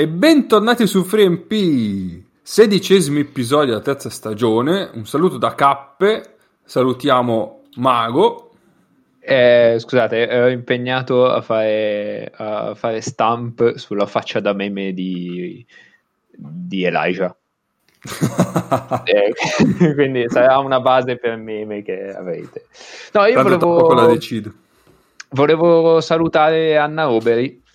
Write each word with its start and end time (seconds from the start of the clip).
E 0.00 0.06
bentornati 0.06 0.86
su 0.86 1.02
FreeMP, 1.02 2.22
sedicesimo 2.40 3.18
episodio 3.18 3.72
della 3.72 3.80
terza 3.80 4.10
stagione. 4.10 4.88
Un 4.94 5.04
saluto 5.06 5.38
da 5.38 5.56
Cappe, 5.56 6.36
salutiamo 6.62 7.62
Mago. 7.78 8.52
Eh, 9.18 9.74
scusate, 9.76 10.28
ero 10.28 10.46
impegnato 10.50 11.28
a 11.28 11.40
fare, 11.40 12.30
a 12.32 12.76
fare 12.76 13.00
stamp 13.00 13.74
sulla 13.74 14.06
faccia 14.06 14.38
da 14.38 14.52
meme 14.52 14.92
di, 14.92 15.66
di 16.30 16.84
Elijah. 16.84 17.36
eh, 19.02 19.34
quindi 19.94 20.28
sarà 20.28 20.58
una 20.58 20.78
base 20.78 21.16
per 21.16 21.36
meme 21.38 21.82
che 21.82 22.14
avrete. 22.14 22.66
No, 23.14 23.26
io 23.26 23.42
volevo, 23.42 24.16
volevo 25.30 26.00
salutare 26.00 26.76
Anna 26.76 27.02
Roberi 27.02 27.66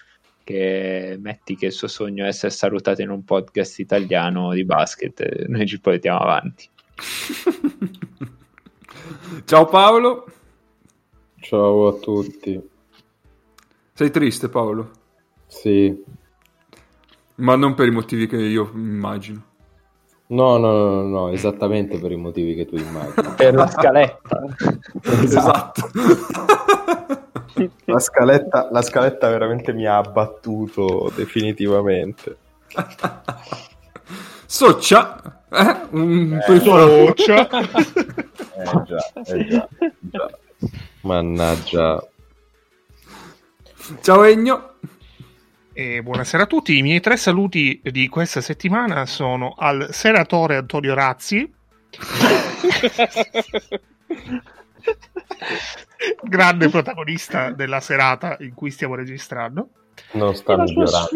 che 0.44 1.18
metti 1.20 1.56
che 1.56 1.68
il 1.68 1.72
suo 1.72 1.88
sogno 1.88 2.26
è 2.26 2.28
essere 2.28 2.52
salutato 2.52 3.02
in 3.02 3.10
un 3.10 3.24
podcast 3.24 3.80
italiano 3.80 4.54
di 4.54 4.66
basket, 4.66 5.46
noi 5.48 5.66
ci 5.66 5.80
portiamo 5.80 6.20
avanti. 6.20 6.68
Ciao 9.46 9.66
Paolo. 9.66 10.26
Ciao 11.40 11.88
a 11.88 11.94
tutti. 11.94 12.62
Sei 13.94 14.12
triste 14.12 14.50
Paolo? 14.50 14.91
Sì. 15.48 16.04
Ma 17.35 17.55
non 17.55 17.74
per 17.74 17.88
i 17.88 17.91
motivi 17.91 18.28
che 18.28 18.38
io 18.38 18.70
immagino. 18.74 19.52
No, 20.28 20.57
no, 20.57 20.72
no, 20.72 21.02
no, 21.04 21.30
esattamente 21.30 22.00
per 22.00 22.12
i 22.12 22.16
motivi 22.16 22.55
che 22.55 22.66
tu 22.66 22.76
immagini. 22.76 23.34
per 23.35 23.54
la 23.54 23.68
scaletta. 23.68 24.41
esatto. 25.22 25.90
la, 27.85 27.99
scaletta, 27.99 28.70
la 28.71 28.82
scaletta 28.82 29.29
veramente 29.29 29.73
mi 29.73 29.85
ha 29.85 29.98
abbattuto 29.98 31.12
definitivamente. 31.15 32.37
Soccia, 34.45 35.41
eh? 35.49 35.77
Un 35.91 36.40
eh, 36.48 36.60
Soccia. 36.60 37.48
eh 37.57 37.65
già, 38.85 39.12
eh 39.26 39.48
già, 39.48 39.68
già. 39.99 40.29
Mannaggia. 41.01 42.07
Ciao 44.01 44.23
Egno. 44.23 44.70
E 45.73 46.04
buonasera 46.04 46.43
a 46.43 46.45
tutti. 46.45 46.77
I 46.77 46.84
miei 46.84 46.99
tre 46.99 47.17
saluti 47.17 47.82
di 47.84 48.07
questa 48.07 48.41
settimana 48.41 49.07
sono 49.07 49.55
al 49.57 49.88
senatore 49.91 50.57
Antonio 50.57 50.93
Razzi. 50.93 51.51
grande 56.21 56.70
protagonista 56.70 57.51
della 57.51 57.79
serata 57.79 58.37
in 58.39 58.53
cui 58.53 58.71
stiamo 58.71 58.95
registrando. 58.95 59.70
Non 60.13 60.35
sta 60.35 60.57
migliorando. 60.57 61.09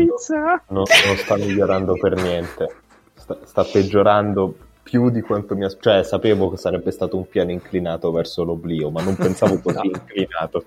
No, 0.68 0.84
non 1.06 1.18
sta 1.18 1.36
migliorando 1.38 1.94
per 1.94 2.16
niente. 2.16 2.76
Sta, 3.16 3.38
sta 3.44 3.64
peggiorando 3.64 4.56
più 4.84 5.10
di 5.10 5.22
quanto 5.22 5.56
mi 5.56 5.66
aspettavo. 5.66 5.98
Cioè, 5.98 6.06
sapevo 6.06 6.50
che 6.50 6.58
sarebbe 6.58 6.92
stato 6.92 7.18
un 7.18 7.28
piano 7.28 7.52
inclinato 7.52 8.12
verso 8.12 8.44
l'oblio, 8.44 8.90
ma 8.90 9.02
non 9.04 9.16
pensavo 9.16 9.60
così 9.60 9.86
inclinato. 9.88 10.64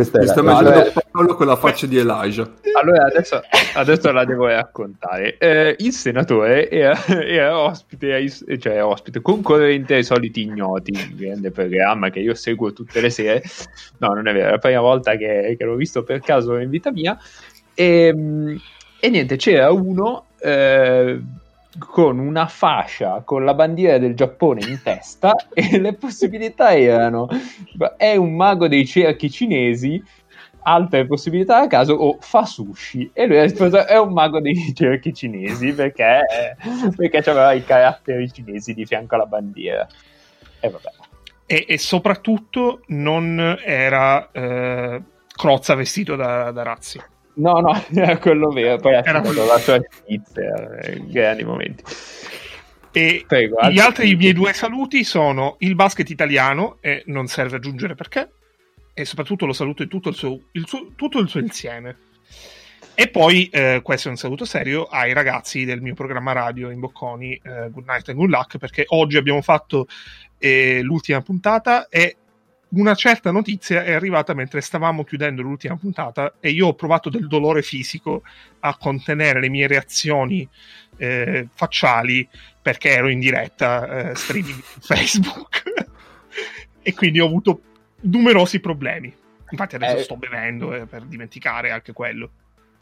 Questa 0.00 0.18
Mi 0.18 0.26
sta 0.28 0.40
immaginando 0.40 0.92
Paolo 1.10 1.34
con 1.34 1.46
la 1.46 1.56
faccia 1.56 1.86
di 1.86 1.98
Elijah. 1.98 2.48
Allora, 2.80 3.04
adesso, 3.04 3.42
adesso 3.74 4.10
la 4.12 4.24
devo 4.24 4.46
raccontare. 4.46 5.36
Eh, 5.36 5.76
il 5.80 5.92
senatore 5.92 6.70
era, 6.70 6.96
era 7.06 7.58
ospite, 7.58 8.26
cioè 8.58 8.82
ospite, 8.82 9.20
concorrente 9.20 9.96
ai 9.96 10.04
soliti 10.04 10.42
ignoti, 10.42 10.92
un 10.92 11.16
grande 11.16 11.50
programma 11.50 12.08
che 12.08 12.20
io 12.20 12.32
seguo 12.32 12.72
tutte 12.72 13.02
le 13.02 13.10
sere. 13.10 13.42
No, 13.98 14.14
non 14.14 14.26
è 14.28 14.32
vero, 14.32 14.48
è 14.48 14.50
la 14.52 14.58
prima 14.58 14.80
volta 14.80 15.16
che, 15.16 15.56
che 15.58 15.64
l'ho 15.64 15.74
visto 15.74 16.02
per 16.02 16.20
caso 16.20 16.56
in 16.56 16.70
vita 16.70 16.90
mia. 16.90 17.18
E, 17.74 18.06
ehm, 18.06 18.60
e 18.98 19.10
niente, 19.10 19.36
c'era 19.36 19.70
uno... 19.70 20.28
Eh, 20.38 21.20
con 21.78 22.18
una 22.18 22.46
fascia 22.46 23.22
con 23.24 23.44
la 23.44 23.54
bandiera 23.54 23.98
del 23.98 24.14
Giappone 24.14 24.66
in 24.66 24.80
testa 24.82 25.34
e 25.54 25.78
le 25.78 25.94
possibilità 25.94 26.74
erano 26.74 27.28
è 27.96 28.16
un 28.16 28.34
mago 28.34 28.66
dei 28.66 28.86
cerchi 28.86 29.30
cinesi 29.30 30.02
altre 30.62 31.06
possibilità 31.06 31.60
a 31.60 31.66
caso 31.66 31.94
o 31.94 32.18
fa 32.20 32.44
sushi. 32.44 33.10
E 33.12 33.26
lui 33.26 33.38
ha 33.38 33.42
risposto 33.42 33.86
è 33.86 33.98
un 33.98 34.12
mago 34.12 34.40
dei 34.40 34.74
cerchi 34.74 35.14
cinesi 35.14 35.72
perché, 35.72 36.20
perché 36.96 37.30
aveva 37.30 37.52
i 37.52 37.64
caratteri 37.64 38.30
cinesi 38.30 38.74
di 38.74 38.84
fianco 38.84 39.14
alla 39.14 39.26
bandiera. 39.26 39.86
E 40.60 40.68
vabbè. 40.68 40.90
E, 41.46 41.64
e 41.66 41.78
soprattutto 41.78 42.82
non 42.88 43.58
era 43.64 44.30
eh, 44.30 45.02
Crozza 45.34 45.74
vestito 45.74 46.16
da, 46.16 46.50
da 46.50 46.62
razzi 46.62 47.00
No, 47.34 47.60
no, 47.60 47.84
era 47.94 48.16
quello 48.18 48.50
vero. 48.50 48.78
Poi 48.78 48.94
ha 48.94 49.02
fatto 49.02 49.32
la 49.32 49.58
sua 49.58 49.80
Svizzera, 50.04 50.78
eh, 50.78 51.02
grandi 51.06 51.44
momenti. 51.44 51.82
E 52.92 53.24
Prego, 53.26 53.68
gli 53.70 53.78
altri 53.78 54.16
miei 54.16 54.32
due 54.32 54.52
saluti 54.52 55.04
sono 55.04 55.56
il 55.60 55.74
basket 55.74 56.10
italiano, 56.10 56.78
e 56.80 57.04
non 57.06 57.28
serve 57.28 57.56
aggiungere 57.56 57.94
perché, 57.94 58.30
e 58.92 59.04
soprattutto 59.04 59.46
lo 59.46 59.52
saluto 59.52 59.82
in 59.82 59.88
tutto 59.88 60.08
il 60.08 60.16
suo, 60.16 60.38
il 60.52 60.66
suo, 60.66 60.88
tutto 60.96 61.18
il 61.20 61.28
suo 61.28 61.40
insieme. 61.40 61.96
E 62.94 63.08
poi, 63.08 63.46
eh, 63.46 63.80
questo 63.82 64.08
è 64.08 64.10
un 64.10 64.16
saluto 64.16 64.44
serio, 64.44 64.84
ai 64.84 65.12
ragazzi 65.12 65.64
del 65.64 65.80
mio 65.80 65.94
programma 65.94 66.32
radio 66.32 66.70
in 66.70 66.80
Bocconi, 66.80 67.32
eh, 67.32 67.70
Good 67.70 67.86
Night 67.86 68.08
and 68.08 68.18
Good 68.18 68.30
Luck, 68.30 68.58
perché 68.58 68.84
oggi 68.88 69.16
abbiamo 69.16 69.40
fatto 69.40 69.86
eh, 70.38 70.80
l'ultima 70.82 71.22
puntata 71.22 71.88
e 71.88 72.16
una 72.70 72.94
certa 72.94 73.30
notizia 73.30 73.82
è 73.82 73.92
arrivata 73.92 74.34
mentre 74.34 74.60
stavamo 74.60 75.04
chiudendo 75.04 75.42
l'ultima 75.42 75.76
puntata 75.76 76.34
e 76.40 76.50
io 76.50 76.68
ho 76.68 76.74
provato 76.74 77.10
del 77.10 77.26
dolore 77.26 77.62
fisico 77.62 78.22
a 78.60 78.76
contenere 78.76 79.40
le 79.40 79.48
mie 79.48 79.66
reazioni 79.66 80.48
eh, 80.96 81.48
facciali 81.52 82.28
perché 82.62 82.90
ero 82.90 83.08
in 83.08 83.18
diretta 83.18 84.10
eh, 84.10 84.14
streaming 84.14 84.60
su 84.62 84.80
Facebook 84.86 85.62
e 86.82 86.94
quindi 86.94 87.20
ho 87.20 87.26
avuto 87.26 87.60
numerosi 88.02 88.60
problemi. 88.60 89.12
Infatti 89.50 89.74
adesso 89.74 89.96
eh, 89.96 90.02
sto 90.02 90.16
bevendo 90.16 90.74
eh, 90.74 90.86
per 90.86 91.02
dimenticare 91.02 91.70
anche 91.70 91.92
quello. 91.92 92.30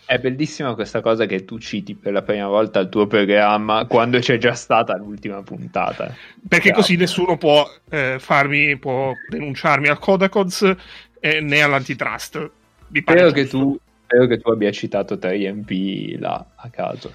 È 0.08 0.18
bellissima 0.18 0.72
questa 0.72 1.02
cosa 1.02 1.26
che 1.26 1.44
tu 1.44 1.58
citi 1.58 1.94
per 1.94 2.14
la 2.14 2.22
prima 2.22 2.46
volta 2.46 2.80
il 2.80 2.88
tuo 2.88 3.06
programma 3.06 3.84
quando 3.84 4.18
c'è 4.20 4.38
già 4.38 4.54
stata 4.54 4.96
l'ultima 4.96 5.42
puntata. 5.42 6.06
Perché 6.48 6.70
Grazie. 6.70 6.72
così 6.72 6.96
nessuno 6.96 7.36
può 7.36 7.70
eh, 7.90 8.16
farmi, 8.18 8.78
può 8.78 9.12
denunciarmi 9.28 9.86
al 9.88 9.98
Codacods 9.98 10.74
eh, 11.20 11.40
né 11.42 11.60
all'antitrust. 11.60 12.50
Spero 12.90 13.30
che, 13.32 13.48
tu, 13.48 13.78
spero 14.04 14.26
che 14.26 14.38
tu 14.38 14.48
abbia 14.48 14.70
citato 14.72 15.16
3MP 15.16 16.18
là 16.18 16.42
a 16.54 16.70
caso. 16.70 17.12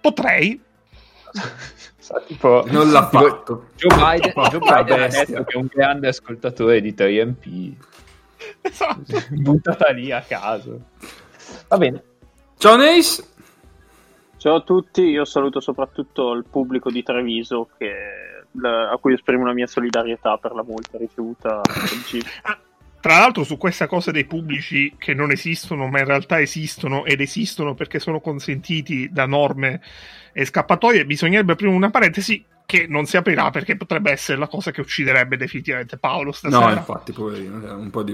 Potrei. 0.00 0.58
tipo, 2.26 2.64
non 2.68 2.92
l'ha 2.92 3.10
tipo, 3.10 3.28
fatto. 3.28 3.68
Joe 3.76 3.94
Biden, 3.94 4.32
Joe 4.32 4.58
Biden 4.58 5.02
ha 5.02 5.08
detto 5.08 5.44
che 5.44 5.52
è 5.52 5.56
un 5.58 5.68
grande 5.70 6.08
ascoltatore 6.08 6.80
di 6.80 6.94
3MP. 6.94 7.72
Esatto. 8.62 9.22
Buttata 9.28 9.90
lì 9.90 10.10
a 10.10 10.22
caso. 10.22 10.80
Va 11.68 11.78
bene. 11.78 12.02
Ciao 12.58 12.76
Neis. 12.76 13.32
Ciao 14.36 14.56
a 14.56 14.60
tutti, 14.60 15.00
io 15.02 15.24
saluto 15.24 15.60
soprattutto 15.60 16.32
il 16.32 16.44
pubblico 16.48 16.90
di 16.90 17.02
Treviso 17.02 17.70
che, 17.78 17.92
a 18.62 18.96
cui 18.98 19.14
esprimo 19.14 19.46
la 19.46 19.54
mia 19.54 19.66
solidarietà 19.66 20.36
per 20.36 20.52
la 20.52 20.62
multa 20.62 20.98
ricevuta 20.98 21.60
oggi. 21.60 22.22
Ah, 22.42 22.58
tra 23.00 23.18
l'altro 23.18 23.42
su 23.42 23.56
questa 23.56 23.86
cosa 23.86 24.10
dei 24.10 24.26
pubblici 24.26 24.96
che 24.98 25.14
non 25.14 25.30
esistono 25.30 25.88
ma 25.88 26.00
in 26.00 26.04
realtà 26.04 26.40
esistono 26.40 27.06
ed 27.06 27.22
esistono 27.22 27.74
perché 27.74 27.98
sono 27.98 28.20
consentiti 28.20 29.10
da 29.10 29.24
norme 29.24 29.80
e 30.32 30.44
scappatoie, 30.44 31.06
bisognerebbe 31.06 31.52
aprire 31.52 31.72
una 31.72 31.90
parentesi 31.90 32.44
che 32.66 32.86
non 32.86 33.06
si 33.06 33.16
aprirà 33.16 33.50
perché 33.50 33.76
potrebbe 33.76 34.10
essere 34.10 34.38
la 34.38 34.48
cosa 34.48 34.70
che 34.70 34.80
ucciderebbe 34.80 35.36
definitivamente 35.36 35.96
Paolo 35.96 36.32
stasera. 36.32 36.66
No, 36.66 36.72
infatti, 36.72 37.12
poverino, 37.12 37.76
un 37.76 37.90
po' 37.90 38.02
di 38.02 38.12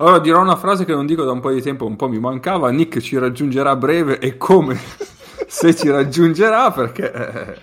allora 0.00 0.18
dirò 0.20 0.40
una 0.40 0.56
frase 0.56 0.84
che 0.84 0.92
non 0.92 1.06
dico 1.06 1.24
da 1.24 1.32
un 1.32 1.40
po' 1.40 1.50
di 1.50 1.60
tempo, 1.60 1.84
un 1.84 1.96
po' 1.96 2.08
mi 2.08 2.20
mancava. 2.20 2.70
Nick 2.70 3.00
ci 3.00 3.18
raggiungerà 3.18 3.70
a 3.70 3.76
breve 3.76 4.18
e 4.18 4.36
come? 4.36 4.78
Se 5.46 5.74
ci 5.74 5.90
raggiungerà 5.90 6.70
perché... 6.70 7.12
Eh, 7.12 7.56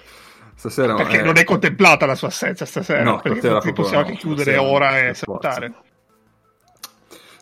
stasera 0.55 0.95
perché 0.95 1.19
eh, 1.19 1.23
non 1.23 1.37
è 1.37 1.43
contemplata 1.43 2.05
la 2.05 2.15
sua 2.15 2.29
assenza 2.29 2.65
stasera 2.65 3.03
no, 3.03 3.19
perché 3.21 3.49
non 3.49 3.73
possiamo 3.73 3.99
anche 3.99 4.15
chiudere 4.15 4.57
ora 4.57 4.99
e 4.99 5.13
salutare. 5.13 5.73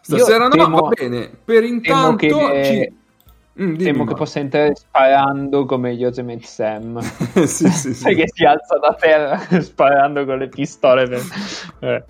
Stasera 0.02 0.44
Io 0.44 0.44
no 0.44 0.50
temo, 0.50 0.82
va 0.82 0.90
bene. 0.90 1.32
Per 1.44 1.64
intanto 1.64 2.16
che, 2.18 2.64
ci... 3.56 3.64
mm, 3.64 3.76
temo 3.78 4.04
che 4.04 4.14
possa 4.14 4.40
entrare 4.40 4.76
sparando 4.76 5.66
come 5.66 5.92
Yosemite 5.92 6.46
Sam. 6.46 7.00
Sì, 7.46 7.70
sì, 7.70 7.94
sì. 7.94 8.04
che 8.14 8.26
si 8.28 8.44
alza 8.44 8.78
da 8.78 8.94
terra 9.00 9.62
sparando 9.62 10.26
con 10.26 10.38
le 10.38 10.50
pistole 10.50 11.08
per... 11.08 12.06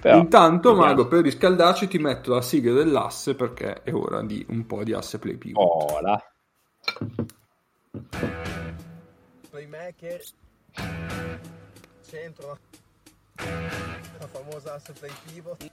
Però, 0.00 0.18
Intanto, 0.18 0.70
vediamo. 0.70 0.88
Mago, 0.88 1.08
per 1.08 1.22
riscaldarci 1.22 1.88
ti 1.88 1.98
metto 1.98 2.34
la 2.34 2.42
sigla 2.42 2.72
dell'asse 2.72 3.34
perché 3.34 3.82
è 3.82 3.92
ora 3.92 4.22
di 4.22 4.44
un 4.50 4.64
po' 4.66 4.84
di 4.84 4.92
asse 4.92 5.18
play 5.18 5.36
pivot. 5.36 5.92
Hola. 5.92 6.22
Playmaker. 9.50 10.22
Centro. 12.06 12.58
La 13.34 14.26
famosa 14.30 14.74
asse 14.74 14.92
play 14.92 15.12
pivot. 15.26 15.70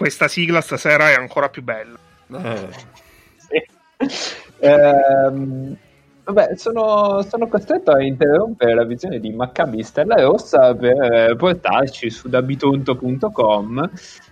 Questa 0.00 0.28
sigla 0.28 0.62
stasera 0.62 1.10
è 1.10 1.14
ancora 1.14 1.50
più 1.50 1.62
bella. 1.62 1.98
Eh. 2.32 2.68
Sì. 3.36 4.28
Ehm, 4.60 5.76
vabbè, 6.24 6.56
sono, 6.56 7.20
sono, 7.20 7.46
costretto 7.48 7.90
a 7.90 8.02
interrompere 8.02 8.72
la 8.72 8.84
visione 8.84 9.20
di 9.20 9.30
Maccabi 9.30 9.82
Stella 9.82 10.14
Rossa 10.22 10.74
per 10.74 11.36
portarci 11.36 12.08
su 12.08 12.30
dabitonto.com 12.30 13.90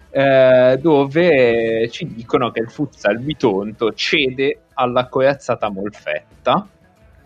eh, 0.09 0.79
dove 0.81 1.91
ci 1.91 2.15
dicono 2.15 2.51
che 2.51 2.61
il 2.61 2.71
futsal 2.71 3.19
Bitonto 3.19 3.93
cede 3.93 4.61
alla 4.73 5.07
corazzata 5.09 5.69
Molfetta 5.69 6.67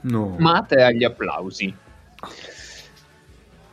no. 0.01 0.35
ma 0.39 0.65
tra 0.67 0.91
gli 0.91 1.05
applausi 1.05 1.73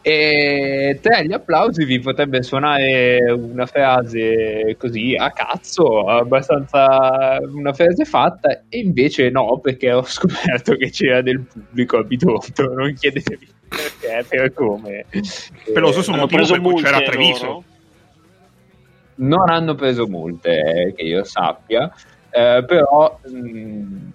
e 0.10 0.98
tra 1.04 1.22
gli 1.22 1.32
applausi 1.32 1.86
vi 1.86 2.00
potrebbe 2.00 2.42
suonare 2.42 3.20
una 3.30 3.68
frase 3.68 4.76
così 4.80 5.14
a 5.16 5.30
cazzo, 5.30 6.08
abbastanza 6.08 7.38
una 7.54 7.74
frase 7.74 8.06
fatta, 8.06 8.64
e 8.70 8.80
invece 8.80 9.30
no, 9.30 9.60
perché 9.60 9.92
ho 9.92 10.02
scoperto 10.02 10.74
che 10.78 10.90
c'era 10.90 11.22
del 11.22 11.42
pubblico 11.42 11.98
a 11.98 12.06
non 12.76 12.92
chiedetevi 12.96 13.48
perché, 13.68 14.26
per 14.28 14.52
come. 14.52 15.06
Peloso 15.72 16.02
sono 16.02 16.18
motivo 16.18 16.44
per 16.48 16.60
cui 16.60 16.82
c'era 16.82 17.02
Treviso. 17.02 17.64
Non 19.18 19.48
hanno 19.52 19.76
preso 19.76 20.08
multe, 20.08 20.92
che 20.96 21.04
io 21.04 21.24
sappia, 21.24 21.94
eh, 22.32 22.64
però 22.66 23.20
mh, 23.28 23.38
mm, 23.38 24.10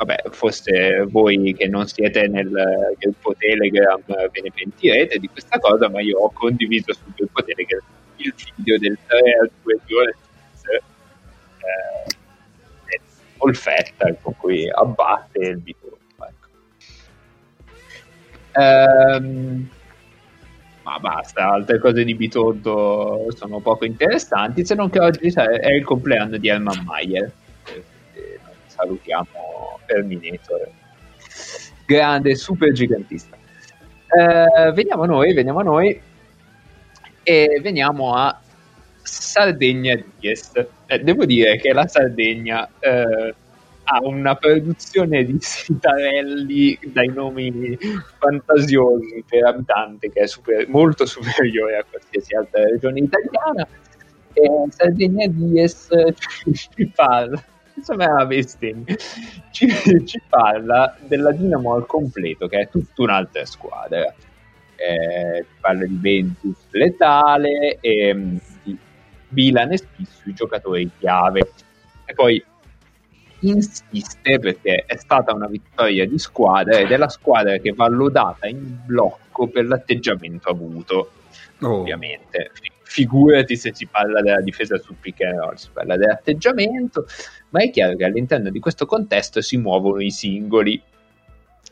vabbè, 0.00 0.30
forse 0.30 1.06
voi 1.10 1.54
che 1.54 1.68
non 1.68 1.86
siete 1.86 2.26
nel 2.26 2.50
gruppo 2.98 3.34
Telegram 3.36 4.02
ve 4.06 4.40
ne 4.42 4.50
pentirete 4.54 5.18
di 5.18 5.28
questa 5.28 5.58
cosa, 5.58 5.90
ma 5.90 6.00
io 6.00 6.18
ho 6.18 6.30
condiviso 6.32 6.94
sul 6.94 7.12
gruppo 7.14 7.44
Telegram 7.44 7.82
il 8.16 8.34
video 8.34 8.78
del 8.78 8.98
3 9.06 9.18
a 9.18 9.48
2 9.62 9.78
giorni 9.84 10.12
eh, 11.66 13.00
Olfetta 13.38 14.14
con 14.22 14.34
cui 14.36 14.68
abbatte 14.70 15.38
il 15.38 15.58
bitonto. 15.58 15.98
Ecco. 16.16 16.48
Ehm, 18.52 19.68
ma 20.82 20.98
basta, 20.98 21.50
altre 21.50 21.78
cose 21.78 22.04
di 22.04 22.14
Bitonto 22.14 23.26
sono 23.36 23.60
poco 23.60 23.84
interessanti, 23.84 24.64
se 24.64 24.74
non 24.74 24.88
che 24.88 24.98
oggi 24.98 25.30
è 25.30 25.72
il 25.72 25.84
compleanno 25.84 26.38
di 26.38 26.48
Herman 26.48 26.84
Mayer. 26.84 27.32
Salutiamo 28.80 29.78
Terminator. 29.84 30.70
Grande, 31.86 32.34
super 32.34 32.72
gigantista. 32.72 33.36
Eh, 33.36 34.72
veniamo 34.72 35.02
a 35.02 35.06
noi, 35.06 35.34
veniamo 35.34 35.60
a 35.60 35.62
noi 35.62 36.00
e 37.22 37.60
veniamo 37.62 38.14
a 38.14 38.40
Sardegna 39.02 40.02
Dies. 40.18 40.52
Eh, 40.86 40.98
devo 41.00 41.26
dire 41.26 41.58
che 41.58 41.74
la 41.74 41.86
Sardegna 41.86 42.68
eh, 42.78 43.34
ha 43.84 43.98
una 44.02 44.34
produzione 44.36 45.24
di 45.24 45.36
sitarelli 45.40 46.78
dai 46.86 47.08
nomi 47.08 47.76
fantasiosi 48.18 49.22
per 49.28 49.44
abitante 49.44 50.10
che 50.10 50.20
è 50.20 50.26
super, 50.26 50.66
molto 50.68 51.04
superiore 51.04 51.76
a 51.76 51.84
qualsiasi 51.88 52.34
altra 52.34 52.64
regione 52.64 53.00
italiana. 53.00 53.68
E 54.32 54.48
Sardegna 54.70 55.26
Dies 55.26 55.88
ci 56.54 56.90
parla 56.94 57.42
insomma 57.80 58.24
Vesting 58.24 58.96
ci, 59.50 59.68
ci, 60.06 60.20
parla 60.28 60.96
della 61.00 61.32
Dinamo 61.32 61.74
al 61.74 61.86
completo 61.86 62.46
che 62.46 62.60
è 62.60 62.68
tutta 62.68 63.02
un'altra 63.02 63.44
squadra. 63.44 64.14
Eh, 64.76 65.44
parla 65.60 65.84
di 65.84 65.98
Ventus 66.00 66.56
letale 66.70 67.78
e 67.80 68.14
mm, 68.14 68.36
di 68.62 68.78
Milan 69.28 69.72
e 69.72 69.78
Spissu 69.78 70.28
i 70.28 70.34
giocatori 70.34 70.90
chiave. 70.98 71.52
E 72.04 72.14
poi 72.14 72.42
insiste 73.40 74.38
perché 74.38 74.84
è 74.86 74.96
stata 74.96 75.34
una 75.34 75.46
vittoria 75.46 76.06
di 76.06 76.18
squadra 76.18 76.78
ed 76.78 76.90
è 76.90 76.96
la 76.96 77.08
squadra 77.08 77.56
che 77.56 77.72
va 77.72 77.88
lodata 77.88 78.46
in 78.46 78.78
blocco 78.84 79.46
per 79.46 79.66
l'atteggiamento 79.66 80.50
avuto 80.50 81.10
oh. 81.60 81.80
ovviamente 81.80 82.50
figurati 82.90 83.56
se 83.56 83.72
si 83.72 83.86
parla 83.86 84.20
della 84.20 84.40
difesa 84.40 84.76
sul 84.76 84.96
pick 85.00 85.20
and 85.22 85.38
roll, 85.38 85.54
si 85.54 85.68
parla 85.72 85.96
dell'atteggiamento, 85.96 87.06
ma 87.50 87.62
è 87.62 87.70
chiaro 87.70 87.94
che 87.94 88.04
all'interno 88.04 88.50
di 88.50 88.58
questo 88.58 88.84
contesto 88.84 89.40
si 89.40 89.56
muovono 89.56 90.00
i 90.00 90.10
singoli. 90.10 90.82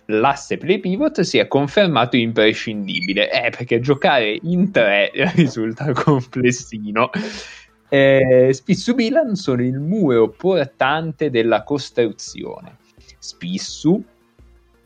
L'asse 0.06 0.59
play 0.59 0.79
pivot 0.79 1.20
si 1.23 1.38
è 1.38 1.49
confermato 1.49 2.17
imprescindibile, 2.17 3.31
eh, 3.32 3.50
perché 3.50 3.81
giocare 3.81 4.38
in 4.43 4.70
tre 4.70 5.11
risulta 5.35 5.93
complessino. 5.93 7.11
Eh, 7.88 8.50
Spissu 8.53 8.94
Milan 8.94 9.35
sono 9.35 9.62
il 9.62 9.81
muro 9.81 10.29
portante 10.29 11.31
della 11.31 11.65
costruzione. 11.65 12.76
Spissu 13.19 14.03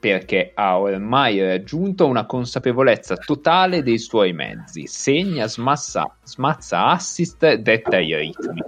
perché 0.02 0.50
ha 0.52 0.80
ormai 0.80 1.40
raggiunto 1.40 2.08
una 2.08 2.26
consapevolezza 2.26 3.14
totale 3.14 3.84
dei 3.84 3.98
suoi 3.98 4.32
mezzi, 4.32 4.88
segna, 4.88 5.46
smassa, 5.46 6.12
smazza 6.24 6.86
assist, 6.86 7.54
detta 7.54 8.00
i 8.00 8.12
ritmi. 8.16 8.60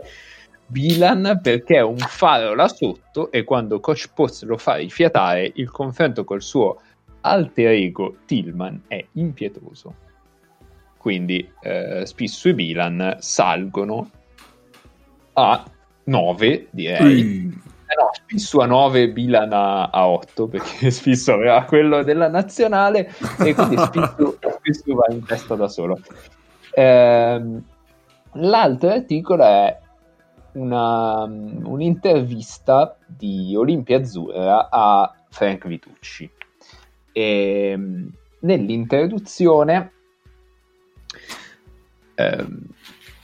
Bilan 0.68 1.40
perché 1.42 1.78
è 1.78 1.82
un 1.82 1.98
faro 1.98 2.54
là 2.54 2.68
sotto 2.68 3.32
e 3.32 3.42
quando 3.42 3.80
Coach 3.80 4.12
Post 4.14 4.44
lo 4.44 4.56
fa 4.56 4.76
rifiatare, 4.76 5.50
il 5.56 5.72
confronto 5.72 6.22
col 6.22 6.40
suo 6.40 6.80
alter 7.22 7.70
ego 7.70 8.18
Tillman 8.26 8.82
è 8.86 9.04
impietoso. 9.14 9.92
Quindi 10.96 11.50
eh, 11.62 12.06
Spissu 12.06 12.50
e 12.50 12.54
Bilan 12.54 13.16
salgono 13.18 14.08
a 15.32 15.64
9, 16.04 16.68
direi. 16.70 17.24
Mm 17.24 17.72
eh 17.94 18.02
no, 18.02 18.10
Spissu 18.12 18.58
a 18.58 18.66
9, 18.66 19.10
Bilan 19.10 19.52
a, 19.52 19.84
a 19.90 20.08
8, 20.08 20.48
perché 20.48 20.90
Spissu 20.90 21.30
aveva 21.30 21.62
quello 21.64 22.02
della 22.02 22.28
nazionale 22.28 23.12
e 23.38 23.54
quindi 23.54 23.76
Spissu 24.58 24.94
va 24.94 25.06
in 25.10 25.24
testa 25.24 25.54
da 25.54 25.68
solo. 25.68 26.00
Ehm, 26.74 27.62
l'altro 28.32 28.90
articolo 28.90 29.44
è 29.44 29.78
una, 30.52 31.22
un'intervista 31.22 32.96
di 33.06 33.54
Olimpia 33.56 33.98
Azzurra 33.98 34.68
a 34.70 35.14
Frank 35.30 35.66
Vitucci. 35.66 36.28
E, 37.12 37.70
ehm, 37.70 38.10
nell'introduzione 38.40 39.92
ehm, 42.14 42.66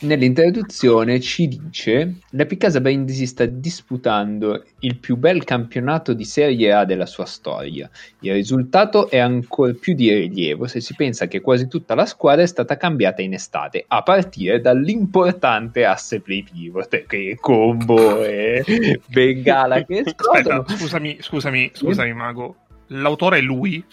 Nell'introduzione 0.02 1.20
ci 1.20 1.46
dice 1.46 2.20
la 2.30 2.46
Picasa 2.46 2.80
Brindisi 2.80 3.26
sta 3.26 3.44
disputando 3.44 4.64
il 4.78 4.96
più 4.96 5.16
bel 5.16 5.44
campionato 5.44 6.14
di 6.14 6.24
Serie 6.24 6.72
A 6.72 6.86
della 6.86 7.04
sua 7.04 7.26
storia. 7.26 7.90
Il 8.20 8.32
risultato 8.32 9.10
è 9.10 9.18
ancora 9.18 9.74
più 9.78 9.92
di 9.92 10.10
rilievo 10.10 10.66
se 10.66 10.80
si 10.80 10.94
pensa 10.94 11.26
che 11.26 11.42
quasi 11.42 11.68
tutta 11.68 11.94
la 11.94 12.06
squadra 12.06 12.42
è 12.42 12.46
stata 12.46 12.78
cambiata 12.78 13.20
in 13.20 13.34
estate, 13.34 13.84
a 13.86 14.02
partire 14.02 14.62
dall'importante 14.62 15.84
asse 15.84 16.20
play 16.20 16.44
pivot, 16.44 17.04
che 17.04 17.36
combo 17.38 18.24
e 18.24 19.02
bengala 19.06 19.84
che 19.84 20.00
Aspetta, 20.16 20.64
scusami, 20.66 21.18
scusami, 21.20 21.72
scusami 21.74 22.14
Mago, 22.14 22.56
l'autore 22.86 23.36
è 23.36 23.42
lui? 23.42 23.84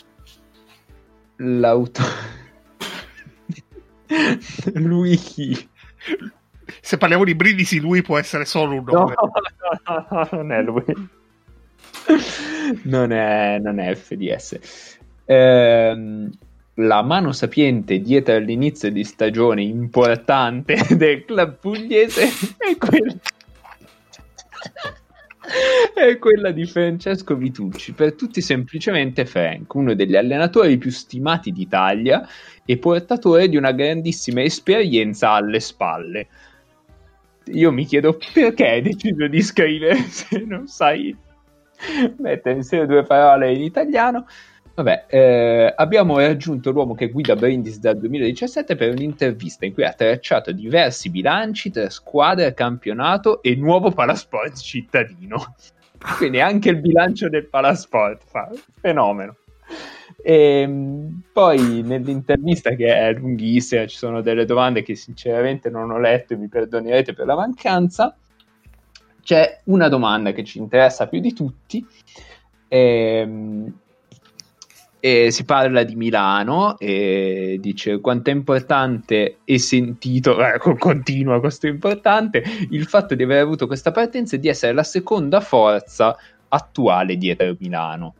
L'autore... 1.36 2.08
lui 4.74 5.18
chi? 5.18 5.76
Se 6.82 6.98
parliamo 6.98 7.24
di 7.24 7.36
Brindisi, 7.36 7.80
lui 7.80 8.02
può 8.02 8.18
essere 8.18 8.46
solo 8.46 8.76
un 8.76 8.84
nome. 8.86 9.14
No, 9.16 9.32
no, 9.86 10.06
no, 10.10 10.28
non 10.32 10.52
è 10.52 10.62
lui. 10.62 10.84
non, 12.84 13.12
è, 13.12 13.60
non 13.60 13.80
è 13.80 13.96
FDS. 13.96 14.98
Ehm, 15.26 16.30
la 16.76 17.02
mano 17.02 17.32
sapiente 17.32 18.00
dietro 18.02 18.36
all'inizio 18.36 18.92
di 18.92 19.04
stagione 19.04 19.64
importante 19.64 20.76
del 20.96 21.26
club 21.26 21.58
pugliese 21.60 22.30
è 22.58 22.78
quella 22.78 23.16
è 25.94 26.18
quella 26.18 26.52
di 26.52 26.66
Francesco 26.66 27.36
Vitucci, 27.36 27.94
per 27.94 28.14
tutti 28.14 28.42
semplicemente 28.42 29.26
Frank, 29.26 29.74
uno 29.76 29.94
degli 29.94 30.16
allenatori 30.16 30.78
più 30.78 30.92
stimati 30.92 31.52
d'Italia 31.52 32.28
e 32.66 32.78
portatore 32.78 33.48
di 33.48 33.56
una 33.56 33.72
grandissima 33.72 34.42
esperienza 34.42 35.32
alle 35.32 35.60
spalle. 35.60 36.28
Io 37.46 37.72
mi 37.72 37.86
chiedo 37.86 38.18
perché 38.34 38.68
hai 38.68 38.82
deciso 38.82 39.28
di 39.28 39.42
scrivere 39.42 39.96
se 40.10 40.44
non 40.46 40.68
sai 40.68 41.16
mettere 42.18 42.56
insieme 42.56 42.86
due 42.86 43.04
parole 43.04 43.54
in 43.54 43.62
italiano. 43.62 44.26
Vabbè, 44.78 45.06
eh, 45.08 45.74
abbiamo 45.76 46.20
raggiunto 46.20 46.70
l'uomo 46.70 46.94
che 46.94 47.10
guida 47.10 47.36
Brindis 47.36 47.80
dal 47.80 47.98
2017 47.98 48.76
per 48.76 48.92
un'intervista 48.92 49.66
in 49.66 49.74
cui 49.74 49.84
ha 49.84 49.92
tracciato 49.92 50.52
diversi 50.52 51.10
bilanci 51.10 51.72
tra 51.72 51.90
squadra, 51.90 52.54
campionato 52.54 53.42
e 53.42 53.56
nuovo 53.56 53.90
palasport 53.90 54.56
cittadino. 54.56 55.56
Quindi 56.18 56.42
anche 56.42 56.70
il 56.70 56.80
bilancio 56.80 57.28
del 57.28 57.48
palasport 57.48 58.22
fa 58.24 58.52
fenomeno. 58.80 59.38
E 60.22 60.62
ehm, 60.62 61.22
poi 61.34 61.82
nell'intervista 61.82 62.76
che 62.76 62.96
è 62.96 63.14
lunghissima, 63.14 63.88
ci 63.88 63.98
sono 63.98 64.22
delle 64.22 64.46
domande 64.46 64.84
che 64.84 64.94
sinceramente 64.94 65.72
non 65.72 65.90
ho 65.90 65.98
letto 65.98 66.34
e 66.34 66.38
mi 66.38 66.50
perdonerete 66.50 67.14
per 67.14 67.26
la 67.26 67.36
mancanza. 67.36 68.16
C'è 69.24 69.62
una 69.64 69.90
domanda 69.90 70.34
che 70.34 70.44
ci 70.44 70.60
interessa 70.60 71.08
più 71.08 71.20
di 71.20 71.34
tutti. 71.34 71.84
Ehm, 72.68 73.74
e 75.00 75.32
si 75.32 75.46
parla 75.46 75.84
di 75.84 75.96
Milano 75.96 76.78
e 76.80 77.58
dice 77.62 78.00
quanto 78.00 78.30
è 78.30 78.34
importante 78.34 79.38
e 79.44 79.60
sentito, 79.60 80.38
eh, 80.44 80.58
continua 80.78 81.40
questo 81.40 81.68
importante, 81.68 82.44
il 82.72 82.86
fatto 82.86 83.14
di 83.14 83.24
aver 83.24 83.42
avuto 83.42 83.68
questa 83.68 83.92
partenza 83.92 84.36
e 84.36 84.40
di 84.40 84.48
essere 84.48 84.74
la 84.74 84.84
seconda 84.84 85.40
forza 85.40 86.18
attuale 86.50 87.18
dietro 87.18 87.56
Milano. 87.60 88.16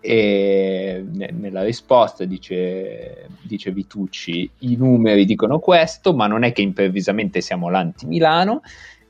E 0.00 1.04
nella 1.12 1.62
risposta 1.62 2.24
dice, 2.24 3.28
dice 3.42 3.70
Vitucci: 3.70 4.50
I 4.60 4.76
numeri 4.76 5.24
dicono 5.24 5.60
questo, 5.60 6.12
ma 6.12 6.26
non 6.26 6.42
è 6.42 6.52
che 6.52 6.62
improvvisamente 6.62 7.40
siamo 7.40 7.68
l'anti-Milano. 7.68 8.62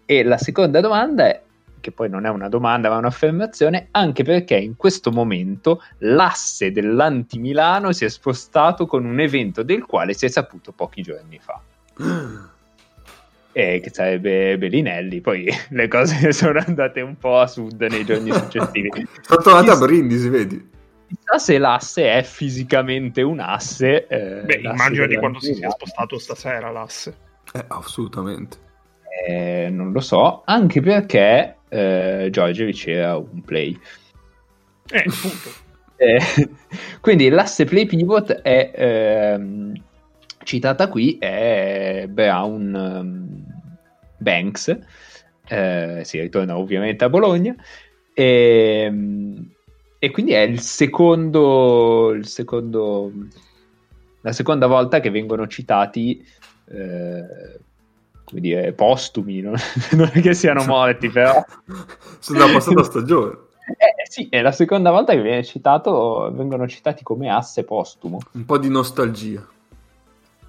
E 0.04 0.22
la 0.22 0.36
seconda 0.36 0.80
domanda 0.80 1.26
è: 1.26 1.42
che 1.86 1.92
poi 1.92 2.08
non 2.08 2.26
è 2.26 2.28
una 2.28 2.48
domanda 2.48 2.88
ma 2.88 2.96
un'affermazione, 2.96 3.88
anche 3.92 4.24
perché 4.24 4.56
in 4.56 4.74
questo 4.74 5.12
momento 5.12 5.82
l'asse 5.98 6.72
dell'anti-Milano 6.72 7.92
si 7.92 8.04
è 8.04 8.08
spostato 8.08 8.86
con 8.86 9.04
un 9.04 9.20
evento 9.20 9.62
del 9.62 9.86
quale 9.86 10.12
si 10.12 10.24
è 10.24 10.28
saputo 10.28 10.72
pochi 10.72 11.02
giorni 11.02 11.38
fa. 11.38 11.62
e 13.52 13.80
che 13.80 13.90
sarebbe 13.92 14.58
Bellinelli. 14.58 15.20
Poi 15.20 15.46
le 15.70 15.86
cose 15.86 16.32
sono 16.34 16.60
andate 16.66 17.02
un 17.02 17.16
po' 17.16 17.38
a 17.38 17.46
sud 17.46 17.80
nei 17.82 18.04
giorni 18.04 18.32
successivi. 18.32 18.90
Sono 19.22 19.42
tornati 19.42 19.70
a 19.70 19.76
Brindisi, 19.76 20.28
vedi? 20.28 20.74
Chissà 21.06 21.38
se 21.38 21.58
l'asse 21.58 22.12
è 22.14 22.22
fisicamente 22.24 23.22
un 23.22 23.38
asse. 23.38 24.08
Eh, 24.08 24.42
Beh, 24.42 24.56
immagino 24.56 25.06
di 25.06 25.16
quando 25.16 25.38
si 25.38 25.54
sia 25.54 25.70
spostato 25.70 26.18
stasera 26.18 26.72
l'asse. 26.72 27.16
Eh, 27.52 27.64
assolutamente. 27.68 28.64
Eh, 29.28 29.70
non 29.70 29.90
lo 29.90 29.98
so, 29.98 30.42
anche 30.44 30.80
perché 30.80 31.56
eh, 31.68 32.28
Georgievic 32.30 32.86
era 32.86 33.16
un 33.16 33.40
play. 33.42 33.76
Eh, 34.88 35.04
eh, 35.96 36.20
quindi 37.00 37.28
l'asse 37.28 37.64
play 37.64 37.86
pivot 37.86 38.30
è 38.42 38.70
ehm, 38.72 39.72
citata 40.44 40.88
qui 40.88 41.18
è 41.18 42.06
Brown 42.08 42.72
um, 42.72 43.44
Banks, 44.16 44.78
eh, 45.48 46.02
si 46.04 46.20
ritorna 46.20 46.56
ovviamente 46.56 47.02
a 47.02 47.08
Bologna, 47.08 47.52
e, 48.14 48.82
ehm, 48.86 49.50
e 49.98 50.10
quindi 50.12 50.34
è 50.34 50.42
il 50.42 50.60
secondo, 50.60 52.12
il 52.12 52.28
secondo, 52.28 53.10
la 54.20 54.32
seconda 54.32 54.68
volta 54.68 55.00
che 55.00 55.10
vengono 55.10 55.48
citati 55.48 56.24
eh, 56.68 57.58
come 58.26 58.40
dire, 58.40 58.72
postumi, 58.72 59.40
non, 59.40 59.54
non 59.92 60.10
è 60.12 60.20
che 60.20 60.34
siano 60.34 60.64
morti, 60.64 61.08
però... 61.08 61.42
Sulla 62.18 62.46
passata 62.46 62.82
stagione. 62.82 63.44
Eh, 63.66 64.08
sì, 64.08 64.28
è 64.28 64.42
la 64.42 64.52
seconda 64.52 64.90
volta 64.90 65.12
che 65.12 65.22
viene 65.22 65.44
citato, 65.44 66.30
vengono 66.32 66.68
citati 66.68 67.02
come 67.02 67.30
asse 67.30 67.64
postumo. 67.64 68.18
Un 68.32 68.44
po' 68.44 68.58
di 68.58 68.68
nostalgia. 68.68 69.46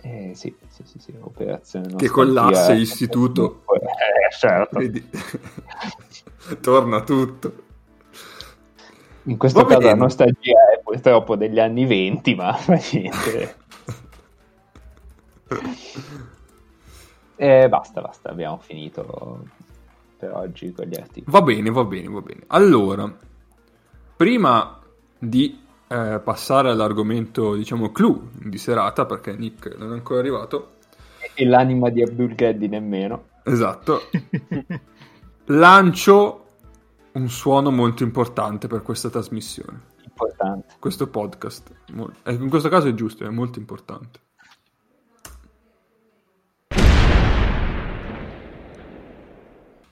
Eh, 0.01 0.31
sì, 0.36 0.55
sì, 0.69 0.84
sì, 0.86 1.00
sì, 1.00 1.13
operazione 1.19 1.96
Che 1.96 2.10
con 2.10 2.31
l'asse 2.31 2.74
istituto... 2.74 3.63
Eh, 3.74 4.31
certo. 4.38 4.79
Vedi? 4.79 5.10
Torna 6.62 7.03
tutto. 7.03 7.65
In 9.24 9.38
questo 9.38 9.62
Va 9.62 9.67
caso 9.67 9.79
bene. 9.79 9.91
la 9.91 9.98
nostalgia 9.98 10.72
è 10.74 10.79
purtroppo 10.81 11.36
degli 11.36 11.60
anni 11.60 11.86
20, 11.86 12.36
ma 12.36 12.53
fa 12.53 12.79
niente. 12.91 13.55
E 17.39 17.70
basta, 17.70 18.01
basta, 18.01 18.32
abbiamo 18.32 18.58
finito 18.58 19.46
per 20.17 20.34
oggi 20.34 20.74
con 20.74 20.86
gli 20.86 20.96
articoli. 20.96 21.32
Va 21.32 21.41
bene, 21.44 21.70
va 21.70 21.84
bene, 21.84 22.08
va 22.10 22.22
bene. 22.22 22.41
Allora, 22.48 23.15
prima 24.15 24.79
di 25.20 25.63
eh, 25.88 26.20
passare 26.24 26.72
all'argomento, 26.72 27.56
diciamo, 27.56 27.91
clou 27.91 28.29
di 28.34 28.58
serata, 28.58 29.06
perché 29.06 29.36
Nick 29.36 29.77
non 29.77 29.91
è 29.91 29.94
ancora 29.94 30.20
arrivato. 30.20 30.72
E 31.36 31.46
l'anima 31.46 31.89
di 31.89 32.01
Abdul 32.01 32.34
Geddi 32.34 32.67
nemmeno. 32.67 33.25
Esatto. 33.44 34.01
Lancio 35.46 36.46
un 37.12 37.29
suono 37.29 37.72
molto 37.72 38.03
importante 38.03 38.67
per 38.67 38.82
questa 38.82 39.10
trasmissione. 39.10 39.96
Importante. 40.03 40.75
Questo 40.79 41.08
podcast. 41.08 41.72
Eh, 42.24 42.34
in 42.34 42.50
questo 42.50 42.70
caso 42.70 42.88
è 42.88 42.94
giusto, 42.96 43.24
è 43.25 43.29
molto 43.29 43.60
importante. 43.60 44.20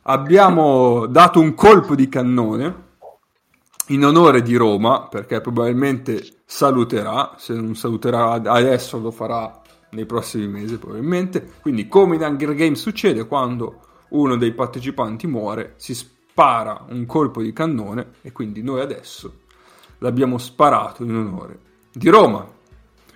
Abbiamo 0.08 1.06
dato 1.08 1.40
un 1.40 1.54
colpo 1.54 1.96
di 1.96 2.10
cannone 2.10 2.84
in 3.90 4.04
onore 4.04 4.42
di 4.42 4.56
Roma, 4.56 5.08
perché 5.08 5.42
probabilmente 5.42 6.42
saluterà, 6.46 7.36
se 7.38 7.54
non 7.54 7.76
saluterà 7.76 8.32
adesso 8.32 9.00
lo 9.00 9.12
farà 9.12 9.62
nei 9.92 10.06
prossimi 10.06 10.48
mesi 10.48 10.78
probabilmente, 10.78 11.54
quindi 11.62 11.88
come 11.88 12.16
in 12.16 12.22
Hunger 12.24 12.54
Games 12.56 12.82
succede 12.82 13.28
quando 13.28 13.82
uno 14.10 14.36
dei 14.38 14.54
partecipanti 14.54 15.28
muore, 15.28 15.74
si 15.78 15.94
spara 15.94 16.86
un 16.90 17.06
colpo 17.06 17.42
di 17.42 17.54
cannone 17.54 18.14
e 18.22 18.32
quindi 18.32 18.62
noi 18.62 18.82
adesso 18.82 19.42
l'abbiamo 20.00 20.38
sparato 20.38 21.04
in 21.04 21.16
onore 21.16 21.60
di 21.92 22.10
Roma. 22.10 22.46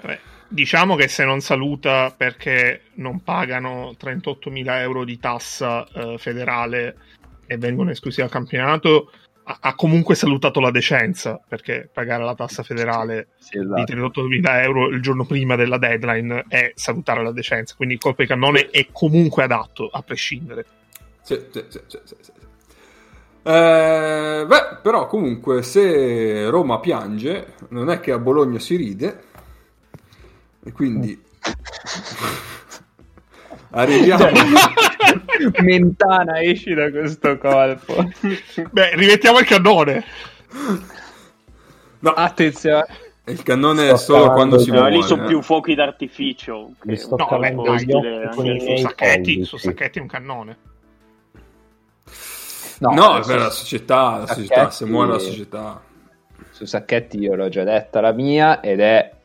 Vabbè, 0.02 0.20
Diciamo 0.52 0.96
che 0.96 1.08
se 1.08 1.26
non 1.26 1.42
saluta 1.42 2.12
perché 2.16 2.82
non 2.96 3.22
pagano 3.22 3.96
38.000 4.00 4.80
euro 4.80 5.04
di 5.06 5.20
tassa 5.20 5.88
eh, 5.94 6.18
federale 6.18 6.98
e 7.46 7.58
vengono 7.58 7.92
esclusi 7.92 8.22
dal 8.22 8.32
campionato, 8.32 9.12
ha, 9.44 9.58
ha, 9.62 9.76
comunque 9.76 10.16
salutato 10.16 10.60
la 10.60 10.72
decenza 10.72 11.40
perché 11.48 11.88
pagare 11.94 12.24
la 12.24 12.34
tassa 12.34 12.64
federale 12.64 13.30
sì, 13.38 13.60
esatto. 13.60 13.84
di 13.84 13.94
38.000 13.94 14.62
euro 14.64 14.88
il 14.90 15.02
giorno 15.04 15.24
prima 15.24 15.56
della 15.56 15.78
deadline 15.78 16.46
è 16.48 16.72
salutare 16.74 17.22
la 17.22 17.32
decenza. 17.32 17.76
Quindi 17.76 17.94
il 17.94 18.00
colpo 18.00 18.24
di 18.24 18.28
cannone 18.28 18.70
è 18.72 18.88
comunque 18.92 19.44
adatto 19.44 19.88
a 19.88 20.02
prescindere. 20.02 20.66
Sì, 21.22 21.40
sì, 21.52 21.64
sì, 21.68 21.80
sì, 21.86 22.00
sì, 22.04 22.16
sì. 22.22 22.32
Eh, 23.44 24.46
beh, 24.48 24.78
però 24.82 25.06
comunque 25.06 25.62
se 25.62 26.50
Roma 26.50 26.80
piange, 26.80 27.54
non 27.70 27.92
è 27.92 28.00
che 28.00 28.12
a 28.12 28.18
Bologna 28.18 28.58
si 28.58 28.76
ride 28.76 29.28
e 30.64 30.72
quindi 30.72 31.22
arriviamo. 33.72 34.26
Mentana, 35.62 36.42
esci 36.42 36.74
da 36.74 36.92
questo 36.92 37.38
colpo. 37.38 38.10
Beh, 38.72 38.96
rimettiamo 38.96 39.40
il 39.40 39.46
cannone. 39.46 40.04
No, 42.00 42.12
attenzione. 42.12 42.86
Il 43.26 43.44
cannone 43.44 43.90
è 43.90 43.98
solo 43.98 44.32
quando 44.32 44.58
si 44.58 44.72
muove. 44.72 44.90
lì 44.90 45.04
sono 45.04 45.26
più 45.26 45.42
fuochi 45.42 45.76
d'artificio. 45.76 46.72
Mi 46.84 46.98
sto 46.98 47.16
no, 47.16 47.28
vabbè, 47.30 47.54
dai, 47.54 47.80
su, 47.80 48.78
sacchetti, 48.78 49.44
su 49.44 49.58
sacchetti 49.58 50.00
un 50.00 50.08
cannone. 50.08 50.58
No, 52.80 52.94
no 52.94 53.20
per 53.26 53.38
la 53.38 53.50
società, 53.50 54.18
la 54.20 54.28
società, 54.28 54.70
se 54.72 54.86
muore 54.86 55.12
la 55.12 55.20
società. 55.20 55.82
Su 56.52 56.66
Sacchetti 56.66 57.18
io 57.20 57.36
l'ho 57.36 57.48
già 57.48 57.64
detta 57.64 58.02
la 58.02 58.12
mia 58.12 58.60
ed 58.60 58.82
è 58.82 59.19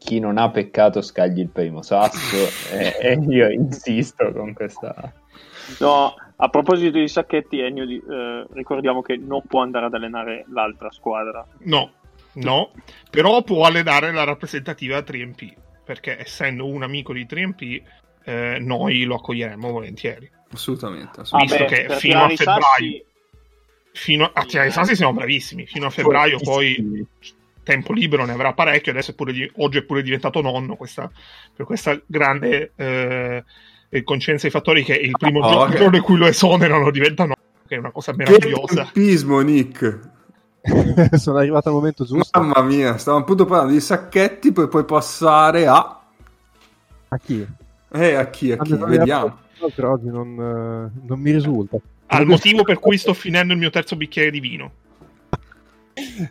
chi 0.00 0.18
non 0.18 0.38
ha 0.38 0.50
peccato 0.50 1.02
scagli 1.02 1.40
il 1.40 1.50
primo 1.50 1.82
sasso 1.82 2.36
e, 2.74 2.96
e, 2.98 3.18
io 3.28 3.50
insisto 3.50 4.32
con 4.32 4.54
questa... 4.54 5.12
No, 5.78 6.14
a 6.36 6.48
proposito 6.48 6.98
di 6.98 7.06
Sacchetti, 7.06 7.60
Ennio, 7.60 7.84
eh, 7.84 8.46
ricordiamo 8.54 9.02
che 9.02 9.18
non 9.18 9.42
può 9.46 9.60
andare 9.60 9.86
ad 9.86 9.94
allenare 9.94 10.46
l'altra 10.48 10.90
squadra. 10.90 11.46
No, 11.64 11.92
no, 12.34 12.72
però 13.10 13.42
può 13.42 13.66
allenare 13.66 14.10
la 14.10 14.24
rappresentativa 14.24 14.98
3MP, 15.00 15.52
perché 15.84 16.18
essendo 16.18 16.66
un 16.66 16.82
amico 16.82 17.12
di 17.12 17.26
3MP 17.26 17.82
eh, 18.24 18.58
noi 18.58 19.04
lo 19.04 19.16
accoglieremo 19.16 19.70
volentieri. 19.70 20.28
Assolutamente, 20.52 21.20
assolutamente. 21.20 21.74
Visto 21.74 21.94
che 21.94 21.98
fino 22.00 22.24
a 22.24 22.28
febbraio... 22.28 22.62
Sassi... 22.66 23.04
Fino 23.92 24.30
a, 24.32 24.44
tirare 24.44 24.68
i 24.68 24.70
sassi 24.70 24.94
siamo 24.94 25.12
bravissimi, 25.12 25.66
fino 25.66 25.86
a 25.86 25.90
febbraio 25.90 26.38
poi 26.38 27.04
tempo 27.70 27.92
libero 27.92 28.24
ne 28.24 28.32
avrà 28.32 28.52
parecchio, 28.52 28.90
adesso 28.90 29.12
è 29.12 29.14
pure 29.14 29.32
di, 29.32 29.48
oggi 29.58 29.78
è 29.78 29.82
pure 29.82 30.02
diventato 30.02 30.40
nonno 30.40 30.74
questa, 30.74 31.08
per 31.54 31.64
questa 31.64 32.00
grande 32.04 32.72
eh, 32.74 33.44
coincidenza 34.02 34.46
di 34.48 34.52
fattori 34.52 34.82
che 34.82 34.94
il 34.94 35.12
primo 35.16 35.38
oh, 35.38 35.52
giorno, 35.52 35.86
okay. 35.86 35.96
in 35.96 36.02
cui 36.02 36.16
lo 36.16 36.26
esonerano 36.26 36.90
diventa 36.90 37.22
nonno, 37.22 37.36
che 37.68 37.76
è 37.76 37.78
una 37.78 37.92
cosa 37.92 38.12
meravigliosa. 38.12 38.66
Che 38.66 38.74
tempismo, 38.74 39.40
Nick! 39.40 40.00
Sono 41.16 41.38
arrivato 41.38 41.68
al 41.68 41.74
momento 41.74 42.04
giusto. 42.04 42.40
Mamma 42.40 42.62
mia, 42.62 42.98
stavamo 42.98 43.22
appunto 43.22 43.44
parlando 43.44 43.72
di 43.72 43.80
sacchetti, 43.80 44.50
poi 44.50 44.66
puoi 44.66 44.84
passare 44.84 45.66
a... 45.68 46.00
A 47.08 47.18
chi? 47.18 47.46
Eh, 47.92 48.14
a 48.14 48.28
chi, 48.30 48.50
a 48.50 48.56
chi, 48.58 48.74
vediamo. 48.74 49.38
Per 49.74 49.84
oggi 49.84 50.06
non, 50.06 50.34
non 50.34 51.20
mi 51.20 51.30
risulta. 51.30 51.76
Al 52.06 52.26
motivo 52.26 52.64
per 52.64 52.80
cui 52.80 52.98
sto 52.98 53.14
finendo 53.14 53.52
il 53.52 53.58
mio 53.60 53.70
terzo 53.70 53.94
bicchiere 53.94 54.30
di 54.30 54.40
vino. 54.40 54.72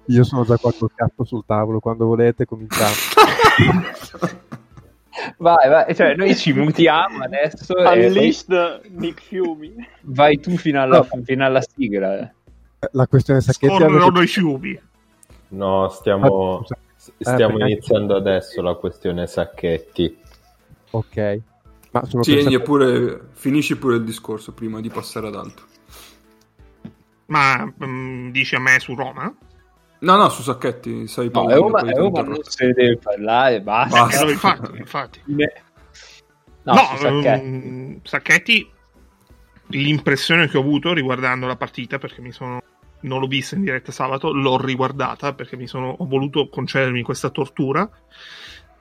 Io 0.08 0.24
sono 0.24 0.44
già 0.46 0.58
qua 0.58 0.72
col 0.78 0.92
capo 0.96 1.24
sul 1.24 1.44
tavolo, 1.46 1.80
quando 1.80 2.06
volete 2.06 2.46
cominciamo. 2.46 2.94
Vai, 5.38 5.68
vai, 5.70 5.94
cioè 5.96 6.16
noi 6.16 6.34
ci 6.36 6.54
mutiamo 6.54 7.24
adesso 7.24 7.76
e 7.76 7.84
poi 7.84 8.06
Unleashed 8.06 8.82
Nick 8.92 9.22
Fiumi. 9.22 9.74
vai 10.04 10.40
tu 10.40 10.56
fino 10.56 10.82
alla, 10.82 11.06
No. 11.12 11.22
fino 11.24 11.44
alla 11.46 11.62
sigla. 11.62 12.20
eh. 12.20 12.32
La 12.92 13.06
questione 13.08 13.42
Sacchetti 13.42 13.74
Scorrono 13.76 14.06
avete- 14.06 14.24
i 14.24 14.28
fiumi. 14.28 14.80
No, 15.50 15.90
stiamo, 15.90 16.60
Ah, 16.60 16.64
scusa. 16.64 16.78
stiamo 17.36 17.58
perché- 17.58 17.72
iniziando 17.74 18.16
adesso 18.16 18.62
la 18.62 18.76
questione 18.76 19.28
Sacchetti. 19.28 20.18
Ok. 20.92 21.40
Ma 21.92 22.06
sono 22.06 22.24
Sì, 22.24 22.36
pensato- 22.36 22.54
Ennio, 22.56 22.62
pure, 22.66 23.22
finisci 23.34 23.78
pure 23.78 23.96
il 23.98 24.04
discorso 24.06 24.54
prima 24.54 24.80
di 24.80 24.90
passare 24.90 25.28
ad 25.28 25.36
altro. 25.36 25.66
Ma 27.26 27.72
mm, 27.84 28.30
dici 28.32 28.56
a 28.56 28.60
me 28.60 28.80
su 28.80 28.96
Roma? 28.96 29.34
No, 30.00 30.16
no, 30.16 30.30
su 30.30 30.42
Sacchetti, 30.42 31.08
sai 31.08 31.26
No, 31.26 31.32
Paolo, 31.32 31.50
è 31.50 31.56
Roma, 31.56 31.82
Roma 31.92 32.22
non 32.22 32.40
se 32.44 32.68
ne 32.68 32.74
deve 32.74 32.98
parlare, 32.98 33.62
basta. 33.62 34.00
Basta. 34.00 34.24
No, 34.24 34.30
infatti, 34.32 34.78
infatti. 34.78 35.22
No, 35.26 35.46
No, 36.64 36.76
su 36.96 36.98
Sacchetti. 36.98 37.46
mm, 37.46 37.96
Sacchetti, 38.04 38.72
l'impressione 39.68 40.48
che 40.48 40.58
ho 40.58 40.62
avuto 40.62 40.94
riguardando 40.94 41.48
la 41.48 41.56
partita, 41.58 41.98
perché 41.98 42.22
mi 42.22 42.32
sono 42.32 42.62
non 43.02 43.20
l'ho 43.22 43.28
vista 43.28 43.56
in 43.56 43.62
diretta 43.62 43.92
sabato, 43.92 44.34
l'ho 44.34 44.58
riguardata 44.58 45.34
perché 45.34 45.56
mi 45.56 45.68
sono, 45.68 45.96
ho 45.98 46.06
voluto 46.06 46.50
concedermi 46.50 47.02
questa 47.02 47.30
tortura. 47.30 47.90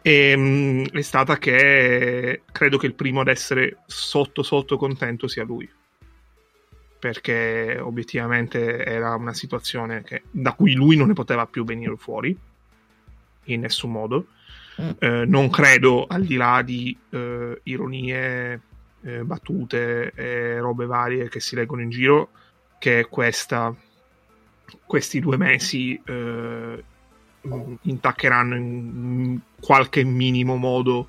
E, 0.00 0.37
mm, 0.37 0.84
è 0.92 1.00
stata 1.02 1.37
che 1.38 2.42
credo 2.50 2.78
che 2.78 2.87
il 2.87 2.94
primo 2.94 3.20
ad 3.20 3.28
essere 3.28 3.78
sotto 3.87 4.42
sotto 4.42 4.76
contento 4.76 5.28
sia 5.28 5.44
lui. 5.44 5.68
Perché 6.98 7.78
obiettivamente 7.80 8.84
era 8.84 9.14
una 9.14 9.34
situazione 9.34 10.02
che- 10.02 10.22
da 10.30 10.52
cui 10.52 10.74
lui 10.74 10.96
non 10.96 11.08
ne 11.08 11.12
poteva 11.12 11.46
più 11.46 11.64
venire 11.64 11.94
fuori 11.96 12.36
in 13.44 13.60
nessun 13.60 13.92
modo. 13.92 14.26
Eh, 14.98 15.24
non 15.26 15.50
credo, 15.50 16.06
al 16.06 16.24
di 16.24 16.36
là 16.36 16.62
di 16.62 16.96
eh, 17.10 17.60
ironie, 17.64 18.60
eh, 19.02 19.24
battute 19.24 20.12
e 20.14 20.58
robe 20.58 20.86
varie 20.86 21.28
che 21.28 21.40
si 21.40 21.56
leggono 21.56 21.82
in 21.82 21.90
giro, 21.90 22.30
che 22.78 23.06
questa, 23.10 23.74
questi 24.86 25.18
due 25.18 25.36
mesi 25.36 26.00
eh, 26.04 26.84
mh, 27.40 27.74
intaccheranno 27.82 28.54
in 28.54 29.40
qualche 29.60 30.04
minimo 30.04 30.56
modo 30.56 31.08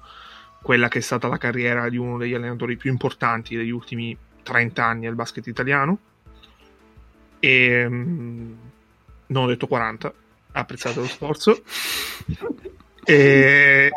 quella 0.61 0.87
che 0.87 0.97
è 0.99 1.01
stata 1.01 1.27
la 1.27 1.37
carriera 1.37 1.89
di 1.89 1.97
uno 1.97 2.17
degli 2.17 2.33
allenatori 2.33 2.75
più 2.75 2.89
importanti 2.91 3.55
degli 3.55 3.69
ultimi 3.69 4.17
30 4.43 4.83
anni 4.83 5.07
al 5.07 5.15
basket 5.15 5.45
italiano. 5.47 5.97
E 7.39 7.87
mh, 7.87 8.57
non 9.27 9.43
ho 9.43 9.47
detto 9.47 9.67
40, 9.67 10.13
apprezzate 10.51 10.99
lo 10.99 11.07
sforzo. 11.07 11.63
E, 13.03 13.91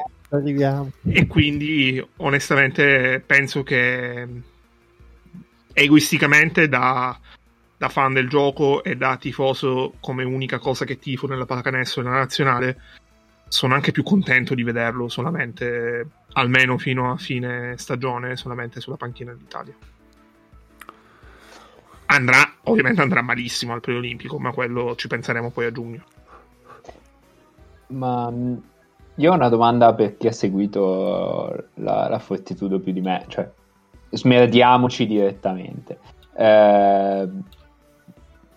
e 1.03 1.27
quindi 1.27 2.03
onestamente 2.17 3.23
penso 3.25 3.63
che 3.63 4.27
egoisticamente 5.73 6.69
da, 6.69 7.19
da 7.77 7.89
fan 7.89 8.13
del 8.13 8.29
gioco 8.29 8.83
e 8.83 8.97
da 8.97 9.17
tifoso 9.17 9.95
come 10.01 10.25
unica 10.25 10.59
cosa 10.59 10.85
che 10.85 10.99
tifo 10.99 11.27
nella 11.27 11.47
pallacanestro 11.47 12.01
e 12.01 12.05
nella 12.05 12.19
nazionale 12.19 12.81
sono 13.49 13.75
anche 13.75 13.93
più 13.93 14.03
contento 14.03 14.55
di 14.55 14.63
vederlo 14.63 15.09
solamente 15.09 16.07
almeno 16.33 16.79
fino 16.79 17.13
a 17.13 17.17
fine 17.17 17.75
stagione 17.77 18.37
solamente 18.37 18.81
sulla 18.81 18.97
panchina 18.97 19.35
d'Italia 19.35 19.75
andrà 22.15 22.55
ovviamente 22.65 23.01
andrà 23.01 23.23
malissimo 23.23 23.73
al 23.73 23.81
preolimpico 23.81 24.39
ma 24.39 24.53
quello 24.53 24.95
ci 24.97 25.09
penseremo 25.09 25.51
poi 25.51 25.67
a 25.67 25.73
giugno 25.73 26.05
Ma 27.89 28.31
mh, 28.31 28.63
io 29.17 29.31
ho 29.31 29.35
una 29.35 29.49
domanda 29.49 29.95
per 29.95 30.17
chi 30.17 30.27
ha 30.27 30.33
seguito 30.33 31.67
la, 31.75 32.09
la 32.09 32.19
Fortitudo 32.19 32.81
più 32.81 32.93
di 32.93 33.01
me, 33.01 33.25
cioè 33.29 33.49
smerdiamoci 34.11 35.07
direttamente. 35.07 35.99
Eh, 36.35 37.29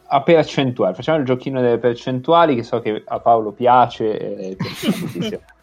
a 0.08 0.22
percentuali, 0.22 0.96
facciamo 0.96 1.18
il 1.18 1.26
giochino 1.26 1.60
delle 1.60 1.78
percentuali 1.78 2.56
che 2.56 2.64
so 2.64 2.80
che 2.80 3.04
a 3.06 3.20
Paolo 3.20 3.52
piace. 3.52 4.18
E. 4.18 4.58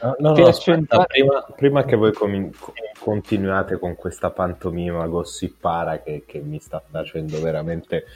No, 0.00 0.16
no, 0.18 0.46
aspetta, 0.46 1.04
prima, 1.04 1.46
prima 1.54 1.84
che 1.84 1.96
voi 1.96 2.12
comin- 2.12 2.52
co- 2.58 2.72
continuate 2.98 3.78
con 3.78 3.94
questa 3.94 4.30
pantomima 4.30 5.06
gossipara 5.06 6.00
che, 6.00 6.24
che 6.26 6.40
mi 6.40 6.58
sta 6.58 6.82
facendo 6.88 7.40
veramente 7.40 8.06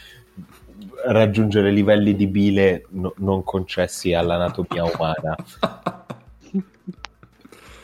raggiungere 1.05 1.71
livelli 1.71 2.17
di 2.17 2.27
bile 2.27 2.87
no- 2.91 3.13
non 3.19 3.45
concessi 3.45 4.15
all'anatomia 4.15 4.85
umana. 4.85 5.37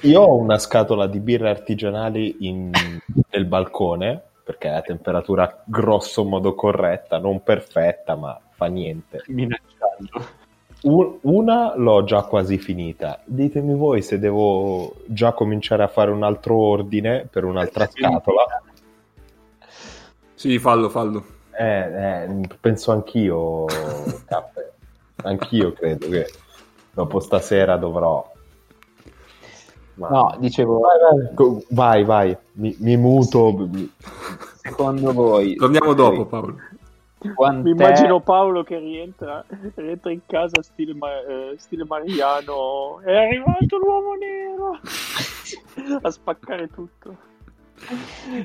Io 0.02 0.20
ho 0.22 0.36
una 0.36 0.58
scatola 0.58 1.06
di 1.06 1.20
birre 1.20 1.50
artigianali 1.50 2.48
in- 2.48 2.70
nel 3.30 3.44
balcone 3.44 4.22
perché 4.42 4.68
è 4.68 4.72
a 4.72 4.80
temperatura 4.80 5.62
grosso 5.64 6.24
modo 6.24 6.54
corretta, 6.54 7.18
non 7.18 7.42
perfetta, 7.42 8.16
ma 8.16 8.40
fa 8.52 8.66
niente. 8.66 9.22
Minacciando. 9.28 10.38
Un- 10.82 11.18
una 11.22 11.74
l'ho 11.76 12.04
già 12.04 12.22
quasi 12.22 12.56
finita. 12.58 13.20
Ditemi 13.24 13.74
voi 13.74 14.00
se 14.02 14.18
devo 14.18 14.94
già 15.06 15.32
cominciare 15.32 15.82
a 15.82 15.88
fare 15.88 16.10
un 16.10 16.22
altro 16.22 16.56
ordine 16.56 17.26
per 17.30 17.44
un'altra 17.44 17.86
scatola. 17.86 18.62
Sì, 20.34 20.58
fallo, 20.58 20.88
fallo. 20.88 21.24
Eh, 21.52 22.24
eh, 22.24 22.48
penso 22.60 22.92
anch'io, 22.92 23.66
Cappe. 24.24 24.72
Anch'io 25.22 25.72
credo 25.74 26.08
che 26.08 26.32
dopo 26.94 27.20
stasera 27.20 27.76
dovrò. 27.76 28.26
Ma- 29.94 30.08
No, 30.08 30.36
dicevo, 30.38 30.78
Vai, 30.80 30.98
vai, 31.28 31.64
vai, 31.68 32.04
vai. 32.04 32.36
Mi, 32.52 32.74
mi 32.78 32.96
muto. 32.96 33.68
secondo 34.62 35.12
voi... 35.12 35.56
Torniamo 35.56 35.92
dopo, 35.92 36.24
Paolo. 36.24 36.56
Quant'è- 37.34 37.62
Mi 37.62 37.70
immagino 37.70 38.20
Paolo 38.20 38.62
che 38.62 38.78
rientra, 38.78 39.44
rientra 39.74 40.10
in 40.10 40.20
casa 40.26 40.62
stile, 40.62 40.94
eh, 41.28 41.54
stile 41.58 41.84
Mariano. 41.84 43.00
È 43.00 43.14
arrivato 43.14 43.76
l'uomo 43.76 44.14
nero 44.14 44.78
a 46.02 46.10
spaccare 46.10 46.68
tutto. 46.68 47.16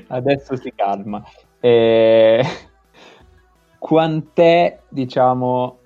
adesso 0.08 0.56
si 0.56 0.72
calma. 0.74 1.22
Eh, 1.60 2.44
quant'è, 3.78 4.80
diciamo, 4.88 5.78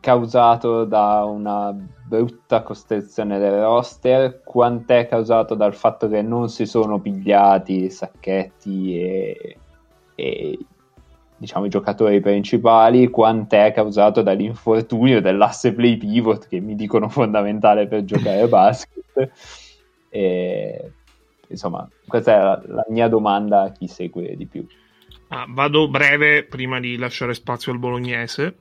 causato 0.00 0.84
da 0.84 1.24
una 1.24 1.72
brutta 1.72 2.62
costruzione 2.62 3.38
del 3.38 3.60
roster? 3.60 4.42
Quant'è 4.42 5.06
causato 5.08 5.54
dal 5.54 5.74
fatto 5.74 6.08
che 6.08 6.22
non 6.22 6.48
si 6.48 6.66
sono 6.66 6.98
pigliati 6.98 7.90
Sacchetti 7.90 9.00
e, 9.00 9.56
e, 10.14 10.58
diciamo 11.40 11.64
i 11.64 11.70
giocatori 11.70 12.20
principali? 12.20 13.08
Quant'è 13.08 13.72
causato 13.72 14.20
dall'infortunio 14.20 15.22
dell'asse 15.22 15.72
play 15.72 15.96
pivot 15.96 16.46
che 16.46 16.60
mi 16.60 16.74
dicono 16.74 17.08
fondamentale 17.08 17.86
per 17.86 18.04
giocare 18.04 18.42
a 18.42 18.46
basket? 18.46 19.30
E, 20.10 20.92
insomma, 21.48 21.88
questa 22.06 22.34
è 22.34 22.38
la, 22.42 22.62
la 22.66 22.86
mia 22.90 23.08
domanda 23.08 23.62
a 23.62 23.72
chi 23.72 23.88
segue 23.88 24.36
di 24.36 24.46
più. 24.46 24.66
Ah, 25.28 25.46
vado 25.48 25.88
breve 25.88 26.44
prima 26.44 26.78
di 26.78 26.98
lasciare 26.98 27.32
spazio 27.32 27.72
al 27.72 27.78
bolognese. 27.78 28.56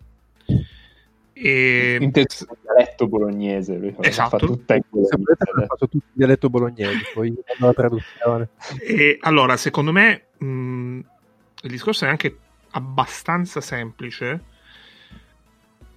E... 1.34 1.98
Inteso 2.00 2.46
il 2.50 2.58
dialetto 2.62 3.08
bolognese, 3.08 3.76
lui 3.76 3.92
fa- 3.92 4.04
Esatto. 4.04 4.38
fa 4.38 4.46
tutta 4.46 4.76
in 4.76 4.84
bolognese. 4.88 5.68
faccio 5.68 5.88
tutto 5.90 6.06
in 6.06 6.14
dialetto 6.14 6.50
bolognese, 6.50 7.00
poi 7.14 7.34
alla 7.60 7.74
traduzione. 7.74 8.50
E 8.82 9.18
allora, 9.20 9.58
secondo 9.58 9.92
me, 9.92 10.28
mh, 10.38 11.00
il 11.64 11.70
discorso 11.70 12.06
è 12.06 12.08
anche 12.08 12.38
abbastanza 12.72 13.62
semplice, 13.62 14.44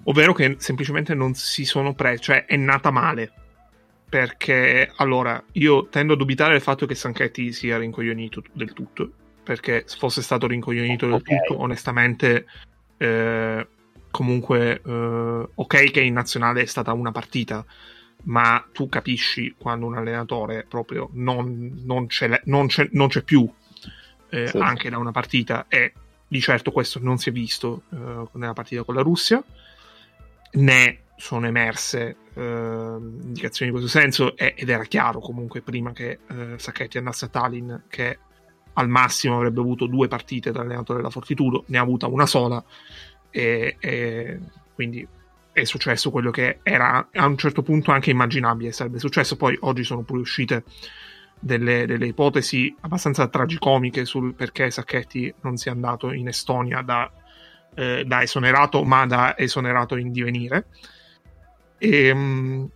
ovvero 0.04 0.32
che 0.32 0.56
semplicemente 0.58 1.14
non 1.14 1.34
si 1.34 1.64
sono 1.64 1.94
presi, 1.94 2.22
cioè 2.22 2.44
è 2.46 2.56
nata 2.56 2.90
male. 2.90 3.32
Perché 4.08 4.92
allora 4.96 5.42
io 5.52 5.88
tendo 5.88 6.12
a 6.12 6.16
dubitare 6.16 6.52
del 6.52 6.60
fatto 6.60 6.84
che 6.84 6.94
Sanchetti 6.94 7.50
sia 7.52 7.78
rincoglionito 7.78 8.42
del 8.52 8.74
tutto. 8.74 9.10
Perché 9.42 9.84
se 9.86 9.96
fosse 9.96 10.20
stato 10.22 10.46
rincoglionito 10.46 11.06
del 11.06 11.14
Ok. 11.14 11.22
tutto, 11.24 11.60
onestamente, 11.60 12.46
eh, 12.98 13.66
comunque, 14.10 14.82
eh, 14.84 15.48
ok, 15.54 15.90
che 15.90 16.00
in 16.00 16.12
nazionale 16.12 16.60
è 16.60 16.66
stata 16.66 16.92
una 16.92 17.10
partita, 17.10 17.64
ma 18.24 18.62
tu 18.70 18.86
capisci 18.88 19.54
quando 19.58 19.86
un 19.86 19.96
allenatore 19.96 20.64
proprio 20.68 21.08
non, 21.14 21.80
non 21.84 22.06
c'è, 22.06 22.42
non 22.44 22.66
c'è- 22.68 22.88
non 22.92 23.08
c'è 23.08 23.22
più 23.22 23.50
eh, 24.28 24.46
Sì. 24.46 24.58
anche 24.58 24.88
da 24.90 24.98
una 24.98 25.10
partita 25.10 25.66
e 25.68 25.92
di 26.32 26.40
certo 26.40 26.72
questo 26.72 26.98
non 26.98 27.18
si 27.18 27.28
è 27.28 27.32
visto 27.32 27.82
eh, 27.90 28.26
nella 28.32 28.54
partita 28.54 28.84
con 28.84 28.94
la 28.94 29.02
Russia 29.02 29.44
né 30.52 31.00
sono 31.14 31.46
emerse 31.46 32.16
eh, 32.32 32.40
indicazioni 32.40 33.70
in 33.70 33.78
questo 33.78 33.98
senso 33.98 34.34
e- 34.34 34.54
ed 34.56 34.70
era 34.70 34.84
chiaro 34.84 35.20
comunque 35.20 35.60
prima 35.60 35.92
che 35.92 36.20
eh, 36.26 36.54
Sacchetti 36.56 36.96
andasse 36.96 37.26
a 37.26 37.28
Tallinn 37.28 37.74
che 37.86 38.18
al 38.72 38.88
massimo 38.88 39.36
avrebbe 39.36 39.60
avuto 39.60 39.84
due 39.84 40.08
partite 40.08 40.52
da 40.52 40.62
allenatore 40.62 41.00
della 41.00 41.10
Fortitudo 41.10 41.64
ne 41.66 41.76
ha 41.76 41.82
avuta 41.82 42.06
una 42.06 42.24
sola 42.24 42.64
e, 43.28 43.76
e 43.78 44.40
quindi 44.74 45.06
è 45.52 45.64
successo 45.64 46.10
quello 46.10 46.30
che 46.30 46.60
era 46.62 47.10
a 47.12 47.26
un 47.26 47.36
certo 47.36 47.60
punto 47.60 47.90
anche 47.90 48.08
immaginabile 48.08 48.72
sarebbe 48.72 48.98
successo. 48.98 49.36
Poi 49.36 49.54
oggi 49.60 49.84
sono 49.84 50.00
pure 50.00 50.20
uscite 50.20 50.64
delle, 51.42 51.86
delle 51.86 52.06
ipotesi 52.06 52.74
abbastanza 52.80 53.26
tragicomiche 53.26 54.04
sul 54.04 54.34
perché 54.34 54.70
Sacchetti 54.70 55.34
non 55.40 55.56
sia 55.56 55.72
andato 55.72 56.12
in 56.12 56.28
Estonia 56.28 56.82
da, 56.82 57.10
eh, 57.74 58.04
da 58.06 58.22
esonerato, 58.22 58.84
ma 58.84 59.04
da 59.06 59.36
esonerato 59.36 59.96
in 59.96 60.12
divenire. 60.12 60.66
E, 61.78 62.14
mh, 62.14 62.70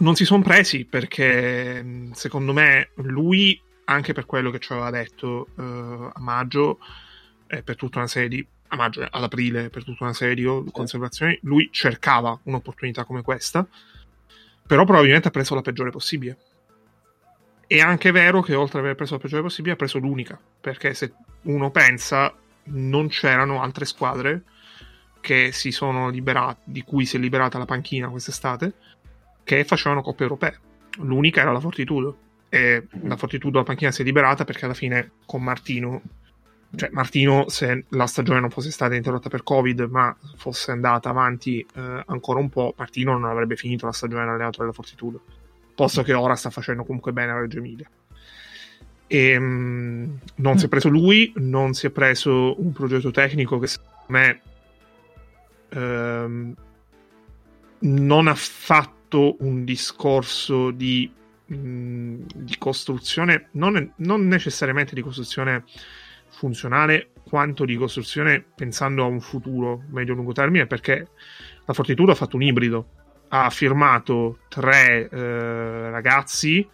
non 0.00 0.14
si 0.14 0.24
sono 0.26 0.42
presi 0.42 0.84
perché 0.84 2.10
secondo 2.12 2.52
me 2.52 2.90
lui, 2.96 3.60
anche 3.84 4.12
per 4.12 4.26
quello 4.26 4.50
che 4.50 4.58
ci 4.58 4.72
aveva 4.72 4.90
detto 4.90 5.48
uh, 5.54 5.62
a 6.12 6.20
maggio, 6.20 6.78
eh, 7.46 7.62
per 7.62 7.76
tutta 7.76 7.98
una 7.98 8.06
serie 8.06 8.28
di 8.28 8.46
a 8.68 8.76
maggio, 8.76 9.02
ad 9.02 9.22
aprile, 9.22 9.70
per 9.70 9.82
tutta 9.82 10.04
una 10.04 10.12
serie 10.12 10.34
di 10.34 10.44
conservazioni, 10.70 11.38
lui 11.42 11.70
cercava 11.72 12.38
un'opportunità 12.42 13.04
come 13.04 13.22
questa, 13.22 13.66
però 14.66 14.84
probabilmente 14.84 15.28
ha 15.28 15.30
preso 15.30 15.54
la 15.54 15.62
peggiore 15.62 15.90
possibile. 15.90 16.36
È 17.68 17.80
anche 17.80 18.12
vero 18.12 18.40
che 18.40 18.54
oltre 18.54 18.78
ad 18.78 18.84
aver 18.84 18.96
preso 18.96 19.12
la 19.12 19.20
peggiore 19.20 19.42
possibile, 19.42 19.74
ha 19.74 19.76
preso 19.76 19.98
l'unica, 19.98 20.40
perché 20.58 20.94
se 20.94 21.12
uno 21.42 21.70
pensa, 21.70 22.34
non 22.70 23.08
c'erano 23.08 23.60
altre 23.60 23.84
squadre 23.84 24.42
che 25.20 25.52
si 25.52 25.70
sono 25.70 26.08
liberate, 26.08 26.62
di 26.64 26.82
cui 26.82 27.04
si 27.04 27.16
è 27.16 27.20
liberata 27.20 27.58
la 27.58 27.66
panchina 27.66 28.08
quest'estate, 28.08 28.72
che 29.44 29.64
facevano 29.64 30.00
coppe 30.00 30.22
europee. 30.22 30.58
L'unica 31.00 31.42
era 31.42 31.52
la 31.52 31.60
Fortitudo. 31.60 32.16
E 32.48 32.86
la 33.02 33.18
Fortitudo 33.18 33.58
la 33.58 33.64
panchina 33.64 33.90
si 33.90 34.00
è 34.00 34.04
liberata 34.06 34.44
perché 34.44 34.64
alla 34.64 34.72
fine 34.72 35.10
con 35.26 35.42
Martino 35.42 36.00
cioè 36.74 36.88
Martino 36.92 37.48
se 37.48 37.84
la 37.90 38.06
stagione 38.06 38.40
non 38.40 38.50
fosse 38.50 38.70
stata 38.70 38.94
interrotta 38.94 39.28
per 39.28 39.42
covid 39.42 39.80
ma 39.90 40.14
fosse 40.36 40.70
andata 40.70 41.08
avanti 41.08 41.60
eh, 41.60 42.02
ancora 42.06 42.40
un 42.40 42.50
po' 42.50 42.74
Martino 42.76 43.12
non 43.12 43.24
avrebbe 43.24 43.56
finito 43.56 43.86
la 43.86 43.92
stagione 43.92 44.22
allenatore 44.22 44.64
della 44.64 44.72
Fortitudo 44.72 45.22
posto 45.78 46.02
che 46.02 46.12
ora 46.12 46.34
sta 46.34 46.50
facendo 46.50 46.82
comunque 46.82 47.12
bene 47.12 47.30
a 47.30 47.38
Reggio 47.38 47.58
Emilia. 47.58 47.88
E, 49.06 49.38
mh, 49.38 50.18
non 50.36 50.58
si 50.58 50.66
è 50.66 50.68
preso 50.68 50.88
lui 50.88 51.32
non 51.36 51.72
si 51.72 51.86
è 51.86 51.90
preso 51.90 52.60
un 52.60 52.72
progetto 52.72 53.12
tecnico 53.12 53.60
che 53.60 53.68
secondo 53.68 54.04
me 54.08 54.40
ehm, 55.68 56.54
non 57.78 58.26
ha 58.26 58.34
fatto 58.34 59.36
un 59.38 59.64
discorso 59.64 60.72
di, 60.72 61.10
mh, 61.46 62.22
di 62.34 62.58
costruzione 62.58 63.48
non, 63.52 63.92
non 63.96 64.26
necessariamente 64.26 64.94
di 64.94 65.00
costruzione 65.00 65.64
funzionale 66.28 67.12
quanto 67.22 67.64
di 67.64 67.76
costruzione 67.76 68.44
pensando 68.54 69.04
a 69.04 69.06
un 69.06 69.20
futuro 69.20 69.84
medio-lungo 69.88 70.32
termine 70.32 70.66
perché 70.66 71.06
la 71.64 71.72
Fortitudo 71.72 72.12
ha 72.12 72.16
fatto 72.16 72.36
un 72.36 72.42
ibrido 72.42 72.88
ha 73.28 73.50
firmato 73.50 74.38
tre 74.48 75.08
eh, 75.08 75.90
ragazzi 75.90 76.66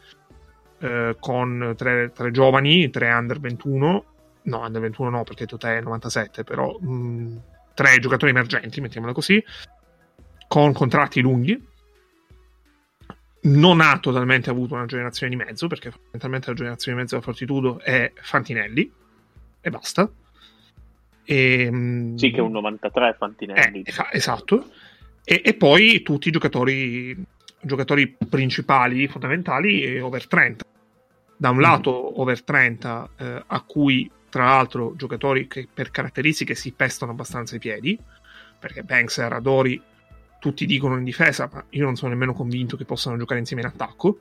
eh, 0.79 1.17
con 1.19 1.75
tre, 1.77 2.13
tre, 2.13 2.31
giovani, 2.31 2.91
tre 2.91 3.13
under 3.13 3.41
21 3.41 4.05
no 4.43 4.59
under 4.59 4.81
21 4.83 5.11
no 5.11 5.25
perché 5.25 5.47
Totè 5.47 5.79
è 5.79 5.81
97 5.81 6.45
però 6.45 6.77
mh, 6.79 6.93
mm, 6.93 7.37
tre 7.75 7.99
giocatori 7.99 8.31
emergenti 8.31 8.81
mettiamola 8.81 9.13
così 9.13 9.43
con 10.47 10.73
contratti 10.73 11.21
lunghi 11.21 11.73
non 13.45 13.81
ha 13.81 13.99
totalmente 13.99 14.51
avuto 14.51 14.75
una 14.75 14.87
generazione 14.87 15.35
di 15.35 15.43
mezzo 15.43 15.67
perché 15.67 15.91
fondamentalmente 15.91 16.49
la 16.49 16.55
generazione 16.55 16.97
di 16.97 17.03
mezzo 17.03 17.15
della 17.17 17.27
Fortitudo 17.27 17.81
è 17.81 18.13
Fantinelli 18.15 18.93
e 19.61 19.71
basta. 19.71 20.11
E, 21.25 21.61
ehm, 21.63 22.17
sì, 22.17 22.31
che 22.31 22.39
è 22.39 22.41
un 22.41 22.53
93 22.53 23.15
Fantinelli. 23.19 23.83
Eh, 23.83 23.93
esatto. 24.13 24.71
E, 25.25 25.41
e, 25.45 25.55
poi 25.55 26.03
tutti 26.03 26.29
i 26.29 26.31
giocatori, 26.31 27.17
giocatori 27.61 28.17
principali, 28.29 29.09
fondamentali, 29.09 29.99
over 30.01 30.27
30. 30.27 30.65
Da 31.37 31.51
un 31.51 31.57
mm. 31.57 31.61
lato 31.61 32.21
over 32.21 32.43
30, 32.43 33.11
eh, 33.17 33.43
a 33.47 33.61
cui 33.63 34.11
tra 34.29 34.45
l'altro 34.47 34.95
giocatori 34.97 35.47
che 35.47 35.69
per 35.73 35.91
caratteristiche 35.91 36.55
si 36.55 36.73
pestano 36.73 37.13
abbastanza 37.13 37.57
i 37.57 37.61
piedi, 37.61 37.99
perché 38.59 38.83
Banks 38.83 39.19
e 39.19 39.29
Radori 39.29 39.83
tutti 40.41 40.67
dicono 40.67 40.97
in 40.99 41.05
difesa, 41.05 41.49
ma 41.53 41.65
io 41.71 41.85
non 41.85 41.97
sono 41.97 42.11
nemmeno 42.11 42.35
convinto 42.35 42.77
che 42.77 42.85
possano 42.85 43.17
giocare 43.17 43.41
insieme 43.41 43.63
in 43.63 43.69
attacco 43.69 44.19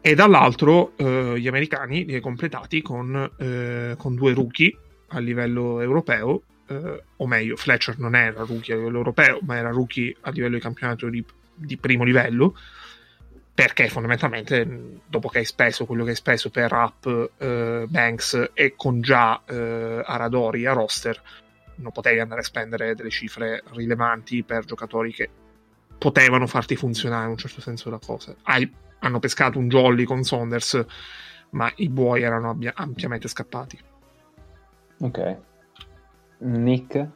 e 0.00 0.14
dall'altro 0.14 0.92
eh, 0.96 1.34
gli 1.38 1.48
americani 1.48 2.04
li 2.04 2.14
hai 2.14 2.20
completati 2.20 2.82
con, 2.82 3.30
eh, 3.38 3.94
con, 3.98 4.14
due 4.14 4.32
rookie 4.32 4.76
a 5.08 5.18
livello 5.18 5.80
europeo, 5.80 6.42
eh, 6.68 7.02
o 7.16 7.26
meglio, 7.26 7.56
Fletcher 7.56 7.98
non 7.98 8.14
era 8.14 8.44
rookie 8.44 8.74
a 8.74 8.76
livello 8.76 8.98
europeo, 8.98 9.38
ma 9.42 9.56
era 9.56 9.70
rookie 9.70 10.16
a 10.20 10.30
livello 10.30 10.56
di 10.56 10.60
campionato 10.60 11.08
di, 11.08 11.24
di 11.54 11.76
primo 11.76 12.04
livello, 12.04 12.54
perché 13.52 13.88
fondamentalmente 13.88 15.00
dopo 15.06 15.28
che 15.28 15.38
hai 15.38 15.44
speso 15.44 15.84
quello 15.84 16.04
che 16.04 16.10
hai 16.10 16.16
speso 16.16 16.50
per 16.50 16.72
Up, 16.72 17.30
eh, 17.38 17.86
Banks 17.88 18.50
e 18.54 18.74
con 18.76 19.00
già 19.00 19.42
eh, 19.44 20.02
Aradori 20.04 20.66
a 20.66 20.72
roster, 20.72 21.20
non 21.76 21.92
potevi 21.92 22.20
andare 22.20 22.40
a 22.40 22.44
spendere 22.44 22.94
delle 22.94 23.10
cifre 23.10 23.62
rilevanti 23.72 24.42
per 24.42 24.64
giocatori 24.64 25.12
che 25.12 25.28
potevano 25.98 26.46
farti 26.46 26.76
funzionare 26.76 27.24
in 27.24 27.30
un 27.30 27.36
certo 27.36 27.60
senso 27.60 27.90
la 27.90 27.98
cosa. 27.98 28.34
Hai 28.42 28.70
hanno 29.00 29.18
pescato 29.18 29.58
un 29.58 29.68
jolly 29.68 30.04
con 30.04 30.22
Saunders, 30.22 30.84
ma 31.50 31.70
i 31.76 31.88
buoi 31.88 32.22
erano 32.22 32.50
abbia- 32.50 32.72
ampiamente 32.74 33.28
scappati. 33.28 33.78
Ok. 35.00 35.36
Nick? 36.38 37.08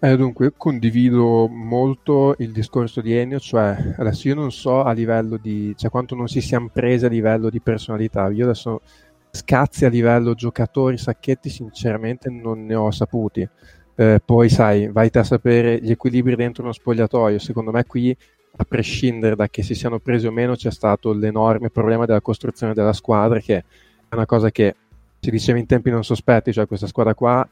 Eh, 0.00 0.16
dunque, 0.16 0.52
condivido 0.54 1.48
molto 1.48 2.34
il 2.38 2.52
discorso 2.52 3.00
di 3.00 3.16
Ennio, 3.16 3.38
cioè 3.38 3.94
adesso 3.96 4.28
io 4.28 4.34
non 4.34 4.52
so 4.52 4.82
a 4.82 4.92
livello 4.92 5.38
di, 5.38 5.72
cioè 5.78 5.90
quanto 5.90 6.14
non 6.14 6.28
si 6.28 6.42
siano 6.42 6.68
presi 6.70 7.06
a 7.06 7.08
livello 7.08 7.48
di 7.48 7.60
personalità, 7.60 8.28
io 8.28 8.44
adesso 8.44 8.82
scazzi 9.30 9.86
a 9.86 9.88
livello 9.88 10.34
giocatori, 10.34 10.98
sacchetti, 10.98 11.48
sinceramente 11.48 12.28
non 12.28 12.66
ne 12.66 12.74
ho 12.74 12.90
saputi. 12.90 13.48
Eh, 13.94 14.20
poi 14.22 14.48
sai, 14.50 14.88
vai 14.88 15.08
a 15.10 15.24
sapere 15.24 15.80
gli 15.80 15.90
equilibri 15.90 16.36
dentro 16.36 16.62
uno 16.62 16.72
spogliatoio, 16.72 17.38
secondo 17.38 17.70
me 17.70 17.84
qui 17.84 18.14
a 18.60 18.64
prescindere 18.64 19.36
da 19.36 19.48
che 19.48 19.62
si 19.62 19.74
siano 19.74 20.00
presi 20.00 20.26
o 20.26 20.32
meno, 20.32 20.54
c'è 20.54 20.70
stato 20.70 21.14
l'enorme 21.14 21.70
problema 21.70 22.04
della 22.04 22.20
costruzione 22.20 22.74
della 22.74 22.92
squadra, 22.92 23.40
che 23.40 23.56
è 23.56 24.14
una 24.14 24.26
cosa 24.26 24.50
che 24.50 24.74
si 25.18 25.30
diceva 25.30 25.58
in 25.58 25.66
tempi 25.66 25.90
non 25.90 26.04
sospetti, 26.04 26.52
cioè 26.52 26.66
questa 26.66 26.86
squadra 26.86 27.14
qua 27.14 27.48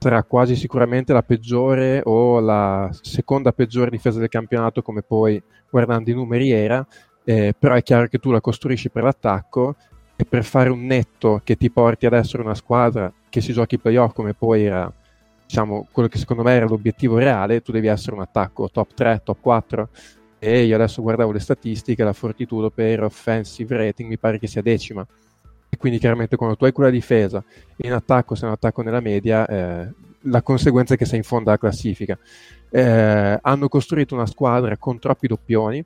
sarà 0.00 0.22
quasi 0.22 0.56
sicuramente 0.56 1.12
la 1.12 1.22
peggiore 1.22 2.00
o 2.04 2.40
la 2.40 2.88
seconda 3.02 3.52
peggiore 3.52 3.90
difesa 3.90 4.18
del 4.18 4.30
campionato, 4.30 4.80
come 4.80 5.02
poi 5.02 5.40
guardando 5.68 6.08
i 6.08 6.14
numeri 6.14 6.50
era, 6.50 6.84
eh, 7.22 7.54
però 7.56 7.74
è 7.74 7.82
chiaro 7.82 8.08
che 8.08 8.18
tu 8.18 8.30
la 8.30 8.40
costruisci 8.40 8.88
per 8.88 9.02
l'attacco 9.02 9.76
e 10.16 10.24
per 10.24 10.42
fare 10.42 10.70
un 10.70 10.86
netto 10.86 11.42
che 11.44 11.56
ti 11.56 11.70
porti 11.70 12.06
ad 12.06 12.14
essere 12.14 12.42
una 12.42 12.54
squadra 12.54 13.12
che 13.28 13.42
si 13.42 13.52
giochi 13.52 13.78
playoff 13.78 14.14
come 14.14 14.32
poi 14.32 14.64
era 14.64 14.90
diciamo 15.46 15.86
quello 15.92 16.08
che 16.08 16.16
secondo 16.16 16.42
me 16.44 16.52
era 16.52 16.66
l'obiettivo 16.66 17.18
reale, 17.18 17.60
tu 17.60 17.70
devi 17.70 17.88
essere 17.88 18.16
un 18.16 18.22
attacco 18.22 18.70
top 18.70 18.94
3, 18.94 19.20
top 19.22 19.38
4 19.38 19.88
e 20.38 20.62
io 20.62 20.76
adesso 20.76 21.02
guardavo 21.02 21.32
le 21.32 21.40
statistiche, 21.40 22.04
la 22.04 22.14
Fortitudo 22.14 22.70
per 22.70 23.02
offensive 23.02 23.76
rating 23.76 24.08
mi 24.08 24.16
pare 24.16 24.38
che 24.38 24.46
sia 24.46 24.62
decima. 24.62 25.06
E 25.72 25.76
quindi 25.76 25.98
chiaramente 25.98 26.36
quando 26.36 26.56
tu 26.56 26.64
hai 26.64 26.72
quella 26.72 26.90
difesa 26.90 27.42
e 27.76 27.86
in 27.86 27.92
attacco 27.92 28.34
sei 28.34 28.48
un 28.48 28.54
attacco 28.54 28.82
nella 28.82 29.00
media, 29.00 29.46
eh, 29.46 29.88
la 30.22 30.42
conseguenza 30.42 30.94
è 30.94 30.96
che 30.96 31.04
sei 31.04 31.18
in 31.18 31.24
fondo 31.24 31.50
alla 31.50 31.58
classifica. 31.58 32.18
Eh, 32.68 33.38
hanno 33.40 33.68
costruito 33.68 34.14
una 34.14 34.26
squadra 34.26 34.76
con 34.76 34.98
troppi 34.98 35.28
doppioni. 35.28 35.82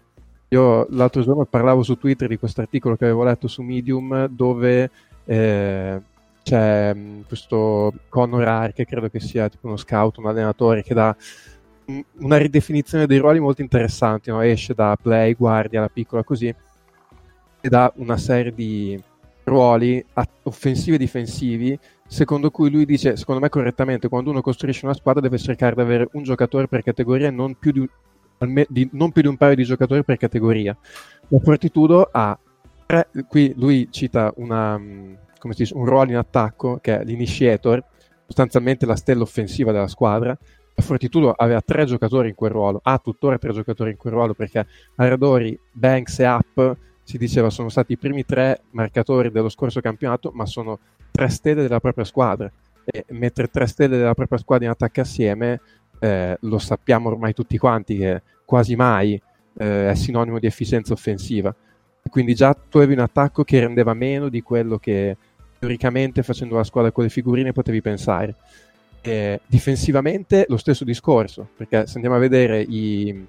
Io 0.49 0.87
l'altro 0.91 1.23
giorno 1.23 1.45
parlavo 1.45 1.83
su 1.83 1.97
Twitter 1.97 2.29
di 2.29 2.39
questo 2.39 2.61
articolo 2.61 2.97
che 2.97 3.05
avevo 3.05 3.25
letto 3.25 3.47
su 3.47 3.63
Medium 3.63 4.27
dove 4.27 4.91
eh, 5.25 6.01
c'è 6.43 6.95
mm, 6.95 7.21
questo 7.27 7.93
Conor 8.09 8.47
Ark, 8.47 8.75
che 8.75 8.85
credo 8.87 9.09
che 9.09 9.21
sia 9.21 9.49
tipo 9.49 9.67
uno 9.67 9.77
scout, 9.77 10.19
un 10.19 10.27
allenatore 10.27 10.83
che 10.83 10.95
dà 10.95 11.15
una 12.21 12.37
ridefinizione 12.39 13.07
dei 13.07 13.19
ruoli 13.19 13.41
molto 13.41 13.61
interessanti, 13.63 14.31
no? 14.31 14.41
esce 14.41 14.75
da 14.75 14.97
play, 15.01 15.35
guardia, 15.35 15.81
la 15.81 15.89
piccola 15.89 16.23
così, 16.23 16.55
e 17.61 17.69
dà 17.69 17.93
una 17.97 18.17
serie 18.17 18.55
di 18.55 19.03
ruoli 19.45 20.05
offensivi 20.43 20.97
e 20.97 20.99
difensivi, 20.99 21.79
secondo 22.07 22.51
cui 22.51 22.71
lui 22.71 22.85
dice, 22.85 23.17
secondo 23.17 23.41
me 23.41 23.49
correttamente, 23.49 24.09
quando 24.09 24.31
uno 24.31 24.41
costruisce 24.41 24.85
una 24.85 24.95
squadra 24.95 25.21
deve 25.21 25.39
cercare 25.39 25.75
di 25.75 25.81
avere 25.81 26.09
un 26.13 26.23
giocatore 26.23 26.67
per 26.67 26.83
categoria, 26.83 27.31
non 27.31 27.57
più 27.59 27.73
di 27.73 27.79
un, 27.81 27.89
alme, 28.39 28.67
di, 28.69 28.89
non 28.93 29.13
più 29.13 29.23
di 29.23 29.29
un 29.29 29.37
paio 29.37 29.55
di 29.55 29.65
giocatori 29.65 30.05
per 30.05 30.17
categoria. 30.17 30.77
La 31.29 31.39
Fortitudo 31.39 32.09
ha, 32.11 32.39
tre, 32.87 33.09
qui 33.29 33.53
lui 33.57 33.89
cita 33.91 34.33
una, 34.37 34.81
si 34.81 35.49
dice, 35.57 35.75
un 35.75 35.85
ruolo 35.85 36.11
in 36.11 36.17
attacco, 36.17 36.79
che 36.81 37.01
è 37.01 37.05
l'initiator, 37.05 37.83
sostanzialmente 38.27 38.87
la 38.87 38.97
stella 38.97 39.23
offensiva 39.23 39.73
della 39.73 39.89
squadra, 39.89 40.37
la 40.77 40.83
Fortitudo 40.83 41.31
aveva 41.31 41.61
tre 41.61 41.85
giocatori 41.85 42.31
in 42.31 42.35
quel 42.35 42.51
ruolo, 42.51 42.81
ha 42.83 42.99
tuttora 42.99 43.39
tre 43.39 43.53
giocatori 43.53 43.91
in 43.91 43.97
quel 43.97 44.13
ruolo 44.13 44.35
perché 44.35 44.67
Aradori, 44.97 45.59
Banks 45.71 46.19
e 46.19 46.27
Up 46.27 46.77
si 47.05 47.19
diceva 47.19 47.51
sono 47.51 47.69
stati 47.69 47.93
i 47.93 47.99
primi 47.99 48.25
tre 48.25 48.63
marcatori 48.71 49.31
dello 49.31 49.49
scorso 49.49 49.81
campionato, 49.81 50.33
ma 50.35 50.47
sono 50.47 50.79
tre 51.11 51.29
stelle 51.29 51.63
della 51.63 51.81
propria 51.81 52.05
squadra. 52.05 52.51
e 52.87 53.07
mettere 53.11 53.49
tre 53.49 53.67
stelle 53.67 53.97
della 53.97 54.13
propria 54.13 54.39
squadra 54.39 54.67
in 54.67 54.71
attacco 54.71 55.01
assieme 55.01 55.59
eh, 56.01 56.37
lo 56.41 56.59
sappiamo 56.59 57.09
ormai 57.09 57.33
tutti 57.33 57.57
quanti 57.57 57.97
che 57.97 58.23
quasi 58.45 58.77
mai 58.77 59.21
eh, 59.57 59.91
è 59.91 59.95
sinonimo 59.95 60.39
di 60.39 60.47
efficienza 60.47 60.93
offensiva. 60.93 61.55
Quindi 62.11 62.35
già 62.35 62.55
tu 62.55 62.77
avevi 62.79 62.93
un 62.93 62.99
attacco 62.99 63.43
che 63.45 63.61
rendeva 63.61 63.95
meno 63.95 64.29
di 64.29 64.43
quello 64.43 64.79
che 64.79 65.17
teoricamente 65.59 66.23
facendo 66.23 66.57
la 66.57 66.65
squadra 66.65 66.93
con 66.93 67.05
le 67.05 67.11
figurine 67.11 67.53
potevi 67.53 67.81
pensare. 67.81 68.35
Eh, 69.01 69.41
difensivamente 69.47 70.45
lo 70.49 70.57
stesso 70.57 70.85
discorso, 70.85 71.49
perché 71.57 71.87
se 71.87 71.95
andiamo 71.95 72.17
a 72.17 72.21
vedere 72.21 72.61
i, 72.61 73.27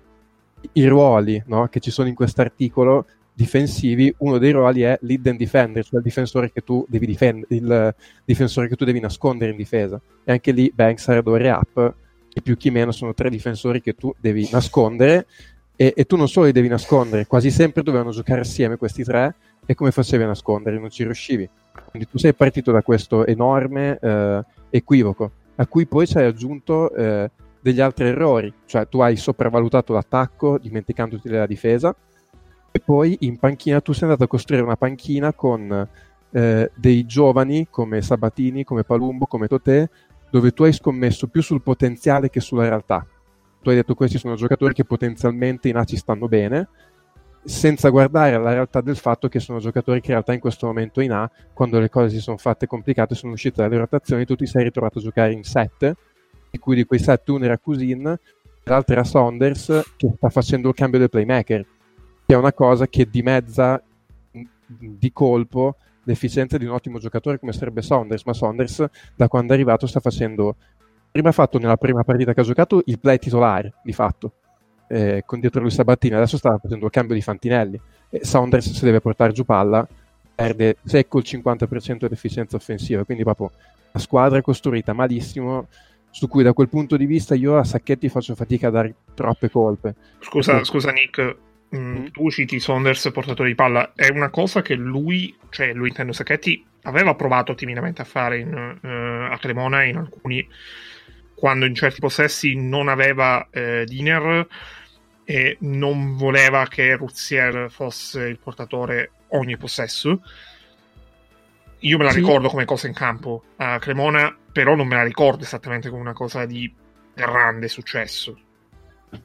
i 0.74 0.88
ruoli 0.88 1.42
no, 1.48 1.68
che 1.68 1.80
ci 1.80 1.92
sono 1.92 2.08
in 2.08 2.16
quest'articolo 2.16 3.06
difensivi, 3.36 4.14
uno 4.20 4.38
dei 4.38 4.52
ruoli 4.52 4.82
è 4.84 4.98
lead 5.02 5.30
defender, 5.32 5.84
cioè 5.84 6.00
il 6.00 6.06
difensore 6.06 6.52
che 6.52 6.62
tu 6.62 6.86
devi, 6.88 7.06
difend- 7.06 7.46
il 7.50 7.94
difensore 8.24 8.70
che 8.70 8.76
tu 8.76 8.86
devi 8.86 9.00
nascondere 9.02 9.52
in 9.52 9.58
difesa. 9.58 10.00
E 10.24 10.32
anche 10.32 10.52
lì 10.52 10.72
Banks, 10.74 11.08
Redor 11.08 11.42
e 11.42 11.52
Up, 11.52 11.94
che 12.30 12.42
più 12.42 12.56
chi 12.56 12.70
meno 12.70 12.92
sono 12.92 13.14
tre 13.14 13.30
difensori 13.30 13.82
che 13.82 13.94
tu 13.94 14.14
devi 14.20 14.48
nascondere 14.52 15.28
e, 15.76 15.94
e, 15.96 16.06
tu 16.06 16.16
non 16.16 16.30
solo 16.30 16.46
li 16.46 16.54
devi 16.54 16.70
nascondere, 16.70 17.26
quasi 17.28 17.52
sempre 17.52 17.84
dovevano 17.84 18.12
giocare 18.12 18.42
assieme 18.42 18.78
questi 18.78 19.04
tre 19.04 19.36
e 19.66 19.76
come 19.76 19.92
facevi 19.92 20.24
a 20.24 20.28
nascondere? 20.28 20.80
Non 20.80 20.90
ci 20.90 21.04
riuscivi. 21.04 21.48
Quindi 21.90 22.08
tu 22.10 22.18
sei 22.18 22.34
partito 22.34 22.72
da 22.72 22.82
questo 22.82 23.26
enorme 23.26 24.00
eh, 24.02 24.44
equivoco, 24.70 25.32
a 25.56 25.68
cui 25.68 25.86
poi 25.86 26.08
ci 26.08 26.18
hai 26.18 26.26
aggiunto 26.26 26.94
eh, 26.94 27.30
degli 27.60 27.82
altri 27.82 28.08
errori, 28.08 28.54
cioè 28.66 28.88
tu 28.88 29.00
hai 29.02 29.18
sopravvalutato 29.18 29.92
l'attacco 29.92 30.58
dimenticandoti 30.58 31.28
della 31.28 31.48
difesa 31.48 31.94
e 32.76 32.82
poi 32.82 33.16
in 33.22 33.38
panchina 33.38 33.80
tu 33.80 33.94
sei 33.94 34.04
andato 34.04 34.26
a 34.26 34.28
costruire 34.28 34.62
una 34.62 34.76
panchina 34.76 35.32
con 35.32 35.88
eh, 36.32 36.72
dei 36.76 37.06
giovani 37.06 37.68
come 37.70 38.02
Sabatini, 38.02 38.66
come 38.66 38.84
Palumbo, 38.84 39.28
come 39.28 39.48
Totè, 39.48 39.88
dove 40.30 40.52
tu 40.52 40.64
hai 40.64 40.74
scommesso 40.74 41.28
più 41.28 41.42
sul 41.42 41.62
potenziale 41.62 42.30
che 42.30 42.42
sulla 42.42 42.68
realtà. 42.68 43.08
Tu 43.62 43.70
hai 43.70 43.78
detto 43.78 43.96
questi 43.96 44.18
sono 44.18 44.36
giocatori 44.36 44.74
che 44.74 44.84
potenzialmente 44.84 45.70
in 45.70 45.78
A 45.78 45.86
ci 45.86 45.96
stanno 45.96 46.28
bene, 46.28 46.68
senza 47.46 47.88
guardare 47.88 48.36
alla 48.36 48.52
realtà 48.52 48.82
del 48.82 48.98
fatto 48.98 49.30
che 49.30 49.40
sono 49.40 49.60
giocatori 49.60 50.02
che 50.02 50.08
in 50.08 50.16
realtà 50.16 50.34
in 50.34 50.42
questo 50.42 50.66
momento 50.66 51.00
in 51.00 51.14
A, 51.14 51.32
quando 51.54 51.80
le 51.80 51.88
cose 51.88 52.10
si 52.10 52.20
sono 52.20 52.36
fatte 52.36 52.68
complicate, 52.68 53.16
sono 53.16 53.32
uscite 53.32 53.62
dalle 53.62 53.78
rotazioni, 53.78 54.26
tu 54.26 54.36
ti 54.36 54.48
sei 54.48 54.66
ritrovato 54.66 55.00
a 55.00 55.02
giocare 55.02 55.32
in 55.32 55.44
7, 55.44 55.96
di 56.52 56.58
cui 56.60 56.76
di 56.76 56.84
quei 56.84 57.00
7 57.00 57.32
uno 57.32 57.46
era 57.46 57.58
Cousin, 57.58 58.20
l'altro 58.64 58.94
era 58.94 59.06
Saunders, 59.06 59.94
che 59.96 60.12
sta 60.14 60.28
facendo 60.28 60.68
il 60.68 60.76
cambio 60.76 61.00
del 61.00 61.10
playmaker, 61.10 61.66
che 62.26 62.34
è 62.34 62.38
una 62.38 62.54
cosa 62.54 62.88
che 62.88 63.08
dimezza 63.10 63.82
di 64.68 65.12
colpo 65.12 65.76
l'efficienza 66.04 66.58
di 66.58 66.66
un 66.66 66.72
ottimo 66.72 67.00
giocatore 67.00 67.40
come 67.40 67.52
sarebbe 67.52 67.82
Saunders, 67.82 68.24
ma 68.24 68.34
Saunders 68.34 68.86
da 69.16 69.28
quando 69.28 69.52
è 69.52 69.56
arrivato 69.56 69.88
sta 69.88 70.00
facendo 70.00 70.56
prima 71.12 71.30
ha 71.30 71.34
fatto 71.34 71.60
nella 71.60 71.78
prima 71.78 72.04
partita 72.04 72.34
che 72.34 72.42
ha 72.42 72.44
giocato 72.44 72.82
il 72.86 73.00
play 73.00 73.18
titolare, 73.18 73.76
di 73.84 73.94
fatto, 73.94 74.34
eh, 74.88 75.24
con 75.26 75.40
dietro 75.40 75.62
lui 75.62 75.72
Sabattini, 75.72 76.14
adesso 76.14 76.36
sta 76.36 76.58
facendo 76.62 76.86
il 76.86 76.92
cambio 76.92 77.16
di 77.16 77.22
Fantinelli. 77.22 77.80
E 78.10 78.26
Saunders 78.26 78.70
se 78.72 78.86
deve 78.86 79.00
portare 79.00 79.32
giù 79.32 79.46
palla, 79.46 79.88
perde 80.36 80.76
secco 80.84 81.20
il 81.20 81.26
50% 81.26 82.08
di 82.08 82.14
efficienza 82.14 82.58
offensiva, 82.58 83.06
quindi 83.06 83.24
proprio 83.24 83.52
la 83.94 84.00
squadra 84.00 84.40
è 84.40 84.42
costruita 84.42 84.92
malissimo, 84.92 85.68
su 86.10 86.28
cui 86.28 86.44
da 86.44 86.52
quel 86.52 86.68
punto 86.68 86.98
di 86.98 87.06
vista 87.06 87.34
io 87.34 87.58
a 87.58 87.64
Sacchetti 87.64 88.10
faccio 88.10 88.36
fatica 88.36 88.68
a 88.68 88.72
dare 88.72 88.96
troppe 89.14 89.50
colpe. 89.50 89.96
Scusa, 90.20 90.66
scusa 90.66 90.92
Nick, 90.92 91.38
mm, 91.74 91.98
mm. 91.98 92.06
tu 92.08 92.30
citi 92.30 92.60
Saunders 92.60 93.10
portatore 93.14 93.50
di 93.50 93.56
palla, 93.56 93.94
è 93.96 94.10
una 94.10 94.30
cosa 94.30 94.62
che 94.62 94.76
lui, 94.76 95.36
cioè 95.50 95.74
lui 95.74 95.88
intendo 95.90 96.12
Sacchetti, 96.12 96.66
aveva 96.84 97.16
provato 97.16 97.56
timidamente 97.56 98.02
a 98.02 98.06
fare 98.06 98.40
in, 98.40 98.54
uh, 98.54 99.34
a 99.34 99.38
Cremona 99.40 99.84
in 99.84 99.98
alcuni 99.98 100.48
quando 101.36 101.66
in 101.66 101.76
certi 101.76 102.00
possessi 102.00 102.56
non 102.56 102.88
aveva 102.88 103.48
eh, 103.52 103.84
Diner 103.86 104.48
e 105.26 105.58
non 105.62 106.16
voleva 106.16 106.66
che 106.68 106.96
Ruzier 106.96 107.70
fosse 107.70 108.24
il 108.24 108.40
portatore 108.40 109.12
ogni 109.30 109.58
possesso. 109.58 110.22
Io 111.80 111.98
me 111.98 112.06
la 112.06 112.12
sì. 112.12 112.20
ricordo 112.20 112.48
come 112.48 112.66
cosa 112.66 112.88
in 112.88 112.94
campo 112.94 113.44
a 113.58 113.78
Cremona, 113.80 114.36
però 114.52 114.76
non 114.76 114.88
me 114.88 114.96
la 114.96 115.04
ricordo 115.04 115.44
esattamente 115.44 115.90
come 115.90 116.02
una 116.02 116.14
cosa 116.14 116.46
di 116.46 116.74
grande 117.14 117.68
successo. 117.68 118.40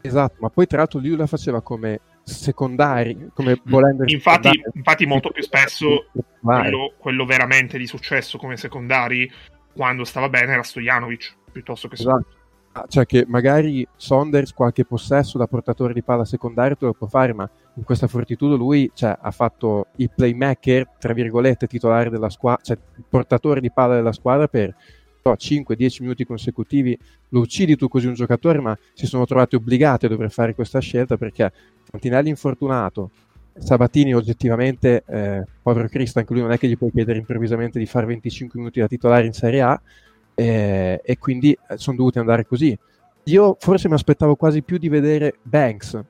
Esatto, 0.01 0.37
ma 0.41 0.51
poi 0.51 0.67
tra 0.67 0.79
l'altro 0.79 0.99
lui 0.99 1.17
la 1.17 1.27
faceva 1.27 1.63
come 1.63 2.01
secondari, 2.31 3.31
come 3.35 3.53
mm. 3.53 3.71
volendo... 3.71 4.05
Infatti, 4.07 4.51
infatti 4.75 5.07
molto 5.07 5.31
più 5.31 5.43
spesso 5.43 6.07
quello, 6.41 6.95
quello, 6.99 7.25
veramente 7.25 7.79
di 7.79 7.87
successo 7.87 8.39
come 8.39 8.57
secondari, 8.57 9.31
quando 9.73 10.05
stava 10.05 10.29
bene, 10.29 10.53
era 10.53 10.63
Stojanovic 10.63 11.37
piuttosto 11.53 11.89
che 11.89 11.95
esatto. 11.95 12.39
Ah, 12.73 12.85
cioè 12.89 13.05
che 13.05 13.25
magari 13.27 13.85
Saunders 13.97 14.53
qualche 14.53 14.85
possesso 14.85 15.39
da 15.39 15.49
portatore 15.49 15.93
di 15.93 16.05
palla 16.05 16.25
secondario 16.25 16.77
te 16.77 16.85
lo 16.85 16.93
può 16.93 17.09
fare, 17.09 17.35
ma 17.35 17.51
in 17.75 17.83
questa 17.83 18.07
fortitudo 18.07 18.55
lui 18.55 18.89
cioè, 18.95 19.17
ha 19.21 19.31
fatto 19.33 19.89
il 19.97 20.09
playmaker, 20.15 20.89
tra 20.99 21.13
virgolette, 21.13 21.67
titolare 21.67 22.11
della 22.11 22.31
squadra, 22.31 22.63
cioè 22.63 22.79
il 22.97 23.05
portatore 23.09 23.61
di 23.61 23.73
palla 23.73 23.97
della 23.97 24.13
squadra 24.13 24.47
per 24.47 24.73
5-10 25.23 26.03
minuti 26.03 26.25
consecutivi. 26.25 26.99
Lo 27.29 27.41
uccidi 27.41 27.77
tu 27.77 27.89
così 27.89 28.07
un 28.07 28.15
giocatore, 28.15 28.61
ma 28.61 28.77
si 28.95 29.07
sono 29.07 29.27
trovati 29.27 29.57
obbligati 29.57 30.07
a 30.07 30.09
dover 30.09 30.31
fare 30.31 30.55
questa 30.55 30.81
scelta 30.81 31.17
perché 31.17 31.53
Fantinelli 31.85 32.29
infortunato, 32.29 33.11
Sabatini 33.59 34.15
oggettivamente, 34.15 35.03
eh, 35.07 35.45
povero 35.63 35.89
Cristo, 35.89 36.19
anche 36.19 36.33
lui 36.33 36.43
non 36.43 36.53
è 36.53 36.59
che 36.59 36.69
gli 36.69 36.77
puoi 36.77 36.91
chiedere 36.91 37.19
improvvisamente 37.19 37.79
di 37.79 37.87
fare 37.87 38.07
25 38.07 38.59
minuti 38.59 38.81
da 38.81 38.87
titolare 38.87 39.27
in 39.27 39.33
Serie 39.33 39.61
A, 39.61 39.81
eh, 40.35 41.01
e 41.05 41.19
quindi 41.19 41.53
eh, 41.53 41.77
sono 41.77 41.97
dovuti 41.97 42.19
andare 42.19 42.47
così. 42.47 42.77
Io 43.25 43.57
forse 43.59 43.89
mi 43.89 43.95
aspettavo 43.95 44.37
quasi 44.37 44.63
più 44.63 44.79
di 44.79 44.89
vedere 44.89 45.35
Banks 45.43 46.01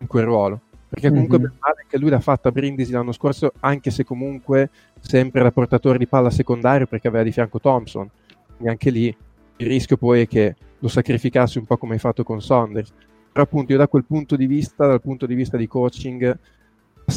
in 0.00 0.06
quel 0.06 0.24
ruolo, 0.24 0.60
perché 0.88 1.10
comunque 1.10 1.38
mm-hmm. 1.38 1.50
male 1.58 1.84
che 1.88 1.98
lui 1.98 2.10
l'ha 2.10 2.20
fatta 2.20 2.48
a 2.48 2.52
Brindisi 2.52 2.92
l'anno 2.92 3.12
scorso, 3.12 3.52
anche 3.60 3.90
se 3.90 4.04
comunque 4.04 4.70
sempre 5.00 5.42
da 5.42 5.52
portatore 5.52 5.98
di 5.98 6.06
palla 6.06 6.30
secondario 6.30 6.86
perché 6.86 7.08
aveva 7.08 7.24
di 7.24 7.32
fianco 7.32 7.60
Thompson. 7.60 8.08
Quindi 8.46 8.68
anche 8.68 8.90
lì 8.90 9.16
il 9.56 9.66
rischio 9.66 9.96
poi 9.96 10.22
è 10.22 10.26
che 10.26 10.56
lo 10.78 10.88
sacrificassi 10.88 11.58
un 11.58 11.66
po' 11.66 11.76
come 11.76 11.94
hai 11.94 11.98
fatto 11.98 12.22
con 12.24 12.40
Saunders. 12.40 12.92
Però 13.30 13.44
appunto 13.44 13.72
io 13.72 13.78
da 13.78 13.88
quel 13.88 14.04
punto 14.04 14.34
di 14.34 14.46
vista, 14.46 14.86
dal 14.86 15.00
punto 15.00 15.26
di 15.26 15.34
vista 15.34 15.56
di 15.56 15.66
coaching, 15.66 16.38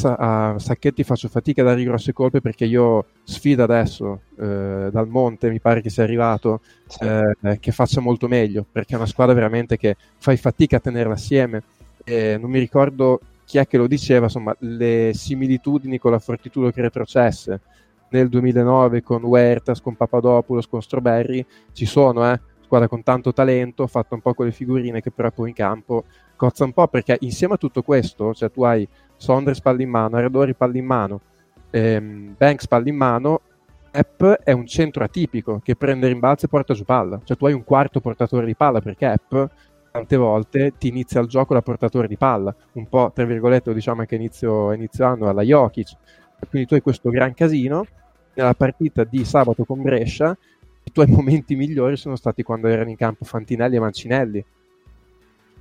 a 0.04 0.54
Sacchetti 0.58 1.04
faccio 1.04 1.28
fatica 1.28 1.60
a 1.62 1.66
dare 1.66 1.84
grosse 1.84 2.14
colpe 2.14 2.40
perché 2.40 2.64
io 2.64 3.06
sfido 3.24 3.62
adesso 3.62 4.22
eh, 4.38 4.88
dal 4.90 5.08
monte, 5.08 5.50
mi 5.50 5.60
pare 5.60 5.82
che 5.82 5.90
sia 5.90 6.02
arrivato, 6.02 6.60
eh, 7.00 7.58
che 7.60 7.72
faccia 7.72 8.00
molto 8.00 8.26
meglio 8.26 8.64
perché 8.70 8.94
è 8.94 8.96
una 8.96 9.06
squadra 9.06 9.34
veramente 9.34 9.76
che 9.76 9.96
fai 10.18 10.36
fatica 10.36 10.76
a 10.76 10.80
tenerla 10.80 11.14
assieme. 11.14 11.62
Eh, 12.04 12.38
non 12.40 12.50
mi 12.50 12.58
ricordo 12.58 13.20
chi 13.52 13.58
è 13.58 13.66
che 13.66 13.76
lo 13.76 13.86
diceva, 13.86 14.24
insomma, 14.24 14.56
le 14.60 15.10
similitudini 15.12 15.98
con 15.98 16.10
la 16.10 16.18
Fortitudo 16.18 16.70
che 16.70 16.80
retrocesse 16.80 17.60
nel 18.08 18.30
2009 18.30 19.02
con 19.02 19.22
Huertas, 19.22 19.82
con 19.82 19.94
Papadopoulos, 19.94 20.66
con 20.66 20.80
Stroberry 20.80 21.44
ci 21.72 21.84
sono, 21.84 22.32
eh. 22.32 22.40
Squadra 22.62 22.88
con 22.88 23.02
tanto 23.02 23.34
talento, 23.34 23.86
fatta 23.86 24.14
un 24.14 24.22
po' 24.22 24.32
con 24.32 24.46
le 24.46 24.52
figurine 24.52 25.02
che 25.02 25.10
però 25.10 25.30
poi 25.30 25.50
in 25.50 25.54
campo 25.54 26.04
cozza 26.34 26.64
un 26.64 26.72
po' 26.72 26.88
perché 26.88 27.18
insieme 27.20 27.52
a 27.52 27.56
tutto 27.58 27.82
questo, 27.82 28.32
cioè 28.32 28.50
tu 28.50 28.62
hai 28.62 28.88
Sondres 29.16 29.60
palla 29.60 29.82
in 29.82 29.90
mano, 29.90 30.16
Aradori 30.16 30.54
palla 30.54 30.78
in 30.78 30.86
mano, 30.86 31.20
ehm, 31.68 32.34
Banks 32.38 32.66
palla 32.66 32.88
in 32.88 32.96
mano, 32.96 33.40
App 33.90 34.22
è 34.22 34.52
un 34.52 34.66
centro 34.66 35.04
atipico 35.04 35.60
che 35.62 35.76
prende 35.76 36.08
rimbalzo 36.08 36.46
e 36.46 36.48
porta 36.48 36.72
giù 36.72 36.84
palla, 36.84 37.20
cioè 37.22 37.36
tu 37.36 37.44
hai 37.44 37.52
un 37.52 37.64
quarto 37.64 38.00
portatore 38.00 38.46
di 38.46 38.56
palla 38.56 38.80
perché 38.80 39.04
App 39.04 39.34
tante 39.92 40.16
volte 40.16 40.72
ti 40.76 40.88
inizia 40.88 41.20
il 41.20 41.28
gioco 41.28 41.54
da 41.54 41.62
portatore 41.62 42.08
di 42.08 42.16
palla, 42.16 42.54
un 42.72 42.88
po' 42.88 43.12
tra 43.14 43.24
virgolette 43.24 43.68
lo 43.68 43.74
diciamo 43.74 44.00
anche 44.00 44.16
inizio, 44.16 44.72
inizio 44.72 45.06
anno 45.06 45.28
alla 45.28 45.42
Jokic, 45.42 45.92
quindi 46.48 46.66
tu 46.66 46.74
hai 46.74 46.80
questo 46.80 47.10
gran 47.10 47.34
casino 47.34 47.86
nella 48.34 48.54
partita 48.54 49.04
di 49.04 49.24
sabato 49.24 49.64
con 49.64 49.80
Brescia 49.82 50.36
i 50.84 50.92
tuoi 50.92 51.06
momenti 51.10 51.54
migliori 51.54 51.96
sono 51.96 52.16
stati 52.16 52.42
quando 52.42 52.68
erano 52.68 52.90
in 52.90 52.96
campo 52.96 53.24
Fantinelli 53.24 53.76
e 53.76 53.80
Mancinelli. 53.80 54.44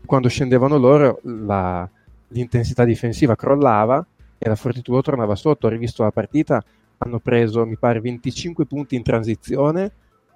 Quando 0.06 0.30
scendevano 0.30 0.78
loro, 0.78 1.20
la, 1.24 1.88
l'intensità 2.30 2.84
difensiva 2.84 3.36
crollava 3.36 4.06
e 4.38 4.50
la 4.50 4.56
Fortitudo 4.56 5.02
tornava 5.02 5.36
sotto. 5.36 5.68
Ho 5.68 5.70
rivisto 5.70 6.04
la 6.04 6.12
partita, 6.12 6.64
hanno 6.98 7.20
preso, 7.20 7.66
mi 7.66 7.78
pare, 7.78 8.00
25 8.00 8.66
punti 8.66 8.96
in 8.96 9.04
transizione, 9.04 9.92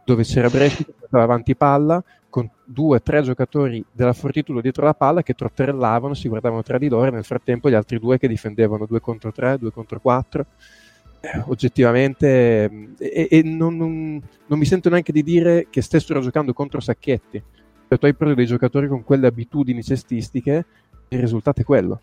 dove 0.05 0.23
c'era 0.23 0.49
Brescia 0.49 0.84
che 0.84 0.93
portava 0.97 1.23
avanti 1.23 1.55
palla, 1.55 2.01
con 2.36 2.50
due 2.65 2.98
o 2.98 3.02
tre 3.02 3.21
giocatori 3.21 3.82
della 3.93 4.12
Fortitudo 4.12 4.60
dietro 4.60 4.84
la 4.84 4.93
palla 4.93 5.24
che 5.24 5.36
trotterellavano, 5.36 6.13
si 6.13 6.28
guardavano 6.28 6.63
tra 6.63 6.78
di 6.78 6.89
loro 6.89 7.06
e 7.06 7.12
nel 7.12 7.24
frattempo 7.24 7.69
gli 7.69 7.74
altri 7.74 7.98
due 7.98 8.17
che 8.17 8.28
difendevano 8.28 8.86
2 8.86 9.00
contro 9.00 9.32
3, 9.32 9.58
2 9.58 9.71
contro 9.71 10.02
4 10.02 10.45
oggettivamente 11.45 12.69
e, 12.98 13.28
e 13.32 13.41
non, 13.41 13.78
non, 13.78 14.21
non, 14.48 14.60
mi 14.60 14.65
sento 14.65 14.89
neanche 14.89 15.13
di 15.13 15.24
dire 15.24 15.67
che 15.69 15.82
stessero 15.82 16.19
giocando 16.19 16.52
contro 16.52 16.82
Sacchetti. 16.82 17.41
Perché 17.88 17.98
tu 17.98 18.06
hai 18.06 18.13
preso 18.13 18.34
dei 18.34 18.45
giocatori 18.45 18.89
con 18.89 19.06
quelle 19.06 19.28
abitudini 19.28 19.82
cestistiche 19.82 20.65
il 21.08 21.19
risultato 21.21 21.62
è 21.62 21.63
quello. 21.63 22.02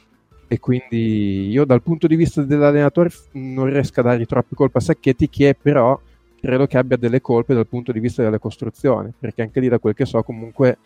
E 0.48 0.58
quindi 0.58 1.50
io 1.50 1.66
dal 1.66 1.82
punto 1.82 2.06
di 2.06 2.16
vista 2.16 2.40
dell'allenatore 2.40 3.10
non 3.32 3.66
riesco 3.66 4.00
a 4.00 4.04
dargli 4.04 4.24
troppe 4.24 4.54
colpe 4.54 4.78
a 4.78 4.80
Sacchetti 4.80 5.28
che 5.28 5.54
però 5.60 6.00
credo 6.42 6.66
che 6.66 6.76
abbia 6.76 6.96
delle 6.96 7.20
colpe 7.20 7.54
dal 7.54 7.68
punto 7.68 7.92
di 7.92 8.00
vista 8.00 8.20
delle 8.20 8.40
costruzioni, 8.40 9.12
perché 9.16 9.42
anche 9.42 9.60
lì 9.60 9.68
da 9.68 9.78
quel 9.78 9.94
che 9.94 10.04
so 10.04 10.20
comunque 10.24 10.78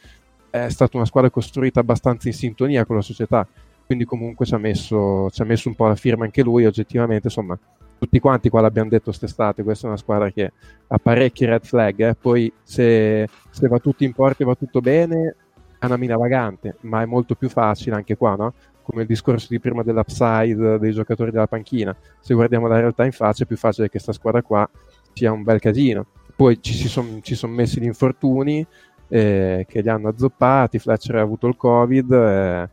è 0.51 0.69
stata 0.69 0.99
una 0.99 1.07
squadra 1.07 1.31
costruita 1.31 1.81
abbastanza 1.81 2.29
in 2.29 2.35
sintonia 2.35 2.85
con 2.85 2.97
la 2.97 3.03
società, 3.03 3.49
quindi 3.87 4.05
comunque 4.05 4.45
ci 4.45 4.53
ha 4.53 4.59
messo, 4.59 5.31
ci 5.31 5.40
ha 5.40 5.47
messo 5.47 5.69
un 5.71 5.75
po' 5.75 5.87
la 5.87 5.95
firma 5.95 6.25
anche 6.25 6.42
lui, 6.42 6.66
oggettivamente 6.66 7.29
insomma 7.29 7.59
tutti 7.99 8.21
quanti 8.21 8.51
qua 8.51 8.61
l'abbiamo 8.61 8.90
detto 8.90 9.05
quest'estate, 9.05 9.62
questa 9.62 9.87
è 9.87 9.88
una 9.88 9.99
squadra 9.99 10.31
che 10.31 10.53
ha 10.87 10.99
parecchi 10.99 11.47
red 11.47 11.64
flag, 11.64 12.01
eh. 12.01 12.14
poi 12.14 12.53
se, 12.62 13.27
se 13.49 13.69
va 13.69 13.79
tutto 13.79 14.05
in 14.05 14.12
porta 14.12 14.42
e 14.42 14.47
va 14.47 14.55
tutto 14.55 14.83
bene 14.83 15.37
è 15.79 15.87
una 15.87 15.97
mina 15.97 16.19
vagante, 16.19 16.77
ma 16.81 17.01
è 17.01 17.07
molto 17.07 17.35
più 17.35 17.49
facile 17.49 17.97
anche 17.97 18.14
qua, 18.16 18.35
no? 18.37 18.53
come 18.83 19.03
il 19.03 19.09
discorso 19.09 19.49
di 19.51 19.59
prima 19.59 19.83
dell'upside 19.83 20.79
dei 20.79 20.92
giocatori 20.92 21.33
della 21.33 21.49
panchina. 21.49 21.97
Se 22.21 22.35
guardiamo 22.35 22.69
la 22.69 22.79
realtà 22.79 23.05
in 23.05 23.11
faccia, 23.11 23.42
è 23.42 23.47
più 23.47 23.57
facile 23.57 23.87
che 23.87 23.92
questa 23.92 24.12
squadra 24.12 24.42
qua 24.42 24.69
sia 25.16 25.33
un 25.33 25.42
bel 25.42 25.61
casino. 25.61 26.07
Poi 26.37 26.61
ci 26.61 26.74
si 26.74 26.88
son, 26.88 27.20
ci 27.22 27.35
son 27.35 27.50
messi 27.50 27.81
gli 27.81 27.85
infortuni 27.85 28.64
eh, 29.09 29.64
che 29.66 29.81
li 29.81 29.88
hanno 29.88 30.09
azzoppati, 30.09 30.79
Fletcher 30.79 31.16
ha 31.16 31.22
avuto 31.22 31.46
il 31.46 31.57
Covid, 31.57 32.12
eh, 32.12 32.68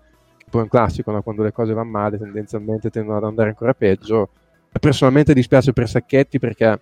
poi 0.50 0.60
è 0.60 0.64
un 0.64 0.70
classico, 0.70 1.12
no? 1.12 1.22
quando 1.22 1.44
le 1.44 1.54
cose 1.54 1.74
vanno 1.74 1.92
male 1.92 2.18
tendenzialmente 2.18 2.90
tendono 2.90 3.18
ad 3.18 3.24
andare 3.24 3.50
ancora 3.50 3.74
peggio. 3.74 4.30
Personalmente 4.78 5.34
dispiace 5.34 5.72
per 5.72 5.88
Sacchetti 5.88 6.40
perché 6.40 6.80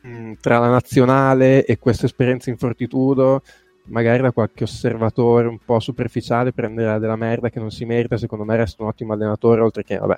mh, 0.00 0.32
tra 0.40 0.58
la 0.58 0.68
nazionale 0.68 1.64
e 1.64 1.78
questa 1.78 2.06
esperienza 2.06 2.50
in 2.50 2.56
fortitudo 2.56 3.42
magari 3.84 4.22
da 4.22 4.32
qualche 4.32 4.64
osservatore 4.64 5.48
un 5.48 5.58
po' 5.64 5.80
superficiale 5.80 6.52
prenderà 6.52 6.98
della 6.98 7.16
merda 7.16 7.50
che 7.50 7.58
non 7.58 7.70
si 7.70 7.84
merita, 7.84 8.16
secondo 8.16 8.44
me 8.44 8.56
resta 8.56 8.82
un 8.82 8.88
ottimo 8.88 9.12
allenatore, 9.12 9.60
oltre 9.60 9.82
che, 9.82 9.98
vabbè, 9.98 10.16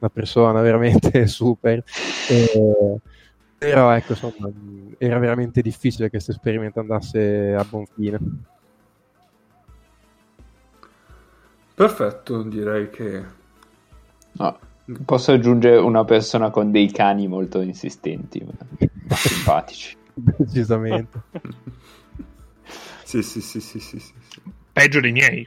una 0.00 0.10
persona 0.10 0.60
veramente 0.60 1.26
super. 1.28 1.82
E, 2.28 3.00
però 3.62 3.92
ecco, 3.92 4.12
insomma, 4.12 4.50
era 4.98 5.18
veramente 5.20 5.62
difficile 5.62 6.06
che 6.06 6.10
questo 6.10 6.32
esperimento 6.32 6.80
andasse 6.80 7.54
a 7.54 7.64
buon 7.64 7.86
fine. 7.86 8.18
Perfetto, 11.72 12.42
direi 12.42 12.90
che... 12.90 13.24
No, 14.32 14.58
posso 15.04 15.30
aggiungere 15.30 15.76
una 15.76 16.04
persona 16.04 16.50
con 16.50 16.72
dei 16.72 16.90
cani 16.90 17.28
molto 17.28 17.60
insistenti, 17.60 18.44
simpatici. 19.08 19.96
Decisamente. 20.12 21.20
Sì, 23.04 23.22
sì, 23.22 23.42
sì, 23.42 23.60
sì, 23.60 23.78
sì, 23.78 23.98
sì. 23.98 24.12
Peggio 24.72 25.00
dei 25.00 25.12
miei. 25.12 25.46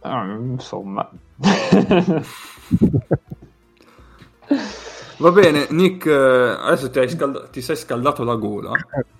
Ah, 0.00 0.34
insomma. 0.34 1.08
Va 5.16 5.30
bene, 5.30 5.66
Nick, 5.70 6.06
eh, 6.06 6.12
adesso 6.12 6.90
ti, 6.90 7.08
scalda- 7.08 7.46
ti 7.48 7.60
sei 7.60 7.76
scaldato 7.76 8.24
la 8.24 8.34
gola. 8.34 8.72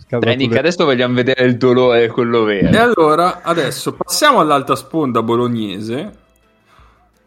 Dai, 0.08 0.36
Nick, 0.36 0.52
le... 0.52 0.58
adesso 0.58 0.84
vogliamo 0.84 1.14
vedere 1.14 1.44
il 1.44 1.56
dolore, 1.56 2.08
quello 2.08 2.42
vero. 2.44 2.68
E 2.68 2.76
allora, 2.76 3.42
adesso 3.42 3.92
passiamo 3.94 4.40
all'alta 4.40 4.76
sponda 4.76 5.22
bolognese 5.22 6.22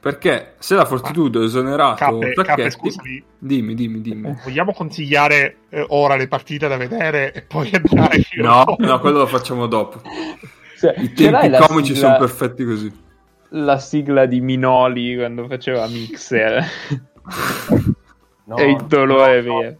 perché 0.07 0.53
se 0.59 0.75
la 0.75 0.85
Fortitudo 0.85 1.41
è 1.41 1.45
esonerato 1.45 2.19
Cappe, 2.19 2.33
Cappe, 2.43 2.69
scusami, 2.69 3.23
dimmi, 3.37 3.73
dimmi, 3.73 3.99
dimmi. 3.99 4.37
Vogliamo 4.41 4.71
consigliare 4.71 5.57
eh, 5.69 5.85
ora 5.89 6.15
le 6.15 6.29
partite 6.29 6.69
da 6.69 6.77
vedere 6.77 7.33
e 7.33 7.41
poi 7.41 7.69
andare? 7.73 8.21
no, 8.37 8.75
no, 8.77 8.99
quello 8.99 9.17
lo 9.17 9.27
facciamo 9.27 9.65
dopo. 9.67 10.01
Cioè, 10.79 10.95
I 10.99 11.11
tempi 11.11 11.49
comici 11.67 11.93
sigla, 11.93 12.07
sono 12.07 12.19
perfetti 12.19 12.63
così. 12.63 12.91
La 13.49 13.79
sigla 13.79 14.25
di 14.25 14.39
Minoli 14.39 15.15
quando 15.15 15.45
faceva 15.47 15.85
Mixer. 15.87 16.65
no, 18.47 18.57
e 18.57 18.69
il 18.71 18.85
dolore 18.85 19.41
no, 19.41 19.59
via. 19.59 19.77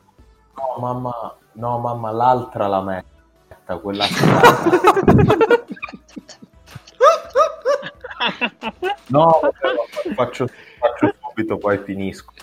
No, 0.55 0.77
mamma, 0.79 1.37
no, 1.53 1.79
mamma, 1.79 2.11
l'altra 2.11 2.67
la 2.67 2.81
metta, 2.81 3.77
quella 3.77 4.05
No, 9.07 9.39
faccio, 10.15 10.47
faccio 10.47 11.15
subito, 11.21 11.57
poi 11.57 11.77
finisco. 11.83 12.33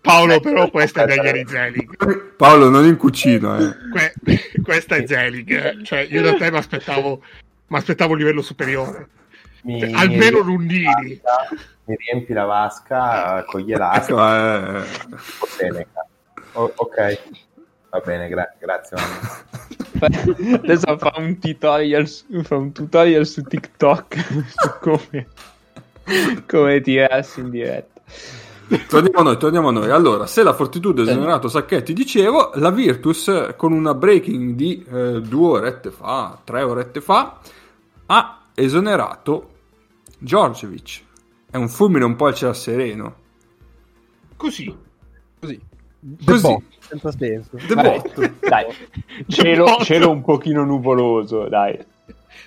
Paolo, 0.00 0.40
però, 0.40 0.70
questa 0.70 1.04
è 1.04 1.14
Daniel 1.14 1.46
Zelig. 1.46 2.34
Paolo, 2.36 2.68
non 2.68 2.86
in 2.86 2.96
cucina, 2.96 3.58
eh. 3.58 3.74
Que- 3.90 4.14
questa 4.62 4.96
è 4.96 5.06
Zelig. 5.06 5.82
Cioè, 5.82 6.06
io 6.10 6.22
da 6.22 6.34
te 6.34 6.50
mi 6.50 6.56
aspettavo, 6.56 7.22
mi 7.68 7.76
aspettavo 7.76 8.12
un 8.12 8.18
livello 8.18 8.42
superiore. 8.42 9.08
Mi, 9.62 9.82
almeno 9.92 10.40
Rundini. 10.40 11.20
Mi 11.86 11.96
riempi 11.96 12.32
la 12.32 12.44
vasca 12.44 13.44
con 13.46 13.60
gli 13.60 13.72
elastri. 13.72 14.14
Ecco, 14.14 14.24
eh. 14.26 14.84
Bene, 15.58 15.86
o- 16.52 16.72
ok. 16.74 17.18
Va 17.90 17.98
bene, 18.04 18.28
gra- 18.28 18.54
grazie. 18.58 18.96
Adesso 20.00 20.98
fa 20.98 21.12
un 21.16 21.38
tutorial, 21.38 22.08
su, 22.08 22.42
fa 22.42 22.56
un 22.56 22.72
tutorial 22.72 23.26
su 23.26 23.42
TikTok 23.42 24.16
su 24.48 24.70
come, 24.80 25.28
come 26.48 26.80
tirarsi 26.80 27.40
in 27.40 27.50
diretta. 27.50 28.00
Torniamo 28.88 29.18
a 29.18 29.22
noi, 29.22 29.36
torniamo 29.36 29.68
a 29.68 29.72
noi. 29.72 29.90
Allora, 29.90 30.26
se 30.26 30.42
la 30.42 30.54
Fortitudo 30.54 31.02
ha 31.02 31.04
esonerato 31.04 31.48
Sacchetti, 31.48 31.92
dicevo, 31.92 32.52
la 32.54 32.70
Virtus 32.70 33.52
con 33.56 33.72
una 33.72 33.94
breaking 33.94 34.54
di 34.54 34.84
eh, 34.90 35.20
due 35.20 35.58
orette 35.58 35.90
fa, 35.90 36.38
tre 36.42 36.62
orette 36.62 37.00
fa, 37.02 37.38
ha 38.06 38.40
esonerato 38.54 39.50
Giorgevic. 40.18 41.02
È 41.54 41.56
un 41.56 41.68
fulmine 41.68 42.04
un 42.04 42.16
po' 42.16 42.26
al 42.26 42.34
cielo 42.34 42.52
sereno. 42.52 43.14
Così. 44.36 44.76
Così. 45.38 45.60
Così. 46.26 46.56
Senza 46.80 47.12
senso. 47.12 47.56
Dai, 47.72 48.02
dai. 48.40 48.64
Cielo, 49.28 49.76
cielo 49.82 50.10
un 50.10 50.22
pochino 50.22 50.64
nuvoloso, 50.64 51.46
dai. 51.46 51.78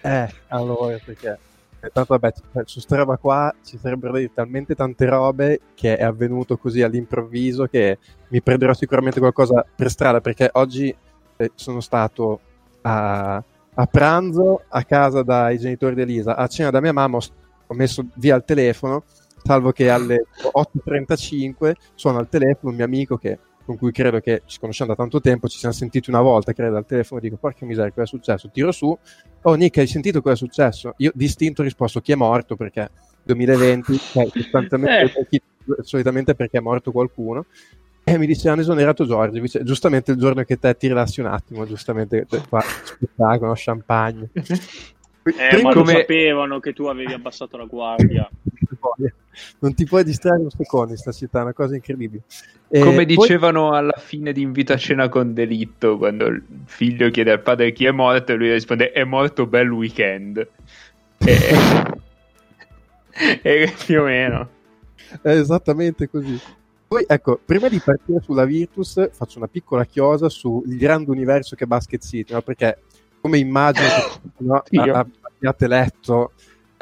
Eh, 0.01 0.33
allora, 0.49 0.99
perché... 1.05 1.39
Tanto 1.79 2.17
vabbè, 2.17 2.33
su 2.65 2.81
sta 2.81 2.97
roba 2.97 3.15
qua 3.15 3.55
ci 3.63 3.77
sarebbero 3.77 4.11
da 4.11 4.17
dire 4.17 4.33
talmente 4.33 4.75
tante 4.75 5.05
robe 5.05 5.61
che 5.73 5.95
è 5.95 6.03
avvenuto 6.03 6.57
così 6.57 6.81
all'improvviso 6.81 7.67
che 7.67 7.99
mi 8.27 8.41
prenderò 8.41 8.73
sicuramente 8.73 9.19
qualcosa 9.19 9.65
per 9.73 9.89
strada 9.89 10.19
perché 10.19 10.49
oggi 10.53 10.93
eh, 11.37 11.51
sono 11.55 11.79
stato 11.79 12.41
a, 12.81 13.41
a, 13.73 13.85
pranzo 13.85 14.63
a 14.67 14.83
casa 14.83 15.21
dai 15.21 15.59
genitori 15.59 15.95
di 15.95 16.01
Elisa, 16.01 16.35
a 16.35 16.47
cena 16.47 16.71
da 16.71 16.81
mia 16.81 16.91
mamma 16.91 17.17
ho, 17.17 17.21
ho 17.67 17.73
messo 17.73 18.05
via 18.15 18.35
il 18.35 18.43
telefono 18.45 19.03
salvo 19.47 19.71
che 19.71 19.89
alle 19.89 20.25
8.35 20.53 21.73
suona 21.95 22.19
al 22.19 22.27
telefono 22.27 22.71
un 22.71 22.75
mio 22.75 22.85
amico 22.85 23.17
che, 23.17 23.39
con 23.63 23.77
cui 23.77 23.93
credo 23.93 24.19
che 24.19 24.41
ci 24.45 24.59
conosciamo 24.59 24.91
da 24.91 24.97
tanto 24.97 25.21
tempo, 25.21 25.47
ci 25.47 25.57
siamo 25.57 25.73
sentiti 25.73 26.09
una 26.09 26.21
volta, 26.21 26.51
credo, 26.51 26.75
al 26.75 26.85
telefono, 26.85 27.21
dico, 27.21 27.37
porca 27.37 27.65
miseria, 27.65 27.91
cosa 27.91 28.03
è 28.03 28.07
successo? 28.07 28.49
Tiro 28.51 28.73
su, 28.73 28.97
oh 29.41 29.53
Nick, 29.55 29.77
hai 29.77 29.87
sentito 29.87 30.21
cosa 30.21 30.33
è 30.33 30.37
successo? 30.37 30.93
Io 30.97 31.11
distinto 31.13 31.61
ho 31.61 31.63
risposto, 31.63 32.01
chi 32.01 32.11
è 32.11 32.15
morto? 32.15 32.57
Perché 32.57 32.89
2020, 33.23 33.97
cioè, 33.97 34.27
sostanzialmente, 34.27 35.27
eh. 35.29 35.41
solitamente 35.81 36.35
perché 36.35 36.57
è 36.57 36.61
morto 36.61 36.91
qualcuno, 36.91 37.45
e 38.03 38.17
mi 38.17 38.25
dice 38.25 38.49
hanno 38.49 38.61
esonerato 38.61 39.05
Giorgio, 39.05 39.39
dice, 39.39 39.63
giustamente 39.63 40.11
il 40.11 40.17
giorno 40.17 40.43
che 40.43 40.57
te 40.57 40.75
ti 40.75 40.87
rilassi 40.87 41.19
un 41.21 41.27
attimo, 41.27 41.65
giustamente 41.65 42.25
qua, 42.49 42.61
spettacolo, 42.61 43.53
champagne. 43.55 44.29
Eh, 45.35 45.61
ma 45.61 45.73
come... 45.73 45.93
sapevano 45.93 46.59
che 46.59 46.73
tu 46.73 46.85
avevi 46.85 47.13
abbassato 47.13 47.57
la 47.57 47.65
guardia. 47.65 48.29
non 49.59 49.73
ti 49.73 49.85
puoi 49.85 50.03
distrarre 50.03 50.41
un 50.41 50.49
secondo 50.49 50.93
in 50.93 50.99
questa 51.01 51.11
città, 51.11 51.39
è 51.39 51.43
una 51.43 51.53
cosa 51.53 51.75
incredibile. 51.75 52.23
E 52.69 52.79
Come 52.81 53.05
dicevano 53.05 53.71
alla 53.71 53.95
fine 53.97 54.33
di 54.33 54.41
Invito 54.41 54.73
a 54.73 54.77
cena 54.77 55.09
con 55.09 55.33
delitto, 55.33 55.97
quando 55.97 56.25
il 56.27 56.43
figlio 56.65 57.09
chiede 57.09 57.31
al 57.31 57.41
padre 57.41 57.71
chi 57.71 57.85
è 57.85 57.91
morto, 57.91 58.33
e 58.33 58.35
lui 58.35 58.51
risponde: 58.51 58.91
È 58.91 59.03
morto 59.03 59.47
bel 59.47 59.71
weekend. 59.71 60.47
E, 61.17 61.39
e 63.41 63.73
più 63.85 64.01
o 64.01 64.03
meno 64.03 64.55
è 65.21 65.29
esattamente 65.29 66.09
così. 66.09 66.39
Poi 66.87 67.03
ecco, 67.05 67.39
prima 67.43 67.67
di 67.67 67.81
partire 67.83 68.21
sulla 68.21 68.45
Virtus, 68.45 69.09
faccio 69.11 69.39
una 69.39 69.47
piccola 69.47 69.85
chiosa 69.85 70.29
sul 70.29 70.63
grande 70.77 71.11
universo 71.11 71.55
che 71.55 71.65
è 71.65 71.67
Basket 71.67 72.01
City, 72.01 72.33
no? 72.33 72.41
perché 72.41 72.83
come 73.27 73.39
immagino 73.39 73.87
che 74.23 74.31
no, 74.43 74.63
abbiate 75.21 75.67
letto 75.67 76.31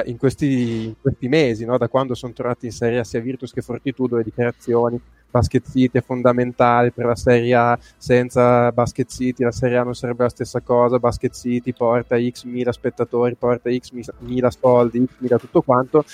in 0.06 0.18
questi, 0.18 0.86
in 0.86 0.96
questi 1.02 1.28
mesi, 1.28 1.66
no? 1.66 1.78
da 1.78 1.88
quando 1.88 2.14
sono 2.14 2.34
tornati 2.34 2.68
in 2.68 2.72
Serie 2.72 3.00
A 3.00 3.04
sia 3.04 3.22
Virtus 3.22 3.52
che 3.52 3.62
Fortitudo, 3.62 4.18
le 4.18 4.24
dichiarazioni, 4.24 5.00
Basket 5.30 5.70
City 5.70 5.98
è 5.98 6.02
fondamentale 6.02 6.92
per 6.92 7.06
la 7.06 7.16
Serie 7.16 7.56
A, 7.56 7.80
senza 7.98 8.72
Basket 8.72 9.10
City 9.10 9.44
la 9.44 9.52
Serie 9.52 9.78
A 9.78 9.84
non 9.84 9.96
sarebbe 9.96 10.24
la 10.24 10.30
stessa 10.30 10.62
cosa, 10.62 11.00
Basket 11.00 11.34
City 11.34 11.74
porta 11.74 12.18
X 12.18 12.44
mila 12.44 12.72
spettatori, 12.72 13.36
porta 13.36 13.70
X 13.74 13.92
mila 14.20 14.50
soldi, 14.52 15.06
X 15.06 15.16
mila 15.20 15.38
tutto 15.38 15.62
quanto, 15.62 16.06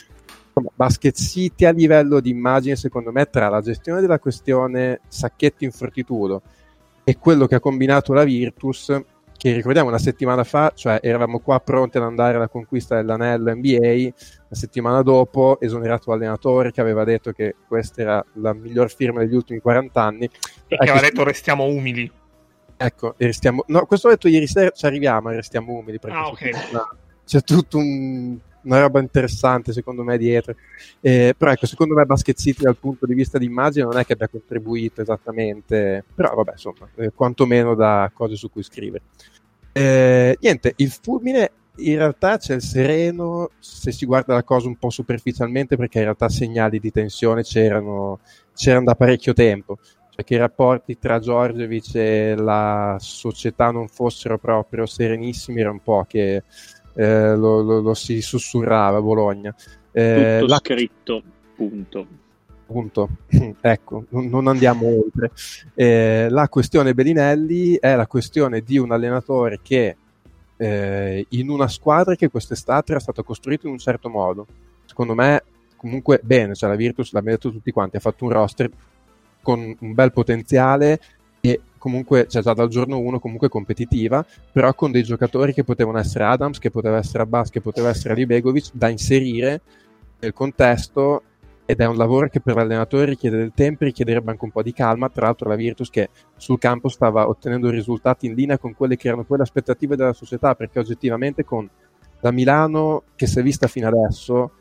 Basket 0.73 1.15
City 1.15 1.65
a 1.65 1.71
livello 1.71 2.19
di 2.19 2.29
immagine 2.29 2.75
secondo 2.75 3.11
me 3.11 3.29
tra 3.29 3.47
la 3.47 3.61
gestione 3.61 4.01
della 4.01 4.19
questione 4.19 5.01
Sacchetti 5.07 5.65
in 5.65 5.71
Fortitudo 5.71 6.41
e 7.03 7.17
quello 7.17 7.47
che 7.47 7.55
ha 7.55 7.59
combinato 7.59 8.13
la 8.13 8.23
Virtus 8.23 8.95
che 9.41 9.53
ricordiamo 9.53 9.89
una 9.89 9.97
settimana 9.97 10.43
fa, 10.43 10.71
cioè 10.75 10.99
eravamo 11.01 11.39
qua 11.39 11.59
pronti 11.59 11.97
ad 11.97 12.03
andare 12.03 12.35
alla 12.35 12.47
conquista 12.47 12.97
dell'anello 12.97 13.51
NBA, 13.55 14.09
la 14.47 14.55
settimana 14.55 15.01
dopo 15.01 15.59
esonerato 15.59 16.11
l'allenatore 16.11 16.71
che 16.71 16.79
aveva 16.79 17.03
detto 17.03 17.31
che 17.31 17.55
questa 17.67 18.01
era 18.01 18.25
la 18.33 18.53
miglior 18.53 18.93
firma 18.93 19.21
degli 19.21 19.33
ultimi 19.33 19.59
40 19.59 19.99
anni. 19.99 20.25
E 20.25 20.29
che 20.67 20.75
aveva 20.75 20.99
detto 20.99 21.23
restiamo 21.23 21.63
umili. 21.63 22.11
Ecco, 22.77 23.15
restiamo... 23.17 23.63
No, 23.65 23.87
questo 23.87 24.09
ho 24.09 24.11
detto 24.11 24.27
ieri 24.27 24.45
sera, 24.45 24.69
ci 24.69 24.85
arriviamo 24.85 25.31
e 25.31 25.37
restiamo 25.37 25.73
umili. 25.73 25.97
Ah, 26.01 26.27
ok. 26.27 26.49
C'è 27.25 27.41
tutto 27.41 27.79
un 27.79 28.37
una 28.63 28.79
roba 28.79 28.99
interessante 28.99 29.73
secondo 29.73 30.03
me 30.03 30.17
dietro. 30.17 30.55
Eh, 30.99 31.33
però 31.37 31.51
ecco, 31.51 31.65
secondo 31.65 31.95
me 31.95 32.05
Basket 32.05 32.37
City 32.37 32.63
dal 32.63 32.77
punto 32.77 33.05
di 33.05 33.13
vista 33.13 33.37
di 33.37 33.45
immagine 33.45 33.85
non 33.85 33.97
è 33.97 34.05
che 34.05 34.13
abbia 34.13 34.27
contribuito 34.27 35.01
esattamente, 35.01 36.03
però 36.13 36.33
vabbè, 36.35 36.51
insomma, 36.51 36.87
eh, 36.95 37.11
quantomeno 37.13 37.75
da 37.75 38.09
cose 38.13 38.35
su 38.35 38.49
cui 38.49 38.63
scrivere. 38.63 39.03
Eh, 39.71 40.37
niente, 40.39 40.73
il 40.77 40.91
fulmine 40.91 41.51
in 41.77 41.95
realtà 41.95 42.37
c'è 42.37 42.55
il 42.55 42.61
sereno 42.61 43.51
se 43.59 43.91
si 43.91 44.05
guarda 44.05 44.33
la 44.33 44.43
cosa 44.43 44.67
un 44.67 44.75
po' 44.75 44.89
superficialmente 44.89 45.77
perché 45.77 45.99
in 45.99 46.03
realtà 46.03 46.27
segnali 46.27 46.79
di 46.79 46.91
tensione 46.91 47.43
c'erano, 47.43 48.19
c'erano 48.53 48.85
da 48.85 48.95
parecchio 48.95 49.31
tempo 49.31 49.77
cioè 50.11 50.25
che 50.25 50.33
i 50.35 50.37
rapporti 50.37 50.99
tra 50.99 51.19
Giorgevic 51.19 51.95
e 51.95 52.35
la 52.35 52.97
società 52.99 53.71
non 53.71 53.87
fossero 53.87 54.37
proprio 54.37 54.85
serenissimi 54.85 55.61
era 55.61 55.71
un 55.71 55.81
po' 55.81 56.05
che 56.07 56.43
eh, 56.93 57.35
lo, 57.35 57.61
lo, 57.61 57.79
lo, 57.81 57.93
si 57.93 58.21
sussurrava 58.21 58.97
a 58.97 59.01
Bologna. 59.01 59.53
Eh, 59.91 60.37
Tutto 60.39 60.51
la... 60.51 60.57
scritto, 60.57 61.23
punto. 61.55 62.07
Punto. 62.65 63.09
ecco, 63.61 64.05
non, 64.09 64.47
andiamo 64.47 64.87
oltre. 64.87 65.31
Eh, 65.73 66.27
la 66.29 66.47
questione 66.47 66.93
Bellinelli 66.93 67.77
è 67.79 67.95
la 67.95 68.07
questione 68.07 68.61
di 68.61 68.77
un 68.77 68.91
allenatore 68.91 69.59
che 69.61 69.95
eh, 70.57 71.25
in 71.29 71.49
una 71.49 71.67
squadra 71.67 72.15
che 72.15 72.29
quest'estate 72.29 72.91
era 72.91 73.01
stata 73.01 73.23
costruita 73.23 73.67
in 73.67 73.73
un 73.73 73.79
certo 73.79 74.09
modo. 74.09 74.45
Secondo 74.85 75.15
me, 75.15 75.43
comunque, 75.75 76.19
bene, 76.23 76.55
cioè 76.55 76.69
la 76.69 76.75
Virtus, 76.75 77.11
l'abbiamo 77.11 77.37
detto 77.37 77.51
tutti 77.51 77.71
quanti, 77.71 77.97
ha 77.97 78.01
fatto 78.01 78.25
un 78.25 78.31
roster 78.31 78.69
con 79.41 79.75
un 79.79 79.93
bel 79.93 80.11
potenziale 80.11 80.99
e 81.41 81.59
comunque, 81.81 82.27
cioè 82.29 82.43
già 82.43 82.53
dal 82.53 82.67
giorno 82.67 82.99
1 82.99 83.19
comunque 83.19 83.49
competitiva, 83.49 84.23
però 84.51 84.71
con 84.75 84.91
dei 84.91 85.01
giocatori 85.01 85.51
che 85.51 85.63
potevano 85.63 85.97
essere 85.97 86.25
Adams, 86.25 86.59
che 86.59 86.69
poteva 86.69 86.97
essere 86.97 87.23
Abbas, 87.23 87.49
che 87.49 87.59
poteva 87.59 87.89
essere 87.89 88.13
Libegovic, 88.13 88.69
da 88.73 88.87
inserire 88.87 89.61
nel 90.19 90.31
contesto 90.31 91.23
ed 91.65 91.79
è 91.79 91.87
un 91.87 91.97
lavoro 91.97 92.29
che 92.29 92.39
per 92.39 92.53
l'allenatore 92.53 93.05
richiede 93.05 93.37
del 93.37 93.51
tempo, 93.55 93.85
richiederebbe 93.85 94.29
anche 94.29 94.45
un 94.45 94.51
po' 94.51 94.61
di 94.61 94.73
calma, 94.73 95.09
tra 95.09 95.25
l'altro 95.25 95.49
la 95.49 95.55
Virtus 95.55 95.89
che 95.89 96.09
sul 96.37 96.59
campo 96.59 96.87
stava 96.87 97.27
ottenendo 97.27 97.71
risultati 97.71 98.27
in 98.27 98.35
linea 98.35 98.59
con 98.59 98.75
quelle 98.75 98.95
che 98.95 99.07
erano 99.07 99.23
poi 99.23 99.37
le 99.37 99.43
aspettative 99.43 99.95
della 99.95 100.13
società, 100.13 100.53
perché 100.53 100.77
oggettivamente 100.77 101.43
con 101.43 101.67
la 102.19 102.31
Milano 102.31 103.05
che 103.15 103.25
si 103.25 103.39
è 103.39 103.41
vista 103.41 103.65
fino 103.65 103.87
adesso, 103.87 104.51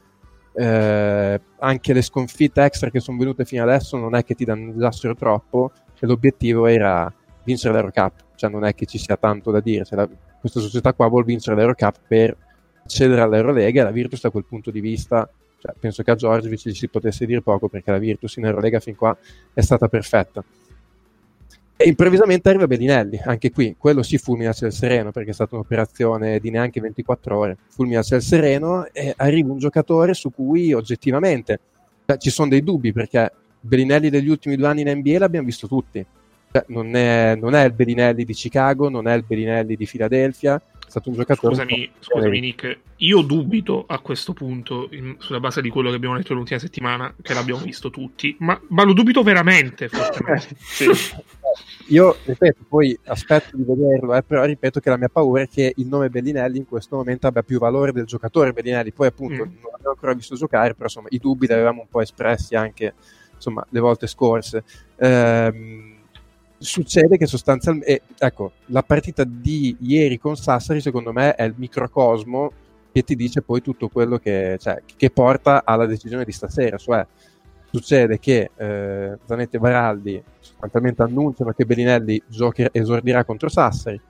eh, 0.54 1.40
anche 1.58 1.92
le 1.92 2.02
sconfitte 2.02 2.62
extra 2.62 2.88
che 2.88 3.00
sono 3.00 3.18
venute 3.18 3.44
fino 3.44 3.62
adesso 3.62 3.98
non 3.98 4.14
è 4.14 4.24
che 4.24 4.34
ti 4.34 4.46
danneggiassero 4.46 5.14
troppo, 5.14 5.72
e 6.00 6.06
l'obiettivo 6.06 6.66
era 6.66 7.12
vincere 7.44 7.74
l'Eurocup, 7.74 8.12
cioè 8.34 8.50
non 8.50 8.64
è 8.64 8.74
che 8.74 8.86
ci 8.86 8.98
sia 8.98 9.16
tanto 9.16 9.50
da 9.50 9.60
dire, 9.60 9.84
cioè 9.84 9.98
la, 9.98 10.08
questa 10.40 10.60
società 10.60 10.94
qua 10.94 11.06
vuole 11.08 11.26
vincere 11.26 11.56
l'Eurocup 11.56 11.96
per 12.08 12.36
accedere 12.82 13.20
all'Eurolega 13.20 13.80
e 13.80 13.84
la 13.84 13.90
Virtus 13.90 14.22
da 14.22 14.30
quel 14.30 14.44
punto 14.44 14.70
di 14.70 14.80
vista, 14.80 15.28
cioè, 15.58 15.74
penso 15.78 16.02
che 16.02 16.10
a 16.10 16.14
Giorgiovic 16.14 16.68
gli 16.68 16.74
si 16.74 16.88
potesse 16.88 17.26
dire 17.26 17.42
poco 17.42 17.68
perché 17.68 17.90
la 17.90 17.98
Virtus 17.98 18.36
in 18.36 18.46
Eurolega 18.46 18.80
fin 18.80 18.96
qua 18.96 19.16
è 19.52 19.60
stata 19.60 19.88
perfetta. 19.88 20.42
E 21.76 21.88
improvvisamente 21.88 22.48
arriva 22.50 22.66
Bellinelli, 22.66 23.20
anche 23.24 23.50
qui, 23.50 23.74
quello 23.78 24.02
si 24.02 24.18
fulmina 24.18 24.52
ciel 24.52 24.70
sereno 24.70 25.12
perché 25.12 25.30
è 25.30 25.32
stata 25.32 25.54
un'operazione 25.54 26.38
di 26.38 26.50
neanche 26.50 26.78
24 26.78 27.38
ore, 27.38 27.56
fulmina 27.68 28.02
ciel 28.02 28.20
sereno 28.20 28.86
e 28.92 29.14
arriva 29.16 29.50
un 29.50 29.58
giocatore 29.58 30.12
su 30.12 30.30
cui 30.30 30.74
oggettivamente 30.74 31.60
cioè, 32.04 32.18
ci 32.18 32.28
sono 32.28 32.48
dei 32.48 32.62
dubbi 32.62 32.92
perché 32.92 33.32
Bellinelli 33.60 34.10
degli 34.10 34.28
ultimi 34.28 34.56
due 34.56 34.66
anni 34.66 34.82
in 34.82 34.90
NBA 34.90 35.18
l'abbiamo 35.18 35.46
visto 35.46 35.68
tutti. 35.68 36.04
Cioè, 36.52 36.64
non, 36.68 36.96
è, 36.96 37.36
non, 37.36 37.54
è, 37.54 37.64
il 37.64 37.72
Bellinelli 37.72 38.24
di 38.24 38.32
Chicago, 38.32 38.88
non 38.88 39.06
è 39.06 39.14
il 39.14 39.24
Bellinelli 39.24 39.76
di 39.76 39.86
Philadelphia. 39.86 40.56
È 40.56 40.90
stato 40.90 41.10
un 41.10 41.14
giocatore. 41.14 41.54
Scusami, 41.54 41.90
scusami 42.00 42.40
Nick, 42.40 42.78
io 42.96 43.20
dubito 43.22 43.84
a 43.86 44.00
questo 44.00 44.32
punto, 44.32 44.88
in, 44.90 45.14
sulla 45.18 45.38
base 45.38 45.62
di 45.62 45.68
quello 45.68 45.90
che 45.90 45.96
abbiamo 45.96 46.16
detto 46.16 46.34
l'ultima 46.34 46.58
settimana, 46.58 47.14
che 47.22 47.34
l'abbiamo 47.34 47.60
visto 47.60 47.90
tutti, 47.90 48.34
ma, 48.40 48.60
ma 48.68 48.82
lo 48.82 48.92
dubito 48.92 49.22
veramente. 49.22 49.88
sì. 50.58 50.90
Io 51.88 52.16
ripeto, 52.24 52.64
poi 52.68 52.98
aspetto 53.04 53.56
di 53.56 53.62
vederlo, 53.62 54.14
eh, 54.16 54.22
però 54.22 54.44
ripeto 54.44 54.80
che 54.80 54.90
la 54.90 54.96
mia 54.96 55.08
paura 55.08 55.42
è 55.42 55.48
che 55.48 55.72
il 55.76 55.86
nome 55.86 56.08
Bellinelli 56.08 56.58
in 56.58 56.66
questo 56.66 56.96
momento 56.96 57.28
abbia 57.28 57.42
più 57.42 57.60
valore 57.60 57.92
del 57.92 58.06
giocatore 58.06 58.52
Bellinelli. 58.52 58.92
Poi, 58.92 59.06
appunto, 59.06 59.44
mm. 59.44 59.52
non 59.60 59.70
l'abbiamo 59.70 59.90
ancora 59.90 60.14
visto 60.14 60.34
giocare, 60.34 60.74
però 60.74 60.86
insomma, 60.86 61.08
i 61.10 61.18
dubbi 61.18 61.46
li 61.46 61.52
avevamo 61.52 61.82
un 61.82 61.88
po' 61.88 62.00
espressi 62.00 62.56
anche 62.56 62.94
insomma, 63.40 63.64
le 63.70 63.80
volte 63.80 64.06
scorse. 64.06 64.62
Ehm, 64.96 65.98
succede 66.58 67.16
che 67.16 67.26
sostanzialmente, 67.26 67.90
eh, 67.90 68.02
ecco, 68.18 68.52
la 68.66 68.82
partita 68.82 69.24
di 69.24 69.76
ieri 69.80 70.18
con 70.18 70.36
Sassari 70.36 70.80
secondo 70.80 71.12
me 71.12 71.34
è 71.34 71.44
il 71.44 71.54
microcosmo 71.56 72.52
che 72.92 73.02
ti 73.02 73.16
dice 73.16 73.40
poi 73.40 73.62
tutto 73.62 73.88
quello 73.88 74.18
che, 74.18 74.58
cioè, 74.60 74.82
che 74.96 75.10
porta 75.10 75.62
alla 75.64 75.86
decisione 75.86 76.24
di 76.24 76.32
stasera, 76.32 76.76
cioè 76.76 77.06
succede 77.70 78.18
che 78.18 78.50
eh, 78.56 79.18
Zanetti 79.24 79.56
e 79.56 79.58
Baraldi 79.58 80.22
sostanzialmente 80.40 81.02
annunciano 81.02 81.52
che 81.52 81.64
Bellinelli 81.64 82.22
giochi, 82.26 82.66
esordirà 82.72 83.24
contro 83.24 83.48
Sassari, 83.48 84.00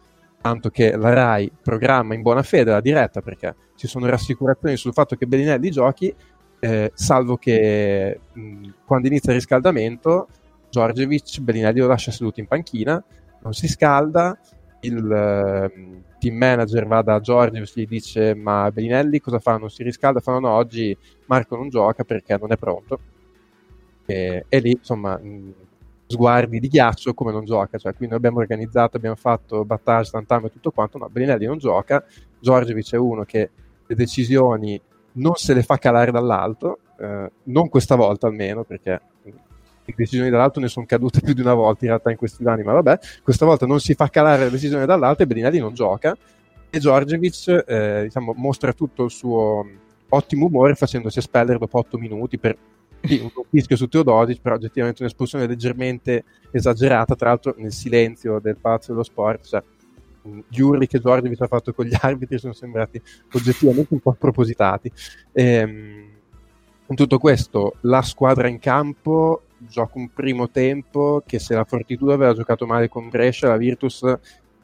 tanto 0.41 0.71
che 0.71 0.97
la 0.97 1.13
RAI 1.13 1.53
programma 1.63 2.15
in 2.15 2.23
buona 2.23 2.43
fede 2.43 2.71
la 2.71 2.81
diretta 2.81 3.21
perché 3.21 3.55
ci 3.77 3.87
sono 3.87 4.07
rassicurazioni 4.07 4.77
sul 4.77 4.93
fatto 4.93 5.15
che 5.15 5.27
Bellinelli 5.27 5.71
giochi 5.71 6.13
eh, 6.61 6.93
salvo 6.95 7.37
che 7.37 8.21
mh, 8.33 8.69
quando 8.85 9.09
inizia 9.09 9.33
il 9.33 9.39
riscaldamento 9.39 10.29
Giorgevic 10.71 11.41
Bellinelli 11.41 11.81
lo 11.81 11.89
lascia 11.89 12.13
seduto 12.13 12.41
in 12.41 12.47
panchina, 12.47 13.03
non 13.43 13.53
si 13.53 13.67
scalda, 13.67 14.39
il 14.83 14.97
uh, 14.97 16.03
team 16.19 16.37
manager 16.37 16.87
va 16.87 17.03
da 17.03 17.21
Giorgevic 17.21 17.77
e 17.77 17.81
gli 17.81 17.87
dice 17.87 18.35
ma 18.35 18.71
Bellinelli 18.71 19.21
cosa 19.21 19.41
fa? 19.41 19.57
Non 19.57 19.69
si 19.69 19.83
riscalda? 19.83 20.21
Fanno 20.21 20.39
no, 20.39 20.51
oggi 20.51 20.97
Marco 21.27 21.57
non 21.57 21.69
gioca 21.69 22.05
perché 22.05 22.37
non 22.39 22.53
è 22.53 22.57
pronto. 22.57 23.01
E, 24.07 24.45
e 24.49 24.59
lì 24.61 24.73
insomma 24.73 25.19
mh, 25.19 25.55
sguardi 26.07 26.61
di 26.61 26.69
ghiaccio 26.69 27.15
come 27.15 27.33
non 27.33 27.45
gioca, 27.45 27.79
cioè 27.79 27.95
quindi 27.95 28.15
abbiamo 28.15 28.39
organizzato, 28.39 28.97
abbiamo 28.97 29.17
fatto 29.17 29.65
battage, 29.65 30.11
tantame 30.11 30.47
e 30.47 30.51
tutto 30.51 30.71
quanto, 30.71 30.99
no, 30.99 31.09
Bellinelli 31.09 31.47
non 31.47 31.59
gioca, 31.59 32.05
Giorgevic 32.39 32.93
è 32.93 32.97
uno 32.97 33.25
che 33.25 33.51
le 33.87 33.95
decisioni 33.95 34.81
non 35.13 35.35
se 35.35 35.55
le 35.55 35.63
fa 35.63 35.79
calare 35.79 36.11
dall'alto, 36.11 36.79
eh, 36.99 37.31
non 37.45 37.69
questa 37.69 37.97
volta 37.97 38.27
almeno, 38.27 38.65
perché 38.65 39.01
le 39.23 39.95
decisioni 39.97 40.31
dall'alto 40.31 40.61
ne 40.61 40.69
sono 40.69 40.87
cadute 40.87 41.21
più 41.21 41.35
di 41.35 41.41
una 41.41 41.55
volta 41.55 41.85
in 41.85 41.91
realtà 41.91 42.11
in 42.11 42.17
questi 42.17 42.45
anni, 42.45 42.63
ma 42.63 42.73
vabbè, 42.73 42.99
questa 43.23 43.45
volta 43.45 43.67
non 43.67 43.81
si 43.81 43.95
fa 43.95 44.09
calare 44.09 44.45
la 44.45 44.51
decisione 44.51 44.87
dall'alto 44.87 45.23
e 45.23 45.27
Bellinelli 45.27 45.59
non 45.59 45.75
gioca. 45.75 46.17
E 46.73 46.79
Giorgevic 46.79 47.65
eh, 47.67 48.03
diciamo, 48.05 48.33
mostra 48.37 48.73
tutto 48.73 49.05
il 49.05 49.11
suo 49.11 49.67
ottimo 50.11 50.47
umore 50.47 50.75
facendosi 50.75 51.19
espellere 51.19 51.59
dopo 51.59 51.79
8 51.79 51.99
minuti 51.99 52.39
per 52.39 52.57
sì, 53.03 53.19
un 53.21 53.31
fischio 53.49 53.77
su 53.77 53.89
Teodosic, 53.89 54.41
però 54.41 54.55
oggettivamente 54.55 55.03
un'espulsione 55.03 55.47
leggermente 55.47 56.25
esagerata, 56.51 57.15
tra 57.17 57.31
l'altro 57.31 57.55
nel 57.57 57.73
silenzio 57.73 58.39
del 58.41 58.57
palazzo 58.57 58.93
dello 58.93 59.03
sport, 59.03 59.47
cioè 59.47 59.63
gli 60.23 60.61
urli 60.61 60.87
che 60.87 61.01
Giorgiovic 61.01 61.41
ha 61.41 61.47
fatto 61.47 61.73
con 61.73 61.87
gli 61.87 61.97
arbitri 62.01 62.39
sono 62.39 62.53
sembrati 62.53 63.01
oggettivamente 63.33 63.95
un 63.95 64.01
po' 64.01 64.13
propositati. 64.13 64.91
Ehm, 65.33 66.09
in 66.87 66.97
tutto 66.97 67.19
questo, 67.19 67.77
la 67.83 68.03
squadra 68.03 68.49
in 68.49 68.59
campo 68.59 69.43
gioca 69.59 69.99
un 69.99 70.13
primo 70.13 70.51
tempo 70.51 71.23
che 71.25 71.39
se 71.39 71.55
la 71.55 71.65
Fortitudo 71.65 72.13
aveva 72.13 72.35
giocato 72.35 72.67
male 72.67 72.89
con 72.89 73.09
Brescia, 73.09 73.49
la 73.49 73.57
Virtus 73.57 74.03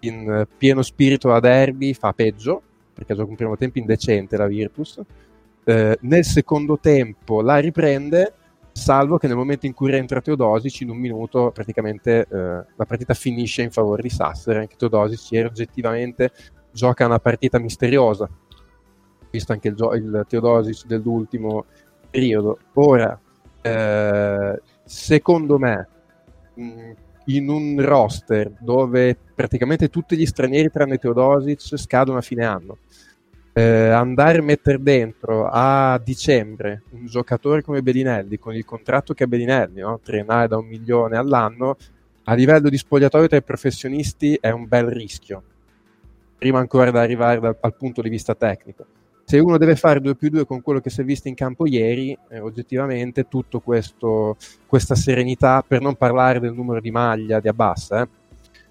in 0.01 0.47
pieno 0.57 0.83
spirito 0.83 1.29
da 1.29 1.41
derby 1.41 1.93
fa 1.95 2.13
peggio, 2.13 2.63
perché 2.93 3.15
gioca 3.15 3.31
un 3.31 3.37
primo 3.37 3.57
tempo 3.57 3.79
indecente 3.79 4.37
la 4.37 4.47
Virtus. 4.47 5.01
Eh, 5.65 5.99
nel 6.01 6.25
secondo 6.25 6.79
tempo 6.79 7.43
la 7.43 7.59
riprende 7.59 8.33
salvo 8.77 9.17
che 9.17 9.27
nel 9.27 9.37
momento 9.37 9.65
in 9.65 9.73
cui 9.73 9.91
rientra 9.91 10.21
Teodosic 10.21 10.83
in 10.83 10.91
un 10.91 10.99
minuto 10.99 11.51
praticamente 11.51 12.27
eh, 12.31 12.37
la 12.77 12.85
partita 12.87 13.15
finisce 13.15 13.63
in 13.63 13.71
favore 13.71 14.03
di 14.03 14.11
Sassari. 14.11 14.59
Anche 14.59 14.77
Teodosic 14.77 15.33
ieri 15.33 15.49
oggettivamente 15.49 16.31
gioca 16.73 17.07
una 17.07 17.19
partita 17.19 17.59
misteriosa. 17.59 18.29
Visto 19.31 19.53
anche 19.53 19.69
il, 19.69 19.77
il 19.95 20.27
Teodosic 20.29 20.85
dell'ultimo 20.85 21.65
periodo. 22.11 22.59
Ora 22.75 23.19
eh, 23.63 24.61
secondo 24.85 25.59
me 25.59 25.89
mh, 26.55 26.91
in 27.27 27.49
un 27.49 27.83
roster 27.83 28.53
dove 28.61 29.17
praticamente 29.35 29.89
tutti 29.89 30.19
gli 30.19 30.27
stranieri 30.27 30.71
tranne 30.71 30.99
Teodosic 30.99 31.79
scadono 31.79 32.19
a 32.19 32.23
fine 32.23 32.45
anno 32.45 32.79
eh, 33.59 33.89
andare 33.89 34.41
a 34.41 34.43
mettere 34.43 34.83
dentro 34.83 35.49
a 35.51 35.99
dicembre 36.05 36.83
un 36.91 37.07
giocatore 37.07 37.63
come 37.63 37.81
Bellinelli 37.81 38.39
con 38.39 38.55
il 38.55 38.67
contratto 38.67 39.15
che 39.15 39.25
ha 39.25 39.27
Bellinelli, 39.27 39.81
no? 39.81 39.99
triennale 40.05 40.47
da 40.47 40.59
un 40.59 40.67
milione 40.67 41.17
all'anno, 41.17 41.79
a 42.25 42.35
livello 42.35 42.69
di 42.69 42.77
spogliatoio 42.77 43.29
tra 43.29 43.39
i 43.39 43.43
professionisti 43.43 44.37
è 44.39 44.51
un 44.51 44.69
bel 44.69 44.89
rischio. 44.89 45.43
prima 46.37 46.59
ancora 46.59 46.91
da 46.91 47.01
arrivare 47.01 47.41
da, 47.41 47.57
al 47.59 47.75
punto 47.75 48.03
di 48.03 48.11
vista 48.11 48.35
tecnico. 48.35 48.85
Se 49.25 49.39
uno 49.39 49.57
deve 49.57 49.75
fare 49.75 50.03
2 50.03 50.15
più 50.17 50.29
2 50.29 50.45
con 50.45 50.61
quello 50.61 50.81
che 50.81 50.91
si 50.91 51.01
è 51.01 51.05
visto 51.05 51.29
in 51.29 51.35
campo 51.35 51.67
ieri, 51.67 52.17
eh, 52.29 52.41
oggettivamente 52.41 53.27
questo, 53.63 54.37
questa 54.67 54.95
serenità, 54.95 55.65
per 55.67 55.81
non 55.81 55.95
parlare 55.95 56.41
del 56.41 56.53
numero 56.53 56.81
di 56.81 56.91
maglia 56.91 57.41
di 57.41 57.49
Abbas, 57.49 57.91
eh, 57.93 58.07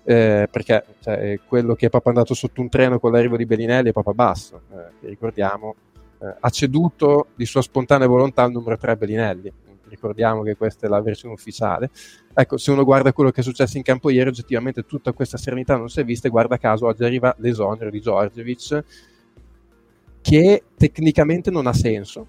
eh, 0.05 0.47
perché 0.51 0.85
cioè, 1.01 1.39
quello 1.47 1.73
che 1.73 1.87
è 1.87 1.89
proprio 1.89 2.13
andato 2.13 2.35
sotto 2.35 2.61
un 2.61 2.69
treno 2.69 2.99
con 2.99 3.11
l'arrivo 3.11 3.37
di 3.37 3.45
Bellinelli 3.45 3.89
è 3.89 3.91
proprio 3.91 4.13
basso, 4.13 4.61
eh, 4.71 5.07
ricordiamo, 5.07 5.75
eh, 6.21 6.35
ha 6.39 6.49
ceduto 6.49 7.29
di 7.35 7.45
sua 7.45 7.63
spontanea 7.63 8.07
volontà 8.07 8.43
al 8.43 8.51
numero 8.51 8.77
3 8.77 8.95
Bellinelli, 8.97 9.51
ricordiamo 9.89 10.43
che 10.43 10.55
questa 10.55 10.85
è 10.85 10.89
la 10.89 11.01
versione 11.01 11.33
ufficiale. 11.33 11.89
Ecco, 12.33 12.57
se 12.57 12.69
uno 12.69 12.83
guarda 12.83 13.13
quello 13.13 13.31
che 13.31 13.41
è 13.41 13.43
successo 13.43 13.77
in 13.77 13.83
campo 13.83 14.11
ieri, 14.11 14.29
oggettivamente 14.29 14.85
tutta 14.85 15.11
questa 15.11 15.37
serenità 15.37 15.75
non 15.75 15.89
si 15.89 15.99
è 16.01 16.05
vista 16.05 16.27
e 16.27 16.31
guarda 16.31 16.57
caso 16.57 16.85
oggi 16.85 17.03
arriva 17.03 17.35
l'esonero 17.39 17.89
di 17.89 17.99
Djordjevic, 17.99 18.83
che 20.21 20.63
tecnicamente 20.77 21.49
non 21.49 21.65
ha 21.65 21.73
senso, 21.73 22.27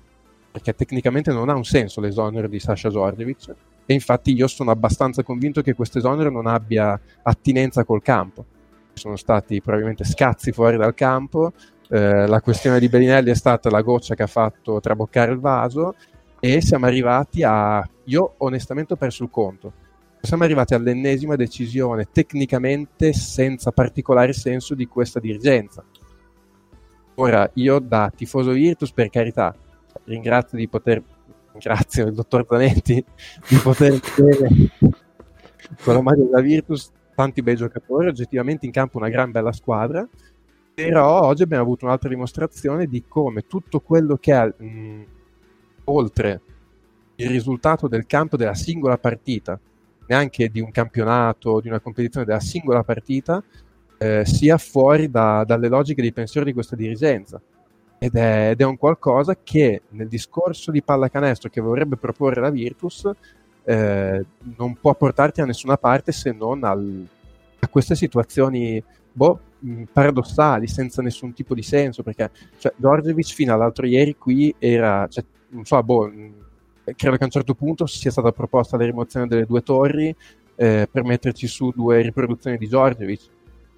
perché 0.50 0.74
tecnicamente 0.74 1.30
non 1.30 1.50
ha 1.50 1.54
un 1.54 1.64
senso 1.64 2.00
l'esonero 2.00 2.48
di 2.48 2.58
Sasha 2.58 2.88
Djordjevic, 2.88 3.54
e 3.86 3.94
infatti 3.94 4.32
io 4.32 4.48
sono 4.48 4.72
abbastanza 4.72 5.22
convinto 5.22 5.62
che 5.62 5.74
questo 5.74 5.98
esonero 5.98 6.30
non 6.30 6.46
abbia 6.46 7.00
attinenza 7.22 7.84
col 7.84 8.02
campo. 8.02 8.44
Sono 8.92 9.16
stati 9.16 9.60
probabilmente 9.60 10.04
scazzi 10.04 10.52
fuori 10.52 10.76
dal 10.76 10.94
campo, 10.94 11.52
eh, 11.88 12.26
la 12.26 12.40
questione 12.40 12.80
di 12.80 12.88
Bellinelli 12.88 13.30
è 13.30 13.34
stata 13.34 13.70
la 13.70 13.82
goccia 13.82 14.14
che 14.14 14.24
ha 14.24 14.28
fatto 14.28 14.80
traboccare 14.80 15.32
il 15.32 15.38
vaso 15.38 15.94
e 16.40 16.60
siamo 16.60 16.86
arrivati 16.86 17.42
a... 17.44 17.88
Io 18.04 18.34
onestamente 18.38 18.94
ho 18.94 18.96
perso 18.96 19.22
il 19.22 19.30
conto. 19.30 19.72
Siamo 20.20 20.42
arrivati 20.42 20.74
all'ennesima 20.74 21.36
decisione 21.36 22.08
tecnicamente 22.10 23.12
senza 23.12 23.70
particolare 23.70 24.32
senso 24.32 24.74
di 24.74 24.86
questa 24.86 25.20
dirigenza. 25.20 25.84
Ora, 27.14 27.48
io 27.54 27.78
da 27.78 28.12
tifoso 28.14 28.50
Virtus, 28.50 28.92
per 28.92 29.08
carità, 29.08 29.54
ringrazio 30.04 30.58
di 30.58 30.68
poter... 30.68 31.02
Ringrazio 31.56 32.06
il 32.06 32.12
dottor 32.12 32.44
Zanetti 32.46 33.02
di 33.48 33.56
poter 33.56 33.98
vedere 34.14 34.70
con 35.82 35.94
la 35.94 36.02
maglia 36.02 36.24
della 36.24 36.42
Virtus 36.42 36.92
tanti 37.14 37.40
bei 37.40 37.56
giocatori, 37.56 38.08
oggettivamente 38.08 38.66
in 38.66 38.72
campo 38.72 38.98
una 38.98 39.08
gran 39.08 39.30
bella 39.30 39.52
squadra, 39.52 40.06
però 40.74 41.22
oggi 41.22 41.42
abbiamo 41.42 41.62
avuto 41.62 41.86
un'altra 41.86 42.10
dimostrazione 42.10 42.86
di 42.86 43.04
come 43.08 43.46
tutto 43.46 43.80
quello 43.80 44.16
che 44.18 44.34
è 44.34 44.62
mh, 44.62 45.04
oltre 45.84 46.40
il 47.14 47.30
risultato 47.30 47.88
del 47.88 48.04
campo 48.04 48.36
della 48.36 48.54
singola 48.54 48.98
partita, 48.98 49.58
neanche 50.08 50.50
di 50.50 50.60
un 50.60 50.70
campionato, 50.70 51.60
di 51.60 51.68
una 51.68 51.80
competizione 51.80 52.26
della 52.26 52.40
singola 52.40 52.84
partita, 52.84 53.42
eh, 53.96 54.26
sia 54.26 54.58
fuori 54.58 55.10
da, 55.10 55.42
dalle 55.46 55.68
logiche 55.68 56.02
di 56.02 56.12
pensiero 56.12 56.44
di 56.44 56.52
questa 56.52 56.76
dirigenza. 56.76 57.40
Ed 57.98 58.14
è, 58.14 58.50
ed 58.50 58.60
è, 58.60 58.64
un 58.64 58.76
qualcosa 58.76 59.36
che 59.42 59.82
nel 59.90 60.08
discorso 60.08 60.70
di 60.70 60.82
pallacanestro 60.82 61.48
che 61.48 61.60
vorrebbe 61.60 61.96
proporre 61.96 62.40
la 62.40 62.50
Virtus 62.50 63.10
eh, 63.64 64.24
non 64.56 64.76
può 64.80 64.94
portarti 64.94 65.40
a 65.40 65.46
nessuna 65.46 65.76
parte 65.76 66.12
se 66.12 66.32
non 66.32 66.62
al, 66.62 67.06
a 67.58 67.68
queste 67.68 67.94
situazioni 67.94 68.82
boh, 69.12 69.40
paradossali, 69.92 70.66
senza 70.66 71.02
nessun 71.02 71.32
tipo 71.32 71.54
di 71.54 71.62
senso, 71.62 72.02
perché 72.02 72.30
cioè, 72.58 72.72
Dorjevic 72.76 73.32
fino 73.32 73.54
all'altro 73.54 73.86
ieri 73.86 74.16
qui 74.16 74.54
era, 74.58 75.06
cioè, 75.08 75.24
non 75.48 75.64
so, 75.64 75.82
boh, 75.82 76.12
credo 76.94 77.16
che 77.16 77.22
a 77.22 77.24
un 77.24 77.30
certo 77.30 77.54
punto 77.54 77.86
sia 77.86 78.10
stata 78.10 78.30
proposta 78.32 78.76
la 78.76 78.84
rimozione 78.84 79.26
delle 79.26 79.46
due 79.46 79.62
torri 79.62 80.14
eh, 80.54 80.88
per 80.90 81.04
metterci 81.04 81.46
su 81.46 81.72
due 81.74 82.02
riproduzioni 82.02 82.58
di 82.58 82.68
Giorgevic. 82.68 83.34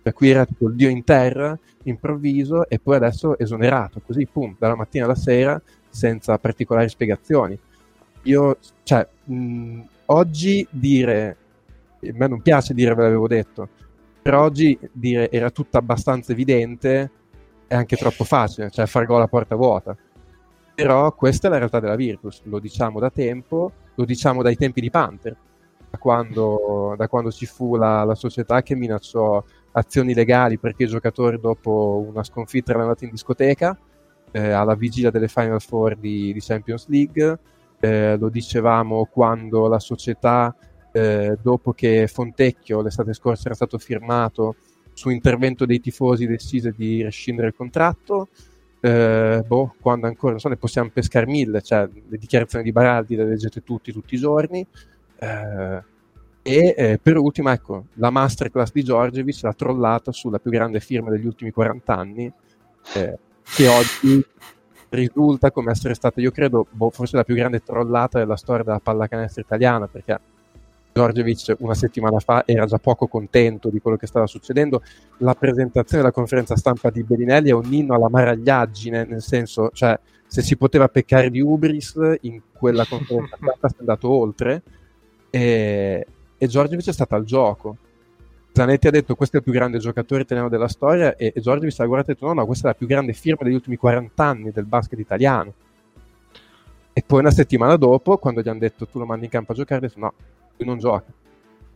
Per 0.09 0.17
cui 0.17 0.31
era 0.31 0.47
tipo 0.47 0.69
il 0.69 0.75
dio 0.75 0.89
in 0.89 1.05
terra, 1.05 1.59
improvviso, 1.83 2.67
e 2.67 2.79
poi 2.79 2.97
adesso 2.97 3.39
esonerato, 3.39 4.01
così, 4.01 4.27
pum, 4.27 4.57
dalla 4.59 4.75
mattina 4.75 5.05
alla 5.05 5.15
sera, 5.15 5.61
senza 5.91 6.39
particolari 6.39 6.89
spiegazioni. 6.89 7.59
Io, 8.23 8.57
cioè, 8.85 9.07
mh, 9.25 9.81
oggi 10.07 10.67
dire, 10.71 11.37
a 12.01 12.11
me 12.15 12.27
non 12.27 12.41
piace 12.41 12.73
dire 12.73 12.95
ve 12.95 13.03
l'avevo 13.03 13.29
detto, 13.29 13.69
per 14.23 14.35
oggi 14.35 14.79
dire 14.93 15.31
era 15.31 15.51
tutto 15.51 15.77
abbastanza 15.77 16.33
evidente 16.33 17.11
è 17.67 17.75
anche 17.75 17.97
troppo 17.97 18.25
facile, 18.25 18.71
cioè 18.71 18.87
far 18.87 19.05
gol 19.05 19.21
a 19.21 19.29
porta 19.29 19.57
vuota. 19.57 19.95
Però 20.75 21.13
questa 21.13 21.49
è 21.49 21.51
la 21.51 21.59
realtà 21.59 21.81
della 21.81 21.97
Virtus, 21.97 22.41
lo 22.45 22.61
diciamo 22.61 22.99
da 22.99 23.11
tempo, 23.11 23.73
lo 23.95 24.05
diciamo 24.07 24.41
dai 24.41 24.57
tempi 24.57 24.81
di 24.81 24.89
Panther, 24.89 25.37
da 25.91 25.99
quando, 25.99 26.95
da 26.97 27.09
quando 27.09 27.31
ci 27.31 27.47
fu 27.47 27.77
la, 27.77 28.05
la, 28.05 28.15
società 28.15 28.63
che 28.63 28.75
minacciò 28.75 29.43
azioni 29.79 30.15
legali 30.15 30.59
perché 30.59 30.85
i 30.85 30.89
giocatori 30.89 31.39
dopo 31.41 32.05
una 32.09 32.23
sconfitta 32.23 32.71
erano 32.71 32.87
andati 32.87 33.05
in 33.05 33.11
discoteca 33.11 33.77
eh, 34.33 34.51
alla 34.51 34.75
vigilia 34.75 35.11
delle 35.11 35.29
Final 35.29 35.61
Four 35.61 35.97
di, 35.97 36.33
di 36.33 36.41
Champions 36.41 36.87
League, 36.89 37.39
eh, 37.81 38.17
lo 38.17 38.29
dicevamo 38.29 39.07
quando 39.11 39.69
la 39.69 39.79
società, 39.79 40.55
eh, 40.93 41.37
dopo 41.41 41.73
che 41.73 42.09
Fontecchio 42.09 42.83
l'estate 42.83 43.13
scorsa 43.13 43.47
era 43.47 43.55
stato 43.55 43.79
firmato, 43.79 44.57
su 44.93 45.11
intervento 45.11 45.65
dei 45.65 45.81
tifosi 45.81 46.27
decise 46.27 46.73
di 46.77 47.03
rescindere 47.03 47.49
il 47.49 47.55
contratto, 47.55 48.29
eh, 48.81 49.43
boh, 49.47 49.75
quando 49.81 50.07
ancora, 50.07 50.33
non 50.33 50.41
so, 50.41 50.49
ne 50.49 50.57
possiamo 50.57 50.91
pescare 50.93 51.27
mille, 51.27 51.63
cioè 51.63 51.89
le 52.09 52.19
dichiarazioni 52.19 52.65
di 52.65 52.73
Baraldi 52.73 53.17
le 53.17 53.25
leggete 53.25 53.63
tutti, 53.63 53.93
tutti 53.93 54.15
i 54.15 54.19
giorni. 54.19 54.67
Eh, 55.21 55.83
e 56.49 56.75
eh, 56.75 56.99
per 56.99 57.19
ultimo, 57.19 57.51
ecco, 57.51 57.85
la 57.97 58.09
masterclass 58.09 58.73
di 58.73 58.83
Giorgevic, 58.83 59.41
la 59.43 59.53
trollata 59.53 60.13
sulla 60.13 60.39
più 60.39 60.51
grande 60.51 60.81
firma 60.81 61.11
degli 61.11 61.27
ultimi 61.27 61.51
40 61.51 61.95
anni, 61.95 62.33
eh, 62.95 63.19
che 63.43 63.69
oggi 63.69 64.25
risulta 64.89 65.51
come 65.51 65.73
essere 65.73 65.93
stata, 65.93 66.23
io 66.23 66.31
credo, 66.31 66.67
boh, 66.71 66.89
forse 66.89 67.17
la 67.17 67.25
più 67.25 67.35
grande 67.35 67.63
trollata 67.63 68.19
della 68.19 68.37
storia 68.37 68.65
della 68.65 68.81
pallacanestro 68.81 69.43
italiana, 69.43 69.89
perché 69.89 70.19
Giorgevic 70.91 71.57
una 71.59 71.75
settimana 71.75 72.19
fa 72.19 72.43
era 72.47 72.65
già 72.65 72.79
poco 72.79 73.09
contento 73.09 73.69
di 73.69 73.79
quello 73.79 73.99
che 73.99 74.07
stava 74.07 74.27
succedendo. 74.27 74.81
La 75.19 75.35
presentazione 75.35 76.03
della 76.03 76.15
conferenza 76.15 76.57
stampa 76.57 76.89
di 76.89 77.03
Bellinelli 77.03 77.51
è 77.51 77.53
un 77.53 77.71
inno 77.71 77.93
alla 77.95 78.09
maragliaggine, 78.09 79.05
nel 79.05 79.21
senso, 79.21 79.69
cioè, 79.75 80.01
se 80.27 80.41
si 80.41 80.57
poteva 80.57 80.89
peccare 80.89 81.29
di 81.29 81.43
Ubris 81.43 81.95
in 82.23 82.41
quella 82.55 82.87
conferenza 82.87 83.37
stampa 83.39 83.69
si 83.69 83.75
è 83.75 83.81
andato 83.81 84.09
oltre 84.09 84.63
e, 85.29 86.07
e 86.39 86.47
Giorgevic 86.47 86.87
è 86.89 86.93
stato 86.93 87.15
al 87.15 87.25
gioco. 87.25 87.77
Zanetti 88.53 88.87
ha 88.87 88.91
detto 88.91 89.15
questo 89.15 89.37
è 89.37 89.39
il 89.39 89.45
più 89.45 89.53
grande 89.53 89.79
giocatore 89.79 90.23
italiano 90.23 90.49
della 90.49 90.69
storia 90.69 91.15
e, 91.17 91.33
e 91.35 91.41
Giorgevic 91.41 91.79
ha 91.81 91.85
guardato 91.85 92.11
e 92.11 92.13
ha 92.13 92.15
detto 92.15 92.27
no, 92.27 92.41
no, 92.41 92.47
questa 92.47 92.69
è 92.69 92.71
la 92.71 92.77
più 92.77 92.87
grande 92.87 93.13
firma 93.13 93.45
degli 93.45 93.55
ultimi 93.55 93.77
40 93.77 94.25
anni 94.25 94.51
del 94.51 94.65
basket 94.65 94.99
italiano. 94.99 95.53
E 96.93 97.05
poi 97.07 97.21
una 97.21 97.31
settimana 97.31 97.77
dopo, 97.77 98.17
quando 98.19 98.41
gli 98.41 98.49
hanno 98.49 98.59
detto 98.59 98.87
tu 98.87 98.99
lo 98.99 99.07
mandi 99.07 99.27
in 99.27 99.31
campo 99.31 99.53
a 99.53 99.55
giocare, 99.55 99.85
ha 99.85 99.89
detto 99.89 100.01
no, 100.01 100.13
lui 100.57 100.67
non 100.67 100.79
gioca. 100.79 101.13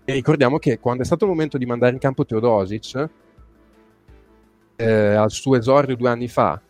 E 0.05 0.13
ricordiamo 0.15 0.59
che 0.59 0.81
quando 0.81 1.03
è 1.03 1.07
stato 1.07 1.25
il 1.25 1.31
momento 1.31 1.59
di 1.59 1.67
mandare 1.67 1.93
in 1.93 2.01
campo 2.01 2.25
Teodosic, 2.25 3.09
eh, 4.75 4.93
al 5.15 5.31
suo 5.31 5.57
esordio 5.57 5.95
due 5.95 6.09
anni 6.09 6.27
fa, 6.27 6.61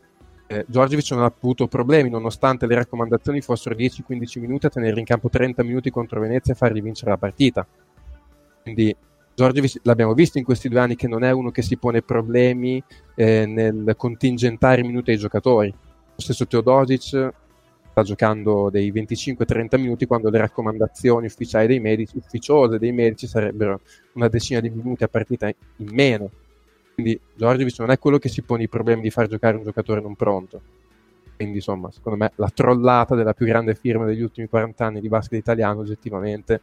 eh, 0.52 0.66
Giorgievic 0.68 1.10
non 1.12 1.22
ha 1.22 1.32
avuto 1.34 1.66
problemi, 1.66 2.10
nonostante 2.10 2.66
le 2.66 2.74
raccomandazioni 2.74 3.40
fossero 3.40 3.74
10-15 3.74 4.40
minuti, 4.40 4.66
a 4.66 4.68
tenere 4.68 4.98
in 4.98 5.06
campo 5.06 5.30
30 5.30 5.62
minuti 5.62 5.90
contro 5.90 6.20
Venezia 6.20 6.52
e 6.52 6.56
fargli 6.56 6.82
vincere 6.82 7.10
la 7.10 7.16
partita. 7.16 7.66
Quindi 8.62 8.94
Giorgievic 9.34 9.80
l'abbiamo 9.82 10.14
visto 10.14 10.38
in 10.38 10.44
questi 10.44 10.68
due 10.68 10.80
anni 10.80 10.94
che 10.94 11.08
non 11.08 11.24
è 11.24 11.30
uno 11.30 11.50
che 11.50 11.62
si 11.62 11.76
pone 11.76 12.02
problemi 12.02 12.82
eh, 13.14 13.46
nel 13.46 13.94
contingentare 13.96 14.82
minuti 14.82 15.10
ai 15.10 15.16
giocatori. 15.16 15.68
Lo 15.70 16.20
stesso 16.20 16.46
Teodosic 16.46 17.32
sta 17.92 18.02
giocando 18.02 18.70
dei 18.70 18.92
25-30 18.92 19.80
minuti 19.80 20.06
quando 20.06 20.30
le 20.30 20.38
raccomandazioni 20.38 21.26
ufficiali 21.26 21.66
dei 21.66 21.80
medici, 21.80 22.16
ufficiose 22.16 22.78
dei 22.78 22.92
medici 22.92 23.26
sarebbero 23.26 23.80
una 24.14 24.28
decina 24.28 24.60
di 24.60 24.70
minuti 24.70 25.04
a 25.04 25.08
partita 25.08 25.48
in 25.48 25.88
meno. 25.92 26.30
Quindi 26.94 27.18
Giorgiovic 27.34 27.78
non 27.78 27.90
è 27.90 27.98
quello 27.98 28.18
che 28.18 28.28
si 28.28 28.42
pone 28.42 28.64
i 28.64 28.68
problemi 28.68 29.00
di 29.02 29.10
far 29.10 29.28
giocare 29.28 29.56
un 29.56 29.64
giocatore 29.64 30.00
non 30.00 30.14
pronto. 30.14 30.60
Quindi 31.36 31.56
insomma, 31.56 31.90
secondo 31.90 32.18
me 32.18 32.32
la 32.36 32.50
trollata 32.54 33.14
della 33.14 33.32
più 33.32 33.46
grande 33.46 33.74
firma 33.74 34.04
degli 34.04 34.22
ultimi 34.22 34.46
40 34.46 34.84
anni 34.84 35.00
di 35.00 35.08
basket 35.08 35.38
italiano 35.38 35.80
oggettivamente 35.80 36.60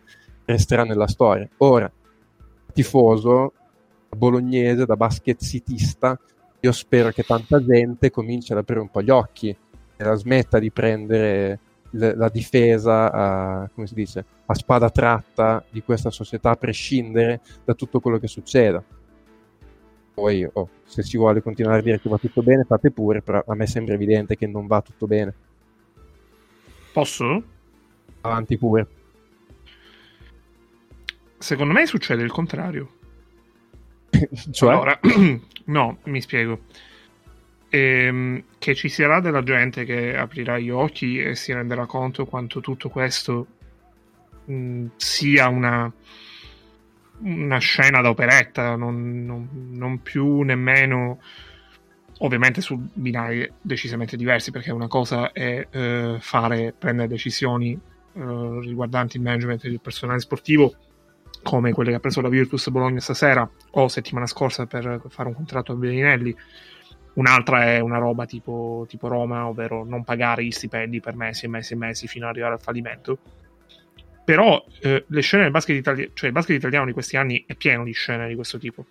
resterà 0.52 0.84
nella 0.84 1.08
storia. 1.08 1.48
Ora, 1.58 1.92
tifoso 2.74 3.54
bolognese, 4.10 4.86
da 4.86 4.96
basket 4.96 5.42
citista, 5.44 6.20
io 6.60 6.72
spero 6.72 7.12
che 7.12 7.24
tanta 7.24 7.64
gente 7.64 8.10
cominci 8.10 8.52
ad 8.52 8.58
aprire 8.58 8.82
un 8.82 8.90
po' 8.90 9.02
gli 9.02 9.12
occhi 9.12 9.56
la 9.98 10.16
smetta 10.16 10.60
di 10.60 10.72
prendere 10.72 11.60
l- 11.92 12.14
la 12.16 12.30
difesa 12.30 13.12
a, 13.12 13.70
come 13.74 13.88
si 13.88 13.94
dice, 13.94 14.26
a 14.46 14.54
spada 14.54 14.90
tratta 14.90 15.64
di 15.70 15.84
questa 15.84 16.10
società 16.10 16.52
a 16.52 16.56
prescindere 16.56 17.42
da 17.64 17.74
tutto 17.74 18.00
quello 18.00 18.18
che 18.18 18.28
succeda. 18.28 18.84
Poi, 20.14 20.50
oh, 20.52 20.70
se 20.84 21.04
si 21.04 21.18
vuole 21.18 21.42
continuare 21.42 21.80
a 21.80 21.82
dire 21.82 22.00
che 22.00 22.10
va 22.10 22.18
tutto 22.18 22.42
bene, 22.42 22.64
fate 22.64 22.92
pure, 22.92 23.22
però 23.22 23.44
a 23.46 23.56
me 23.56 23.68
sembra 23.68 23.94
evidente 23.94 24.36
che 24.36 24.48
non 24.48 24.68
va 24.68 24.82
tutto 24.82 25.06
bene. 25.06 25.34
Posso? 26.92 27.44
Avanti 28.22 28.58
pure. 28.58 28.88
Secondo 31.40 31.74
me 31.74 31.86
succede 31.86 32.22
il 32.22 32.32
contrario. 32.32 32.92
cioè? 34.52 34.72
Allora, 34.72 35.00
no, 35.66 35.98
mi 36.04 36.22
spiego. 36.22 36.66
Ehm, 37.70 38.44
che 38.58 38.76
ci 38.76 38.90
sarà 38.90 39.20
della 39.20 39.44
gente 39.44 39.86
che 39.86 40.18
aprirà 40.18 40.58
gli 40.60 40.70
occhi 40.70 41.20
e 41.20 41.36
si 41.36 41.54
renderà 41.54 41.86
conto 41.86 42.26
quanto 42.26 42.62
tutto 42.62 42.90
questo 42.90 43.46
mh, 44.46 44.88
sia 44.98 45.48
una, 45.48 45.92
una 47.20 47.58
scena 47.60 48.02
da 48.02 48.10
operetta, 48.10 48.76
non, 48.76 49.24
non, 49.24 49.70
non 49.72 50.02
più 50.02 50.42
nemmeno 50.42 51.20
ovviamente 52.20 52.60
su 52.62 52.76
binari 52.94 53.50
decisamente 53.62 54.18
diversi, 54.18 54.52
perché 54.52 54.72
una 54.72 54.88
cosa 54.88 55.32
è 55.32 55.66
eh, 55.70 56.18
fare, 56.20 56.74
prendere 56.78 57.08
decisioni 57.08 57.72
eh, 57.72 58.60
riguardanti 58.62 59.18
il 59.18 59.24
management 59.24 59.62
del 59.62 59.80
personale 59.80 60.20
sportivo, 60.20 60.76
come 61.42 61.72
quelle 61.72 61.92
che 61.92 61.96
ha 61.96 62.00
preso 62.00 62.22
la 62.22 62.30
Virtus 62.30 62.70
Bologna 62.70 63.00
stasera 63.00 63.50
o 63.72 63.88
settimana 63.88 64.26
scorsa 64.28 64.66
per 64.66 65.02
fare 65.10 65.30
un 65.30 65.36
contratto 65.36 65.72
a 65.72 65.76
Bellinelli. 65.76 66.36
Un'altra 67.14 67.66
è 67.66 67.80
una 67.80 67.98
roba 67.98 68.26
tipo, 68.26 68.86
tipo 68.88 69.08
Roma, 69.08 69.48
ovvero 69.48 69.84
non 69.84 70.04
pagare 70.04 70.44
gli 70.44 70.52
stipendi 70.52 71.00
per 71.00 71.16
mesi 71.16 71.46
e 71.46 71.48
mesi 71.50 71.74
e 71.74 71.76
mesi 71.76 72.08
fino 72.08 72.26
ad 72.26 72.32
arrivare 72.32 72.54
al 72.54 72.62
fallimento. 72.62 73.18
Però 74.24 74.64
eh, 74.82 75.06
le 75.08 75.22
scene 75.22 75.44
del 75.44 75.52
basket 75.52 75.76
italiano, 75.76 76.12
cioè 76.14 76.28
il 76.28 76.34
basket 76.34 76.56
italiano 76.56 76.86
di 76.86 76.94
questi 76.94 77.18
anni 77.18 77.44
è 77.48 77.56
pieno 77.56 77.84
di 77.84 77.94
scene 77.94 78.28
di 78.28 78.36
questo 78.36 78.58
tipo. 78.60 78.86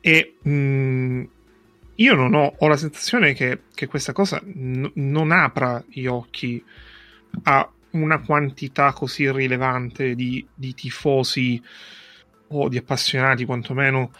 E 0.00 0.36
mh, 0.40 1.28
io 1.96 2.14
non 2.14 2.34
ho, 2.34 2.54
ho 2.56 2.66
la 2.66 2.76
sensazione 2.76 3.34
che, 3.34 3.62
che 3.74 3.86
questa 3.86 4.12
cosa 4.12 4.40
n- 4.42 4.90
non 4.94 5.32
apra 5.32 5.84
gli 5.88 6.06
occhi 6.06 6.64
a 7.42 7.70
una 8.02 8.20
quantità 8.20 8.92
così 8.92 9.30
rilevante 9.30 10.14
di, 10.14 10.46
di 10.54 10.74
tifosi 10.74 11.62
o 12.48 12.68
di 12.68 12.78
appassionati 12.78 13.44
quantomeno 13.44 14.10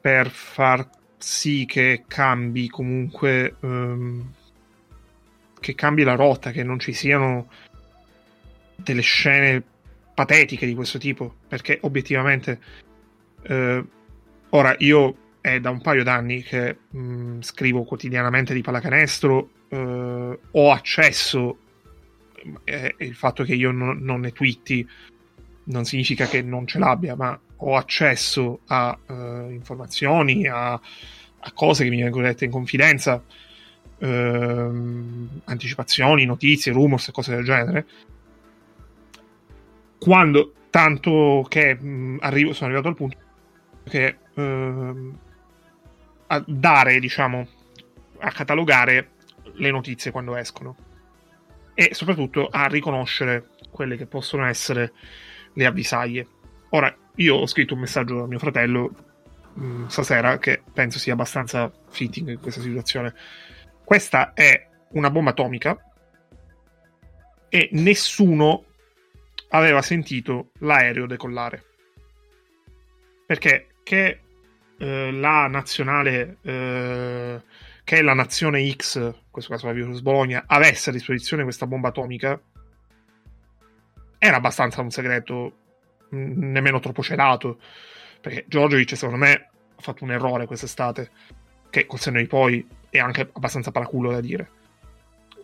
per 0.00 0.28
far 0.30 0.88
sì 1.16 1.64
che 1.66 2.04
cambi 2.06 2.68
comunque 2.68 3.56
um, 3.60 4.32
che 5.60 5.74
cambi 5.74 6.02
la 6.02 6.14
rotta, 6.14 6.50
che 6.50 6.62
non 6.62 6.78
ci 6.78 6.92
siano 6.92 7.48
delle 8.76 9.00
scene 9.00 9.62
patetiche 10.12 10.66
di 10.66 10.74
questo 10.74 10.98
tipo, 10.98 11.36
perché 11.48 11.78
obiettivamente 11.82 12.60
eh, 13.44 13.84
ora 14.50 14.74
io 14.78 15.16
è 15.40 15.60
da 15.60 15.70
un 15.70 15.80
paio 15.80 16.04
d'anni 16.04 16.42
che 16.42 16.76
mh, 16.90 17.40
scrivo 17.40 17.84
quotidianamente 17.84 18.52
di 18.52 18.60
pallacanestro, 18.60 19.50
eh, 19.68 20.38
ho 20.50 20.70
accesso, 20.70 21.58
eh, 22.64 22.94
il 22.98 23.14
fatto 23.14 23.44
che 23.44 23.54
io 23.54 23.70
non, 23.70 23.98
non, 23.98 24.20
ne 24.20 24.32
twitti 24.32 24.86
non 25.64 25.84
significa 25.84 26.26
che 26.26 26.42
non 26.42 26.66
ce 26.66 26.78
l'abbia, 26.78 27.16
ma 27.16 27.38
ho 27.56 27.76
accesso 27.76 28.60
a 28.66 28.96
uh, 29.06 29.50
informazioni, 29.50 30.46
a, 30.46 30.72
a, 30.72 31.52
cose 31.54 31.84
che 31.84 31.90
mi 31.90 32.02
vengono 32.02 32.26
dette 32.26 32.44
in 32.44 32.50
confidenza, 32.50 33.22
uh, 33.98 34.06
anticipazioni, 35.44 36.26
notizie, 36.26 36.72
rumors 36.72 37.08
e 37.08 37.12
cose 37.12 37.34
del 37.34 37.44
genere. 37.44 37.86
Quando 39.98 40.52
tanto 40.68 41.46
che 41.48 41.74
mh, 41.74 42.18
arrivo, 42.20 42.52
sono 42.52 42.66
arrivato 42.66 42.88
al 42.88 42.94
punto 42.94 43.16
che 43.84 44.16
uh, 44.34 45.14
a 46.26 46.44
dare, 46.46 46.98
diciamo, 46.98 47.48
a 48.18 48.30
catalogare 48.30 49.10
le 49.54 49.70
notizie 49.70 50.10
quando 50.10 50.36
escono 50.36 50.76
e 51.74 51.94
soprattutto 51.94 52.48
a 52.48 52.66
riconoscere 52.66 53.48
quelle 53.70 53.96
che 53.96 54.06
possono 54.06 54.46
essere 54.46 54.92
le 55.52 55.66
avvisaglie. 55.66 56.26
Ora, 56.70 56.94
io 57.16 57.36
ho 57.36 57.46
scritto 57.46 57.74
un 57.74 57.80
messaggio 57.80 58.22
a 58.22 58.26
mio 58.26 58.38
fratello 58.38 58.94
mh, 59.54 59.64
mm, 59.64 59.86
stasera 59.86 60.38
che 60.38 60.62
penso 60.72 60.98
sia 60.98 61.12
abbastanza 61.12 61.70
fitting 61.90 62.30
in 62.30 62.40
questa 62.40 62.60
situazione. 62.60 63.14
Questa 63.84 64.32
è 64.32 64.68
una 64.90 65.10
bomba 65.10 65.30
atomica 65.30 65.76
e 67.48 67.68
nessuno 67.72 68.64
aveva 69.50 69.82
sentito 69.82 70.50
l'aereo 70.60 71.06
decollare. 71.06 71.64
Perché 73.26 73.68
che 73.82 74.20
eh, 74.78 75.12
la 75.12 75.46
nazionale, 75.46 76.38
eh, 76.42 77.42
che 77.84 78.00
la 78.00 78.14
nazione 78.14 78.68
X, 78.72 78.96
in 78.96 79.30
questo 79.30 79.52
caso 79.52 79.66
la 79.66 79.72
Virus 79.72 80.00
Bologna, 80.00 80.44
avesse 80.46 80.88
a 80.88 80.92
disposizione 80.92 81.42
questa 81.42 81.66
bomba 81.66 81.88
atomica, 81.88 82.40
era 84.18 84.36
abbastanza 84.36 84.80
un 84.80 84.90
segreto 84.90 85.58
nemmeno 86.10 86.80
troppo 86.80 87.02
celato. 87.02 87.58
Perché 88.20 88.46
Giorgiovic, 88.48 88.96
secondo 88.96 89.22
me, 89.22 89.32
ha 89.76 89.82
fatto 89.82 90.02
un 90.02 90.12
errore 90.12 90.46
quest'estate, 90.46 91.10
che 91.68 91.84
col 91.84 92.00
senno 92.00 92.18
di 92.18 92.26
poi 92.26 92.66
è 92.88 92.98
anche 92.98 93.28
abbastanza 93.30 93.70
paraculo 93.70 94.10
da 94.10 94.20
dire. 94.20 94.50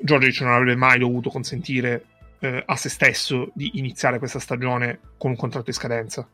Giorgiovic 0.01 0.41
non 0.41 0.53
avrebbe 0.53 0.77
mai 0.77 0.99
dovuto 0.99 1.29
consentire 1.29 2.05
eh, 2.39 2.63
a 2.65 2.75
se 2.75 2.89
stesso 2.89 3.51
di 3.53 3.79
iniziare 3.79 4.19
questa 4.19 4.39
stagione 4.39 4.99
con 5.19 5.31
un 5.31 5.37
contratto 5.37 5.69
in 5.69 5.77
scadenza 5.77 6.27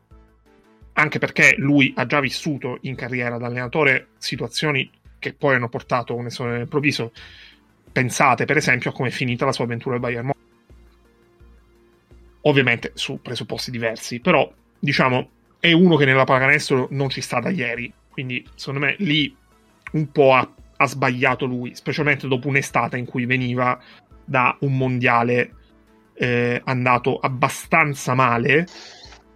anche 0.99 1.19
perché 1.19 1.55
lui 1.59 1.93
ha 1.97 2.07
già 2.07 2.21
vissuto 2.21 2.79
in 2.83 2.95
carriera 2.95 3.37
da 3.37 3.47
allenatore 3.47 4.09
situazioni 4.17 4.91
che 5.19 5.33
poi 5.33 5.55
hanno 5.55 5.69
portato 5.69 6.13
a 6.13 6.17
un 6.17 6.27
esonero 6.27 6.61
improvviso. 6.61 7.13
Pensate 7.91 8.45
per 8.45 8.57
esempio 8.57 8.91
a 8.91 8.93
come 8.93 9.09
è 9.09 9.13
finita 9.13 9.45
la 9.45 9.53
sua 9.53 9.65
avventura 9.65 9.95
al 9.95 10.01
Bayern 10.01 10.27
Monaco. 10.27 10.45
Ovviamente 12.43 12.93
su 12.95 13.21
presupposti 13.21 13.71
diversi, 13.71 14.21
però 14.21 14.51
diciamo 14.79 15.31
è 15.59 15.73
uno 15.73 15.97
che 15.97 16.05
nella 16.05 16.25
pallacanestro 16.25 16.89
non 16.91 17.09
ci 17.09 17.21
sta 17.21 17.41
da 17.41 17.51
ieri, 17.51 17.93
quindi 18.11 18.47
secondo 18.55 18.87
me 18.87 18.95
lì 18.99 19.35
un 19.93 20.13
po' 20.13 20.35
ha, 20.35 20.49
ha 20.77 20.87
sbagliato 20.87 21.45
lui, 21.47 21.75
specialmente 21.75 22.29
dopo 22.29 22.49
un'estate 22.49 22.99
in 22.99 23.07
cui 23.07 23.25
veniva 23.25 23.81
da 24.25 24.57
un 24.61 24.77
mondiale 24.77 25.55
eh, 26.15 26.61
andato 26.65 27.19
abbastanza 27.19 28.15
male 28.15 28.67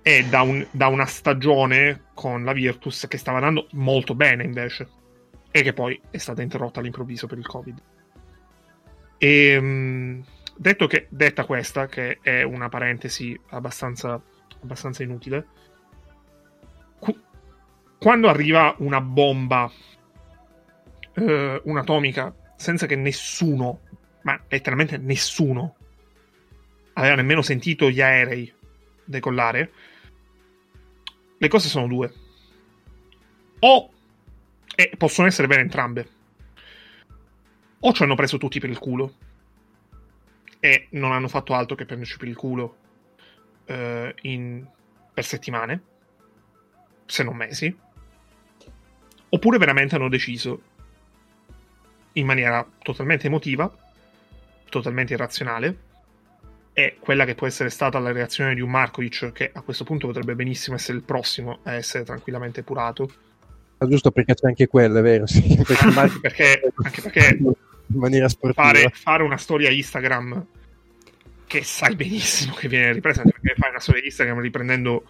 e 0.03 0.25
da, 0.25 0.43
un, 0.43 0.65
da, 0.71 0.87
una 0.87 1.07
stagione 1.07 2.05
con 2.15 2.45
la 2.45 2.53
Virtus 2.53 3.07
che 3.09 3.19
stava 3.19 3.39
andando 3.39 3.67
molto 3.73 4.15
bene 4.15 4.45
invece 4.45 4.89
e 5.51 5.63
che 5.63 5.73
poi 5.73 6.01
è 6.11 6.19
stata 6.19 6.43
interrotta 6.43 6.81
all'improvviso 6.81 7.27
per 7.27 7.39
il 7.39 7.47
Covid. 7.47 7.83
E, 9.19 9.29
ehm, 9.53 10.25
che, 10.89 11.07
detta 11.11 11.45
questa, 11.45 11.87
che 11.87 12.19
è 12.23 12.43
una 12.43 12.69
parentesi 12.69 13.39
abbastanza, 13.51 14.21
abbastanza 14.63 15.03
inutile, 15.03 15.47
cu- 16.99 17.21
quando 17.99 18.29
arriva 18.29 18.75
una 18.79 19.01
bomba, 19.01 19.71
eh, 21.15 21.61
un'atomica, 21.65 22.35
senza 22.57 22.87
che 22.87 22.97
nessuno, 22.97 23.81
ma 24.23 24.41
letteralmente 24.49 24.99
nessuno, 24.99 25.77
aveva 26.95 27.17
nemmeno 27.17 27.43
sentito 27.43 27.91
gli 27.91 28.01
aerei 28.01 28.53
decollare, 29.05 29.73
le 31.39 31.49
cose 31.49 31.69
sono 31.69 31.87
due. 31.87 32.13
O 33.61 33.91
e 34.81 34.97
possono 34.97 35.27
essere 35.27 35.47
vere 35.47 35.61
entrambe. 35.61 36.09
O 37.81 37.93
ci 37.93 38.03
hanno 38.03 38.15
preso 38.15 38.39
tutti 38.39 38.59
per 38.61 38.71
il 38.71 38.79
culo 38.79 39.15
e 40.59 40.87
non 40.91 41.13
hanno 41.13 41.29
fatto 41.29 41.53
altro 41.53 41.77
che 41.77 41.85
prenderci 41.85 42.17
per 42.17 42.29
il 42.29 42.37
culo 42.37 42.77
eh, 43.67 44.15
in, 44.23 44.67
per 45.13 45.25
settimane, 45.25 45.83
se 47.05 47.23
non 47.23 47.37
mesi. 47.37 47.77
Oppure 49.29 49.59
veramente 49.59 49.97
hanno 49.97 50.09
deciso 50.09 50.63
in 52.15 52.25
maniera 52.25 52.67
totalmente 52.83 53.27
emotiva, 53.27 53.71
totalmente 54.71 55.13
irrazionale, 55.13 55.89
è 56.73 56.97
quella 56.99 57.27
che 57.27 57.35
può 57.35 57.47
essere 57.47 57.69
stata 57.69 57.99
la 57.99 58.13
reazione 58.13 58.55
di 58.55 58.63
un 58.63 58.71
Markovic 58.71 59.33
che 59.33 59.51
a 59.53 59.61
questo 59.61 59.85
punto 59.85 60.07
potrebbe 60.07 60.35
benissimo 60.35 60.77
essere 60.77 60.97
il 60.97 61.05
prossimo 61.05 61.59
a 61.65 61.75
essere 61.75 62.05
tranquillamente 62.05 62.63
purato. 62.63 63.29
Ah, 63.83 63.87
giusto 63.87 64.11
perché 64.11 64.35
c'è 64.35 64.47
anche 64.47 64.67
quello, 64.67 64.99
è 64.99 65.03
vero? 65.03 65.27
Sì, 65.29 65.57
perché, 65.57 65.85
anche 65.85 66.21
perché, 66.21 66.73
anche 66.83 67.01
perché 67.01 67.39
in 67.39 67.55
maniera 67.99 68.29
sportiva. 68.29 68.63
Fare, 68.63 68.91
fare, 68.93 69.23
una 69.23 69.39
storia 69.39 69.71
Instagram 69.71 70.47
che 71.47 71.65
sai 71.65 71.97
benissimo 71.97 72.55
che 72.55 72.69
viene 72.69 72.93
ripresa, 72.93 73.23
perché 73.23 73.55
fai 73.57 73.71
una 73.71 73.81
storia 73.81 74.03
Instagram 74.05 74.41
riprendendo 74.41 75.05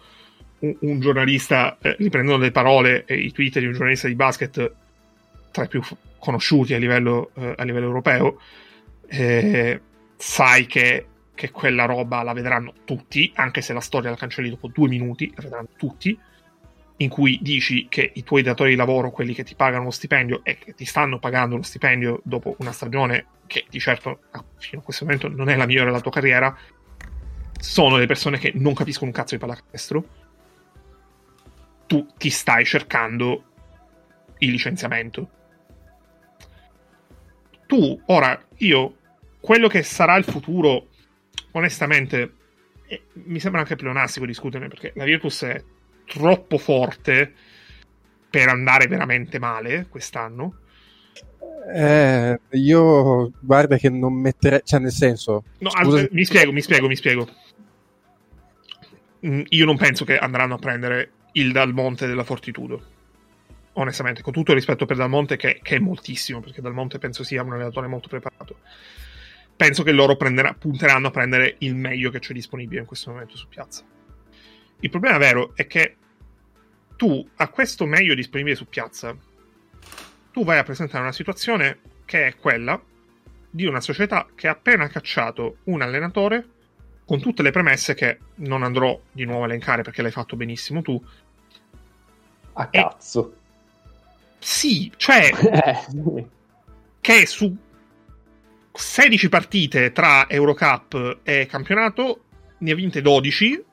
un, 0.59 0.75
un 0.79 0.99
giornalista, 1.01 1.77
eh, 1.81 1.95
riprendendo 1.99 2.41
le 2.41 2.51
parole 2.51 3.03
e 3.05 3.15
i 3.15 3.31
tweet 3.31 3.59
di 3.59 3.65
un 3.65 3.73
giornalista 3.73 4.07
di 4.07 4.15
basket 4.15 4.73
tra 5.51 5.65
i 5.65 5.67
più 5.67 5.81
conosciuti 6.17 6.73
a 6.73 6.77
livello, 6.77 7.31
eh, 7.35 7.53
a 7.57 7.63
livello 7.63 7.87
europeo, 7.87 8.39
eh, 9.07 9.81
sai 10.15 10.65
che 10.65 11.05
che 11.41 11.49
quella 11.49 11.85
roba 11.85 12.21
la 12.21 12.33
vedranno 12.33 12.71
tutti, 12.85 13.31
anche 13.33 13.61
se 13.61 13.73
la 13.73 13.79
storia 13.79 14.11
la 14.11 14.15
cancelli 14.15 14.51
dopo 14.51 14.67
due 14.67 14.87
minuti, 14.87 15.31
la 15.35 15.41
vedranno 15.41 15.69
tutti, 15.75 16.15
in 17.01 17.09
cui 17.09 17.39
dici 17.41 17.87
che 17.89 18.11
i 18.13 18.23
tuoi 18.23 18.43
datori 18.43 18.71
di 18.71 18.75
lavoro, 18.75 19.09
quelli 19.09 19.33
che 19.33 19.43
ti 19.43 19.55
pagano 19.55 19.85
lo 19.85 19.91
stipendio 19.91 20.41
e 20.43 20.57
che 20.57 20.73
ti 20.73 20.85
stanno 20.85 21.17
pagando 21.17 21.55
lo 21.55 21.63
stipendio 21.63 22.21
dopo 22.23 22.55
una 22.59 22.71
stagione 22.71 23.25
che 23.47 23.65
di 23.69 23.79
certo 23.79 24.19
fino 24.57 24.81
a 24.81 24.83
questo 24.83 25.03
momento 25.03 25.27
non 25.27 25.49
è 25.49 25.55
la 25.55 25.65
migliore 25.65 25.87
della 25.87 25.99
tua 25.99 26.11
carriera, 26.11 26.55
sono 27.59 27.97
le 27.97 28.05
persone 28.05 28.37
che 28.37 28.51
non 28.55 28.73
capiscono 28.75 29.07
un 29.09 29.15
cazzo 29.15 29.35
di 29.35 29.41
pallacanestro, 29.41 30.05
tu 31.87 32.07
ti 32.17 32.29
stai 32.29 32.65
cercando 32.65 33.45
il 34.37 34.51
licenziamento. 34.51 35.29
Tu, 37.65 38.01
ora, 38.05 38.39
io, 38.57 38.97
quello 39.39 39.67
che 39.67 39.81
sarà 39.81 40.15
il 40.17 40.23
futuro, 40.23 40.89
onestamente, 41.51 42.35
eh, 42.87 43.03
mi 43.13 43.39
sembra 43.39 43.61
anche 43.61 43.75
pleonastico 43.75 44.25
discuterne 44.25 44.67
perché 44.67 44.91
la 44.95 45.03
Virtus 45.03 45.43
è 45.43 45.63
troppo 46.11 46.57
forte 46.57 47.33
per 48.29 48.49
andare 48.49 48.87
veramente 48.87 49.39
male 49.39 49.87
quest'anno. 49.89 50.55
Eh, 51.73 52.39
io 52.51 53.31
guarda 53.39 53.77
che 53.77 53.89
non 53.89 54.13
metterei, 54.13 54.61
cioè 54.63 54.79
nel 54.79 54.91
senso, 54.91 55.43
No, 55.59 55.69
scusa 55.69 56.07
mi 56.11 56.25
spiego, 56.25 56.51
mi 56.51 56.61
spiego, 56.61 56.87
mi 56.87 56.95
spiego. 56.95 57.27
Mm, 59.25 59.41
Io 59.49 59.65
non 59.65 59.77
penso 59.77 60.03
che 60.03 60.17
andranno 60.17 60.55
a 60.55 60.57
prendere 60.59 61.11
il 61.33 61.51
Dalmonte 61.51 62.07
della 62.07 62.23
Fortitudo. 62.23 62.99
Onestamente, 63.73 64.21
con 64.21 64.33
tutto 64.33 64.51
il 64.51 64.57
rispetto 64.57 64.85
per 64.85 64.97
Dalmonte, 64.97 65.37
che, 65.37 65.59
che 65.61 65.75
è 65.77 65.79
moltissimo, 65.79 66.41
perché 66.41 66.61
Dalmonte 66.61 66.97
penso 66.99 67.23
sia 67.23 67.43
un 67.43 67.53
allenatore 67.53 67.87
molto 67.87 68.09
preparato. 68.09 68.57
Penso 69.55 69.83
che 69.83 69.91
loro 69.91 70.17
prenderà- 70.17 70.53
punteranno 70.53 71.07
a 71.07 71.11
prendere 71.11 71.55
il 71.59 71.75
meglio 71.75 72.09
che 72.09 72.19
c'è 72.19 72.33
disponibile 72.33 72.81
in 72.81 72.87
questo 72.87 73.11
momento 73.11 73.37
su 73.37 73.47
piazza. 73.47 73.83
Il 74.79 74.89
problema 74.89 75.17
vero 75.19 75.51
è 75.55 75.67
che 75.67 75.97
tu, 77.01 77.27
a 77.37 77.47
questo 77.47 77.87
meglio 77.87 78.13
disponibile 78.13 78.55
su 78.55 78.67
piazza, 78.67 79.17
tu 80.31 80.43
vai 80.43 80.59
a 80.59 80.63
presentare 80.63 81.01
una 81.01 81.11
situazione 81.11 81.79
che 82.05 82.27
è 82.27 82.35
quella 82.35 82.79
di 83.49 83.65
una 83.65 83.81
società 83.81 84.27
che 84.35 84.47
ha 84.47 84.51
appena 84.51 84.87
cacciato 84.87 85.57
un 85.63 85.81
allenatore 85.81 86.47
con 87.03 87.19
tutte 87.19 87.41
le 87.41 87.49
premesse 87.49 87.95
che 87.95 88.19
non 88.35 88.61
andrò 88.61 89.01
di 89.11 89.25
nuovo 89.25 89.41
a 89.41 89.45
elencare 89.47 89.81
perché 89.81 90.03
l'hai 90.03 90.11
fatto 90.11 90.35
benissimo 90.35 90.83
tu. 90.83 91.03
A 92.53 92.67
E- 92.69 92.79
cazzo. 92.83 93.35
Sì, 94.37 94.91
cioè 94.95 95.31
Eh, 95.41 96.27
che 97.01 97.25
su 97.25 97.51
16 98.73 99.27
partite 99.27 99.91
tra 99.91 100.29
Eurocup 100.29 101.21
e 101.23 101.47
campionato 101.47 102.25
ne 102.59 102.71
ha 102.71 102.75
vinte 102.75 103.01
12 103.01 103.63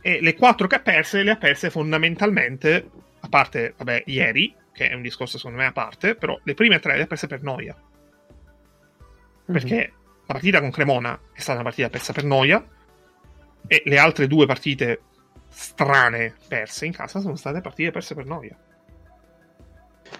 e 0.00 0.20
le 0.20 0.34
4 0.34 0.66
che 0.66 0.76
ha 0.76 0.80
perse 0.80 1.22
le 1.22 1.32
ha 1.32 1.36
perse 1.36 1.70
fondamentalmente, 1.70 2.90
a 3.20 3.28
parte, 3.28 3.74
vabbè, 3.76 4.04
ieri, 4.06 4.54
che 4.72 4.88
è 4.88 4.94
un 4.94 5.02
discorso 5.02 5.36
secondo 5.36 5.58
me 5.58 5.66
a 5.66 5.72
parte, 5.72 6.14
però 6.14 6.38
le 6.42 6.54
prime 6.54 6.78
tre 6.78 6.96
le 6.96 7.02
ha 7.02 7.06
perse 7.06 7.26
per 7.26 7.42
noia. 7.42 7.76
Perché 9.46 9.92
la 10.26 10.34
partita 10.34 10.60
con 10.60 10.70
Cremona 10.70 11.18
è 11.32 11.40
stata 11.40 11.54
una 11.58 11.68
partita 11.68 11.90
persa 11.90 12.12
per 12.12 12.24
noia 12.24 12.64
e 13.66 13.82
le 13.84 13.98
altre 13.98 14.26
due 14.26 14.46
partite 14.46 15.00
strane 15.48 16.34
perse 16.46 16.86
in 16.86 16.92
casa 16.92 17.20
sono 17.20 17.34
state 17.34 17.60
partite 17.60 17.90
perse 17.90 18.14
per 18.14 18.26
noia. 18.26 18.56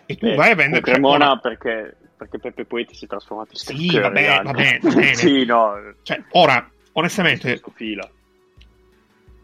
E 0.07 0.17
tu 0.17 0.27
Eh, 0.27 0.35
vai 0.35 0.51
a 0.51 0.55
vendere 0.57 0.83
Cremona 0.83 1.39
perché, 1.39 1.97
perché 2.17 2.39
Peppe 2.39 2.65
Poeti 2.65 2.95
si 2.95 3.05
è 3.05 3.09
trasformato 3.09 3.51
in 3.53 3.59
Sì, 3.59 3.87
vabbè, 3.99 4.03
vabbè, 4.03 4.27
anche. 4.27 4.79
va 4.83 4.91
bene. 4.95 5.15
sì, 5.15 5.45
no, 5.45 5.95
Cioè, 6.03 6.23
ora, 6.31 6.69
onestamente, 6.93 7.61
fila. 7.75 8.09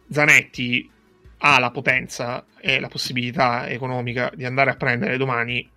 Zanetti 0.08 0.90
ha 1.38 1.58
la 1.58 1.70
potenza 1.70 2.46
e 2.60 2.80
la 2.80 2.88
possibilità 2.88 3.68
economica 3.68 4.30
di 4.34 4.44
andare 4.44 4.70
a 4.70 4.76
prendere 4.76 5.16
domani. 5.16 5.68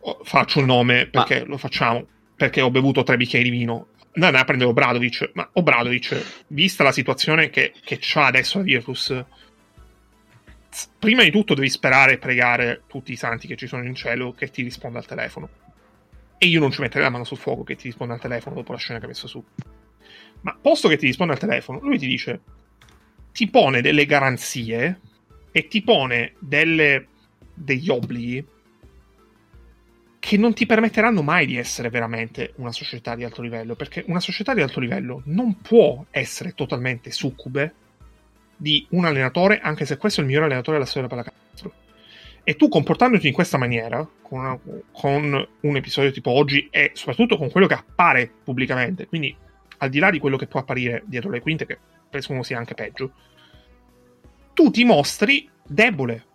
oh, 0.00 0.20
Faccio 0.24 0.60
il 0.60 0.66
nome 0.66 1.06
perché 1.06 1.44
lo 1.44 1.58
facciamo. 1.58 2.06
Perché 2.34 2.60
ho 2.60 2.70
bevuto 2.70 3.02
tre 3.02 3.16
bicchieri 3.16 3.50
di 3.50 3.56
vino. 3.56 3.88
Andare 4.12 4.38
a 4.38 4.44
prendere 4.44 4.70
Obradovic. 4.70 5.30
Ma 5.34 5.48
Obradovic, 5.52 6.44
vista 6.48 6.84
la 6.84 6.92
situazione 6.92 7.50
che, 7.50 7.72
che 7.84 7.98
c'ha 8.00 8.26
adesso 8.26 8.58
la 8.58 8.64
Virtus, 8.64 9.24
prima 10.98 11.22
di 11.22 11.30
tutto 11.30 11.54
devi 11.54 11.68
sperare 11.68 12.12
e 12.12 12.18
pregare 12.18 12.82
tutti 12.86 13.12
i 13.12 13.16
santi 13.16 13.46
che 13.46 13.56
ci 13.56 13.66
sono 13.66 13.84
in 13.84 13.94
cielo 13.94 14.32
che 14.32 14.50
ti 14.50 14.62
risponda 14.62 14.98
al 14.98 15.06
telefono. 15.06 15.48
E 16.38 16.46
io 16.46 16.60
non 16.60 16.70
ci 16.70 16.80
metterei 16.80 17.02
la 17.02 17.10
mano 17.10 17.24
sul 17.24 17.36
fuoco 17.36 17.64
che 17.64 17.74
ti 17.74 17.88
risponda 17.88 18.14
al 18.14 18.20
telefono 18.20 18.54
dopo 18.54 18.72
la 18.72 18.78
scena 18.78 18.98
che 18.98 19.06
ha 19.06 19.08
messo 19.08 19.26
su. 19.26 19.44
Ma 20.42 20.56
posto 20.60 20.88
che 20.88 20.96
ti 20.96 21.06
risponde 21.06 21.32
al 21.32 21.38
telefono, 21.38 21.80
lui 21.80 21.98
ti 21.98 22.06
dice: 22.06 22.40
ti 23.38 23.48
pone 23.48 23.80
delle 23.80 24.04
garanzie 24.04 24.98
e 25.52 25.68
ti 25.68 25.80
pone 25.82 26.32
delle, 26.40 27.06
degli 27.54 27.88
obblighi 27.88 28.44
che 30.18 30.36
non 30.36 30.54
ti 30.54 30.66
permetteranno 30.66 31.22
mai 31.22 31.46
di 31.46 31.56
essere 31.56 31.88
veramente 31.88 32.54
una 32.56 32.72
società 32.72 33.14
di 33.14 33.22
alto 33.22 33.40
livello, 33.40 33.76
perché 33.76 34.02
una 34.08 34.18
società 34.18 34.54
di 34.54 34.60
alto 34.60 34.80
livello 34.80 35.22
non 35.26 35.60
può 35.60 36.04
essere 36.10 36.52
totalmente 36.54 37.12
succube 37.12 37.74
di 38.56 38.84
un 38.90 39.04
allenatore, 39.04 39.60
anche 39.60 39.86
se 39.86 39.98
questo 39.98 40.18
è 40.18 40.24
il 40.24 40.30
miglior 40.30 40.46
allenatore 40.46 40.78
della 40.78 40.88
storia 40.88 41.06
della 41.06 41.22
pallacanestro. 41.22 41.72
E 42.42 42.56
tu 42.56 42.66
comportandoti 42.68 43.28
in 43.28 43.34
questa 43.34 43.56
maniera, 43.56 44.04
con, 44.20 44.40
una- 44.40 44.58
con 44.90 45.48
un 45.60 45.76
episodio 45.76 46.10
tipo 46.10 46.32
oggi, 46.32 46.66
e 46.72 46.90
soprattutto 46.94 47.36
con 47.36 47.52
quello 47.52 47.68
che 47.68 47.74
appare 47.74 48.28
pubblicamente, 48.42 49.06
quindi 49.06 49.32
al 49.76 49.90
di 49.90 50.00
là 50.00 50.10
di 50.10 50.18
quello 50.18 50.36
che 50.36 50.48
può 50.48 50.58
apparire 50.58 51.04
dietro 51.06 51.30
le 51.30 51.40
quinte, 51.40 51.66
che 51.66 51.78
presumo 52.08 52.42
sia 52.42 52.58
anche 52.58 52.74
peggio, 52.74 53.12
tu 54.54 54.70
ti 54.70 54.84
mostri 54.84 55.48
debole, 55.64 56.26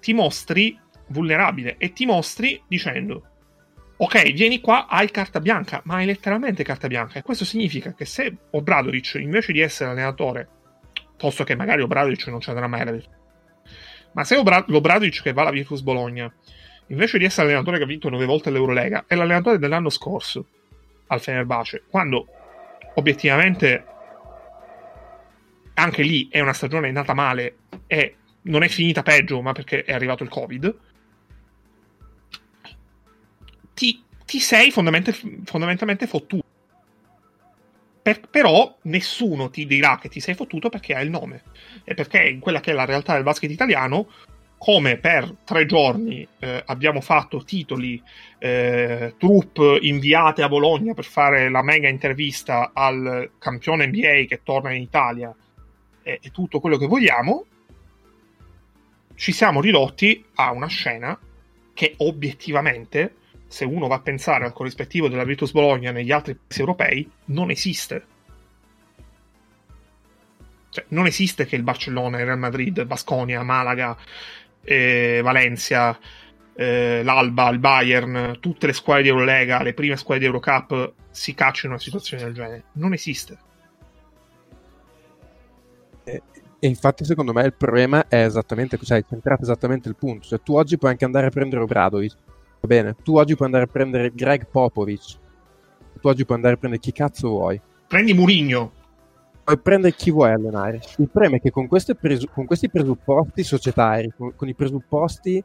ti 0.00 0.12
mostri 0.12 0.78
vulnerabile 1.08 1.76
e 1.78 1.92
ti 1.92 2.06
mostri 2.06 2.62
dicendo 2.66 3.30
ok, 3.98 4.32
vieni 4.32 4.60
qua, 4.60 4.86
hai 4.86 5.10
carta 5.10 5.40
bianca, 5.40 5.80
ma 5.84 5.96
hai 5.96 6.06
letteralmente 6.06 6.62
carta 6.62 6.86
bianca. 6.86 7.18
E 7.18 7.22
questo 7.22 7.44
significa 7.44 7.94
che 7.94 8.04
se 8.04 8.34
Obradovic, 8.50 9.14
invece 9.14 9.52
di 9.52 9.60
essere 9.60 9.90
allenatore, 9.90 10.48
posto 11.16 11.44
che 11.44 11.56
magari 11.56 11.82
Obradovic 11.82 12.26
non 12.26 12.40
ci 12.40 12.50
andrà 12.50 12.66
mai 12.66 12.82
alla 12.82 12.98
ma 14.12 14.24
se 14.24 14.36
Obra- 14.36 14.64
che 14.64 15.32
va 15.32 15.42
alla 15.42 15.50
Virtus 15.50 15.82
Bologna, 15.82 16.32
invece 16.88 17.18
di 17.18 17.24
essere 17.24 17.48
allenatore 17.48 17.78
che 17.78 17.84
ha 17.84 17.86
vinto 17.86 18.08
nove 18.08 18.24
volte 18.24 18.50
l'Eurolega, 18.50 19.04
è 19.06 19.14
l'allenatore 19.14 19.58
dell'anno 19.58 19.90
scorso 19.90 20.46
al 21.08 21.20
Fenerbahce, 21.20 21.84
quando 21.88 22.26
obiettivamente 22.94 23.84
anche 25.78 26.02
lì 26.02 26.28
è 26.30 26.40
una 26.40 26.52
stagione 26.52 26.90
nata 26.90 27.14
male 27.14 27.56
e 27.86 28.16
non 28.42 28.62
è 28.62 28.68
finita 28.68 29.02
peggio, 29.02 29.42
ma 29.42 29.52
perché 29.52 29.84
è 29.84 29.92
arrivato 29.92 30.22
il 30.22 30.28
Covid. 30.28 30.78
Ti, 33.74 34.02
ti 34.24 34.38
sei 34.38 34.70
fondamental- 34.70 35.42
fondamentalmente 35.44 36.06
fottuto. 36.06 36.44
Per- 38.00 38.28
però 38.30 38.78
nessuno 38.82 39.50
ti 39.50 39.66
dirà 39.66 39.98
che 40.00 40.08
ti 40.08 40.20
sei 40.20 40.34
fottuto 40.34 40.68
perché 40.70 40.94
hai 40.94 41.04
il 41.04 41.10
nome. 41.10 41.42
E 41.84 41.94
perché 41.94 42.22
in 42.22 42.40
quella 42.40 42.60
che 42.60 42.70
è 42.70 42.74
la 42.74 42.84
realtà 42.84 43.14
del 43.14 43.22
basket 43.22 43.50
italiano, 43.50 44.08
come 44.56 44.96
per 44.96 45.30
tre 45.44 45.66
giorni 45.66 46.26
eh, 46.38 46.62
abbiamo 46.66 47.02
fatto 47.02 47.44
titoli, 47.44 48.02
eh, 48.38 49.14
troupe 49.18 49.78
inviate 49.82 50.42
a 50.42 50.48
Bologna 50.48 50.94
per 50.94 51.04
fare 51.04 51.50
la 51.50 51.62
mega 51.62 51.88
intervista 51.88 52.70
al 52.72 53.32
campione 53.38 53.86
NBA 53.88 54.24
che 54.26 54.40
torna 54.42 54.72
in 54.72 54.80
Italia 54.80 55.36
e, 56.06 56.20
e 56.22 56.30
tutto 56.30 56.60
quello 56.60 56.78
che 56.78 56.86
vogliamo, 56.86 57.44
ci 59.16 59.32
siamo 59.32 59.60
ridotti 59.60 60.24
a 60.36 60.52
una 60.52 60.68
scena 60.68 61.18
che 61.74 61.94
obiettivamente, 61.98 63.16
se 63.48 63.64
uno 63.64 63.88
va 63.88 63.96
a 63.96 64.00
pensare 64.00 64.44
al 64.44 64.52
corrispettivo 64.52 65.08
della 65.08 65.24
Virtus 65.24 65.50
Bologna 65.50 65.90
negli 65.90 66.12
altri 66.12 66.36
paesi 66.36 66.60
europei, 66.60 67.10
non 67.26 67.50
esiste. 67.50 68.06
Cioè, 70.70 70.84
non 70.88 71.06
esiste 71.06 71.44
che 71.44 71.56
il 71.56 71.64
Barcellona, 71.64 72.20
il 72.20 72.26
Real 72.26 72.38
Madrid, 72.38 72.84
Basconia, 72.84 73.42
Malaga, 73.42 73.96
eh, 74.62 75.20
Valencia, 75.24 75.98
eh, 76.54 77.02
l'Alba, 77.02 77.48
il 77.48 77.58
Bayern, 77.58 78.38
tutte 78.38 78.66
le 78.66 78.72
squadre 78.74 79.02
di 79.02 79.08
Eurolega, 79.08 79.62
le 79.62 79.74
prime 79.74 79.96
squadre 79.96 80.20
di 80.20 80.26
Eurocup 80.26 80.92
si 81.10 81.34
caccino 81.34 81.72
in 81.72 81.72
una 81.72 81.80
situazione 81.80 82.22
del 82.22 82.34
genere. 82.34 82.64
Non 82.72 82.92
esiste. 82.92 83.38
E 86.06 86.68
infatti, 86.68 87.04
secondo 87.04 87.32
me, 87.32 87.44
il 87.44 87.54
problema 87.54 88.06
è 88.08 88.24
esattamente, 88.24 88.78
cioè, 88.82 88.98
hai 88.98 89.04
centrato 89.06 89.42
esattamente 89.42 89.88
il 89.88 89.96
punto. 89.96 90.28
Cioè, 90.28 90.40
tu 90.40 90.54
oggi 90.54 90.78
puoi 90.78 90.92
anche 90.92 91.04
andare 91.04 91.26
a 91.26 91.30
prendere 91.30 91.62
Obradovic, 91.62 92.16
va 92.60 92.66
bene? 92.66 92.96
Tu 93.02 93.16
oggi 93.16 93.34
puoi 93.34 93.46
andare 93.46 93.64
a 93.64 93.66
prendere 93.66 94.12
Greg 94.14 94.46
Popovic, 94.46 95.18
tu 96.00 96.08
oggi 96.08 96.24
puoi 96.24 96.36
andare 96.36 96.54
a 96.54 96.56
prendere 96.56 96.82
chi 96.82 96.92
cazzo 96.92 97.28
vuoi. 97.28 97.60
Prendi 97.86 98.14
Murigno. 98.14 98.72
Puoi 99.44 99.58
prendere 99.58 99.94
chi 99.94 100.10
vuoi 100.10 100.32
allenare. 100.32 100.80
Il 100.96 101.08
problema 101.08 101.36
è 101.36 101.40
che 101.40 101.50
con, 101.50 101.68
presu- 101.68 102.30
con 102.32 102.46
questi 102.46 102.68
presupposti 102.68 103.44
societari, 103.44 104.12
con, 104.16 104.34
con 104.34 104.48
i 104.48 104.54
presupposti 104.54 105.42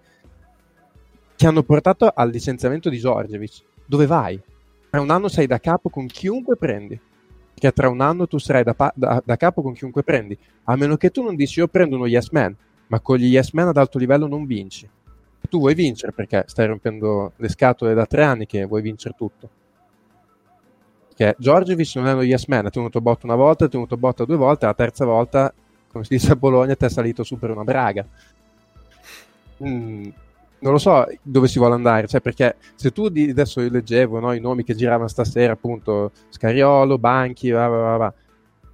che 1.36 1.48
hanno 1.48 1.64
portato 1.64 2.12
al 2.14 2.30
licenziamento 2.30 2.90
di 2.90 2.98
Giorgevic, 2.98 3.64
dove 3.86 4.06
vai? 4.06 4.42
Tra 4.90 5.02
un 5.02 5.10
anno 5.10 5.28
sei 5.28 5.46
da 5.46 5.60
capo 5.60 5.90
con 5.90 6.06
chiunque 6.08 6.56
prendi. 6.56 7.00
Perché 7.62 7.76
tra 7.76 7.90
un 7.90 8.02
anno 8.02 8.26
tu 8.26 8.40
sarai 8.40 8.64
da, 8.64 8.74
pa- 8.74 8.92
da- 8.96 9.22
da 9.24 9.36
capo 9.38 9.62
con 9.62 9.74
chiunque 9.74 10.02
prendi. 10.02 10.36
A 10.64 10.76
meno 10.76 10.98
che 10.98 11.12
tu 11.12 11.22
non 11.22 11.36
dici 11.36 11.60
io 11.60 11.68
prendo 11.68 11.96
uno 11.96 12.08
yes 12.08 12.30
man, 12.32 12.56
ma 12.88 13.00
con 13.00 13.18
gli 13.18 13.26
yes 13.26 13.52
man 13.52 13.68
ad 13.68 13.78
alto 13.78 14.00
livello 14.00 14.26
non 14.26 14.48
vinci. 14.48 14.90
Tu 15.48 15.60
vuoi 15.60 15.76
vincere 15.76 16.12
perché 16.12 16.44
stai 16.48 16.66
rompendo 16.66 17.34
le 17.36 17.50
scatole 17.50 17.94
da 17.94 18.08
tre 18.08 18.24
anni 18.24 18.48
che 18.48 18.66
vuoi 18.66 18.82
vincere 18.82 19.14
tutto. 19.16 19.50
Perché 21.10 21.36
Giorgevic 21.38 21.96
non 21.98 22.08
è 22.08 22.14
uno 22.14 22.24
yes 22.24 22.46
man, 22.48 22.66
ha 22.66 22.70
tenuto 22.72 23.00
botta 23.00 23.28
una 23.28 23.36
volta, 23.36 23.66
ha 23.66 23.68
tenuto 23.68 23.96
botta 23.96 24.26
due 24.26 24.38
volte, 24.38 24.66
la 24.66 24.74
terza 24.74 25.06
volta 25.06 25.54
come 25.92 26.06
si 26.06 26.16
dice 26.16 26.32
a 26.32 26.36
Bologna, 26.36 26.74
ti 26.76 26.86
è 26.86 26.90
salito 26.90 27.24
su 27.24 27.38
per 27.38 27.52
una 27.52 27.64
braga. 27.64 28.08
Mm, 29.64 30.10
non 30.62 30.74
lo 30.74 30.78
so 30.78 31.06
dove 31.22 31.48
si 31.48 31.60
vuole 31.60 31.76
andare, 31.76 32.08
cioè 32.08 32.22
perché 32.22 32.56
se 32.76 32.92
tu 32.92 33.10
di, 33.10 33.30
adesso 33.30 33.62
io 33.62 33.70
leggevo 33.70 34.20
no, 34.20 34.34
i 34.34 34.40
nomi 34.40 34.64
che 34.64 34.76
giravano 34.76 35.08
stasera, 35.08 35.54
appunto 35.54 36.12
Scariolo, 36.30 36.98
Banchi, 36.98 37.50
va, 37.50 37.68
va, 37.68 37.98
va, 37.98 38.14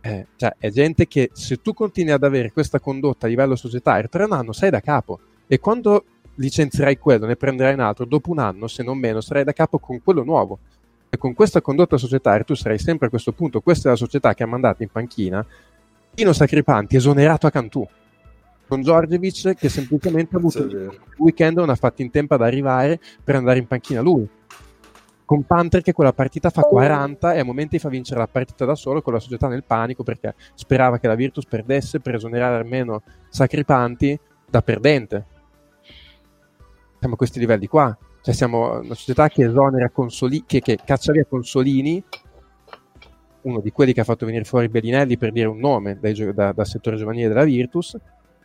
eh, 0.02 0.28
cioè 0.36 0.56
è 0.58 0.70
gente 0.70 1.08
che 1.08 1.30
se 1.34 1.62
tu 1.62 1.74
continui 1.74 2.12
ad 2.12 2.24
avere 2.24 2.52
questa 2.52 2.80
condotta 2.80 3.26
a 3.26 3.30
livello 3.30 3.56
societario, 3.56 4.10
tra 4.10 4.26
un 4.26 4.34
anno 4.34 4.54
sei 4.54 4.70
da 4.70 4.80
capo. 4.80 5.20
E 5.48 5.60
quando 5.60 6.04
licenzierai 6.36 6.98
quello, 6.98 7.26
ne 7.26 7.36
prenderai 7.36 7.74
un 7.74 7.80
altro, 7.80 8.06
dopo 8.06 8.32
un 8.32 8.40
anno, 8.40 8.68
se 8.68 8.84
non 8.84 8.98
meno, 8.98 9.22
sarai 9.22 9.44
da 9.44 9.54
capo 9.54 9.80
con 9.80 10.02
quello 10.04 10.24
nuovo. 10.24 10.60
E 11.10 11.18
con 11.18 11.34
questa 11.34 11.62
condotta 11.62 11.98
societaria 11.98 12.44
tu 12.44 12.54
sarai 12.54 12.80
sempre 12.80 13.08
a 13.08 13.10
questo 13.10 13.32
punto, 13.32 13.62
questa 13.62 13.88
è 13.88 13.92
la 13.92 13.98
società 13.98 14.34
che 14.34 14.44
ha 14.44 14.48
mandato 14.48 14.84
in 14.84 14.90
panchina 14.90 15.46
Pino 16.14 16.34
Sacripanti 16.34 16.96
esonerato 16.96 17.48
a 17.48 17.52
Cantù 17.52 17.88
con 18.68 18.82
Giorgevic 18.82 19.56
che 19.56 19.70
semplicemente 19.70 20.36
ha 20.36 20.40
avuto 20.40 20.64
il 20.64 21.00
weekend 21.18 21.58
non 21.58 21.70
ha 21.70 21.76
fatto 21.76 22.02
in 22.02 22.12
tempo 22.12 22.34
ad 22.34 22.42
arrivare 22.42 23.00
per 23.24 23.36
andare 23.36 23.60
in 23.60 23.68
panchina 23.68 24.02
lui. 24.02 24.28
Con 25.26 25.44
Panther 25.44 25.82
che 25.82 25.92
quella 25.92 26.14
partita 26.14 26.50
fa 26.50 26.62
40 26.62 27.34
e 27.34 27.40
a 27.40 27.44
momenti 27.44 27.80
fa 27.80 27.90
vincere 27.90 28.20
la 28.20 28.28
partita 28.28 28.64
da 28.64 28.76
solo 28.76 29.02
con 29.02 29.14
la 29.14 29.20
società 29.20 29.48
nel 29.48 29.66
panico 29.66 30.04
perché 30.04 30.36
sperava 30.54 31.00
che 31.00 31.08
la 31.08 31.16
Virtus 31.16 31.46
perdesse 31.46 32.00
per 32.00 32.16
esonerare 32.16 32.56
almeno 32.56 33.02
Sacripanti 33.30 34.18
da 34.50 34.62
perdente. 34.62 35.26
Siamo 37.00 37.16
a 37.16 37.18
questi 37.18 37.40
livelli 37.40 37.68
qua. 37.68 37.96
Cioè 38.22 38.34
siamo 38.34 38.80
una 38.80 38.94
società 38.94 39.28
che 39.30 39.46
esonera 39.46 39.90
Consoli- 39.90 40.44
che, 40.46 40.60
che 40.62 40.80
caccia 40.84 41.12
via 41.12 41.26
Consolini 41.26 42.04
uno 43.42 43.62
di 43.62 43.72
quelli 43.72 43.94
che 43.94 44.02
ha 44.02 44.04
fatto 44.04 44.26
venire 44.26 44.44
fuori 44.44 44.68
Bellinelli 44.68 45.18
per 45.18 45.32
dire 45.32 45.48
un 45.48 45.60
nome 45.60 45.98
dai, 46.00 46.14
da, 46.34 46.52
dal 46.52 46.68
settore 46.68 46.98
giovanile 46.98 47.30
della 47.30 47.44
Virtus 47.44 47.98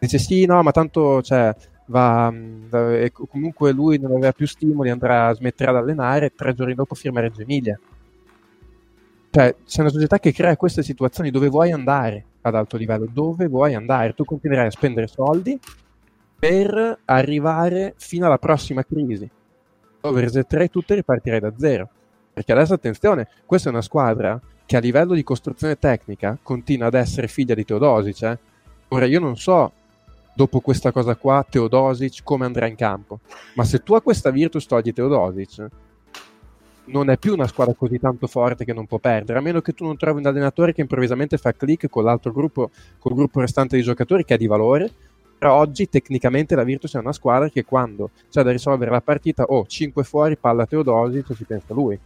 dice 0.03 0.19
sì, 0.19 0.45
no, 0.47 0.63
ma 0.63 0.73
tanto 0.73 1.23
cioè, 1.23 1.55
va, 1.87 2.33
va, 2.69 3.09
comunque 3.31 3.71
lui 3.71 3.99
non 3.99 4.11
aveva 4.11 4.33
più 4.33 4.47
stimoli, 4.47 4.91
andrà, 4.91 5.33
smetterà 5.33 5.71
di 5.71 5.79
allenare 5.79 6.27
e 6.27 6.33
tre 6.35 6.55
giorni 6.55 6.75
dopo 6.75 6.97
firma 6.97 7.21
Reggio 7.21 7.43
Emilia. 7.43 7.79
Cioè, 9.31 9.55
c'è 9.65 9.81
una 9.81 9.91
società 9.91 10.19
che 10.19 10.33
crea 10.33 10.57
queste 10.57 10.83
situazioni 10.83 11.31
dove 11.31 11.49
vuoi 11.49 11.71
andare 11.71 12.25
ad 12.43 12.55
alto 12.57 12.77
livello, 12.77 13.09
dove 13.11 13.47
vuoi 13.47 13.75
andare, 13.75 14.13
tu 14.15 14.25
continuerai 14.25 14.67
a 14.67 14.71
spendere 14.73 15.07
soldi 15.07 15.59
per 16.37 16.99
arrivare 17.05 17.95
fino 17.97 18.27
alla 18.27 18.39
prossima 18.39 18.83
crisi, 18.85 19.31
dove 20.01 20.21
resetterai 20.21 20.69
tutto 20.69 20.93
e 20.93 20.97
ripartirai 20.97 21.39
da 21.39 21.53
zero. 21.57 21.89
Perché 22.33 22.51
adesso 22.51 22.75
attenzione, 22.75 23.29
questa 23.47 23.69
è 23.69 23.73
una 23.73 23.83
squadra 23.83 24.41
che 24.67 24.77
a 24.77 24.81
livello 24.81 25.15
di 25.15 25.23
costruzione 25.23 25.79
tecnica 25.79 26.37
continua 26.43 26.89
ad 26.89 26.95
essere 26.95 27.29
figlia 27.29 27.55
di 27.55 27.65
Teodosic. 27.65 28.23
Eh? 28.23 28.39
Ora 28.89 29.05
io 29.07 29.21
non 29.21 29.37
so 29.37 29.73
dopo 30.35 30.61
questa 30.61 30.93
cosa 30.93 31.15
qua 31.15 31.45
Teodosic 31.49 32.23
come 32.23 32.45
andrà 32.45 32.67
in 32.67 32.77
campo. 32.77 33.21
Ma 33.55 33.65
se 33.65 33.83
tu 33.83 33.95
a 33.95 34.01
questa 34.01 34.31
Virtus 34.31 34.67
togli 34.67 34.93
Teodosic, 34.93 35.67
non 36.85 37.11
è 37.11 37.17
più 37.17 37.33
una 37.33 37.47
squadra 37.47 37.75
così 37.75 37.99
tanto 37.99 38.27
forte 38.27 38.65
che 38.65 38.73
non 38.73 38.87
può 38.87 38.99
perdere, 38.99 39.39
a 39.39 39.43
meno 39.43 39.61
che 39.61 39.73
tu 39.73 39.85
non 39.85 39.97
trovi 39.97 40.19
un 40.19 40.27
allenatore 40.27 40.73
che 40.73 40.81
improvvisamente 40.81 41.39
fa 41.39 41.53
click 41.53 41.89
con 41.89 42.05
l'altro 42.05 42.33
gruppo, 42.33 42.71
col 42.99 43.15
gruppo 43.15 43.41
restante 43.41 43.77
di 43.77 43.83
giocatori 43.83 44.25
che 44.25 44.35
è 44.35 44.39
di 44.39 44.47
valore. 44.47 44.91
Però 45.43 45.57
oggi 45.57 45.89
tecnicamente 45.89 46.55
la 46.55 46.63
Virtus 46.63 46.95
è 46.95 46.99
una 47.01 47.13
squadra 47.13 47.49
che 47.49 47.65
quando 47.65 48.11
c'è 48.31 48.45
da 48.45 48.53
risolvere 48.53 48.93
la 48.93 49.01
partita, 49.01 49.43
oh, 49.43 49.67
5 49.67 50.05
fuori, 50.05 50.37
palla 50.37 50.67
Teodosic, 50.67 51.35
si 51.35 51.43
pensa 51.43 51.75
lui. 51.75 51.99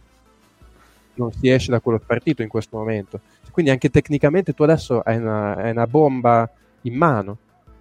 Non 1.13 1.31
si 1.31 1.47
esce 1.47 1.69
da 1.69 1.79
quello 1.79 1.99
partito 2.03 2.41
in 2.41 2.47
questo 2.47 2.77
momento. 2.77 3.19
Quindi 3.51 3.71
anche 3.71 3.91
tecnicamente 3.91 4.53
tu 4.53 4.63
adesso 4.63 5.01
hai 5.01 5.17
una, 5.17 5.55
hai 5.55 5.69
una 5.69 5.85
bomba 5.85 6.49
in 6.81 6.95
mano 6.95 7.37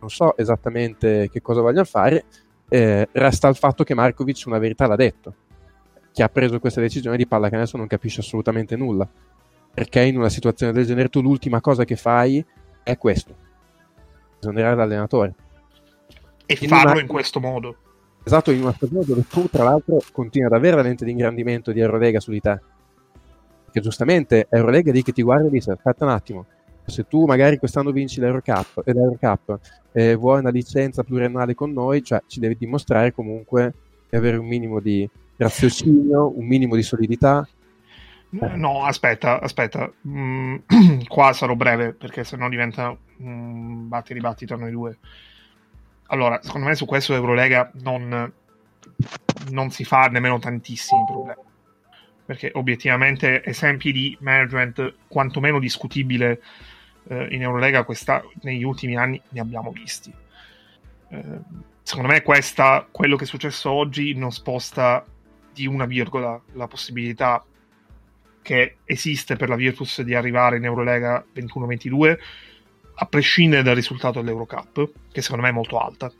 non 0.06 0.10
so 0.10 0.36
esattamente 0.36 1.28
che 1.30 1.42
cosa 1.42 1.60
vogliono 1.60 1.84
fare, 1.84 2.24
eh, 2.68 3.08
resta 3.12 3.48
il 3.48 3.56
fatto 3.56 3.82
che 3.82 3.94
Markovic 3.94 4.44
una 4.46 4.58
verità 4.58 4.86
l'ha 4.86 4.96
detto. 4.96 5.34
Chi 6.12 6.22
ha 6.22 6.28
preso 6.28 6.60
questa 6.60 6.80
decisione 6.80 7.16
di 7.16 7.26
pallacanestro 7.26 7.78
non 7.78 7.88
capisce 7.88 8.20
assolutamente 8.20 8.76
nulla. 8.76 9.08
Perché 9.74 10.02
in 10.02 10.16
una 10.16 10.30
situazione 10.30 10.72
del 10.72 10.86
genere 10.86 11.08
tu 11.08 11.20
l'ultima 11.20 11.60
cosa 11.60 11.84
che 11.84 11.96
fai 11.96 12.42
è 12.82 12.96
questo. 12.96 13.34
Esonerare 14.38 14.76
l'allenatore. 14.76 15.34
E 16.46 16.56
in 16.58 16.68
farlo 16.68 16.92
una... 16.92 17.00
in 17.00 17.06
questo 17.06 17.40
modo. 17.40 17.76
Esatto, 18.24 18.50
in 18.52 18.62
una 18.62 18.72
stagione 18.72 19.04
dove 19.04 19.26
tu 19.28 19.48
tra 19.48 19.64
l'altro 19.64 20.00
continui 20.12 20.46
ad 20.46 20.54
avere 20.54 20.76
la 20.76 20.82
lente 20.82 21.04
di 21.04 21.10
ingrandimento 21.10 21.72
di 21.72 21.80
Eurolega 21.80 22.20
su 22.20 22.30
di 22.30 22.40
te. 22.40 22.58
Perché 23.64 23.80
giustamente 23.80 24.46
Eurolega 24.48 24.92
lì 24.92 25.02
che 25.02 25.12
ti 25.12 25.22
guarda 25.22 25.48
e 25.48 25.50
dice 25.50 25.72
aspetta 25.72 26.04
un 26.04 26.10
attimo, 26.12 26.46
se 26.86 27.06
tu 27.06 27.24
magari 27.24 27.58
quest'anno 27.58 27.90
vinci 27.90 28.20
l'Eurocup, 28.20 28.82
e 28.84 28.92
l'Eurocup 28.92 29.58
e 29.92 30.14
vuoi 30.14 30.40
una 30.40 30.50
licenza 30.50 31.02
pluriennale 31.02 31.54
con 31.54 31.72
noi, 31.72 32.02
cioè 32.02 32.22
ci 32.26 32.40
devi 32.40 32.56
dimostrare 32.56 33.12
comunque 33.12 33.74
di 34.08 34.16
avere 34.16 34.36
un 34.36 34.46
minimo 34.46 34.80
di 34.80 35.08
raziocinio, 35.36 36.36
un 36.36 36.46
minimo 36.46 36.76
di 36.76 36.82
solidità. 36.82 37.46
No, 38.28 38.84
aspetta, 38.84 39.40
aspetta, 39.40 39.90
mm, 40.06 40.56
qua 41.08 41.32
sarò 41.32 41.54
breve 41.54 41.92
perché 41.92 42.24
sennò 42.24 42.48
diventa 42.48 42.96
un 43.18 43.88
batti 43.88 44.12
ribattito 44.12 44.54
a 44.54 44.58
noi 44.58 44.70
due. 44.70 44.98
Allora, 46.08 46.38
secondo 46.42 46.66
me 46.66 46.74
su 46.74 46.84
questo 46.84 47.14
Eurolega 47.14 47.70
non, 47.82 48.32
non 49.50 49.70
si 49.70 49.84
fa 49.84 50.06
nemmeno 50.06 50.38
tantissimi 50.38 51.04
problemi 51.06 51.44
perché 52.26 52.50
obiettivamente 52.54 53.42
esempi 53.44 53.92
di 53.92 54.16
management 54.20 54.94
quantomeno 55.06 55.60
discutibile 55.60 56.42
eh, 57.08 57.28
in 57.30 57.42
Eurolega 57.42 57.84
questa, 57.84 58.22
negli 58.42 58.64
ultimi 58.64 58.96
anni 58.96 59.20
ne 59.30 59.40
abbiamo 59.40 59.70
visti. 59.70 60.12
Eh, 61.08 61.38
secondo 61.82 62.08
me 62.08 62.22
questa, 62.22 62.86
quello 62.90 63.16
che 63.16 63.24
è 63.24 63.26
successo 63.26 63.70
oggi 63.70 64.14
non 64.14 64.32
sposta 64.32 65.04
di 65.52 65.66
una 65.66 65.86
virgola 65.86 66.40
la 66.52 66.66
possibilità 66.66 67.44
che 68.42 68.76
esiste 68.84 69.36
per 69.36 69.48
la 69.48 69.56
Virtus 69.56 70.02
di 70.02 70.14
arrivare 70.14 70.58
in 70.58 70.64
Eurolega 70.64 71.24
21-22 71.34 72.18
a 72.96 73.06
prescindere 73.06 73.62
dal 73.62 73.74
risultato 73.74 74.20
dell'Eurocup 74.20 74.90
che 75.10 75.22
secondo 75.22 75.44
me 75.44 75.50
è 75.50 75.54
molto 75.54 75.78
alta 75.78 76.12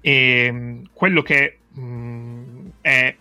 e 0.00 0.48
mm, 0.50 0.82
quello 0.92 1.22
che 1.22 1.58
mh, 1.68 1.82
mm, 1.82 2.66
è 2.80 3.16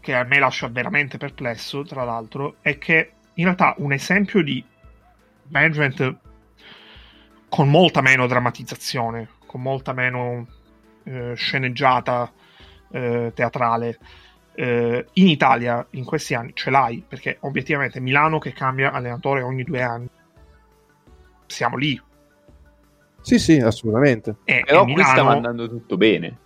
che 0.00 0.14
a 0.14 0.24
me 0.24 0.38
lascia 0.38 0.68
veramente 0.68 1.18
perplesso 1.18 1.84
tra 1.84 2.04
l'altro 2.04 2.56
è 2.62 2.78
che 2.78 3.12
in 3.34 3.44
realtà 3.44 3.74
un 3.78 3.92
esempio 3.92 4.42
di 4.42 4.64
management 5.48 6.16
con 7.48 7.68
molta 7.68 8.00
meno 8.00 8.26
drammatizzazione, 8.26 9.28
con 9.46 9.62
molta 9.62 9.92
meno 9.92 10.46
eh, 11.04 11.34
sceneggiata 11.34 12.32
eh, 12.90 13.32
teatrale. 13.34 13.98
Eh, 14.56 15.06
in 15.14 15.28
Italia 15.28 15.84
in 15.90 16.04
questi 16.04 16.34
anni 16.34 16.52
ce 16.54 16.70
l'hai 16.70 17.04
perché 17.06 17.38
obiettivamente 17.40 17.98
Milano 17.98 18.38
che 18.38 18.52
cambia 18.52 18.92
allenatore 18.92 19.42
ogni 19.42 19.64
due 19.64 19.82
anni 19.82 20.08
siamo 21.46 21.76
lì 21.76 22.00
sì 23.20 23.40
sì 23.40 23.58
assolutamente 23.58 24.36
e, 24.44 24.62
però 24.64 24.82
e 24.82 24.84
Milano... 24.84 25.02
qui 25.02 25.12
stava 25.12 25.32
andando 25.32 25.68
tutto 25.68 25.96
bene 25.96 26.38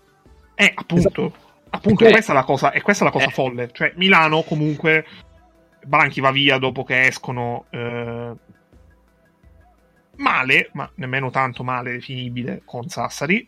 eh 0.54 0.72
appunto 0.74 1.26
esatto. 1.26 1.34
appunto 1.68 2.00
okay. 2.04 2.12
questa 2.12 2.32
è 2.32 2.34
la 2.34 2.44
cosa 2.44 2.70
e 2.70 2.80
questa 2.80 3.04
è 3.04 3.06
la 3.08 3.12
cosa 3.12 3.26
eh. 3.26 3.30
folle 3.30 3.70
cioè 3.72 3.92
Milano 3.96 4.40
comunque 4.40 5.04
Banchi 5.84 6.22
va 6.22 6.30
via 6.30 6.56
dopo 6.56 6.84
che 6.84 7.08
escono 7.08 7.66
eh, 7.68 8.32
male, 10.18 10.70
ma 10.74 10.88
nemmeno 10.96 11.30
tanto 11.30 11.64
male 11.64 11.92
definibile 11.92 12.62
con 12.64 12.88
Sassari. 12.88 13.46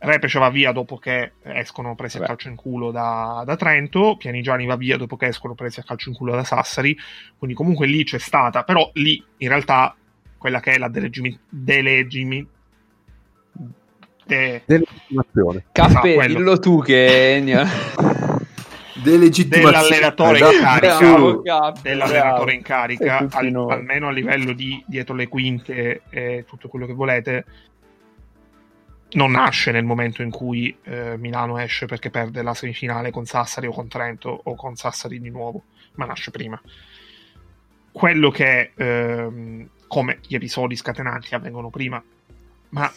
Repece 0.00 0.38
va 0.38 0.48
via 0.48 0.70
dopo 0.70 0.96
che 0.96 1.32
escono 1.42 1.96
presi 1.96 2.18
Beh. 2.18 2.24
a 2.24 2.26
calcio 2.28 2.48
in 2.48 2.54
culo 2.54 2.92
da, 2.92 3.42
da, 3.44 3.56
Trento, 3.56 4.16
Pianigiani 4.16 4.64
va 4.64 4.76
via 4.76 4.96
dopo 4.96 5.16
che 5.16 5.26
escono 5.26 5.54
presi 5.54 5.80
a 5.80 5.82
calcio 5.82 6.10
in 6.10 6.14
culo 6.14 6.36
da 6.36 6.44
Sassari, 6.44 6.96
quindi 7.36 7.56
comunque 7.56 7.88
lì 7.88 8.04
c'è 8.04 8.18
stata, 8.18 8.62
però 8.62 8.88
lì 8.94 9.22
in 9.38 9.48
realtà 9.48 9.96
quella 10.36 10.60
che 10.60 10.72
è 10.72 10.78
la 10.78 10.88
delegimi, 10.88 11.36
delegimi, 11.48 12.46
de... 14.24 14.62
delegittimazione. 14.64 15.64
Caffè, 15.72 16.16
ah, 16.16 16.26
dillo 16.26 16.58
tu 16.60 16.80
che... 16.80 17.42
dell'allenatore 19.02 20.38
in 20.38 20.60
carica, 20.60 20.98
bravo, 20.98 21.42
dell'allenatore 21.80 22.54
in 22.54 22.62
carica 22.62 23.26
al, 23.30 23.54
almeno 23.54 24.08
a 24.08 24.10
livello 24.10 24.52
di 24.52 24.82
dietro 24.86 25.14
le 25.14 25.28
quinte 25.28 26.02
e 26.08 26.44
tutto 26.46 26.68
quello 26.68 26.86
che 26.86 26.92
volete. 26.94 27.44
Non 29.10 29.30
nasce 29.30 29.70
nel 29.70 29.84
momento 29.84 30.22
in 30.22 30.30
cui 30.30 30.76
eh, 30.82 31.16
Milano 31.16 31.58
esce 31.58 31.86
perché 31.86 32.10
perde 32.10 32.42
la 32.42 32.52
semifinale 32.52 33.10
con 33.10 33.24
Sassari 33.24 33.66
o 33.66 33.72
con 33.72 33.88
Trento 33.88 34.40
o 34.44 34.54
con 34.54 34.76
Sassari 34.76 35.18
di 35.18 35.30
nuovo 35.30 35.62
ma 35.98 36.06
nasce 36.06 36.30
prima. 36.30 36.60
Quello 37.90 38.30
che 38.30 38.72
ehm, 38.74 39.68
come 39.88 40.18
gli 40.26 40.34
episodi 40.34 40.76
scatenanti 40.76 41.34
avvengono 41.34 41.70
prima. 41.70 42.02
Ma 42.70 42.92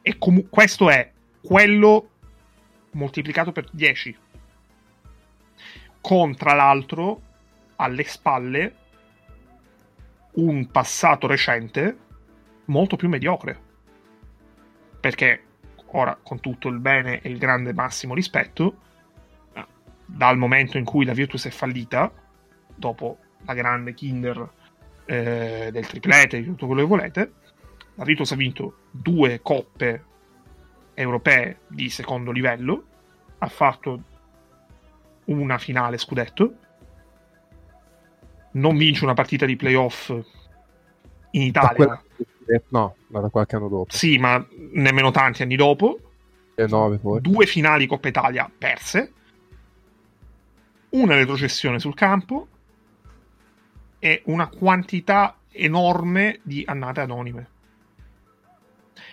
è 0.00 0.16
com- 0.18 0.48
questo 0.48 0.88
è 0.90 1.10
quello 1.42 2.10
moltiplicato 2.92 3.52
per 3.52 3.66
10 3.70 4.16
con 6.00 6.34
tra 6.36 6.54
l'altro 6.54 7.22
alle 7.76 8.04
spalle 8.04 8.74
un 10.32 10.70
passato 10.70 11.26
recente 11.26 11.96
molto 12.66 12.96
più 12.96 13.08
mediocre. 13.08 13.66
Perché 15.00 15.42
ora, 15.92 16.18
con 16.22 16.40
tutto 16.40 16.68
il 16.68 16.78
bene 16.78 17.20
e 17.20 17.30
il 17.30 17.38
grande 17.38 17.72
massimo 17.72 18.14
rispetto, 18.14 18.86
dal 20.04 20.38
momento 20.38 20.78
in 20.78 20.84
cui 20.84 21.04
la 21.04 21.12
Virtus 21.12 21.46
è 21.46 21.50
fallita, 21.50 22.10
dopo 22.74 23.18
la 23.44 23.54
grande 23.54 23.94
Kinder 23.94 24.50
eh, 25.04 25.68
del 25.70 25.86
triplete, 25.86 26.38
di 26.38 26.44
tutto 26.46 26.66
quello 26.66 26.82
che 26.82 26.86
volete, 26.86 27.32
la 27.94 28.04
Virtus 28.04 28.32
ha 28.32 28.36
vinto 28.36 28.78
due 28.90 29.40
coppe 29.42 30.04
europee 30.94 31.60
di 31.68 31.90
secondo 31.90 32.30
livello, 32.30 32.84
ha 33.38 33.48
fatto 33.48 34.02
una 35.28 35.58
finale 35.58 35.98
scudetto, 35.98 36.54
non 38.52 38.76
vince 38.76 39.04
una 39.04 39.14
partita 39.14 39.46
di 39.46 39.56
playoff 39.56 40.10
in 41.30 41.42
Italia. 41.42 41.74
quella- 41.74 42.02
No, 42.68 42.96
ma 43.08 43.20
da 43.20 43.28
qualche 43.28 43.56
anno 43.56 43.68
dopo. 43.68 43.94
Sì, 43.94 44.16
ma 44.16 44.44
nemmeno 44.72 45.10
tanti 45.10 45.42
anni 45.42 45.54
dopo. 45.56 45.98
E 46.54 46.66
9 46.66 46.96
poi. 46.96 47.20
Due 47.20 47.44
finali 47.46 47.86
Coppa 47.86 48.08
Italia 48.08 48.50
perse, 48.56 49.12
una 50.90 51.14
retrocessione 51.14 51.78
sul 51.78 51.94
campo 51.94 52.48
e 53.98 54.22
una 54.26 54.48
quantità 54.48 55.36
enorme 55.50 56.40
di 56.42 56.64
annate 56.66 57.00
anonime. 57.00 57.48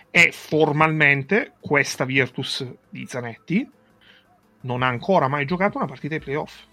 E 0.10 0.32
formalmente 0.32 1.56
questa 1.60 2.06
Virtus 2.06 2.66
di 2.90 3.06
Zanetti 3.06 3.70
non 4.66 4.82
ha 4.82 4.88
ancora 4.88 5.28
mai 5.28 5.46
giocato 5.46 5.78
una 5.78 5.88
partita 5.88 6.18
di 6.18 6.24
playoff. 6.24 6.64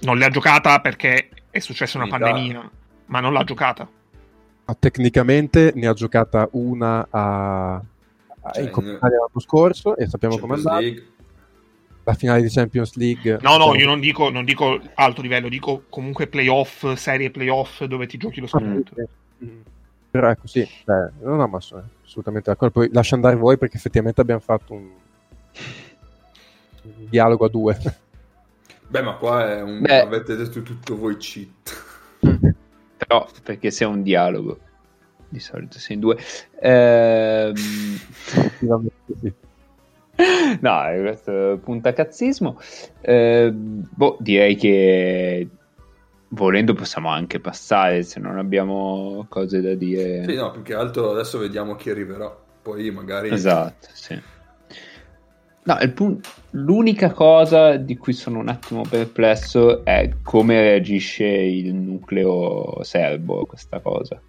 Non 0.00 0.18
l'ha 0.18 0.30
giocata 0.30 0.80
perché 0.80 1.28
è 1.50 1.58
successa 1.60 1.98
una 1.98 2.08
pandemia, 2.08 2.70
ma 3.06 3.20
non 3.20 3.32
l'ha 3.32 3.44
giocata. 3.44 3.88
Ah, 4.64 4.76
tecnicamente 4.78 5.72
ne 5.74 5.86
ha 5.86 5.92
giocata 5.92 6.48
una 6.52 7.06
a... 7.10 7.82
Cioè, 8.52 8.62
in 8.64 8.70
Coppa 8.70 8.90
Italia 8.90 9.18
l'anno 9.18 9.40
scorso 9.40 9.96
e 9.96 10.08
sappiamo 10.08 10.38
come 10.38 10.56
è 10.56 10.60
Champions 10.60 10.94
andata. 10.94 11.10
La 12.04 12.14
finale 12.14 12.42
di 12.42 12.48
Champions 12.48 12.96
League. 12.96 13.38
No, 13.42 13.56
no, 13.56 13.76
io 13.76 13.86
non 13.86 14.00
dico, 14.00 14.30
non 14.30 14.44
dico 14.44 14.80
alto 14.94 15.22
livello, 15.22 15.48
dico 15.48 15.84
comunque 15.88 16.26
playoff, 16.26 16.92
serie 16.94 17.30
playoff 17.30 17.84
dove 17.84 18.06
ti 18.08 18.16
giochi 18.16 18.40
lo 18.40 18.48
scudetto. 18.48 18.94
Mm. 19.44 19.60
Però 20.12 20.28
ecco 20.28 20.46
sì, 20.46 20.68
cioè, 20.84 21.08
no, 21.22 21.36
no, 21.36 21.46
ma 21.48 21.58
sono 21.60 21.88
assolutamente 22.04 22.50
d'accordo. 22.50 22.80
Poi 22.80 22.90
lascio 22.92 23.14
andare 23.14 23.34
voi 23.34 23.56
perché 23.56 23.78
effettivamente 23.78 24.20
abbiamo 24.20 24.42
fatto 24.42 24.74
un, 24.74 24.90
un 26.82 27.08
dialogo 27.08 27.46
a 27.46 27.48
due. 27.48 27.78
Beh, 28.88 29.00
ma 29.00 29.14
qua 29.14 29.50
è 29.50 29.62
un... 29.62 29.80
Beh. 29.80 30.02
avete 30.02 30.36
detto 30.36 30.60
tutto 30.60 30.98
voi 30.98 31.16
cheat. 31.16 32.18
Però, 32.98 33.26
perché 33.42 33.70
se 33.70 33.86
è 33.86 33.88
un 33.88 34.02
dialogo, 34.02 34.58
di 35.30 35.40
solito 35.40 35.78
sei 35.78 35.94
in 35.94 36.00
due. 36.00 36.18
Ehm, 36.60 37.54
Effettivamente 37.54 39.14
sì. 39.18 39.32
no, 40.60 40.82
questo 41.00 41.52
è 41.54 41.56
puntacazzismo. 41.56 42.60
Ehm, 43.00 43.88
boh, 43.90 44.18
direi 44.20 44.56
che 44.56 45.48
volendo 46.32 46.74
possiamo 46.74 47.08
anche 47.08 47.40
passare 47.40 48.02
se 48.02 48.20
non 48.20 48.38
abbiamo 48.38 49.26
cose 49.28 49.60
da 49.60 49.74
dire. 49.74 50.24
Sì, 50.26 50.34
no, 50.34 50.50
più 50.50 50.62
che 50.62 50.74
altro 50.74 51.10
adesso 51.10 51.38
vediamo 51.38 51.74
chi 51.76 51.90
arriverà. 51.90 52.34
Poi 52.62 52.90
magari... 52.90 53.30
Esatto, 53.30 53.88
sì. 53.92 54.20
No, 55.64 55.78
il 55.80 55.92
pun- 55.92 56.20
l'unica 56.50 57.12
cosa 57.12 57.76
di 57.76 57.96
cui 57.96 58.12
sono 58.12 58.40
un 58.40 58.48
attimo 58.48 58.82
perplesso 58.82 59.84
è 59.84 60.10
come 60.22 60.60
reagisce 60.60 61.24
il 61.24 61.72
nucleo 61.74 62.82
serbo 62.82 63.42
a 63.42 63.46
questa 63.46 63.78
cosa. 63.80 64.20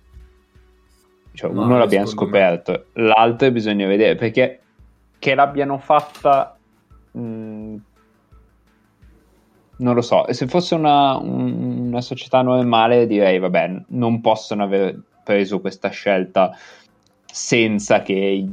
Cioè, 1.34 1.52
No, 1.52 1.64
uno 1.64 1.78
l'abbiamo 1.80 2.06
secondo 2.06 2.32
me- 2.32 2.40
scoperto, 2.40 2.86
l'altro 2.94 3.50
bisogna 3.50 3.88
vedere 3.88 4.16
perché 4.16 4.60
che 5.18 5.34
l'abbiano 5.34 5.80
fatta 5.80 6.56
mh, 7.12 7.76
non 9.78 9.96
lo 9.96 10.02
so, 10.02 10.26
se 10.32 10.48
fosse 10.48 10.76
una, 10.76 11.18
un- 11.18 11.88
una 11.88 12.02
società 12.02 12.42
normale 12.42 13.08
direi 13.08 13.40
vabbè, 13.40 13.84
non 13.90 14.22
possono 14.22 14.64
aver 14.64 15.00
preso 15.24 15.60
questa 15.60 15.90
scelta 15.90 16.56
senza 17.26 18.02
che 18.02 18.14
i 18.14 18.52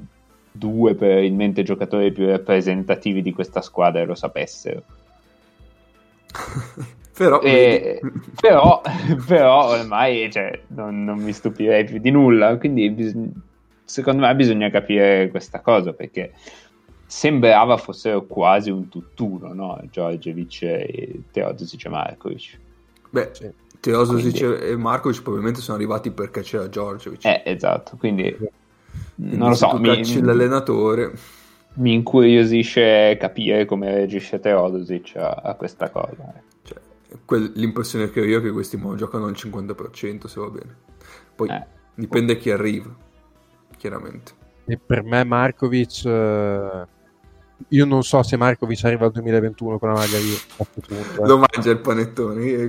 due 0.53 0.95
probabilmente 0.95 1.63
giocatori 1.63 2.13
più 2.13 2.27
rappresentativi 2.27 3.23
di 3.23 3.33
questa 3.33 3.61
squadra 3.61 4.05
lo 4.05 4.15
sapessero. 4.15 4.83
Però... 7.21 7.41
E- 7.43 8.01
però, 8.41 8.81
però 9.27 9.69
ormai 9.79 10.33
cioè, 10.33 10.59
non, 10.69 11.05
non 11.05 11.19
mi 11.19 11.33
stupirei 11.35 11.85
più 11.85 11.99
di 11.99 12.11
nulla, 12.11 12.57
quindi 12.57 12.89
bis- 12.91 13.15
secondo 13.85 14.23
me 14.23 14.35
bisogna 14.35 14.71
capire 14.71 15.29
questa 15.29 15.61
cosa 15.61 15.93
perché 15.93 16.33
sembrava 17.11 17.77
fossero 17.77 18.25
quasi 18.25 18.71
un 18.71 18.89
tutt'uno, 18.89 19.53
no? 19.53 19.81
Giorgevic 19.91 20.63
e 20.63 21.23
Teodosic 21.33 21.85
e 21.87 21.89
Markovic. 21.89 22.59
Beh, 23.11 23.31
Sì. 23.33 23.51
Teodosic 23.81 24.39
Quindi- 24.39 24.65
e 24.67 24.77
Markovic 24.77 25.21
probabilmente 25.23 25.61
sono 25.61 25.77
arrivati 25.77 26.13
perché 26.13 26.43
c'era 26.43 26.69
Giorgiovic. 26.69 27.25
Eh, 27.25 27.43
esatto, 27.47 27.97
quindi 27.97 28.33
Quindi 29.17 29.37
non 29.37 29.49
lo 29.49 29.55
so, 29.57 29.77
mi, 29.77 30.21
l'allenatore... 30.23 31.13
mi 31.75 31.95
incuriosisce 31.95 33.17
capire 33.19 33.65
come 33.65 33.93
reagisce 33.93 34.39
Teodosic 34.39 35.17
a, 35.17 35.31
a 35.43 35.55
questa 35.55 35.91
cosa. 35.91 36.33
Cioè, 36.63 36.79
quel- 37.25 37.51
l'impressione 37.57 38.09
che 38.11 38.21
ho 38.21 38.25
io 38.25 38.39
è 38.39 38.43
che 38.43 38.53
questi 38.53 38.81
giocano 38.95 39.25
al 39.27 39.33
50% 39.33 40.27
se 40.27 40.41
va 40.41 40.49
bene. 40.49 40.77
Poi 41.35 41.49
Eh. 41.49 41.67
dipende 41.97 42.37
chi 42.37 42.53
arriva, 42.53 42.95
chiaramente. 43.77 44.33
E 44.67 44.77
per 44.79 45.03
me 45.03 45.25
Markovic, 45.25 46.05
eh, 46.05 46.87
io 47.69 47.85
non 47.85 48.03
so 48.03 48.23
se 48.23 48.37
Markovic 48.37 48.85
arriva 48.85 49.07
al 49.07 49.13
2021 49.13 49.79
con 49.79 49.89
la 49.89 49.95
maglia 49.95 50.19
questo 50.19 50.81
punto, 50.81 51.23
eh. 51.23 51.27
Lo 51.27 51.39
mangia 51.39 51.71
il 51.71 51.79
panettone. 51.79 52.45
eh, 52.47 52.69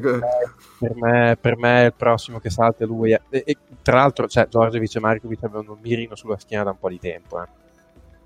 per, 0.79 0.95
me, 0.95 1.37
per 1.39 1.57
me 1.57 1.85
il 1.85 1.93
prossimo 1.95 2.39
che 2.39 2.49
salta 2.49 2.85
lui. 2.85 3.11
è- 3.11 3.21
E, 3.29 3.43
e 3.45 3.57
tra 3.81 3.97
l'altro, 3.97 4.27
cioè, 4.27 4.47
Giorgevic 4.47 4.95
e 4.95 4.99
Markovic 4.99 5.43
avevano 5.43 5.73
un 5.73 5.79
mirino 5.81 6.15
sulla 6.15 6.37
schiena 6.37 6.63
da 6.63 6.71
un 6.71 6.79
po' 6.79 6.89
di 6.89 6.99
tempo. 6.99 7.41
eh. 7.41 7.47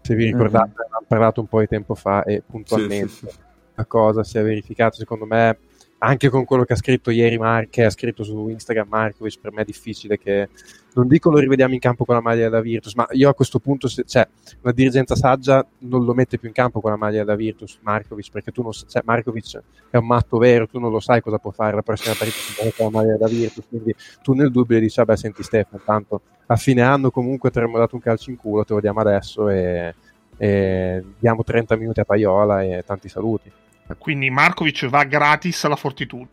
Se 0.01 0.13
vi 0.15 0.25
ricordate, 0.25 0.67
ne 0.77 0.83
abbiamo 0.85 1.05
parlato 1.07 1.41
un 1.41 1.47
po' 1.47 1.59
di 1.61 1.67
tempo 1.67 1.95
fa 1.95 2.23
e 2.23 2.43
puntualmente 2.45 3.07
Sì, 3.07 3.15
sì, 3.25 3.27
sì. 3.29 3.37
la 3.75 3.85
cosa 3.85 4.23
si 4.23 4.37
è 4.37 4.43
verificata. 4.43 4.95
Secondo 4.95 5.25
me, 5.25 5.57
anche 5.99 6.29
con 6.29 6.45
quello 6.45 6.63
che 6.63 6.73
ha 6.73 6.77
scritto 6.77 7.09
ieri 7.09 7.37
Mar- 7.37 7.67
che 7.69 7.85
ha 7.85 7.89
scritto 7.89 8.23
su 8.23 8.47
Instagram 8.49 8.87
Markovic, 8.89 9.39
per 9.39 9.51
me 9.51 9.61
è 9.61 9.65
difficile 9.65 10.17
che 10.19 10.49
non 10.95 11.07
dico 11.07 11.29
lo 11.29 11.39
rivediamo 11.39 11.73
in 11.73 11.79
campo 11.79 12.05
con 12.05 12.15
la 12.15 12.21
maglia 12.21 12.43
della 12.43 12.61
Virtus, 12.61 12.93
ma 12.93 13.05
io 13.11 13.29
a 13.29 13.33
questo 13.33 13.59
punto, 13.59 13.87
se, 13.87 14.03
cioè, 14.05 14.27
una 14.61 14.71
dirigenza 14.71 15.15
saggia 15.15 15.65
non 15.79 16.05
lo 16.05 16.13
mette 16.13 16.37
più 16.37 16.47
in 16.47 16.53
campo 16.53 16.79
con 16.79 16.91
la 16.91 16.97
maglia 16.97 17.19
della 17.19 17.35
Virtus, 17.35 17.77
Markovic, 17.81 18.31
perché 18.31 18.51
tu 18.51 18.61
non 18.61 18.73
sa- 18.73 18.85
cioè, 18.87 19.01
Markovic 19.05 19.61
è 19.89 19.97
un 19.97 20.07
matto 20.07 20.37
vero, 20.37 20.67
tu 20.67 20.79
non 20.79 20.91
lo 20.91 21.01
sai 21.01 21.21
cosa 21.21 21.37
può 21.37 21.51
fare 21.51 21.75
la 21.75 21.81
prossima 21.81 22.15
partita 22.15 22.69
con 22.75 22.91
la 22.91 22.99
maglia 22.99 23.17
della 23.17 23.27
Virtus, 23.27 23.65
quindi 23.67 23.93
tu 24.21 24.33
nel 24.33 24.51
dubbio 24.51 24.79
dici, 24.79 24.95
vabbè, 24.97 25.17
senti 25.17 25.43
Stefano, 25.43 25.81
tanto 25.83 26.21
a 26.47 26.55
fine 26.55 26.81
anno 26.81 27.11
comunque 27.11 27.51
ti 27.51 27.57
avremmo 27.57 27.77
dato 27.77 27.95
un 27.95 28.01
calcio 28.01 28.29
in 28.29 28.37
culo, 28.37 28.63
te 28.63 28.73
lo 28.73 28.79
diamo 28.79 28.99
adesso 29.01 29.49
e, 29.49 29.93
e 30.37 31.03
diamo 31.19 31.43
30 31.43 31.75
minuti 31.75 31.99
a 31.99 32.05
Paiola 32.05 32.63
e 32.63 32.83
tanti 32.85 33.09
saluti. 33.09 33.51
Quindi 33.97 34.29
Markovic 34.29 34.87
va 34.87 35.03
gratis 35.03 35.63
alla 35.65 35.75
Fortitude. 35.75 36.27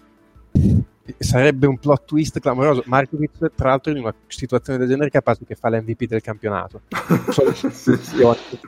Sarebbe 1.19 1.67
un 1.67 1.79
plot 1.79 2.05
twist 2.05 2.39
clamoroso. 2.39 2.83
Markovic, 2.87 3.55
tra 3.57 3.71
l'altro, 3.71 3.91
in 3.93 3.99
una 3.99 4.15
situazione 4.29 4.79
del 4.79 4.89
genere, 4.89 5.09
è 5.09 5.11
capace 5.11 5.45
che 5.45 5.57
fa 5.57 5.69
l'MVP 5.69 6.05
del 6.07 6.21
campionato. 6.21 6.83
Solo 7.31 7.53
Sì, 7.55 7.71
sì. 7.71 8.23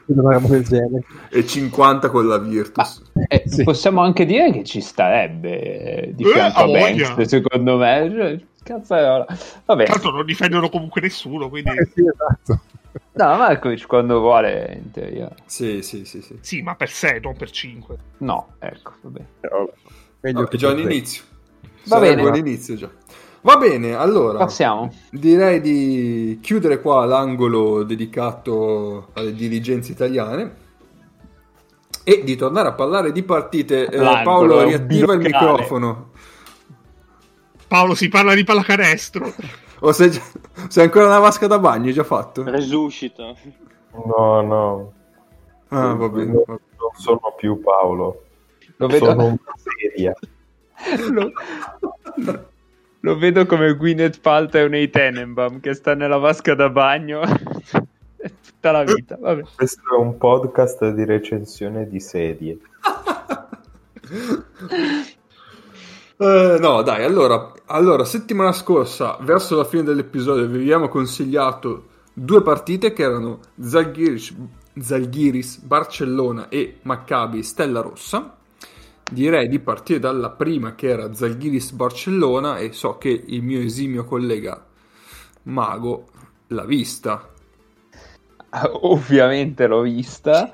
una 0.07 0.32
roba 0.32 0.49
del 0.49 0.64
genere. 0.64 1.05
E 1.30 1.47
50 1.47 2.11
con 2.11 2.26
la 2.26 2.39
Virtus. 2.39 3.03
Eh, 3.28 3.45
Sì. 3.47 3.62
Possiamo 3.62 4.01
anche 4.01 4.24
dire 4.26 4.51
che 4.51 4.64
ci 4.64 4.80
starebbe 4.80 6.07
eh, 6.07 6.14
di 6.14 6.24
Eh, 6.24 6.26
fianco 6.32 6.59
a 6.59 6.62
a 6.62 6.66
voglia. 6.66 7.07
Banks, 7.14 7.28
secondo 7.28 7.76
me. 7.76 8.47
Cazzarola. 8.64 9.26
Vabbè, 9.66 9.85
Tanto 9.85 10.11
non 10.11 10.24
difendono 10.26 10.68
comunque 10.70 11.01
nessuno, 11.03 11.49
quindi 11.49 11.70
Eh, 11.70 11.89
sì, 11.95 12.01
esatto. 12.01 12.61
no, 13.12 13.37
Markovic 13.37 13.87
quando 13.87 14.18
vuole, 14.20 14.80
in 14.82 14.91
teoria. 14.91 15.30
Sì, 15.47 15.82
sì, 15.82 16.05
sì. 16.05 16.20
sì. 16.20 16.37
sì, 16.41 16.62
ma 16.62 16.74
per 16.74 16.91
6, 16.91 17.20
non 17.20 17.37
per 17.37 17.51
5. 17.51 17.97
No, 18.18 18.55
ecco, 18.59 18.93
vabbè. 19.03 19.20
Meglio 20.20 20.39
Vabbè, 20.39 20.49
che 20.49 20.57
già 20.57 20.68
un 20.70 20.82
per- 20.82 20.91
inizio. 20.91 21.22
Va 21.87 21.97
Sarebbe 21.97 22.16
bene. 22.16 22.28
un 22.28 22.37
inizio 22.37 22.74
già. 22.76 22.91
Va 23.43 23.57
bene, 23.59 23.95
allora 23.95 24.39
Passiamo. 24.39 24.91
direi 25.11 25.61
di 25.61 26.39
chiudere 26.41 26.80
qua 26.80 27.05
l'angolo 27.05 27.82
dedicato 27.82 29.09
alle 29.12 29.35
dirigenze 29.35 29.93
italiane 29.93 30.62
e 32.05 32.22
di 32.24 32.37
tornare 32.37 32.68
a 32.68 32.72
parlare 32.72 33.12
di 33.12 33.22
partite. 33.22 33.87
Eh, 33.87 33.99
Paolo, 34.24 34.62
riattiva 34.64 35.12
il 35.12 35.20
microfono. 35.20 36.11
Paolo, 37.68 37.95
si 37.95 38.09
parla 38.09 38.35
di 38.35 38.45
pallacanestro. 38.45 39.32
O 39.80 39.93
se, 39.93 40.09
già- 40.09 40.22
se 40.68 40.80
è 40.80 40.85
ancora 40.85 41.07
una 41.07 41.18
vasca 41.18 41.47
da 41.47 41.59
bagno, 41.59 41.91
è 41.91 41.93
già 41.93 42.05
fatto? 42.05 42.45
Resuscita. 42.45 43.35
No, 44.07 44.41
no. 44.41 44.93
Ah, 45.68 45.93
va 45.95 46.09
bene. 46.09 46.32
Non, 46.32 46.59
sono 46.97 47.35
più 47.37 47.61
Paolo. 47.61 48.22
Lo 48.76 48.87
vedo, 48.87 49.05
Sono 49.07 49.24
una 49.24 49.39
sedia. 49.57 50.14
Lo, 51.11 51.32
lo 53.01 53.18
vedo 53.18 53.47
come 53.47 53.74
Gwyneth 53.74 54.20
Paltrow 54.20 54.68
nei 54.68 54.91
Tenenbaum 54.91 55.61
che 55.61 55.74
sta 55.74 55.95
nella 55.95 56.18
vasca 56.18 56.55
da 56.55 56.70
bagno 56.70 57.20
tutta 58.18 58.70
la 58.70 58.85
vita. 58.85 59.16
Vabbè. 59.20 59.43
Questo 59.57 59.82
è 59.95 59.99
un 59.99 60.16
podcast 60.16 60.89
di 60.91 61.05
recensione 61.05 61.89
di 61.89 62.01
sedie. 62.01 62.59
Eh, 66.16 66.59
no, 66.61 66.82
dai, 66.82 67.03
allora, 67.03 67.53
allora, 67.66 68.05
settimana 68.05 68.53
scorsa, 68.53 69.18
verso 69.20 69.57
la 69.57 69.64
fine 69.64 69.82
dell'episodio, 69.82 70.47
vi 70.47 70.61
abbiamo 70.61 70.89
consigliato 70.89 71.87
due 72.12 72.41
partite 72.41 72.93
che 72.93 73.03
erano 73.03 73.41
Zalgiris, 73.61 74.32
Zalgiris 74.78 75.59
Barcellona 75.59 76.49
e 76.49 76.78
Maccabi 76.82 77.43
Stella 77.43 77.80
Rossa. 77.80 78.37
Direi 79.11 79.49
di 79.49 79.59
partire 79.59 79.99
dalla 79.99 80.31
prima 80.31 80.75
che 80.75 80.89
era 80.89 81.13
Zalgiris 81.13 81.73
Barcellona 81.73 82.59
e 82.59 82.73
so 82.73 82.97
che 82.97 83.09
il 83.09 83.43
mio 83.43 83.61
esimio 83.61 84.05
collega 84.05 84.65
Mago 85.45 86.09
l'ha 86.49 86.65
vista. 86.65 87.29
Ovviamente 88.83 89.67
l'ho 89.67 89.83
vista. 89.83 90.53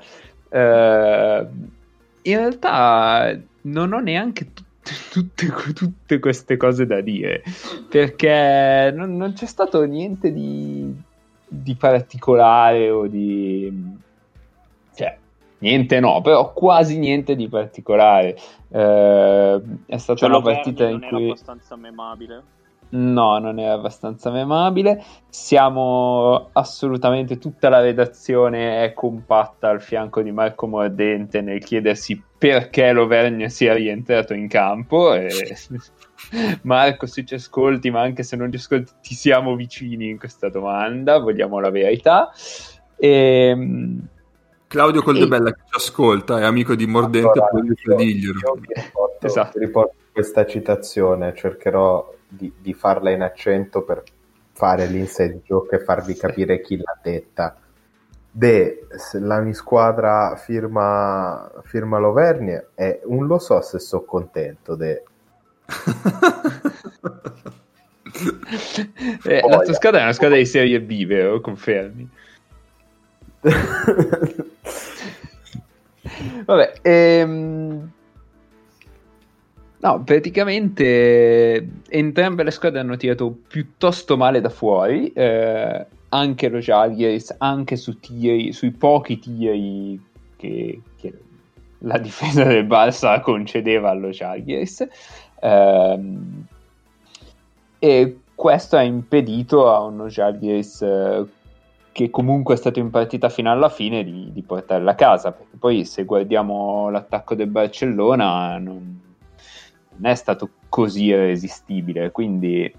Eh, 0.49 1.47
in 2.23 2.37
realtà 2.37 3.39
non 3.61 3.93
ho 3.93 3.99
neanche 3.99 4.53
t- 4.53 4.63
tutte, 5.11 5.47
tutte, 5.73 6.19
queste 6.19 6.57
cose 6.57 6.85
da 6.85 7.01
dire 7.01 7.43
perché 7.87 8.91
non, 8.93 9.15
non 9.15 9.33
c'è 9.33 9.45
stato 9.45 9.83
niente 9.83 10.33
di, 10.33 10.93
di, 11.47 11.75
particolare 11.75 12.89
o 12.89 13.07
di 13.07 13.71
niente 15.61 15.99
no 15.99 16.21
però 16.21 16.53
quasi 16.53 16.99
niente 16.99 17.35
di 17.35 17.47
particolare 17.47 18.37
eh, 18.69 19.61
è 19.87 19.97
stata 19.97 20.19
cioè, 20.19 20.29
una 20.29 20.41
partita 20.41 20.87
in 20.87 20.99
cui 20.99 21.29
abbastanza 21.29 21.75
memabile 21.75 22.43
No, 22.91 23.37
non 23.37 23.59
è 23.59 23.65
abbastanza 23.65 24.31
memabile. 24.31 25.01
Siamo 25.29 26.49
assolutamente 26.51 27.37
tutta 27.37 27.69
la 27.69 27.79
redazione 27.79 28.83
è 28.83 28.93
compatta 28.93 29.69
al 29.69 29.81
fianco 29.81 30.21
di 30.21 30.31
Marco 30.31 30.67
Mordente 30.67 31.41
nel 31.41 31.63
chiedersi 31.63 32.21
perché 32.37 32.91
l'Auvergne 32.91 33.49
sia 33.49 33.73
rientrato 33.73 34.33
in 34.33 34.47
campo. 34.49 35.13
E... 35.13 35.29
Marco, 36.63 37.05
se 37.05 37.23
ci 37.23 37.35
ascolti, 37.35 37.89
ma 37.91 38.01
anche 38.01 38.23
se 38.23 38.35
non 38.35 38.51
ci 38.51 38.57
ascolti, 38.57 38.91
ti 39.01 39.15
siamo 39.15 39.55
vicini 39.55 40.09
in 40.09 40.19
questa 40.19 40.49
domanda, 40.49 41.17
vogliamo 41.19 41.59
la 41.59 41.69
verità. 41.69 42.29
E... 42.97 43.57
Claudio 44.71 45.01
Coldebella 45.01 45.49
e... 45.49 45.53
che 45.53 45.61
ci 45.65 45.75
ascolta 45.75 46.39
è 46.39 46.43
amico 46.43 46.75
di 46.75 46.87
Mordente, 46.87 47.27
allora, 47.27 47.73
puoi 47.83 47.97
diglielo. 47.97 48.39
Esatto. 49.19 49.59
riporto 49.59 49.95
questa 50.13 50.45
citazione, 50.45 51.35
cercherò 51.35 52.15
di, 52.25 52.53
di 52.57 52.73
farla 52.73 53.09
in 53.09 53.21
accento 53.21 53.83
per 53.83 54.01
fare 54.53 54.85
l'inside 54.85 55.41
joke 55.43 55.75
e 55.75 55.79
farvi 55.79 56.15
capire 56.15 56.61
chi 56.61 56.77
l'ha 56.77 56.97
detta. 57.03 57.57
De, 58.31 58.87
la 59.19 59.41
mia 59.41 59.53
squadra 59.53 60.37
firma, 60.37 61.51
firma 61.63 61.99
l'Auvergne 61.99 62.67
e 62.73 63.01
un 63.03 63.27
lo 63.27 63.39
so 63.39 63.59
se 63.59 63.77
sono 63.77 64.03
contento 64.03 64.75
de. 64.75 65.03
eh, 69.25 69.41
la 69.49 69.59
tua 69.59 69.73
squadra 69.73 69.99
è 69.99 70.03
una 70.03 70.13
squadra 70.13 70.37
di 70.37 70.45
serie 70.45 70.79
B, 70.79 71.05
vero? 71.05 71.41
Confermi? 71.41 72.09
Vabbè, 76.45 76.73
ehm, 76.81 77.91
No, 79.81 80.03
praticamente 80.03 81.67
entrambe 81.89 82.43
le 82.43 82.51
squadre 82.51 82.79
hanno 82.81 82.97
tirato 82.97 83.35
piuttosto 83.47 84.15
male 84.15 84.39
da 84.39 84.49
fuori, 84.49 85.11
eh, 85.11 85.85
anche 86.09 86.49
lo 86.49 86.59
Jaguars, 86.59 87.33
anche 87.39 87.75
su 87.77 87.99
tiri, 87.99 88.53
sui 88.53 88.69
pochi 88.71 89.17
tiri 89.17 89.99
che, 90.37 90.81
che, 90.99 91.13
la 91.79 91.97
difesa 91.97 92.43
del 92.43 92.67
Barça 92.67 93.21
concedeva 93.21 93.89
allo 93.89 94.09
Jaguars. 94.09 94.87
Eh, 95.39 95.99
e 97.79 98.19
questo 98.35 98.77
ha 98.77 98.83
impedito 98.83 99.67
a 99.67 99.79
uno 99.79 100.05
Jaguars 100.05 100.83
eh, 100.83 101.25
che 101.91 102.09
comunque 102.09 102.53
è 102.53 102.57
stato 102.57 102.79
in 102.79 102.89
partita 102.89 103.29
fino 103.29 103.51
alla 103.51 103.69
fine 103.69 104.03
di, 104.03 104.31
di 104.31 104.41
portarla 104.43 104.91
a 104.91 104.95
casa, 104.95 105.31
perché 105.31 105.57
poi 105.57 105.85
se 105.85 106.05
guardiamo 106.05 106.89
l'attacco 106.89 107.35
del 107.35 107.47
Barcellona 107.47 108.57
non 108.57 109.01
non 110.01 110.11
è 110.11 110.15
stato 110.15 110.49
così 110.69 111.05
irresistibile, 111.05 112.11
quindi 112.11 112.73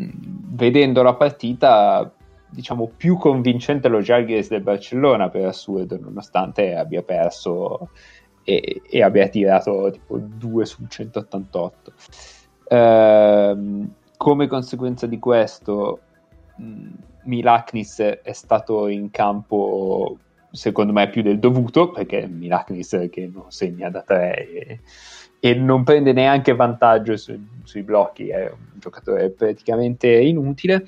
mm, 0.00 0.08
vedendo 0.54 1.02
la 1.02 1.14
partita 1.14 2.12
diciamo 2.48 2.90
più 2.96 3.16
convincente 3.16 3.88
lo 3.88 4.00
Jalgiris 4.00 4.48
del 4.48 4.62
Barcellona 4.62 5.28
per 5.28 5.46
assurdo 5.46 5.98
nonostante 6.00 6.76
abbia 6.76 7.02
perso 7.02 7.90
e, 8.44 8.82
e 8.88 9.02
abbia 9.02 9.26
tirato 9.26 9.90
tipo 9.90 10.18
2 10.18 10.64
su 10.64 10.86
188 10.86 11.92
ehm, 12.68 13.92
come 14.16 14.46
conseguenza 14.46 15.06
di 15.08 15.18
questo 15.18 16.00
mh, 16.56 16.64
mm, 16.64 16.92
Milaknis 17.24 18.00
è 18.00 18.32
stato 18.32 18.88
in 18.88 19.10
campo 19.10 20.18
secondo 20.50 20.92
me 20.92 21.10
più 21.10 21.22
del 21.22 21.40
dovuto 21.40 21.90
perché 21.90 22.28
Milaknis 22.28 23.08
che 23.10 23.28
non 23.32 23.50
segna 23.50 23.90
da 23.90 24.02
3 24.02 24.48
e, 24.48 24.80
e 25.40 25.54
non 25.54 25.84
prende 25.84 26.12
neanche 26.12 26.54
vantaggio 26.54 27.16
su, 27.16 27.38
sui 27.64 27.82
blocchi, 27.82 28.28
è 28.28 28.50
un 28.50 28.78
giocatore 28.78 29.30
praticamente 29.30 30.08
inutile. 30.08 30.86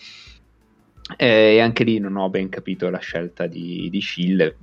E 1.16 1.60
anche 1.60 1.84
lì 1.84 1.98
non 1.98 2.16
ho 2.16 2.30
ben 2.30 2.48
capito 2.48 2.88
la 2.88 2.98
scelta 2.98 3.46
di, 3.46 3.88
di 3.90 4.00
Schiller, 4.00 4.56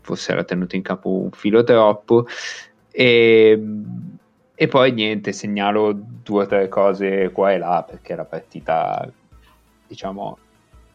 forse 0.00 0.32
era 0.32 0.44
tenuto 0.44 0.76
in 0.76 0.82
capo 0.82 1.10
un 1.10 1.30
filo 1.30 1.62
troppo. 1.62 2.26
E, 2.90 3.62
e 4.54 4.68
poi 4.68 4.92
niente, 4.92 5.32
segnalo 5.32 5.92
due 5.94 6.42
o 6.42 6.46
tre 6.46 6.68
cose 6.68 7.30
qua 7.30 7.52
e 7.52 7.58
là 7.58 7.84
perché 7.88 8.14
la 8.14 8.24
partita, 8.24 9.08
diciamo, 9.86 10.36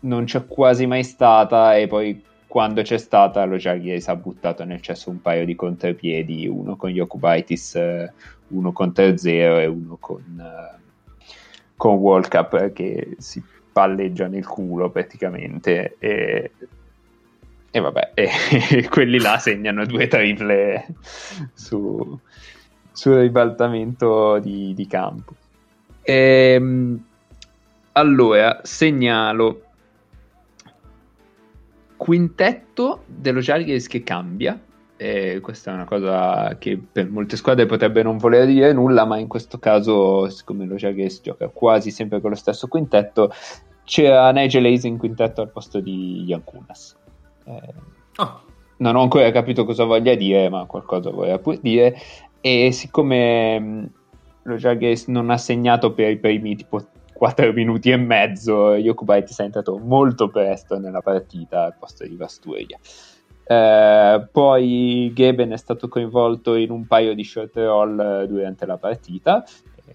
non 0.02 0.26
c'è 0.26 0.46
quasi 0.46 0.86
mai 0.86 1.04
stata 1.04 1.76
e 1.76 1.88
poi 1.88 2.24
quando 2.48 2.82
c'è 2.82 2.98
stata 2.98 3.44
lo 3.46 3.58
Jaguars 3.58 4.08
ha 4.08 4.16
buttato 4.16 4.64
nel 4.64 4.82
cesso 4.82 5.10
un 5.10 5.22
paio 5.22 5.46
di 5.46 5.56
contropiedi, 5.56 6.48
uno 6.48 6.76
con 6.76 6.90
Yokubaitis, 6.90 7.76
eh, 7.76 8.14
uno 8.50 8.72
con 8.72 8.92
3-0 8.96 9.28
e 9.60 9.66
uno 9.66 9.98
con, 10.00 10.24
uh, 10.38 10.80
con 11.76 11.96
World 11.96 12.30
Cup 12.30 12.72
che 12.72 13.16
si 13.18 13.44
palleggia 13.72 14.28
nel 14.28 14.48
culo 14.48 14.90
praticamente 14.90 15.98
e, 16.00 16.52
e 17.70 17.80
vabbè, 17.80 18.12
e, 18.16 18.88
quelli 18.90 19.20
là 19.20 19.38
segnano 19.38 19.86
due 19.86 20.08
triple 20.08 20.88
su, 21.54 22.18
sul 22.92 23.16
ribaltamento 23.18 24.40
di, 24.40 24.74
di 24.74 24.88
campo. 24.88 25.36
E, 26.02 26.54
ehm, 26.54 27.06
allora, 27.92 28.62
segnalo 28.64 29.67
quintetto 32.08 33.04
dello 33.06 33.42
Jalgiris 33.42 33.88
che 33.88 34.02
cambia. 34.02 34.58
E 34.96 35.42
questa 35.42 35.72
è 35.72 35.74
una 35.74 35.84
cosa 35.84 36.56
che 36.58 36.78
per 36.78 37.10
molte 37.10 37.36
squadre 37.36 37.66
potrebbe 37.66 38.02
non 38.02 38.18
voler 38.18 38.46
dire 38.46 38.72
nulla, 38.72 39.04
ma 39.04 39.18
in 39.18 39.28
questo 39.28 39.60
caso, 39.60 40.30
siccome 40.30 40.66
lo 40.66 40.76
Jalgiris 40.76 41.20
gioca 41.22 41.50
quasi 41.50 41.92
sempre 41.92 42.22
con 42.22 42.30
lo 42.30 42.38
stesso 42.38 42.70
quintetto, 42.70 43.30
c'era 43.84 44.32
Nigel 44.32 44.64
Hayes 44.64 44.86
in 44.86 44.98
quintetto 44.98 45.42
al 45.42 45.52
posto 45.52 45.82
di 45.82 46.24
Yankunas. 46.26 46.96
Eh, 47.44 47.74
oh. 48.16 48.42
Non 48.78 48.96
ho 48.96 49.02
ancora 49.02 49.30
capito 49.32 49.66
cosa 49.66 49.84
voglia 49.84 50.16
dire, 50.16 50.48
ma 50.48 50.64
qualcosa 50.64 51.10
vorrà 51.10 51.38
pur 51.40 51.60
dire. 51.60 51.94
E 52.40 52.72
siccome 52.72 53.60
mm, 53.60 53.86
lo 54.44 54.56
Jalgiris 54.56 55.08
non 55.08 55.30
ha 55.30 55.38
segnato 55.38 55.92
per 55.92 56.10
i 56.10 56.18
primi 56.18 56.56
tipo 56.56 56.82
4 57.18 57.52
minuti 57.52 57.90
e 57.90 57.98
mezzo 57.98 58.76
Jokubaitis 58.76 59.40
è 59.40 59.44
entrato 59.44 59.78
molto 59.78 60.30
presto 60.30 60.78
nella 60.78 61.02
partita 61.02 61.64
al 61.64 61.76
posto 61.78 62.06
di 62.06 62.16
Vasturia. 62.16 62.78
Eh, 63.44 64.28
poi 64.32 65.12
Geben 65.14 65.52
è 65.52 65.58
stato 65.58 65.88
coinvolto 65.88 66.56
in 66.56 66.70
un 66.70 66.86
paio 66.86 67.16
di 67.16 67.24
short 67.24 67.56
roll 67.56 68.26
durante 68.26 68.66
la 68.66 68.78
partita, 68.78 69.44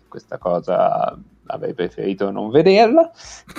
questa 0.09 0.39
cosa 0.39 1.17
avrei 1.47 1.75
preferito 1.75 2.31
non 2.31 2.51
vederla. 2.51 3.11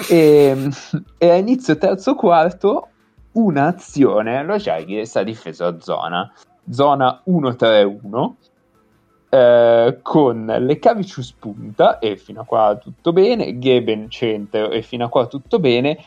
E, 0.10 0.70
e 1.18 1.30
a 1.30 1.36
inizio 1.36 1.78
terzo 1.78 2.16
quarto 2.16 2.90
un'azione, 3.34 4.44
lo 4.44 4.58
Jaguars 4.58 5.16
ha 5.16 5.24
difeso 5.24 5.66
a 5.66 5.80
zona, 5.80 6.34
zona 6.70 7.22
1-3-1 7.26 8.32
eh, 9.34 9.98
con 10.04 10.46
Lekavicius 10.46 11.32
punta 11.32 11.98
e 11.98 12.18
fino 12.18 12.42
a 12.42 12.46
qua 12.46 12.78
tutto 12.80 13.12
bene, 13.12 13.58
Geben 13.58 14.08
centro 14.08 14.70
e 14.70 14.84
fino 14.84 15.06
a 15.06 15.10
qua 15.10 15.26
tutto 15.26 15.58
bene, 15.58 15.98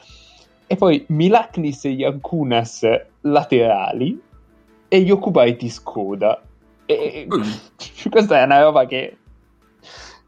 e 0.68 0.76
poi 0.76 1.04
Milaknis 1.08 1.86
e 1.86 1.88
Yankunas 1.88 2.86
laterali 3.22 4.20
e 4.86 4.96
Yokubaitis 4.98 5.82
coda. 5.82 6.40
E, 6.86 7.26
mm. 7.26 7.42
questa 8.10 8.38
è 8.38 8.44
una 8.44 8.60
roba 8.60 8.86
che 8.86 9.16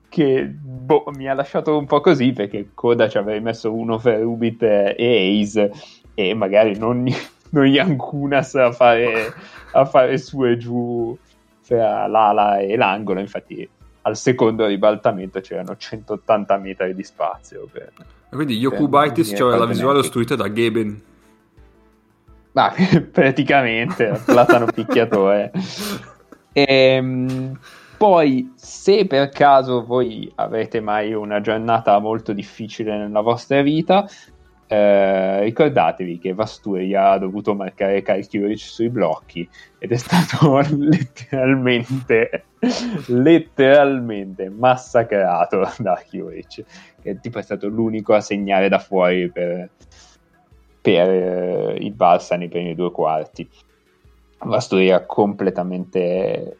che 0.09 0.47
boh, 0.47 1.05
mi 1.15 1.29
ha 1.29 1.35
lasciato 1.35 1.79
un 1.79 1.87
po' 1.87 2.01
così 2.01 2.33
perché 2.33 2.71
Coda 2.75 3.09
ci 3.09 3.19
avrei 3.19 3.41
messo 3.41 3.73
uno 3.73 3.99
per 3.99 4.25
Ubit 4.25 4.63
e 4.63 5.41
Ace 5.41 5.71
e 6.15 6.35
magari 6.35 6.77
non, 6.77 7.07
non 7.51 7.67
Yankunas 7.67 8.57
a 8.57 8.73
fare, 8.73 9.33
a 9.73 9.85
fare 9.85 10.19
su 10.19 10.45
e 10.45 10.57
giù 10.57 11.17
tra 11.69 12.07
l'ala 12.07 12.59
e 12.59 12.77
l'angolo 12.77 13.21
infatti 13.21 13.69
al 14.03 14.17
secondo 14.17 14.65
ribaltamento 14.65 15.41
c'erano 15.41 15.77
180 15.77 16.57
metri 16.57 16.95
di 16.95 17.05
spazio 17.05 17.69
per, 17.71 17.93
quindi 18.31 18.57
Yokubaitis 18.57 19.35
cioè 19.37 19.57
la 19.59 19.67
visuale 19.67 19.99
ostruita 19.99 20.35
da 20.35 20.51
Geben. 20.51 21.03
Ma 22.53 22.73
praticamente 23.13 24.21
platano 24.25 24.67
picchiatore. 24.67 25.53
Ehm, 26.51 27.57
poi, 27.97 28.53
se 28.57 29.07
per 29.07 29.29
caso 29.29 29.85
voi 29.85 30.33
avete 30.35 30.81
mai 30.81 31.13
una 31.13 31.41
giornata 31.41 31.97
molto 32.01 32.33
difficile 32.33 32.97
nella 32.97 33.21
vostra 33.21 33.63
vita, 33.63 34.09
eh, 34.71 35.41
ricordatevi 35.45 36.19
che 36.19 36.35
Vasturia 36.35 37.13
ha 37.13 37.19
dovuto 37.19 37.55
marcare 37.55 38.03
Kalkiewicz 38.03 38.69
sui 38.69 38.91
blocchi 38.91 39.49
ed 39.79 39.93
è 39.93 39.97
stato 39.97 40.61
letteralmente, 40.77 42.45
letteralmente 43.07 44.51
massacrato 44.51 45.67
da 45.81 46.03
Kiewicz, 46.07 46.65
che 47.01 47.19
tipo 47.19 47.39
è 47.39 47.43
stato 47.43 47.67
l'unico 47.69 48.13
a 48.13 48.21
segnare 48.21 48.69
da 48.69 48.79
fuori 48.79 49.31
per, 49.31 49.71
per 50.83 51.09
eh, 51.09 51.77
il 51.81 51.95
Barça 51.95 52.37
nei 52.37 52.49
primi 52.49 52.75
due 52.75 52.93
quarti. 52.93 53.49
Vasturia 54.41 55.05
completamente 55.07 56.59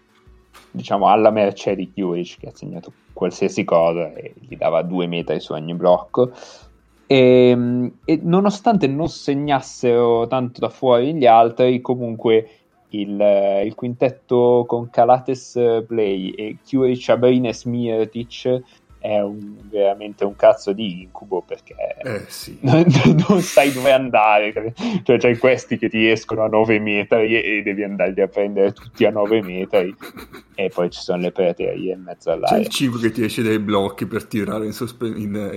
diciamo 0.71 1.09
alla 1.09 1.31
mercé 1.31 1.75
di 1.75 1.93
Juric 1.95 2.39
che 2.41 2.49
ha 2.49 2.53
segnato 2.55 2.93
qualsiasi 3.13 3.65
cosa 3.65 4.13
e 4.15 4.35
gli 4.39 4.57
dava 4.57 4.83
due 4.83 5.07
metri 5.07 5.41
su 5.41 5.53
ogni 5.53 5.75
blocco 5.75 6.33
e, 7.09 7.49
ehm, 7.51 7.93
e, 8.05 8.21
nonostante 8.23 8.87
non 8.87 9.09
segnassero 9.09 10.27
tanto 10.29 10.61
da 10.61 10.69
fuori 10.69 11.15
gli 11.15 11.25
altri 11.27 11.81
comunque 11.81 12.51
il, 12.91 13.63
il 13.65 13.75
quintetto 13.75 14.65
con 14.67 14.91
Calates 14.91 15.85
Play 15.87 16.31
e 16.31 16.59
Juric, 16.65 17.09
Abrines, 17.09 17.65
Mirtic 17.65 18.63
è 18.99 19.21
un, 19.21 19.57
veramente 19.71 20.25
un 20.25 20.35
cazzo 20.35 20.73
di 20.73 21.03
incubo 21.03 21.43
perché 21.43 21.75
eh, 22.03 22.25
sì. 22.27 22.59
non, 22.63 22.85
non, 23.29 23.41
sai 23.41 23.73
dove 23.73 23.93
andare. 23.93 24.75
Cioè, 25.03 25.19
c'hai 25.19 25.37
questi 25.39 25.79
che 25.79 25.89
ti 25.89 26.09
escono 26.09 26.43
a 26.43 26.49
9 26.49 26.81
metri 26.81 27.41
e, 27.41 27.63
devi 27.63 27.85
andarli 27.85 28.21
a 28.21 28.29
prendere 28.29 28.73
tutti 28.73 29.05
a 29.05 29.11
9 29.11 29.43
metri, 29.43 29.95
e 30.55 30.69
poi 30.69 30.91
ci 30.91 31.01
sono 31.01 31.23
le 31.23 31.33
praterie 31.33 31.93
in 31.93 32.03
mezzo 32.03 32.31
all'aria. 32.31 32.57
C'è 32.57 32.63
il 32.63 32.69
5 32.69 33.01
che 33.01 33.11
ti 33.11 33.25
esce 33.25 33.43
dai 33.43 33.59
blocchi 33.59 34.07
per 34.07 34.25
tirare 34.25 34.67
in 34.67 34.73
sospensione. 34.73 35.51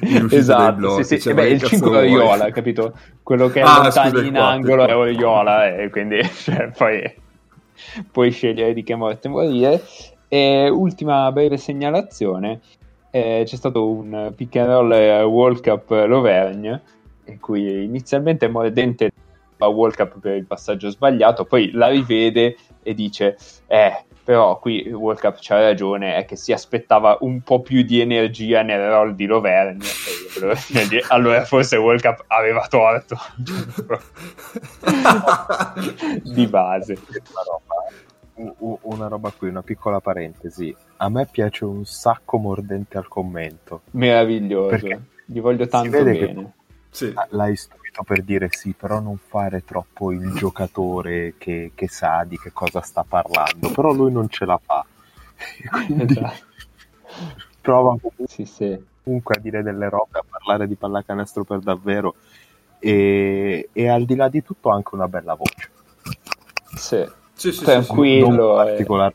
Eh, 0.00 0.26
esatto, 0.30 1.02
sì, 1.02 1.04
sì. 1.04 1.20
Cioè, 1.20 1.34
beh, 1.34 1.48
il 1.48 1.62
5 1.62 1.90
è 1.90 1.96
Oriola, 1.96 2.50
capito? 2.50 2.98
Quello 3.22 3.48
che 3.48 3.60
è 3.60 3.62
ah, 3.62 3.82
lontano 3.82 4.20
in 4.20 4.36
angolo 4.36 4.86
è 4.86 4.96
Oriola, 4.96 5.74
e 5.76 5.90
quindi 5.90 6.20
cioè, 6.42 6.70
poi 6.76 7.22
puoi 8.10 8.30
scegliere 8.30 8.74
di 8.74 8.82
che 8.82 8.94
morte 8.94 9.28
morire. 9.28 9.82
E 10.28 10.68
ultima 10.68 11.30
breve 11.32 11.56
segnalazione, 11.56 12.60
eh, 13.10 13.42
c'è 13.44 13.56
stato 13.56 13.88
un 13.88 14.32
pick 14.34 14.56
and 14.56 14.68
roll 14.68 15.22
World 15.24 15.60
Cup 15.60 15.90
Lovergne, 15.90 16.82
in 17.26 17.38
cui 17.38 17.84
inizialmente 17.84 18.48
Mordente 18.48 19.12
fa 19.56 19.68
World 19.68 19.94
Cup 19.94 20.18
per 20.18 20.36
il 20.36 20.46
passaggio 20.46 20.90
sbagliato, 20.90 21.44
poi 21.44 21.70
la 21.72 21.88
rivede 21.88 22.56
e 22.82 22.94
dice, 22.94 23.36
eh, 23.66 24.04
però 24.24 24.58
qui 24.58 24.90
World 24.90 25.20
Cup 25.20 25.36
c'ha 25.40 25.60
ragione, 25.60 26.16
è 26.16 26.24
che 26.24 26.36
si 26.36 26.52
aspettava 26.52 27.18
un 27.20 27.42
po' 27.42 27.60
più 27.60 27.82
di 27.82 28.00
energia 28.00 28.62
nel 28.62 28.88
roll 28.88 29.14
di 29.14 29.26
Lovergne, 29.26 29.86
allora 31.08 31.44
forse 31.44 31.76
World 31.76 32.00
Cup 32.00 32.24
aveva 32.26 32.66
torto. 32.68 33.16
Di 36.22 36.46
base 36.46 36.98
una 38.36 39.08
roba 39.08 39.30
qui, 39.30 39.48
una 39.48 39.62
piccola 39.62 40.00
parentesi. 40.00 40.74
A 40.96 41.08
me 41.08 41.26
piace 41.26 41.64
un 41.64 41.84
sacco 41.84 42.38
mordente 42.38 42.98
al 42.98 43.08
commento. 43.08 43.82
Meraviglioso. 43.92 44.68
Perché 44.68 45.00
gli 45.24 45.40
voglio 45.40 45.66
tanto 45.66 46.02
bene. 46.02 46.52
Sì. 46.90 47.12
L'hai 47.30 47.52
istruito 47.52 48.02
per 48.04 48.22
dire 48.22 48.48
sì, 48.50 48.72
però 48.72 49.00
non 49.00 49.16
fare 49.16 49.64
troppo 49.64 50.12
il 50.12 50.32
giocatore 50.34 51.34
che, 51.38 51.72
che, 51.74 51.88
sa 51.88 52.24
di 52.24 52.38
che 52.38 52.52
cosa 52.52 52.80
sta 52.80 53.04
parlando. 53.06 53.70
Però 53.70 53.92
lui 53.92 54.12
non 54.12 54.28
ce 54.28 54.44
la 54.44 54.60
fa. 54.62 54.84
Quindi 55.70 56.12
esatto. 56.12 56.44
prova 57.60 57.96
comunque, 58.00 58.26
sì, 58.28 58.44
sì. 58.44 58.84
comunque 59.02 59.36
a 59.36 59.40
dire 59.40 59.62
delle 59.62 59.88
robe, 59.88 60.18
a 60.18 60.24
parlare 60.28 60.68
di 60.68 60.76
pallacanestro 60.76 61.44
per 61.44 61.58
davvero. 61.60 62.14
E, 62.78 63.70
e 63.72 63.88
al 63.88 64.04
di 64.04 64.14
là 64.14 64.28
di 64.28 64.42
tutto 64.42 64.68
anche 64.68 64.94
una 64.94 65.08
bella 65.08 65.34
voce. 65.34 65.70
Sì 66.76 67.22
sì, 67.34 67.52
sì, 67.52 67.64
tranquillo. 67.64 68.58
Sì, 68.58 68.64
particolare. 68.64 69.14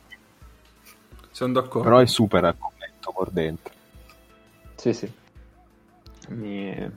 Sono 1.32 1.54
d'accordo. 1.54 1.88
Però 1.88 2.00
è 2.00 2.06
super 2.06 2.44
argomento 2.44 3.14
mordente. 3.16 3.72
Sì, 4.76 4.94
sì. 4.94 5.12
Mi, 6.30 6.91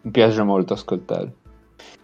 mi 0.00 0.10
piace 0.10 0.42
molto 0.42 0.74
ascoltare. 0.74 1.44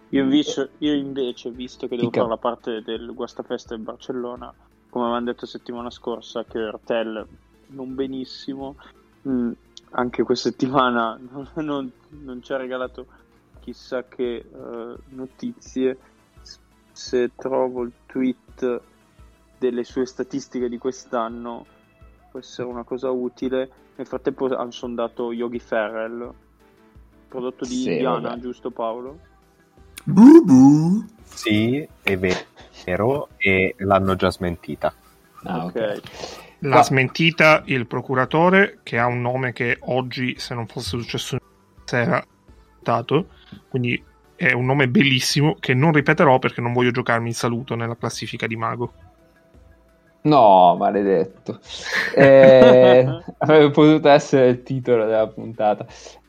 Io 0.09 0.21
invece, 0.21 0.71
io 0.79 0.93
invece, 0.93 1.49
visto 1.49 1.87
che 1.87 1.95
devo 1.95 2.09
Ica. 2.09 2.19
fare 2.19 2.29
la 2.29 2.37
parte 2.37 2.81
del 2.83 3.13
Guastafesta 3.13 3.73
in 3.73 3.83
Barcellona, 3.83 4.53
come 4.89 5.05
avevamo 5.05 5.25
detto 5.25 5.47
settimana 5.47 5.89
scorsa, 5.89 6.43
che 6.43 6.59
Ertel 6.59 7.25
non 7.67 7.95
benissimo, 7.95 8.75
mh, 9.23 9.31
mm, 9.31 9.51
anche 9.91 10.23
questa 10.23 10.49
settimana 10.49 11.19
non, 11.31 11.49
non, 11.65 11.91
non, 12.09 12.43
ci 12.43 12.53
ha 12.53 12.57
regalato 12.57 13.07
chissà 13.59 14.03
che 14.07 14.43
uh, 14.51 14.95
notizie 15.15 15.97
se 16.93 17.31
trovo 17.35 17.83
il 17.83 17.91
tweet 18.05 18.81
delle 19.57 19.83
sue 19.83 20.05
statistiche 20.05 20.69
di 20.69 20.77
quest'anno 20.77 21.65
può 22.29 22.39
essere 22.39 22.67
una 22.67 22.83
cosa 22.83 23.09
utile. 23.11 23.69
Nel 23.95 24.07
frattempo 24.07 24.45
hanno 24.55 24.71
sondato 24.71 25.31
Yogi 25.31 25.59
Ferrell, 25.59 26.33
prodotto 27.27 27.65
di 27.65 27.75
sì, 27.75 27.91
Indiana, 27.91 28.29
vabbè. 28.29 28.41
giusto 28.41 28.71
Paolo? 28.71 29.19
Bubu. 30.03 31.05
Sì, 31.23 31.87
è 32.01 32.17
vero, 32.17 33.29
e 33.37 33.75
l'hanno 33.77 34.15
già 34.15 34.31
smentita. 34.31 34.93
Ah, 35.43 35.65
okay. 35.65 35.99
L'ha 36.59 36.79
ah. 36.79 36.83
smentita 36.83 37.63
il 37.65 37.85
procuratore 37.87 38.79
che 38.83 38.97
ha 38.97 39.05
un 39.05 39.21
nome 39.21 39.53
che 39.53 39.77
oggi, 39.81 40.37
se 40.37 40.55
non 40.55 40.67
fosse 40.67 40.97
successo 40.97 41.37
era 41.91 42.25
dato, 42.79 43.27
quindi 43.69 44.03
è 44.47 44.53
un 44.53 44.65
nome 44.65 44.87
bellissimo 44.87 45.55
che 45.59 45.73
non 45.73 45.91
ripeterò 45.91 46.39
perché 46.39 46.61
non 46.61 46.73
voglio 46.73 46.91
giocarmi 46.91 47.29
il 47.29 47.35
saluto 47.35 47.75
nella 47.75 47.95
classifica 47.95 48.47
di 48.47 48.55
Mago. 48.55 48.93
No, 50.23 50.75
maledetto. 50.77 51.59
Eh, 52.15 53.05
avrebbe 53.39 53.71
potuto 53.71 54.07
essere 54.07 54.49
il 54.49 54.63
titolo 54.63 55.05
della 55.05 55.27
puntata. 55.27 55.85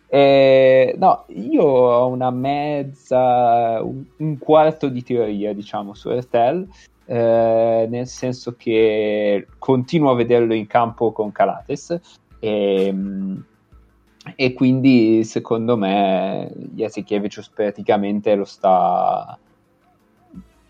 Eh, 0.07 0.95
no, 0.97 1.24
io 1.28 1.62
ho 1.62 2.07
una 2.07 2.31
mezza, 2.31 3.82
un, 3.82 4.05
un 4.19 4.39
quarto 4.39 4.89
di 4.89 5.03
teoria, 5.03 5.53
diciamo, 5.53 5.93
su 5.93 6.09
Ertel, 6.09 6.66
eh, 7.05 7.86
nel 7.89 8.07
senso 8.07 8.55
che 8.57 9.47
continuo 9.59 10.11
a 10.11 10.15
vederlo 10.15 10.55
in 10.55 10.66
campo 10.66 11.12
con 11.12 11.32
Calates 11.32 12.01
e, 12.39 12.86
ehm, 12.86 13.45
e 14.37 14.53
quindi 14.55 15.23
secondo 15.25 15.77
me 15.77 16.51
Jasikevicius 16.55 17.51
praticamente 17.51 18.35
lo 18.35 18.45
sta 18.45 19.39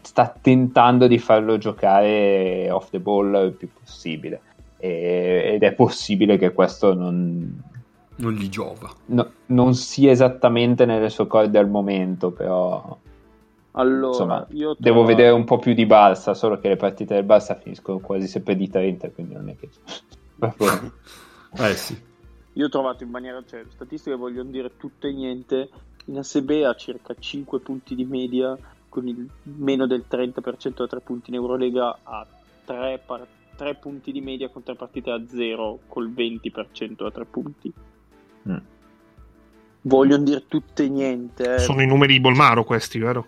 sta 0.00 0.36
tentando 0.40 1.06
di 1.06 1.18
farlo 1.18 1.56
giocare 1.56 2.68
off 2.70 2.90
the 2.90 3.00
ball 3.00 3.46
il 3.46 3.52
più 3.52 3.68
possibile. 3.72 4.40
E, 4.76 5.52
ed 5.54 5.62
è 5.62 5.72
possibile 5.72 6.36
che 6.36 6.52
questo 6.52 6.94
non 6.94 7.62
non 8.16 8.32
gli 8.32 8.48
giova. 8.48 8.92
no, 9.06 9.30
non 9.46 9.74
sia 9.74 10.10
esattamente 10.10 10.84
nelle 10.84 11.08
sue 11.08 11.26
corde 11.26 11.58
al 11.58 11.68
momento 11.68 12.30
però 12.30 12.96
allora, 13.72 14.08
Insomma, 14.08 14.46
io 14.50 14.76
devo 14.78 15.02
vedere 15.02 15.30
un 15.30 15.42
po' 15.42 15.58
più 15.58 15.74
di 15.74 15.84
Barça 15.84 16.30
solo 16.30 16.60
che 16.60 16.68
le 16.68 16.76
partite 16.76 17.14
del 17.14 17.24
Barça 17.24 17.58
finiscono 17.60 17.98
quasi 17.98 18.28
sempre 18.28 18.54
di 18.54 18.68
30 18.68 19.10
quindi 19.10 19.34
non 19.34 19.48
è 19.48 19.56
che 19.56 19.68
eh 21.58 21.74
sì 21.74 22.12
io 22.54 22.66
ho 22.66 22.68
trovato 22.68 23.04
in 23.04 23.10
maniera, 23.10 23.42
cioè, 23.46 23.64
statistiche 23.68 24.16
vogliono 24.16 24.50
dire 24.50 24.76
tutto 24.76 25.06
e 25.06 25.12
niente, 25.12 25.68
in 26.06 26.18
ASB 26.18 26.62
ha 26.64 26.74
circa 26.74 27.14
5 27.18 27.60
punti 27.60 27.94
di 27.94 28.04
media, 28.04 28.56
con 28.88 29.08
il 29.08 29.28
meno 29.42 29.86
del 29.86 30.04
30% 30.08 30.74
da 30.74 30.86
3 30.86 31.00
punti 31.00 31.30
in 31.30 31.36
Eurolega 31.36 31.98
a 32.02 32.26
3, 32.64 33.02
par- 33.04 33.26
3 33.56 33.74
punti 33.74 34.12
di 34.12 34.20
media 34.20 34.48
con 34.48 34.62
3 34.62 34.74
partite 34.76 35.10
a 35.10 35.20
0 35.26 35.80
col 35.88 36.10
20% 36.10 37.02
da 37.02 37.10
3 37.10 37.24
punti. 37.24 37.72
Mm. 38.48 38.56
Vogliono 39.82 40.22
dire 40.22 40.44
tutto 40.46 40.82
e 40.82 40.88
niente. 40.88 41.56
Eh. 41.56 41.58
Sono 41.58 41.82
i 41.82 41.86
numeri 41.86 42.14
di 42.14 42.20
Bolmaro 42.20 42.64
questi, 42.64 42.98
vero? 42.98 43.26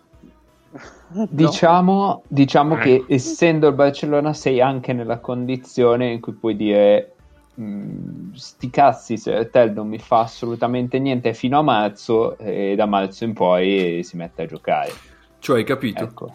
Diciamo, 1.31 2.23
diciamo 2.29 2.75
che 2.77 3.05
essendo 3.09 3.69
il 3.69 3.75
Barcellona 3.75 4.35
sei 4.35 4.61
anche 4.61 4.93
nella 4.93 5.21
condizione 5.21 6.13
in 6.13 6.21
cui 6.21 6.35
puoi 6.35 6.55
dire 6.55 7.16
mm, 7.61 8.33
sti 8.33 8.71
cazzi 8.71 9.17
se 9.17 9.49
Tel 9.51 9.73
non 9.73 9.89
mi 9.89 9.99
fa 9.99 10.21
assolutamente 10.21 10.99
niente 10.99 11.35
fino 11.35 11.59
a 11.59 11.63
marzo 11.63 12.37
e 12.39 12.75
da 12.77 12.87
marzo 12.87 13.25
in 13.25 13.33
poi 13.33 14.03
si 14.05 14.17
mette 14.17 14.43
a 14.43 14.47
giocare. 14.47 14.93
Cioè, 15.39 15.59
hai 15.59 15.65
capito? 15.65 16.03
Ecco. 16.05 16.35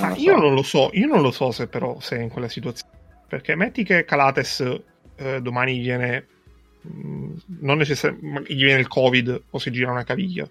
Ah, 0.00 0.08
Non 0.08 0.08
lo 0.08 0.14
so. 0.14 0.20
io 0.20 0.36
non 0.36 0.54
lo 0.54 0.62
so, 0.62 0.90
io 0.92 1.06
non 1.06 1.22
lo 1.22 1.30
so 1.30 1.50
se 1.50 1.66
però 1.68 1.98
sei 2.00 2.22
in 2.22 2.28
quella 2.30 2.48
situazione. 2.48 2.90
Perché 3.28 3.54
metti 3.54 3.84
che 3.84 4.04
Calates 4.04 4.80
eh, 5.16 5.40
domani 5.40 5.78
viene 5.78 6.26
mh, 6.80 7.32
non 7.60 7.76
necessariamente 7.78 8.52
gli 8.52 8.64
viene 8.64 8.80
il 8.80 8.88
Covid 8.88 9.42
o 9.50 9.58
si 9.58 9.70
gira 9.70 9.90
una 9.90 10.02
caviglia. 10.04 10.48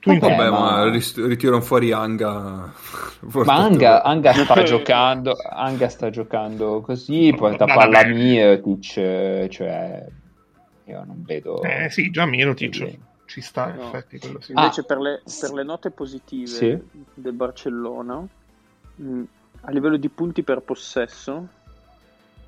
Tu 0.00 0.12
in 0.12 0.18
Vabbè, 0.18 0.34
Vabbè, 0.36 0.50
ma- 0.50 0.84
ma, 0.86 1.26
ritirano 1.26 1.60
fuori 1.60 1.92
Anga. 1.92 2.72
Ma 3.20 3.54
Anga, 3.56 4.02
Anga 4.02 4.32
sta 4.32 4.62
giocando, 4.64 5.36
Anga 5.50 5.88
sta 5.90 6.08
giocando 6.08 6.80
così, 6.80 7.34
porta 7.36 7.66
Ma 7.66 7.74
palla. 7.74 8.04
Mirotic, 8.06 8.96
eh, 8.96 9.48
cioè 9.50 10.06
io 10.84 11.04
non 11.04 11.22
vedo... 11.24 11.60
Eh 11.62 11.90
sì, 11.90 12.10
già 12.10 12.24
Mirotic 12.24 12.98
ci 13.26 13.40
sta, 13.42 13.68
in 13.68 13.76
No. 13.76 13.82
effetti, 13.88 14.18
quello 14.18 14.40
sì. 14.40 14.52
Invece 14.52 14.80
Ah, 14.80 14.84
per, 14.84 14.98
le, 14.98 15.20
sì. 15.26 15.40
per 15.40 15.52
le 15.52 15.62
note 15.64 15.90
positive 15.90 16.46
Sì. 16.46 16.78
del 17.14 17.32
Barcellona, 17.34 18.26
mh, 18.96 19.22
a 19.60 19.70
livello 19.70 19.98
di 19.98 20.08
punti 20.08 20.42
per 20.42 20.60
possesso, 20.62 21.46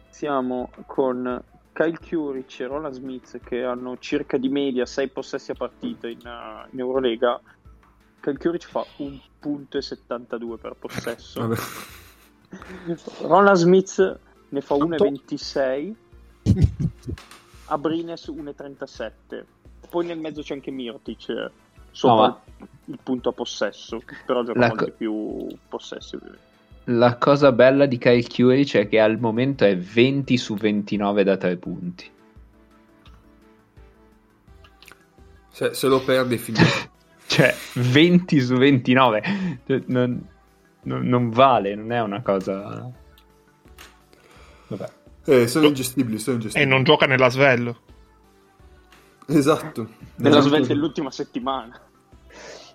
siamo 0.08 0.70
con 0.86 1.40
Kyle 1.72 1.98
Kuric 1.98 2.60
e 2.60 2.66
Roland 2.66 2.94
Smith 2.94 3.38
che 3.38 3.64
hanno 3.64 3.96
circa 3.98 4.36
di 4.36 4.48
media 4.48 4.84
6 4.86 5.08
possessi 5.08 5.50
a 5.50 5.54
partita 5.54 6.06
in, 6.08 6.18
uh, 6.24 6.68
in 6.70 6.78
Eurolega. 6.78 7.40
Kyle 8.20 8.38
Kuric 8.38 8.68
fa 8.68 8.84
1.72 8.98 10.56
per 10.60 10.76
possesso. 10.78 11.56
Roland 13.22 13.56
Smith 13.56 14.18
ne 14.50 14.60
fa 14.60 14.74
1,26 14.74 15.94
Abrines 17.66 18.28
1,37 18.28 19.44
poi 19.88 20.06
nel 20.06 20.18
mezzo 20.18 20.42
c'è 20.42 20.54
anche 20.54 20.70
Mirtic 20.70 21.28
eh, 21.30 21.50
sopra 21.90 22.26
No, 22.28 22.42
il 22.86 22.98
punto 23.02 23.30
a 23.30 23.32
possesso 23.32 24.02
però 24.26 24.42
gioca 24.42 24.58
La 24.58 24.68
molti 24.68 24.84
co- 24.84 24.92
più 24.96 25.46
possessi 25.68 26.16
ovviamente. 26.16 26.50
La 26.86 27.16
cosa 27.16 27.52
bella 27.52 27.86
di 27.86 27.96
Kyle 27.98 28.26
Kuric 28.26 28.76
è 28.76 28.88
che 28.88 28.98
al 28.98 29.18
momento 29.20 29.64
è 29.64 29.76
20 29.76 30.36
su 30.36 30.54
29 30.54 31.22
da 31.24 31.36
3 31.36 31.56
punti. 31.56 32.10
Se, 35.50 35.74
se 35.74 35.86
lo 35.86 36.00
perdi, 36.00 36.38
finito. 36.38 36.64
Cioè, 37.32 37.54
20 37.76 38.40
su 38.42 38.56
29 38.56 39.22
Cioè, 39.66 39.82
non, 39.86 40.28
non- 40.82 41.06
non 41.06 41.30
vale, 41.30 41.74
non 41.74 41.90
è 41.90 42.02
una 42.02 42.20
cosa... 42.20 42.90
Vabbè. 44.66 44.88
Eh, 45.24 45.46
sono 45.48 45.66
ingestibili, 45.66 46.18
sono 46.18 46.36
E 46.36 46.40
ingestibili. 46.40 46.70
non 46.70 46.82
gioca 46.84 47.06
nella 47.06 47.30
Svel. 47.30 47.74
Esatto. 49.28 49.88
nella 50.16 50.38
Esatto. 50.38 50.54
Svel 50.54 50.66
dell'ultima 50.66 51.10
settimana 51.10 51.80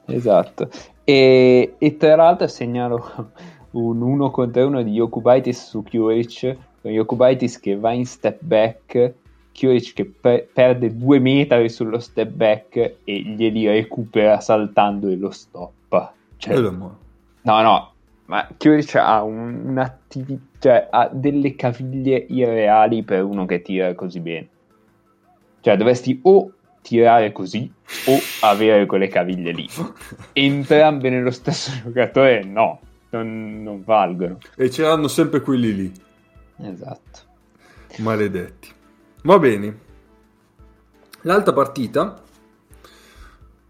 Esatto. 0.06 0.70
E, 1.04 1.76
e 1.78 1.98
tra 1.98 2.16
l'altro 2.16 2.48
segnalo 2.48 3.34
un 3.78 4.02
1 4.02 4.32
contro 4.32 4.68
1 4.68 4.82
di 4.84 4.92
Jokubaitis 4.94 5.68
su 5.68 5.84
Kuric, 5.84 6.58
con 6.82 6.92
Jokubaitis 6.92 7.60
che 7.60 7.78
va 7.78 7.92
in 7.92 8.06
step 8.06 8.40
back, 8.42 9.14
Kuric 9.58 9.94
che 9.94 10.06
pe- 10.06 10.50
perde 10.52 10.96
due 10.96 11.20
metri 11.20 11.70
sullo 11.70 12.00
step 12.00 12.30
back 12.30 12.76
e 13.04 13.22
glieli 13.22 13.68
recupera 13.68 14.40
saltando 14.40 15.08
e 15.10 15.16
lo 15.16 15.30
stoppa. 15.32 16.14
Cioè, 16.38 16.54
no, 17.42 17.62
no, 17.62 17.92
ma 18.26 18.48
Kuric 18.58 18.96
ha 18.96 19.24
un- 19.24 19.62
un'attività, 19.66 20.46
cioè 20.60 20.88
ha 20.90 21.10
delle 21.12 21.56
caviglie 21.56 22.26
irreali 22.30 23.04
per 23.04 23.24
uno 23.24 23.46
che 23.46 23.62
tira 23.62 23.94
così 23.94 24.20
bene. 24.20 24.48
Cioè, 25.62 25.78
dovresti 25.78 26.20
o 26.24 26.52
tirare 26.82 27.32
così 27.32 27.70
o 28.08 28.18
avere 28.42 28.86
quelle 28.86 29.08
caviglie 29.08 29.52
lì. 29.52 29.68
Entrambe 30.34 31.10
nello 31.10 31.32
stesso 31.32 31.72
giocatore, 31.84 32.44
no, 32.44 32.80
non, 33.10 33.64
non 33.64 33.84
valgono. 33.84 34.38
E 34.56 34.70
c'erano 34.70 35.08
sempre 35.08 35.42
quelli 35.42 35.74
lì, 35.76 35.92
Esatto. 36.58 37.20
maledetti. 37.98 38.70
Va 39.24 39.40
bene. 39.40 39.86
L'altra 41.22 41.52
partita 41.54 42.22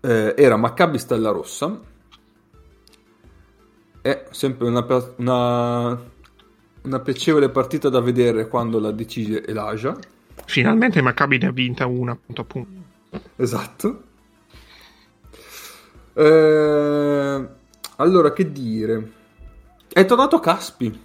eh, 0.02 0.34
era 0.38 0.58
Maccabi 0.58 0.98
Stella 1.00 1.32
Rossa. 1.32 1.80
È 4.02 4.26
sempre 4.32 4.68
una, 4.68 4.86
una, 5.18 6.00
una 6.84 7.00
piacevole 7.00 7.50
partita 7.50 7.90
da 7.90 8.00
vedere 8.00 8.48
quando 8.48 8.80
la 8.80 8.92
decise 8.92 9.44
Elijah. 9.46 9.98
Finalmente 10.46 11.02
Maccabi 11.02 11.40
ne 11.40 11.48
ha 11.48 11.52
vinta 11.52 11.86
una, 11.88 12.12
appunto, 12.12 12.42
appunto. 12.42 12.82
Esatto. 13.36 14.04
Eh, 16.14 17.48
allora, 17.98 18.34
che 18.34 18.52
dire? 18.52 19.12
È 19.98 20.06
tornato 20.06 20.40
Caspi. 20.40 20.96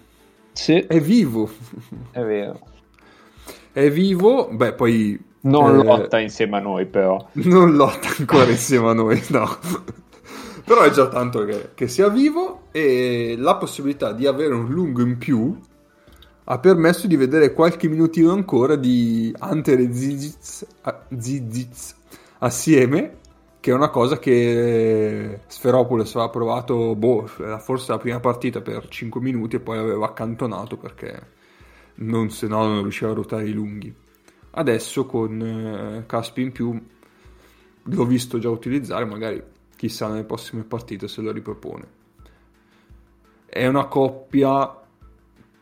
Sì, 0.53 0.81
È 0.81 1.01
vivo. 1.01 1.49
è 2.11 2.21
vero. 2.21 2.59
È 3.73 3.91
vivo. 3.91 4.51
Beh, 4.53 4.75
poi 4.75 5.19
Non 5.45 5.81
Eh, 5.81 5.83
lotta 5.83 6.19
insieme 6.19 6.59
a 6.59 6.61
noi, 6.61 6.85
però. 6.85 7.27
non 7.33 7.75
lotta 7.75 8.09
ancora 8.19 8.51
insieme 8.51 8.91
a 8.91 8.93
noi, 8.93 9.23
no. 9.31 9.49
Però 10.67 10.83
è 10.83 10.91
già 10.91 11.09
tanto 11.09 11.47
che, 11.47 11.71
che 11.73 11.89
sia 11.89 12.09
vivo 12.11 12.65
e 12.71 13.35
la 13.39 13.57
possibilità 13.57 14.13
di 14.13 14.27
avere 14.27 14.53
un 14.53 14.69
lungo 14.69 15.01
in 15.01 15.17
più 15.17 15.59
ha 16.45 16.59
permesso 16.59 17.07
di 17.07 17.17
vedere 17.17 17.55
qualche 17.55 17.89
minutino 17.89 18.31
ancora 18.33 18.77
di 18.77 19.35
Hunter 19.41 19.81
e 19.81 19.89
Zizic, 19.91 20.67
a- 20.83 21.07
Zizic 21.19 21.95
assieme, 22.41 23.21
che 23.63 23.71
è 23.71 23.75
una 23.75 23.91
cosa 23.91 24.19
che 24.19 25.43
Sferopolis 25.47 26.13
aveva 26.17 26.31
provato, 26.31 26.97
boh, 26.97 27.29
forse 27.29 27.93
la 27.93 27.99
prima 27.99 28.19
partita 28.19 28.61
per 28.61 28.89
5 28.89 29.21
minuti 29.21 29.55
e 29.55 29.61
poi 29.61 29.79
aveva 29.79 30.07
accantonato 30.07 30.77
perché 30.77 31.29
non, 31.97 32.29
se 32.31 32.49
no 32.49 32.67
non 32.67 32.83
riusciva 32.83 33.13
a 33.13 33.15
ruotare 33.15 33.45
i 33.49 33.53
lunghi. 33.53 33.95
Adesso 34.51 35.07
con 35.07 35.41
eh, 35.41 36.07
Caspi 36.07 36.43
in 36.43 36.51
più 36.51 36.77
l'ho 37.85 38.05
visto 38.05 38.41
già 38.41 38.51
utilizzare, 38.51 39.05
magari 39.05 39.41
chissà 39.77 40.09
nelle 40.09 40.25
prossime 40.25 40.65
partite 40.65 41.07
se 41.07 41.21
lo 41.23 41.31
ripropone. 41.31 41.87
È 43.47 43.65
una 43.65 43.87
coppia 43.87 44.77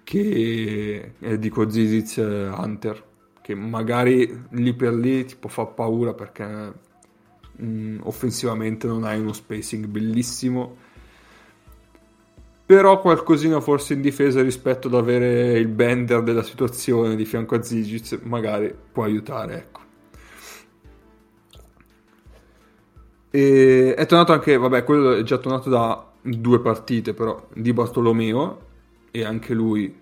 che 0.05 1.13
eh, 1.19 1.39
dico 1.39 1.69
Zizic 1.69 2.17
Hunter 2.17 3.05
che 3.43 3.55
magari 3.55 4.47
lì 4.53 4.73
per 4.73 4.95
lì 4.95 5.27
ti 5.27 5.37
può 5.37 5.51
far 5.51 5.75
paura 5.75 6.15
perché 6.15 6.89
mh, 7.61 8.01
offensivamente 8.05 8.87
non 8.87 9.05
hai 9.05 9.21
uno 9.21 9.33
spacing 9.33 9.87
bellissimo. 9.87 10.77
Però 12.65 13.01
qualcosina 13.01 13.61
forse 13.61 13.95
in 13.95 14.01
difesa 14.01 14.43
rispetto 14.43 14.87
ad 14.87 14.95
avere 14.95 15.59
il 15.59 15.67
bender 15.67 16.23
della 16.23 16.45
situazione 16.45 17.17
di 17.17 17.25
fianco 17.25 17.57
a 17.57 17.63
Zizic 17.63 18.21
magari 18.23 18.73
può 18.93 19.03
aiutare 19.03 19.57
ecco. 19.57 19.81
E 23.31 23.95
è 23.97 24.07
tornato 24.07 24.33
anche 24.33 24.57
vabbè 24.57 24.85
quello 24.85 25.15
è 25.17 25.23
già 25.23 25.39
tornato 25.39 25.69
da 25.69 26.13
due 26.23 26.61
partite 26.61 27.13
però 27.13 27.49
di 27.53 27.73
Bartolomeo 27.73 28.69
e 29.11 29.25
anche 29.25 29.53
lui 29.53 29.99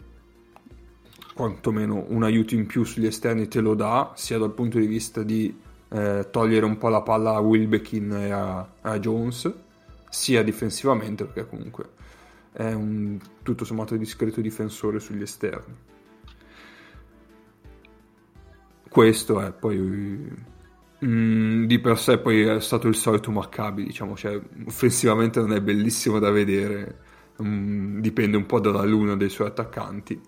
quantomeno 1.35 2.05
un 2.09 2.23
aiuto 2.23 2.55
in 2.55 2.67
più 2.67 2.85
sugli 2.85 3.07
esterni 3.07 3.49
te 3.49 3.61
lo 3.61 3.75
dà 3.75 4.13
sia 4.15 4.37
dal 4.39 4.53
punto 4.53 4.79
di 4.79 4.87
vista 4.87 5.23
di 5.23 5.55
eh, 5.91 6.29
togliere 6.31 6.65
un 6.65 6.77
po' 6.77 6.89
la 6.89 7.03
palla 7.03 7.35
a 7.35 7.41
Wilbekin 7.41 8.13
e 8.13 8.31
a, 8.31 8.69
a 8.81 8.99
Jones 8.99 9.53
sia 10.11 10.43
difensivamente 10.43 11.25
perché 11.25 11.49
comunque 11.49 11.97
è 12.53 12.73
un 12.73 13.19
tutto 13.43 13.65
sommato 13.65 13.97
discreto 13.97 14.41
difensore 14.41 14.99
sugli 15.01 15.23
esterni. 15.23 15.77
Questo 18.89 19.41
è 19.41 19.53
poi 19.53 19.79
mm, 21.05 21.65
di 21.65 21.79
per 21.79 21.99
sé 21.99 22.19
poi 22.19 22.43
è 22.43 22.61
stato 22.61 22.89
il 22.89 22.97
solito 22.97 23.31
Maccabi, 23.31 23.85
diciamo, 23.85 24.17
cioè 24.17 24.41
offensivamente 24.67 25.41
non 25.41 25.53
è 25.53 25.61
bellissimo 25.61 26.19
da 26.19 26.31
vedere, 26.31 26.99
mm, 27.43 28.01
dipende 28.01 28.37
un 28.37 28.47
po' 28.47 28.61
dalla 28.61 28.85
luna 28.85 29.15
dei 29.15 29.29
suoi 29.29 29.49
attaccanti. 29.49 30.21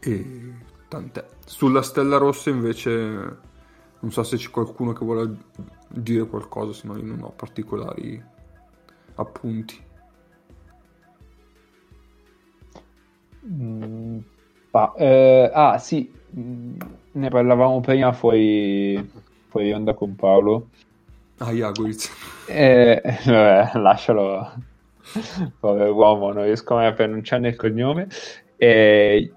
E 0.00 0.52
tant'è. 0.92 1.24
Sulla 1.46 1.80
Stella 1.80 2.18
Rossa 2.18 2.50
invece 2.50 2.90
non 2.90 4.10
so 4.10 4.22
se 4.22 4.36
c'è 4.36 4.50
qualcuno 4.50 4.92
che 4.92 5.04
vuole 5.04 5.36
dire 5.88 6.26
qualcosa, 6.26 6.74
se 6.74 6.86
no 6.86 6.98
io 6.98 7.04
non 7.04 7.22
ho 7.22 7.32
particolari 7.34 8.22
appunti. 9.14 9.82
Mm, 13.46 14.18
pa- 14.70 14.92
eh, 14.98 15.50
ah, 15.52 15.78
sì, 15.78 16.12
mm, 16.36 16.80
ne 17.12 17.28
parlavamo 17.30 17.80
prima 17.80 18.12
fuori, 18.12 19.10
fuori 19.48 19.72
onda 19.72 19.94
con 19.94 20.14
Paolo. 20.14 20.68
Ah, 21.38 21.52
Jagovic. 21.52 22.10
Eh, 22.48 23.00
vabbè, 23.02 23.78
lascialo. 23.78 24.52
Povero 25.58 25.94
uomo, 25.94 26.32
non 26.32 26.44
riesco 26.44 26.74
mai 26.74 26.86
a 26.86 26.92
pronunciare 26.92 27.48
il 27.48 27.56
cognome. 27.56 28.08
Eh, 28.56 29.32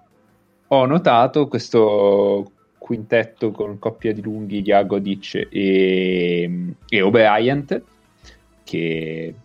ho 0.68 0.86
notato 0.86 1.48
questo 1.48 2.52
quintetto 2.78 3.52
con 3.52 3.80
coppia 3.80 4.14
di 4.14 4.22
lunghi 4.22 4.62
Jagodic 4.62 5.48
e, 5.50 6.74
e 6.88 7.02
O'Brien 7.02 7.66
che, 8.64 9.36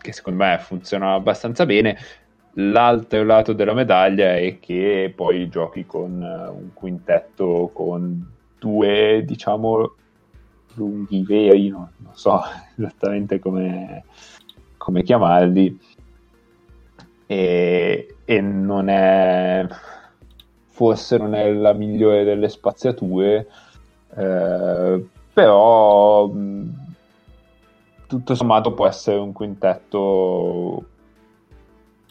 che 0.00 0.12
secondo 0.12 0.44
me 0.44 0.58
funziona 0.58 1.12
abbastanza 1.12 1.66
bene 1.66 1.98
l'altro 2.54 3.22
lato 3.22 3.52
della 3.52 3.74
medaglia 3.74 4.36
è 4.36 4.58
che 4.60 5.12
poi 5.14 5.48
giochi 5.48 5.84
con 5.84 6.22
un 6.22 6.70
quintetto 6.72 7.70
con 7.72 8.32
due 8.58 9.22
diciamo 9.26 9.94
lunghi 10.74 11.22
veri 11.22 11.68
no? 11.68 11.90
non 11.98 12.14
so 12.14 12.40
esattamente 12.76 13.38
come, 13.38 14.04
come 14.78 15.02
chiamarli 15.02 15.78
e, 17.26 18.14
e 18.24 18.40
non 18.40 18.88
è 18.88 19.66
forse 20.76 21.16
non 21.16 21.34
è 21.34 21.50
la 21.50 21.72
migliore 21.72 22.22
delle 22.22 22.50
spaziature, 22.50 23.48
eh, 24.14 25.06
però 25.32 26.30
tutto 28.06 28.34
sommato 28.34 28.74
può 28.74 28.86
essere 28.86 29.16
un 29.16 29.32
quintetto 29.32 30.84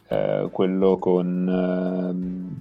eh, 0.07 0.47
quello 0.51 0.97
con 0.97 2.57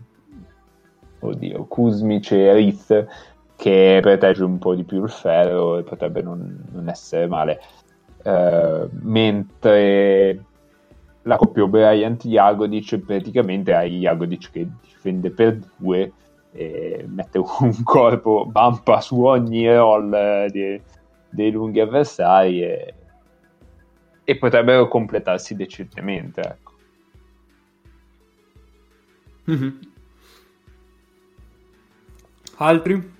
eh, 1.20 1.26
oddio, 1.26 1.64
Kuzmic 1.64 2.32
e 2.32 2.52
Ritz 2.52 3.06
che 3.56 3.98
protegge 4.02 4.44
un 4.44 4.58
po' 4.58 4.74
di 4.74 4.84
più 4.84 5.04
il 5.04 5.10
ferro 5.10 5.78
e 5.78 5.84
potrebbe 5.84 6.20
non, 6.20 6.66
non 6.70 6.90
essere 6.90 7.26
male. 7.26 7.62
Eh, 8.22 8.88
mentre 9.00 10.44
la 11.24 11.36
coppia 11.36 11.66
Bryant-Jagodic 11.66 12.98
praticamente 12.98 13.74
hai 13.74 14.00
Jagodic 14.00 14.50
che 14.50 14.68
difende 14.82 15.30
per 15.30 15.58
due 15.76 16.12
e 16.52 17.04
mette 17.08 17.38
un 17.38 17.82
corpo 17.82 18.46
bampa 18.46 19.00
su 19.00 19.22
ogni 19.22 19.66
roll 19.74 20.12
eh, 20.12 20.48
dei, 20.50 20.82
dei 21.28 21.50
lunghi 21.50 21.80
avversari 21.80 22.62
e, 22.62 22.94
e, 24.22 24.36
potrebbero 24.36 24.86
completarsi 24.88 25.56
decentemente 25.56 26.40
ecco. 26.40 26.72
mm-hmm. 29.50 29.78
altri? 32.56 33.12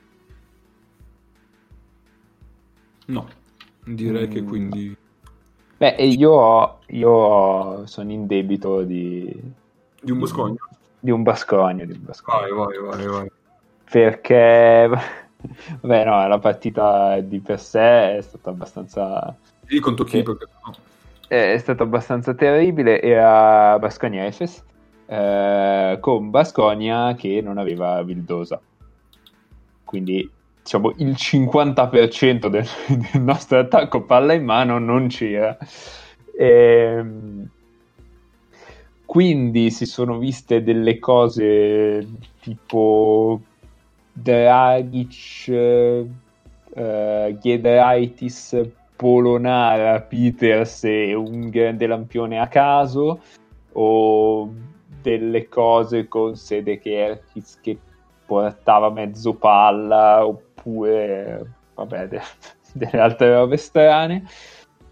no 3.07 3.29
direi 3.85 4.29
mm. 4.29 4.31
che 4.31 4.43
quindi 4.43 4.97
Beh, 5.77 5.97
io, 5.99 6.79
io 6.87 7.87
sono 7.87 8.11
in 8.11 8.27
debito 8.27 8.83
di... 8.83 9.53
Di 10.01 10.11
un 10.11 10.19
Boscogno? 10.19 10.69
Di 11.01 11.11
un 11.11 11.23
Bascogno, 11.23 11.85
di 11.85 11.93
un 11.93 12.05
Bascogno. 12.05 12.55
Vai, 12.55 12.79
vai, 12.79 12.97
vai, 12.97 13.07
vai. 13.07 13.31
Perché... 13.91 14.91
Vabbè, 15.81 16.05
no, 16.05 16.27
la 16.27 16.39
partita 16.39 17.21
di 17.21 17.41
per 17.41 17.61
sé 17.61 18.17
è 18.17 18.21
stata 18.23 18.51
abbastanza... 18.51 19.37
Sì, 19.67 19.81
contro 19.81 20.05
chi? 20.05 20.23
Perché. 20.23 20.47
È 21.27 21.59
stata 21.59 21.83
abbastanza 21.83 22.35
terribile, 22.35 23.01
era 23.01 23.79
Bascogna 23.79 24.25
Efes, 24.27 24.63
eh, 25.07 25.97
con 26.01 26.31
Bascogna 26.31 27.15
che 27.15 27.41
non 27.43 27.59
aveva 27.59 28.03
Vildosa. 28.03 28.61
Quindi 29.85 30.31
diciamo, 30.65 30.95
il 30.97 31.11
50% 31.11 32.49
del, 32.49 32.67
del, 32.89 33.21
nostro 33.21 33.59
attacco 33.59 34.03
palla 34.03 34.33
in 34.33 34.45
mano 34.45 34.79
non 34.79 35.09
c'era. 35.09 35.57
E, 36.35 36.47
ehm, 36.47 37.49
quindi 39.05 39.71
si 39.71 39.85
sono 39.85 40.19
viste 40.19 40.63
delle 40.63 40.99
cose 40.99 42.09
tipo 42.41 43.41
Dragic, 44.11 45.49
uh, 45.49 47.39
Giedraitis, 47.39 48.61
Polonara, 48.97 50.01
Peters 50.01 50.85
e 50.85 51.15
un 51.15 51.51
grande 51.51 51.87
lampione 51.87 52.41
a 52.41 52.49
caso 52.49 53.21
o 53.73 54.53
delle 55.03 55.49
cose 55.49 56.09
con 56.09 56.35
Sede 56.35 56.79
Kerkis 56.79 57.61
che 57.61 57.79
portava 58.27 58.91
mezzo 58.91 59.35
palla 59.35 60.27
oppure 60.27 61.53
vabbè, 61.75 62.09
de- 62.09 62.21
delle 62.73 63.01
altre 63.01 63.35
robe 63.35 63.57
strane. 63.57 64.25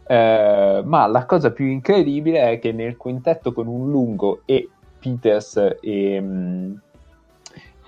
Eh, 0.04 0.82
ma 0.84 1.06
la 1.06 1.24
cosa 1.26 1.52
più 1.52 1.66
incredibile 1.66 2.50
è 2.50 2.58
che 2.58 2.72
nel 2.72 2.96
quintetto 2.96 3.52
con 3.52 3.66
un 3.66 3.90
lungo 3.90 4.42
e 4.44 4.68
Peters 4.98 5.76
e, 5.80 6.18
um, 6.18 6.78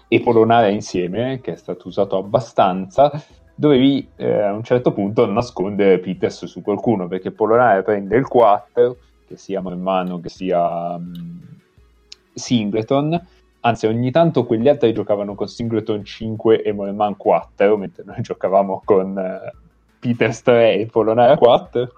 e 0.09 0.21
Polonara 0.21 0.69
insieme, 0.69 1.41
che 1.41 1.53
è 1.53 1.57
stato 1.57 1.89
usato 1.89 2.17
abbastanza, 2.17 3.11
dovevi 3.55 4.09
eh, 4.17 4.41
a 4.41 4.53
un 4.53 4.63
certo 4.65 4.93
punto 4.93 5.27
nascondere 5.27 5.99
Peters 5.99 6.47
su 6.47 6.63
qualcuno 6.63 7.07
perché 7.07 7.31
Polonara 7.31 7.83
prende 7.83 8.17
il 8.17 8.27
4, 8.27 8.97
che 9.27 9.37
sia 9.37 9.61
man 9.61 9.81
mano 9.81 10.21
che 10.21 10.29
sia 10.29 10.95
um, 10.95 11.41
Singleton 12.33 13.21
anzi 13.67 13.87
ogni 13.87 14.11
tanto 14.11 14.45
quegli 14.45 14.69
altri 14.69 14.93
giocavano 14.93 15.35
con 15.35 15.49
Singleton 15.49 16.05
5 16.05 16.63
e 16.63 16.73
Moleman 16.73 17.17
4 17.17 17.77
mentre 17.77 18.05
noi 18.05 18.21
giocavamo 18.23 18.83
con 18.85 19.17
uh, 19.17 19.57
Peters 19.99 20.43
3 20.43 20.75
e 20.75 20.87
Polonara 20.87 21.37
4 21.37 21.93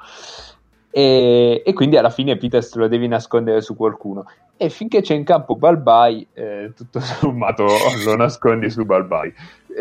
e, 0.90 1.62
e, 1.64 1.72
quindi 1.72 1.96
alla 1.96 2.10
fine 2.10 2.36
Peters 2.36 2.74
lo 2.74 2.88
devi 2.88 3.06
nascondere 3.06 3.60
su 3.60 3.76
qualcuno. 3.76 4.24
E 4.56 4.70
finché 4.70 5.02
c'è 5.02 5.14
in 5.14 5.24
campo 5.24 5.54
Balbai 5.54 6.26
eh, 6.32 6.72
tutto 6.74 7.00
sommato 7.00 7.66
lo 8.06 8.16
nascondi 8.16 8.70
su 8.70 8.84
Balbai. 8.86 9.32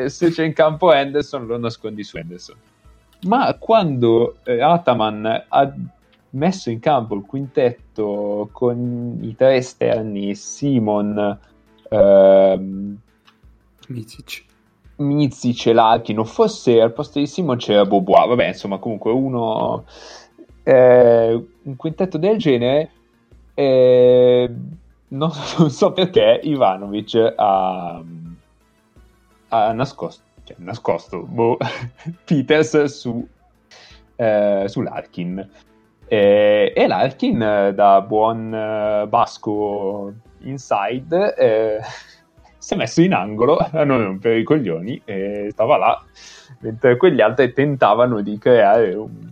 Se 0.08 0.30
c'è 0.30 0.44
in 0.44 0.54
campo 0.54 0.90
Anderson 0.90 1.46
lo 1.46 1.58
nascondi 1.58 2.04
su 2.04 2.18
Anderson 2.18 2.58
ma 3.26 3.56
quando 3.56 4.38
eh, 4.44 4.62
Ataman 4.62 5.46
ha 5.48 5.74
messo 6.32 6.70
in 6.70 6.80
campo 6.80 7.16
il 7.16 7.24
quintetto 7.26 8.50
con 8.52 9.20
i 9.22 9.36
tre 9.36 9.56
esterni 9.56 10.36
Simon 10.36 11.40
ehm, 11.96 12.98
Mizic. 13.88 14.46
Mizic 14.98 15.68
e 15.68 15.74
Larkin, 15.74 16.20
o 16.20 16.24
forse 16.24 16.80
al 16.80 16.94
posto 16.94 17.20
di 17.20 17.28
Simon 17.28 17.58
c'era 17.58 17.86
Bobois, 17.86 18.28
vabbè 18.28 18.48
insomma 18.48 18.78
comunque 18.78 19.12
uno, 19.12 19.86
eh, 20.64 21.46
un 21.64 21.76
quintetto 21.76 22.18
del 22.18 22.38
genere, 22.38 22.90
eh, 23.54 24.50
non, 25.10 25.32
non, 25.60 25.70
so 25.70 25.92
perché 25.92 26.40
Ivanovic 26.44 27.34
ha, 27.36 28.02
ha 29.50 29.72
nascosto, 29.74 30.24
cioè, 30.44 30.56
nascosto 30.60 31.24
boh, 31.24 31.58
Peters 32.24 32.84
su, 32.86 33.28
eh, 34.16 34.64
sull'Arkin. 34.68 35.50
E, 36.08 36.72
e 36.76 36.88
l'Arkin 36.88 37.72
da 37.74 38.02
buon 38.02 38.54
uh, 38.54 39.08
basco 39.08 40.14
inside 40.46 41.36
eh, 41.36 41.80
si 42.58 42.74
è 42.74 42.78
messo 42.78 43.02
in 43.02 43.14
angolo 43.14 43.58
a 43.58 43.84
non 43.84 44.04
rompere 44.04 44.40
i 44.40 44.44
coglioni 44.44 45.02
e 45.06 45.50
stava 45.52 45.78
là 45.78 46.04
mentre 46.62 46.98
quegli 46.98 47.22
altri 47.22 47.54
tentavano 47.54 48.22
di 48.22 48.38
creare 48.38 48.94
un, 48.94 49.32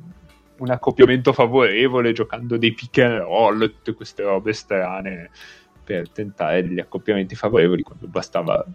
un 0.58 0.70
accoppiamento 0.70 1.34
favorevole 1.34 2.12
giocando 2.12 2.58
dei 2.58 2.74
pick 2.74 3.00
and 3.00 3.22
roll 3.22 3.60
tutte 3.60 3.94
queste 3.94 4.24
robe 4.24 4.54
strane 4.54 5.30
per 5.84 6.10
tentare 6.10 6.64
degli 6.64 6.80
accoppiamenti 6.80 7.36
favorevoli 7.36 7.82
quando 7.82 8.08
bastava 8.08 8.66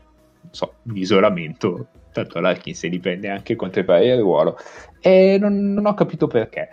so, 0.50 0.74
un 0.82 0.96
isolamento 0.96 1.88
tanto 2.12 2.40
l'Alkin 2.40 2.74
se 2.74 2.88
li 2.88 2.98
prende 2.98 3.28
anche 3.28 3.56
contro 3.56 3.80
i 3.80 3.84
pari 3.84 4.08
del 4.08 4.20
ruolo. 4.20 4.58
E 5.00 5.38
non, 5.40 5.72
non 5.72 5.86
ho 5.86 5.94
capito 5.94 6.26
perché 6.26 6.68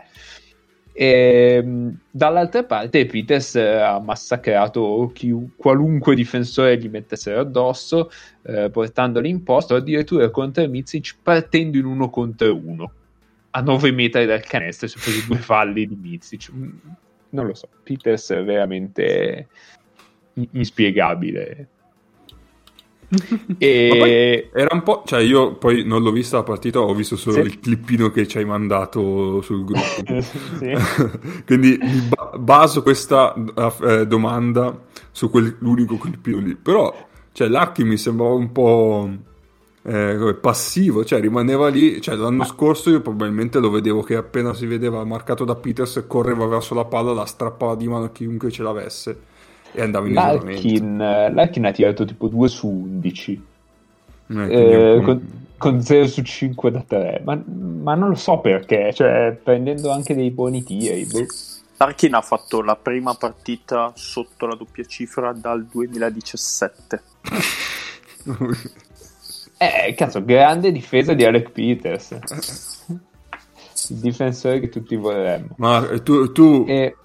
e, 0.97 1.57
ehm, 1.57 1.97
dall'altra 2.09 2.63
parte 2.63 3.05
Peters 3.05 3.55
eh, 3.55 3.81
ha 3.81 3.99
massacrato 3.99 5.11
chi, 5.13 5.35
qualunque 5.57 6.15
difensore 6.15 6.77
gli 6.77 6.87
mettessero 6.87 7.41
addosso, 7.41 8.09
eh, 8.43 8.69
portandoli 8.69 9.27
in 9.27 9.43
posto, 9.43 9.75
addirittura 9.75 10.29
contro 10.29 10.65
Mizic 10.69 11.17
partendo 11.21 11.77
in 11.77 11.83
uno 11.83 12.09
contro 12.09 12.55
uno, 12.55 12.91
a 13.51 13.59
9 13.59 13.91
metri 13.91 14.25
dal 14.25 14.41
canestro, 14.41 14.87
su 14.87 14.97
questi 14.99 15.27
due 15.27 15.37
falli 15.37 15.85
di 15.85 15.95
Mizic. 15.95 16.49
Mm, 16.53 16.69
non 17.31 17.47
lo 17.47 17.53
so, 17.53 17.67
Peters 17.83 18.31
è 18.31 18.41
veramente 18.41 19.49
inspiegabile 20.51 21.67
e... 23.57 24.49
Era 24.53 24.69
un 24.73 24.83
po', 24.83 25.03
cioè 25.05 25.21
io 25.21 25.55
poi 25.55 25.83
non 25.83 26.01
l'ho 26.01 26.11
vista 26.11 26.37
la 26.37 26.43
partita, 26.43 26.79
ho 26.79 26.93
visto 26.93 27.15
solo 27.15 27.35
sì. 27.35 27.41
il 27.41 27.59
clippino 27.59 28.09
che 28.11 28.27
ci 28.27 28.37
hai 28.37 28.45
mandato 28.45 29.41
sul 29.41 29.63
gruppo. 29.63 30.03
Quindi 31.45 31.77
baso 32.37 32.81
questa 32.81 33.33
eh, 33.81 34.07
domanda 34.07 34.83
su 35.11 35.29
quell'unico 35.29 35.97
clippino 35.97 36.39
lì. 36.39 36.55
Però, 36.55 37.07
cioè, 37.31 37.47
Lucky 37.47 37.83
mi 37.83 37.97
sembrava 37.97 38.33
un 38.33 38.51
po'... 38.51 39.09
eh, 39.83 40.37
passivo, 40.41 41.05
cioè 41.05 41.19
rimaneva 41.19 41.67
lì, 41.67 42.01
cioè 42.01 42.15
l'anno 42.15 42.43
scorso 42.43 42.89
io 42.89 43.01
probabilmente 43.01 43.59
lo 43.59 43.69
vedevo 43.69 44.01
che 44.01 44.15
appena 44.15 44.53
si 44.55 44.65
vedeva 44.65 45.03
marcato 45.03 45.45
da 45.45 45.55
Peters 45.55 46.05
correva 46.07 46.47
verso 46.47 46.73
la 46.73 46.85
palla, 46.85 47.13
la 47.13 47.25
strappava 47.25 47.75
di 47.75 47.87
mano 47.87 48.05
a 48.05 48.09
chiunque 48.09 48.49
ce 48.49 48.63
l'avesse 48.63 49.33
e 49.75 49.81
andava 49.81 50.07
in 50.07 50.13
Larkin, 50.13 50.97
Larkin 50.97 51.65
ha 51.65 51.71
tirato 51.71 52.05
tipo 52.05 52.27
2 52.27 52.47
su 52.47 52.67
11 52.67 53.43
eh, 54.27 55.01
con, 55.03 55.43
con 55.57 55.81
0 55.81 56.07
su 56.07 56.21
5 56.21 56.71
da 56.71 56.83
3 56.87 57.21
ma, 57.23 57.39
ma, 57.45 57.93
non 57.95 58.09
lo 58.09 58.15
so 58.15 58.39
perché 58.39 58.91
cioè 58.93 59.37
prendendo 59.41 59.91
anche 59.91 60.15
dei 60.15 60.31
buoni 60.31 60.63
tiri 60.63 61.05
boh. 61.05 61.25
Larkin 61.77 62.13
ha 62.13 62.21
fatto 62.21 62.61
la 62.61 62.75
prima 62.75 63.13
partita 63.13 63.91
sotto 63.95 64.47
la 64.47 64.55
doppia 64.55 64.85
cifra 64.85 65.33
dal 65.33 65.65
2017 65.65 67.03
Eh, 69.57 69.93
cazzo, 69.93 70.23
grande 70.23 70.71
difesa 70.71 71.13
di 71.13 71.23
Alec 71.23 71.51
Peters. 71.51 72.11
Il 73.89 73.97
difensore 73.97 74.59
che 74.59 74.69
tutti 74.69 74.95
vorremmo. 74.95 75.55
Ma 75.57 75.89
eh, 75.89 76.03
tu, 76.03 76.31
tu, 76.31 76.65
e... 76.67 76.95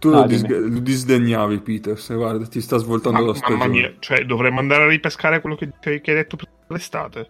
tu 0.00 0.10
no, 0.10 0.22
lo, 0.22 0.26
dis- 0.26 0.46
lo, 0.46 0.80
disdegnavi 0.80 1.60
Peters, 1.60 2.12
guarda, 2.12 2.44
ti 2.46 2.60
sta 2.60 2.78
svoltando 2.78 3.20
ma, 3.20 3.26
la 3.26 3.34
stagione. 3.34 3.58
Mamma 3.58 3.72
mia, 3.72 3.94
cioè 4.00 4.24
dovremmo 4.24 4.58
andare 4.58 4.82
a 4.82 4.88
ripescare 4.88 5.40
quello 5.40 5.54
che, 5.54 5.70
che 5.78 5.90
hai 6.04 6.14
detto 6.16 6.36
per 6.36 6.48
l'estate. 6.66 7.28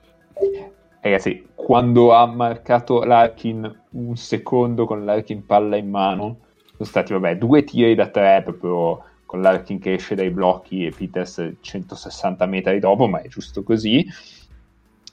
Ragazzi, 1.02 1.48
quando 1.54 2.14
ha 2.14 2.24
marcato 2.26 3.02
Larkin 3.02 3.82
un 3.90 4.16
secondo 4.16 4.86
con 4.86 5.04
l'Arkin 5.04 5.44
palla 5.44 5.76
in 5.76 5.90
mano, 5.90 6.38
sono 6.72 6.88
stati, 6.88 7.12
vabbè, 7.12 7.36
due 7.36 7.64
tiri 7.64 7.94
da 7.94 8.06
tre 8.06 8.40
proprio 8.42 9.04
con 9.26 9.42
l'Arkin 9.42 9.78
che 9.78 9.94
esce 9.94 10.14
dai 10.14 10.30
blocchi 10.30 10.86
e 10.86 10.92
Peters 10.96 11.52
160 11.60 12.46
metri 12.46 12.78
dopo, 12.78 13.06
ma 13.06 13.20
è 13.20 13.28
giusto 13.28 13.62
così 13.62 14.06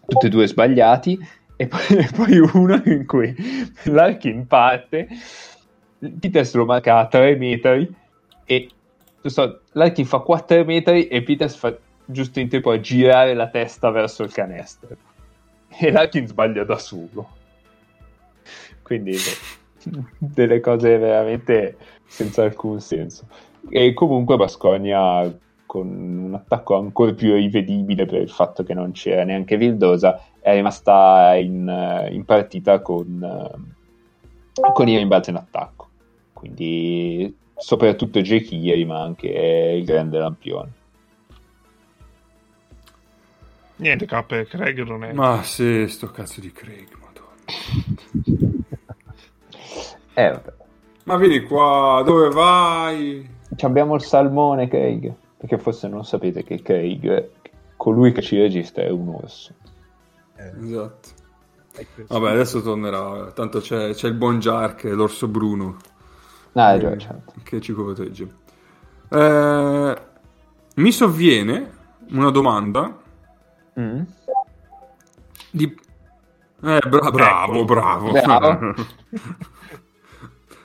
tutti 0.07 0.27
e 0.27 0.29
due 0.29 0.47
sbagliati, 0.47 1.19
e 1.55 1.67
poi, 1.67 1.81
e 1.97 2.09
poi 2.15 2.37
uno 2.53 2.81
in 2.85 3.05
cui 3.05 3.35
Larkin 3.85 4.47
parte, 4.47 5.07
Peters 6.19 6.53
lo 6.53 6.65
marca 6.65 6.99
a 6.99 7.07
3 7.07 7.35
metri 7.35 7.93
e 8.45 8.69
so, 9.21 9.61
Larkin 9.71 10.05
fa 10.05 10.19
4 10.19 10.63
metri 10.63 11.07
e 11.07 11.23
Peters 11.23 11.55
fa 11.55 11.75
giusto 12.05 12.39
in 12.39 12.49
tempo 12.49 12.71
a 12.71 12.79
girare 12.79 13.33
la 13.33 13.47
testa 13.49 13.89
verso 13.89 14.23
il 14.23 14.31
canestro 14.31 14.95
e 15.67 15.91
Larkin 15.91 16.27
sbaglia 16.27 16.63
da 16.63 16.77
solo. 16.77 17.27
Quindi 18.81 19.15
delle 20.17 20.59
cose 20.59 20.97
veramente 20.97 21.77
senza 22.05 22.43
alcun 22.43 22.79
senso. 22.79 23.25
E 23.69 23.93
comunque 23.93 24.37
Basconia 24.37 25.31
con 25.65 25.87
un 25.87 26.33
attacco 26.33 26.77
ancora 26.77 27.13
più 27.13 27.33
rivedibile 27.33 28.05
per 28.05 28.21
il 28.21 28.29
fatto 28.29 28.63
che 28.63 28.73
non 28.73 28.93
c'era 28.93 29.23
neanche 29.23 29.57
Vildosa, 29.57 30.19
è 30.39 30.53
rimasta 30.53 31.35
in, 31.35 32.07
in 32.09 32.23
partita 32.23 32.79
con, 32.79 33.75
con 34.73 34.87
i 34.87 34.97
rimbalzi 34.97 35.29
in 35.31 35.35
attacco. 35.35 35.86
Quindi 36.37 37.35
soprattutto 37.55 38.21
Jake 38.21 38.85
ma 38.85 39.01
anche 39.01 39.27
il 39.27 39.83
grande 39.83 40.19
lampione. 40.19 40.71
Niente, 43.77 44.05
K, 44.05 44.47
Craig 44.47 44.83
non 44.83 45.03
è... 45.03 45.13
Ma 45.13 45.43
sì, 45.43 45.87
sto 45.87 46.07
cazzo 46.07 46.41
di 46.41 46.51
Craig, 46.51 46.87
madonna. 46.99 47.33
eh, 50.13 50.29
vabbè. 50.29 50.53
Ma 51.03 51.17
vieni 51.17 51.41
qua, 51.41 52.01
dove 52.05 52.29
vai? 52.29 53.29
Ci 53.55 53.65
abbiamo 53.65 53.95
il 53.95 54.01
salmone, 54.01 54.67
Craig 54.67 55.13
perché 55.37 55.59
forse 55.59 55.87
non 55.87 56.03
sapete 56.03 56.43
che 56.43 56.61
Craig, 56.61 57.29
colui 57.75 58.11
che 58.11 58.21
ci 58.21 58.37
registra, 58.37 58.83
è 58.83 58.89
un 58.89 59.09
orso. 59.09 59.53
Eh. 60.35 60.51
Esatto. 60.65 61.09
Vabbè, 62.07 62.31
adesso 62.31 62.61
tornerà. 62.61 63.31
Tanto 63.33 63.59
c'è, 63.59 63.93
c'è 63.93 64.07
il 64.07 64.15
buon 64.15 64.39
Jark, 64.39 64.85
l'orso 64.85 65.27
bruno. 65.27 65.77
Ah, 66.57 66.73
eh, 66.73 66.79
già, 66.79 66.97
certo. 66.97 67.33
Che 67.43 67.61
ci 67.61 67.71
protegge. 67.71 68.27
Eh, 69.09 70.01
mi 70.75 70.91
sovviene 70.91 71.71
una 72.09 72.31
domanda. 72.31 72.99
Mm. 73.79 74.01
Di... 75.51 75.65
Eh, 76.63 76.79
bra- 76.89 77.11
bravo, 77.11 77.63
bravo. 77.63 78.11
Bravo, 78.11 78.73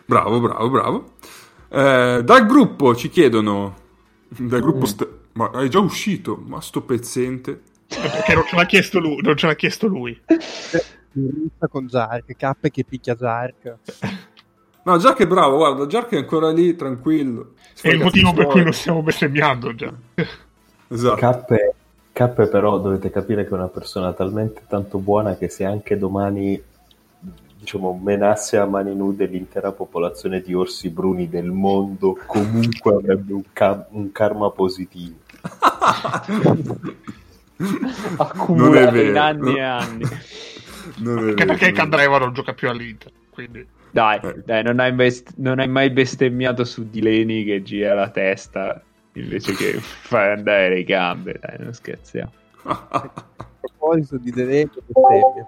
bravo, 0.07 0.41
bravo. 0.41 0.71
bravo. 0.71 1.13
Eh, 1.69 2.23
dal 2.25 2.47
gruppo 2.47 2.95
ci 2.95 3.11
chiedono 3.11 3.77
dal 4.29 4.61
gruppo... 4.61 4.87
St- 4.87 5.21
ma 5.35 5.51
è 5.51 5.69
già 5.69 5.79
uscito, 5.79 6.43
ma 6.47 6.61
sto 6.63 6.83
pezzente. 6.83 7.61
Perché 7.87 8.35
non 8.35 8.45
ce 8.47 8.57
l'ha 8.57 8.65
chiesto 8.67 8.99
lui. 8.99 9.21
Non 9.21 9.37
ce 9.37 9.47
l'ha 9.47 9.55
chiesto 9.55 9.87
lui. 9.89 10.19
con 11.69 11.89
Zark, 11.89 12.35
K 12.35 12.71
che 12.71 12.85
picchia 12.85 13.15
Zark. 13.15 13.77
No, 14.85 14.99
Jack 14.99 15.21
è 15.21 15.27
bravo, 15.27 15.57
guarda, 15.57 15.87
Jack 15.87 16.13
è 16.13 16.17
ancora 16.17 16.51
lì, 16.51 16.75
tranquillo. 16.75 17.53
È 17.81 17.89
il 17.89 18.03
motivo 18.03 18.33
per 18.33 18.47
cui 18.47 18.65
lo 18.65 18.73
stiamo 18.73 19.03
bestemmiando 19.03 19.75
già. 19.75 19.93
Esatto. 20.89 21.45
K, 21.45 21.75
K 22.13 22.49
però 22.49 22.79
dovete 22.79 23.11
capire 23.11 23.45
che 23.45 23.51
è 23.51 23.55
una 23.55 23.69
persona 23.69 24.13
talmente 24.13 24.63
tanto 24.69 24.99
buona 24.99 25.37
che 25.37 25.49
se 25.49 25.65
anche 25.65 25.97
domani 25.97 26.61
diciamo, 27.63 27.99
menasse 28.03 28.57
a 28.59 28.67
mani 28.67 28.93
nude 28.95 29.27
l'intera 29.27 29.71
popolazione 29.71 30.41
di 30.41 30.53
orsi 30.53 30.91
bruni 30.91 31.29
del 31.29 31.53
mondo, 31.53 32.19
comunque 32.27 32.95
avrebbe 32.95 33.33
un, 33.33 33.45
ca- 33.53 33.87
un 33.91 34.11
karma 34.11 34.51
positivo. 34.51 35.15
Accumulato 38.17 38.97
in 38.97 39.17
anni 39.17 39.57
e 39.57 39.63
anni. 39.63 40.05
Anche 41.07 41.45
perché 41.45 41.71
Candreva 41.71 42.19
non 42.19 42.33
gioca 42.33 42.53
più 42.53 42.69
all'Inter. 42.69 43.13
Quindi... 43.31 43.65
Dai, 43.93 44.19
eh. 44.23 44.43
dai 44.45 44.63
non, 44.65 44.81
hai 44.81 44.93
best- 44.93 45.35
non, 45.37 45.61
hai 45.61 45.69
mai 45.69 45.91
bestemmiato 45.91 46.65
su 46.65 46.89
Dileni 46.89 47.45
che 47.45 47.63
gira 47.63 47.95
la 47.95 48.09
testa 48.09 48.83
invece 49.13 49.55
che 49.55 49.73
fare 49.79 50.33
andare 50.33 50.71
le 50.71 50.83
gambe. 50.83 51.39
Dai, 51.41 51.57
non 51.59 51.73
scherziamo. 51.73 52.33
A 52.65 53.69
proposito 53.79 54.17
di 54.17 54.33
Dileni, 54.33 54.71
bestemmia. 54.87 55.47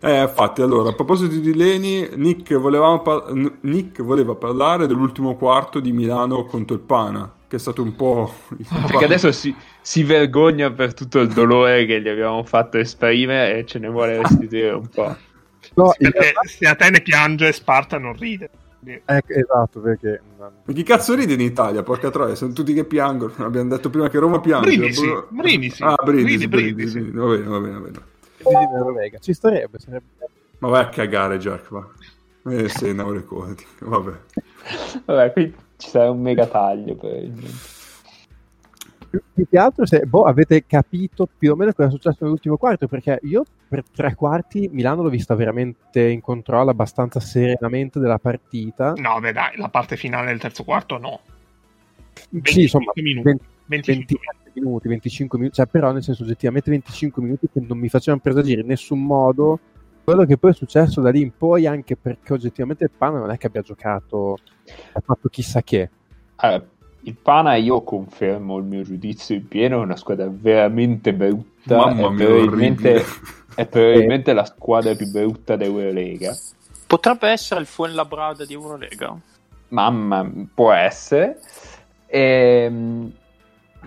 Eh, 0.00 0.22
infatti, 0.22 0.62
allora, 0.62 0.90
a 0.90 0.94
proposito 0.94 1.34
di 1.34 1.54
Leni, 1.54 2.08
Nick, 2.14 2.56
par- 3.02 3.32
Nick, 3.62 4.00
voleva 4.02 4.34
parlare 4.36 4.86
dell'ultimo 4.86 5.34
quarto 5.34 5.80
di 5.80 5.90
Milano 5.90 6.44
contro 6.44 6.76
il 6.76 6.82
Pana, 6.82 7.32
che 7.48 7.56
è 7.56 7.58
stato 7.58 7.82
un 7.82 7.96
po'... 7.96 8.32
Perché 8.86 9.04
adesso 9.04 9.32
si, 9.32 9.54
si, 9.80 10.04
vergogna 10.04 10.70
per 10.70 10.94
tutto 10.94 11.18
il 11.18 11.28
dolore 11.28 11.84
che 11.84 12.00
gli 12.00 12.08
abbiamo 12.08 12.44
fatto 12.44 12.78
esprimere 12.78 13.58
e 13.58 13.66
ce 13.66 13.80
ne 13.80 13.88
vuole 13.88 14.18
restituire 14.22 14.70
un 14.70 14.86
po'. 14.86 15.16
No, 15.82 15.94
perché 15.96 16.32
se 16.44 16.66
a 16.66 16.74
te 16.74 16.90
ne 16.90 17.00
piange, 17.00 17.52
Sparta 17.52 17.98
non 17.98 18.14
ride. 18.14 18.50
Eh, 18.84 19.22
esatto, 19.26 19.80
perché... 19.80 20.20
Ma 20.38 20.72
chi 20.72 20.82
cazzo 20.82 21.14
ride 21.14 21.34
in 21.34 21.40
Italia? 21.40 21.82
Porca 21.82 22.10
troia, 22.10 22.34
sono 22.34 22.52
tutti 22.52 22.72
che 22.72 22.84
piangono. 22.84 23.32
Abbiamo 23.44 23.68
detto 23.68 23.90
prima 23.90 24.08
che 24.08 24.18
Roma 24.18 24.40
piange. 24.40 24.68
Brindisi, 24.68 25.06
Brindisi. 25.28 25.82
Ah, 25.82 25.96
Brindisi, 26.02 26.48
Brindisi. 26.48 27.00
Brindisi. 27.00 27.16
Va 27.16 27.26
bene, 27.26 27.44
va 27.44 27.58
bene, 27.58 27.72
va 27.72 27.80
bene 27.80 28.78
Norvegia. 28.78 29.18
Ci 29.18 29.32
starebbe, 29.32 29.78
sarebbe... 29.78 30.06
Ma 30.58 30.68
vai 30.68 30.82
a 30.82 30.88
cagare, 30.88 31.38
Jack, 31.38 31.68
va. 31.70 31.86
Eh, 32.50 32.68
sei 32.68 32.90
in 32.90 33.12
recording. 33.12 33.58
Vabbè. 33.80 34.12
Vabbè, 35.04 35.32
qui 35.32 35.54
ci 35.76 35.88
sarà 35.88 36.10
un 36.10 36.20
mega 36.20 36.46
taglio 36.46 36.96
per 36.96 37.30
più, 39.08 39.20
più 39.32 39.48
che 39.48 39.58
altro 39.58 39.86
se 39.86 40.00
boh, 40.00 40.24
avete 40.24 40.64
capito 40.66 41.28
più 41.38 41.52
o 41.52 41.56
meno 41.56 41.72
cosa 41.72 41.88
è 41.88 41.90
successo 41.90 42.18
nell'ultimo 42.20 42.56
quarto 42.56 42.86
perché 42.86 43.18
io 43.22 43.44
per 43.68 43.84
tre 43.84 44.14
quarti 44.14 44.68
Milano 44.72 45.02
l'ho 45.02 45.08
vista 45.08 45.34
veramente 45.34 46.00
in 46.02 46.20
controllo 46.20 46.70
abbastanza 46.70 47.20
serenamente 47.20 47.98
della 47.98 48.18
partita 48.18 48.92
no 48.96 49.20
beh 49.20 49.32
dai 49.32 49.56
la 49.56 49.68
parte 49.68 49.96
finale 49.96 50.28
del 50.28 50.40
terzo 50.40 50.64
quarto 50.64 50.98
no 50.98 51.20
sì 52.42 52.62
insomma 52.62 52.92
minuti. 52.94 53.38
20, 53.68 53.92
25 53.92 54.50
minuti, 54.54 54.88
25 54.88 55.38
minuti, 55.38 55.56
cioè 55.56 55.66
però 55.66 55.92
nel 55.92 56.02
senso 56.02 56.22
oggettivamente 56.22 56.70
25 56.70 57.22
minuti 57.22 57.48
che 57.52 57.60
non 57.66 57.78
mi 57.78 57.88
facevano 57.88 58.22
presagire 58.22 58.62
in 58.62 58.66
nessun 58.66 59.04
modo 59.04 59.60
quello 60.08 60.24
che 60.24 60.38
poi 60.38 60.52
è 60.52 60.54
successo 60.54 61.02
da 61.02 61.10
lì 61.10 61.20
in 61.20 61.32
poi, 61.36 61.66
anche 61.66 61.94
perché 61.94 62.32
oggettivamente 62.32 62.84
il 62.84 62.90
Pana 62.96 63.18
non 63.18 63.30
è 63.30 63.36
che 63.36 63.48
abbia 63.48 63.60
giocato, 63.60 64.38
ha 64.92 65.00
fatto 65.00 65.28
chissà 65.28 65.60
che. 65.60 65.90
Allora, 66.36 66.64
il 67.02 67.14
Pana 67.14 67.56
io 67.56 67.82
confermo 67.82 68.56
il 68.56 68.64
mio 68.64 68.82
giudizio 68.82 69.34
in 69.34 69.46
pieno, 69.46 69.80
è 69.80 69.84
una 69.84 69.96
squadra 69.96 70.26
veramente 70.30 71.12
brutta, 71.12 71.76
Mamma 71.76 72.08
è, 72.08 72.10
mia, 72.12 72.24
probabilmente, 72.24 73.02
è 73.58 73.66
probabilmente 73.66 74.32
la 74.34 74.44
squadra 74.44 74.94
più 74.94 75.10
brutta 75.10 75.56
dell'Eurolega. 75.56 76.32
Potrebbe 76.86 77.28
essere 77.28 77.58
il 77.58 77.66
Fuenlabrada 77.66 78.44
di 78.44 78.52
Eurolega? 78.52 79.18
Mamma, 79.70 80.30
può 80.54 80.70
essere. 80.70 81.40
E, 82.06 82.20
ehm, 82.20 83.12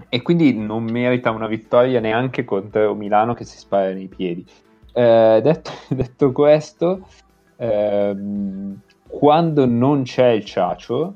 e 0.09 0.21
quindi 0.21 0.53
non 0.53 0.83
merita 0.83 1.31
una 1.31 1.47
vittoria 1.47 2.01
neanche 2.01 2.43
contro 2.43 2.93
Milano 2.95 3.33
che 3.33 3.45
si 3.45 3.57
spara 3.57 3.93
nei 3.93 4.09
piedi. 4.09 4.45
Eh, 4.91 5.39
detto, 5.41 5.71
detto, 5.87 6.33
questo, 6.33 7.07
ehm, 7.55 8.77
quando 9.07 9.65
non 9.65 10.03
c'è 10.03 10.31
il 10.31 10.43
Ciacio, 10.43 11.13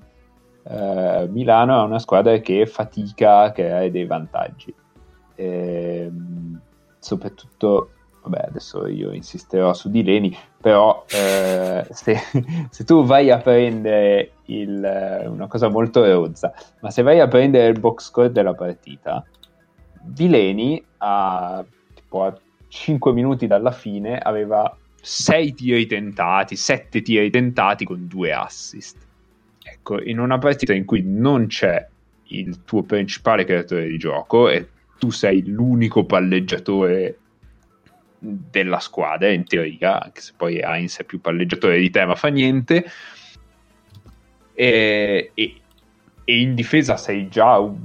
eh, 0.63 1.27
Milano 1.29 1.81
è 1.81 1.83
una 1.83 1.99
squadra 1.99 2.37
che 2.37 2.65
fatica 2.67 3.39
a 3.39 3.51
creare 3.51 3.91
dei 3.91 4.05
vantaggi. 4.05 4.73
Eh, 5.35 6.09
soprattutto 6.99 7.89
vabbè 8.25 8.47
adesso 8.47 8.87
io 8.87 9.11
insisterò 9.11 9.73
su 9.73 9.89
di 9.89 10.03
Leni 10.03 10.35
però 10.59 11.05
eh, 11.09 11.85
se, 11.91 12.19
se, 12.69 12.83
tu 12.83 13.05
vai 13.05 13.31
a 13.31 13.37
prendere 13.37 14.31
il, 14.45 15.25
una 15.27 15.47
cosa 15.47 15.69
molto 15.69 16.03
rozza 16.03 16.53
ma 16.81 16.89
se 16.89 17.01
vai 17.01 17.19
a 17.19 17.27
prendere 17.27 17.67
il 17.67 17.79
box 17.79 18.05
score 18.07 18.31
della 18.31 18.53
partita 18.53 19.23
di 20.01 20.29
Leni 20.29 20.83
a, 20.97 21.63
tipo, 21.93 22.23
a 22.23 22.37
5 22.67 23.13
minuti 23.13 23.47
dalla 23.47 23.71
fine 23.71 24.17
aveva 24.17 24.75
6 25.01 25.53
tiri 25.53 25.85
tentati 25.85 26.55
7 26.55 27.01
tiri 27.01 27.29
tentati 27.29 27.85
con 27.85 28.07
2 28.07 28.33
assist. 28.33 28.97
Ecco 29.63 30.01
in 30.01 30.19
una 30.19 30.37
partita 30.37 30.73
in 30.73 30.85
cui 30.85 31.01
non 31.03 31.47
c'è 31.47 31.87
il 32.29 32.63
tuo 32.63 32.83
principale 32.83 33.45
creatore 33.45 33.87
di 33.87 33.97
gioco 33.97 34.49
e 34.49 34.67
tu 34.97 35.09
sei 35.09 35.45
l'unico 35.45 36.05
palleggiatore 36.05 37.17
della 38.25 38.79
squadra 38.79 39.29
in 39.29 39.45
teoria, 39.45 40.01
anche 40.01 40.21
se 40.21 40.33
poi 40.35 40.59
Heinz 40.59 40.99
è 40.99 41.03
più 41.03 41.21
palleggiatore 41.21 41.79
di 41.79 41.89
te, 41.89 42.05
ma 42.05 42.15
fa 42.15 42.29
niente. 42.29 42.85
E, 44.53 45.31
e, 45.33 45.61
e 46.23 46.39
in 46.39 46.55
difesa 46.55 46.97
sei 46.97 47.27
già 47.27 47.59
un, 47.59 47.77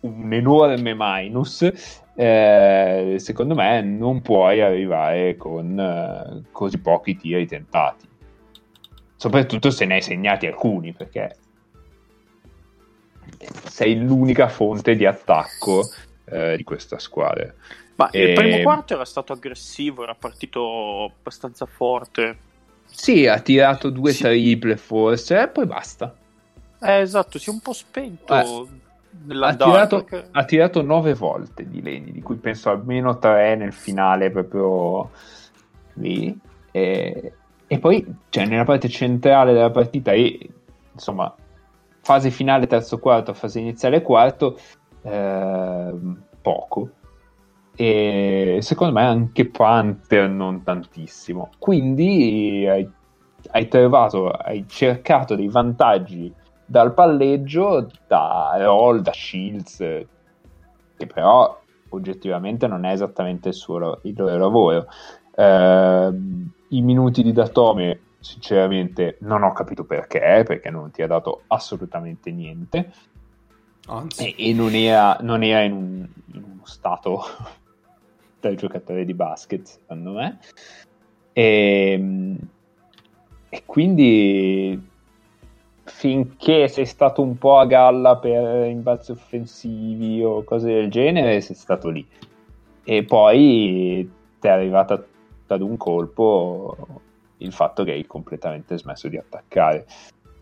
un 0.00 0.32
enorme 0.32 0.94
minus. 0.96 1.70
Eh, 2.16 3.14
secondo 3.18 3.54
me 3.54 3.80
non 3.80 4.20
puoi 4.20 4.60
arrivare 4.60 5.36
con 5.36 5.78
eh, 5.78 6.42
così 6.50 6.78
pochi 6.78 7.16
tiri 7.16 7.46
tentati, 7.46 8.06
soprattutto 9.16 9.70
se 9.70 9.86
ne 9.86 9.94
hai 9.94 10.02
segnati 10.02 10.46
alcuni, 10.46 10.92
perché 10.92 11.36
sei 13.64 13.98
l'unica 14.04 14.48
fonte 14.48 14.96
di 14.96 15.06
attacco 15.06 15.88
eh, 16.26 16.56
di 16.58 16.64
questa 16.64 16.98
squadra. 16.98 17.54
Ma 18.00 18.08
e... 18.08 18.28
il 18.30 18.34
primo 18.34 18.62
quarto 18.62 18.94
era 18.94 19.04
stato 19.04 19.34
aggressivo, 19.34 20.04
era 20.04 20.14
partito 20.14 21.12
abbastanza 21.18 21.66
forte. 21.66 22.38
Sì, 22.86 23.26
ha 23.26 23.38
tirato 23.40 23.90
due 23.90 24.12
sì. 24.12 24.22
triple 24.22 24.78
forse, 24.78 25.42
e 25.42 25.48
poi 25.48 25.66
basta. 25.66 26.14
Eh, 26.80 27.00
esatto, 27.00 27.38
si 27.38 27.50
è 27.50 27.52
un 27.52 27.60
po' 27.60 27.74
spento. 27.74 28.34
Eh. 28.34 28.78
Ha 29.38 29.54
tirato, 29.54 30.04
perché... 30.04 30.28
ha 30.30 30.44
tirato, 30.44 30.80
nove 30.80 31.12
volte 31.12 31.68
di 31.68 31.82
Leni, 31.82 32.10
di 32.12 32.22
cui 32.22 32.36
penso 32.36 32.70
almeno 32.70 33.18
tre 33.18 33.54
nel 33.56 33.74
finale, 33.74 34.30
proprio 34.30 35.10
lì. 35.94 36.34
E, 36.70 37.32
e 37.66 37.78
poi, 37.78 38.06
cioè, 38.30 38.46
nella 38.46 38.64
parte 38.64 38.88
centrale 38.88 39.52
della 39.52 39.70
partita, 39.70 40.12
e, 40.12 40.48
insomma, 40.92 41.34
fase 42.00 42.30
finale 42.30 42.66
terzo 42.66 42.98
quarto, 42.98 43.34
fase 43.34 43.58
iniziale 43.58 44.00
quarto, 44.00 44.58
eh, 45.02 45.92
poco 46.40 46.90
e 47.80 48.58
secondo 48.60 48.92
me 48.92 49.06
anche 49.06 49.46
Panther 49.46 50.28
non 50.28 50.62
tantissimo. 50.62 51.52
Quindi 51.58 52.66
hai, 52.68 52.86
hai 53.52 53.68
trovato, 53.68 54.28
hai 54.28 54.66
cercato 54.68 55.34
dei 55.34 55.48
vantaggi 55.48 56.30
dal 56.62 56.92
palleggio, 56.92 57.90
da 58.06 58.54
roll, 58.58 58.98
da 59.00 59.14
shields, 59.14 59.78
che 59.78 61.06
però 61.06 61.58
oggettivamente 61.88 62.66
non 62.66 62.84
è 62.84 62.92
esattamente 62.92 63.48
il, 63.48 63.54
suo, 63.54 64.00
il 64.02 64.14
loro 64.14 64.36
lavoro. 64.36 64.86
Eh, 65.34 66.18
I 66.68 66.82
minuti 66.82 67.22
di 67.22 67.32
Datome, 67.32 68.00
sinceramente, 68.18 69.16
non 69.20 69.42
ho 69.42 69.54
capito 69.54 69.84
perché, 69.84 70.42
perché 70.46 70.68
non 70.68 70.90
ti 70.90 71.00
ha 71.00 71.06
dato 71.06 71.44
assolutamente 71.46 72.30
niente. 72.30 72.92
Anzi. 73.86 74.34
E, 74.34 74.50
e 74.50 74.52
non, 74.52 74.74
era, 74.74 75.16
non 75.22 75.42
era 75.42 75.62
in, 75.62 75.72
un, 75.72 76.06
in 76.34 76.42
uno 76.44 76.60
stato 76.64 77.22
da 78.40 78.54
giocatore 78.54 79.04
di 79.04 79.14
basket, 79.14 79.64
secondo 79.64 80.12
me. 80.12 80.38
E, 81.32 81.92
ehm, 81.92 82.38
e 83.48 83.62
quindi 83.66 84.88
finché 85.84 86.68
sei 86.68 86.86
stato 86.86 87.20
un 87.20 87.36
po' 87.36 87.58
a 87.58 87.66
galla 87.66 88.16
per 88.16 88.66
imbalzi 88.66 89.10
offensivi 89.10 90.22
o 90.22 90.44
cose 90.44 90.72
del 90.72 90.90
genere, 90.90 91.40
sei 91.40 91.56
stato 91.56 91.88
lì. 91.88 92.06
E 92.84 93.04
poi 93.04 94.10
ti 94.40 94.46
è 94.46 94.50
arrivata 94.50 95.04
ad 95.48 95.60
un 95.60 95.76
colpo 95.76 96.76
il 97.38 97.52
fatto 97.52 97.84
che 97.84 97.92
hai 97.92 98.06
completamente 98.06 98.78
smesso 98.78 99.08
di 99.08 99.16
attaccare. 99.16 99.86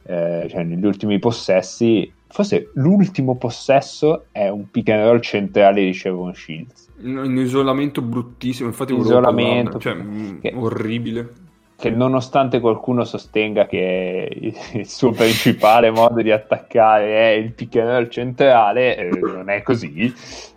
Eh, 0.04 0.46
cioè, 0.48 0.62
negli 0.62 0.84
ultimi 0.84 1.18
possessi, 1.18 2.12
forse 2.28 2.70
l'ultimo 2.74 3.36
possesso 3.36 4.26
è 4.30 4.48
un 4.48 4.70
pick 4.70 4.88
and 4.90 5.04
roll 5.04 5.20
centrale 5.20 5.84
di 5.84 5.92
Chevron 5.92 6.34
Shields 6.34 6.88
in 7.00 7.36
isolamento 7.36 8.02
bruttissimo, 8.02 8.68
infatti 8.68 8.94
isolamento 8.94 9.78
cioè, 9.78 9.94
mm, 9.94 10.40
che, 10.40 10.52
orribile. 10.54 11.46
Che 11.76 11.90
nonostante 11.90 12.58
qualcuno 12.58 13.04
sostenga 13.04 13.66
che 13.66 14.28
il 14.72 14.88
suo 14.88 15.12
principale 15.12 15.90
modo 15.92 16.20
di 16.20 16.32
attaccare 16.32 17.14
è 17.14 17.28
il 17.36 17.52
pick 17.52 17.76
and 17.76 17.88
roll 17.88 18.08
centrale, 18.08 18.96
eh, 18.96 19.08
non 19.10 19.48
è 19.48 19.62
così. 19.62 20.12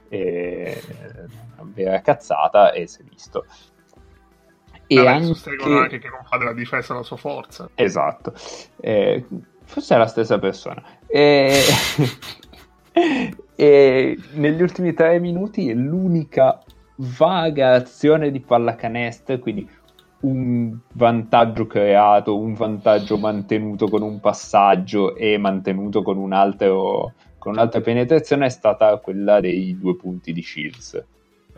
È 0.07 0.81
una 1.57 1.71
vera 1.73 2.01
cazzata 2.01 2.71
e 2.71 2.87
si 2.87 3.01
è 3.01 3.03
visto. 3.07 3.45
E 4.87 4.95
Vabbè, 4.95 5.09
anche... 5.09 5.25
sostengono 5.25 5.77
anche 5.77 5.99
che 5.99 6.09
non 6.09 6.23
fa 6.23 6.37
della 6.37 6.53
difesa 6.53 6.95
la 6.95 7.03
sua 7.03 7.17
forza. 7.17 7.69
Esatto. 7.75 8.33
Eh, 8.79 9.23
forse 9.71 9.95
è 9.95 9.97
la 9.97 10.05
stessa 10.05 10.37
persona. 10.37 10.83
E... 11.07 11.61
e 13.55 14.19
negli 14.33 14.61
ultimi 14.61 14.93
tre 14.93 15.17
minuti 15.19 15.73
l'unica 15.73 16.61
vaga 16.95 17.73
azione 17.73 18.29
di 18.29 18.41
pallacanestro, 18.41 19.39
quindi 19.39 19.67
un 20.21 20.77
vantaggio 20.93 21.67
creato, 21.67 22.37
un 22.37 22.53
vantaggio 22.53 23.17
mantenuto 23.17 23.87
con 23.87 24.01
un 24.01 24.19
passaggio 24.19 25.15
e 25.15 25.37
mantenuto 25.37 26.03
con, 26.03 26.17
un 26.17 26.33
altro, 26.33 27.13
con 27.37 27.53
un'altra 27.53 27.79
penetrazione 27.79 28.47
è 28.47 28.49
stata 28.49 28.97
quella 28.97 29.39
dei 29.39 29.77
due 29.79 29.95
punti 29.95 30.33
di 30.33 30.41
Shields, 30.41 31.03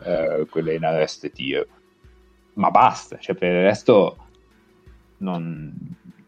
eh, 0.04 0.46
quella 0.48 0.72
in 0.72 0.84
arrest 0.84 1.30
tiro. 1.32 1.66
Ma 2.54 2.70
basta, 2.70 3.18
cioè 3.18 3.34
per 3.34 3.52
il 3.52 3.62
resto 3.62 4.16
non, 5.18 5.74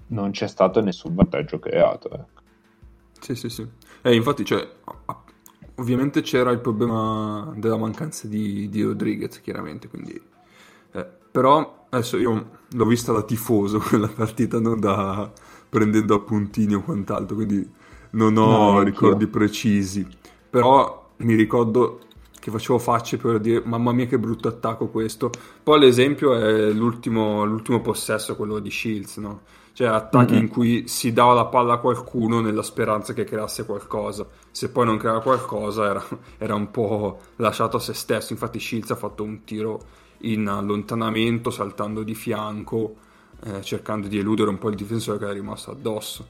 non 0.09 0.31
c'è 0.31 0.47
stato 0.47 0.81
nessun 0.81 1.15
vantaggio 1.15 1.59
creato. 1.59 2.11
Ecco. 2.11 2.43
Sì, 3.21 3.35
sì, 3.35 3.49
sì. 3.49 3.67
E 4.03 4.15
infatti, 4.15 4.45
cioè, 4.45 4.67
ovviamente 5.77 6.21
c'era 6.23 6.51
il 6.51 6.61
problema 6.61 7.53
della 7.57 7.77
mancanza 7.77 8.29
di, 8.29 8.69
di 8.69 8.83
Rodriguez, 8.83 9.41
chiaramente, 9.41 9.89
quindi... 9.89 10.21
Eh, 10.93 11.07
però 11.31 11.87
adesso 11.91 12.17
io 12.17 12.51
l'ho 12.71 12.85
vista 12.85 13.13
da 13.13 13.23
tifoso 13.23 13.79
quella 13.87 14.09
partita, 14.09 14.61
non 14.61 14.81
da 14.81 15.31
prendendo 15.69 16.15
appuntini 16.15 16.75
o 16.75 16.83
quant'altro, 16.83 17.37
quindi 17.37 17.69
non 18.11 18.37
ho 18.37 18.73
no, 18.73 18.83
ricordi 18.83 19.27
precisi. 19.27 20.07
Però 20.49 21.11
mi 21.19 21.35
ricordo 21.35 22.01
che 22.39 22.51
facevo 22.51 22.79
facce 22.79 23.17
per 23.17 23.41
dire 23.41 23.63
mamma 23.65 23.93
mia 23.93 24.07
che 24.07 24.19
brutto 24.19 24.49
attacco 24.49 24.87
questo. 24.87 25.31
Poi 25.63 25.81
l'esempio 25.81 26.35
è 26.35 26.71
l'ultimo, 26.71 27.45
l'ultimo 27.45 27.81
possesso, 27.81 28.37
quello 28.37 28.59
di 28.61 28.71
Shields, 28.71 29.17
no? 29.17 29.41
Cioè 29.77 29.89
attacchi 29.89 30.33
mm-hmm. 30.33 30.43
in 30.43 30.49
cui 30.49 30.89
si 30.89 31.13
dava 31.13 31.35
la 31.35 31.45
palla 31.45 31.75
a 31.75 31.79
qualcuno 31.79 32.41
nella 32.41 32.63
speranza 32.63 33.13
che 33.13 33.25
creasse 33.25 33.67
qualcosa. 33.67 34.27
Se 34.51 34.71
poi 34.71 34.87
non 34.87 34.97
creava 34.97 35.21
qualcosa 35.21 35.85
era, 35.85 36.03
era 36.39 36.55
un 36.55 36.71
po' 36.71 37.19
lasciato 37.37 37.77
a 37.77 37.81
se 37.81 37.93
stesso. 37.93 38.33
Infatti 38.33 38.59
Shields 38.59 38.93
ha 38.93 38.95
fatto 38.95 39.23
un 39.23 39.45
tiro 39.45 39.81
in 40.21 40.49
allontanamento, 40.49 41.51
saltando 41.51 42.05
di 42.05 42.15
fianco, 42.15 42.95
eh, 43.45 43.61
cercando 43.61 44.09
di 44.09 44.17
eludere 44.17 44.49
un 44.49 44.57
po' 44.57 44.71
il 44.71 44.77
difensore 44.77 45.19
che 45.19 45.25
era 45.25 45.35
rimasto 45.35 45.73
addosso. 45.73 46.27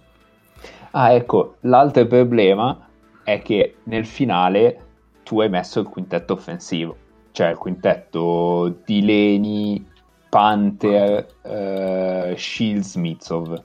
Ah, 0.91 1.13
ecco, 1.13 1.59
l'altro 1.61 2.05
problema 2.05 2.89
è 3.23 3.43
che 3.43 3.77
nel 3.85 4.07
finale 4.07 4.87
tu 5.23 5.41
hai 5.41 5.49
messo 5.49 5.79
il 5.79 5.87
quintetto 5.87 6.33
offensivo, 6.33 6.97
cioè 7.31 7.51
il 7.51 7.59
quintetto 7.59 8.81
di 8.85 9.05
Leni, 9.05 9.87
Panther, 10.29 11.27
uh, 11.43 12.37
Shields, 12.37 12.97
Mitsov. 12.97 13.63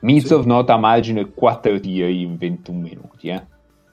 Mitsov 0.00 0.42
sì. 0.42 0.48
nota 0.48 0.74
a 0.74 0.78
margine 0.78 1.30
4 1.30 1.80
tiri 1.80 2.22
in 2.22 2.36
21 2.36 2.78
minuti. 2.78 3.28
Eh. 3.28 3.46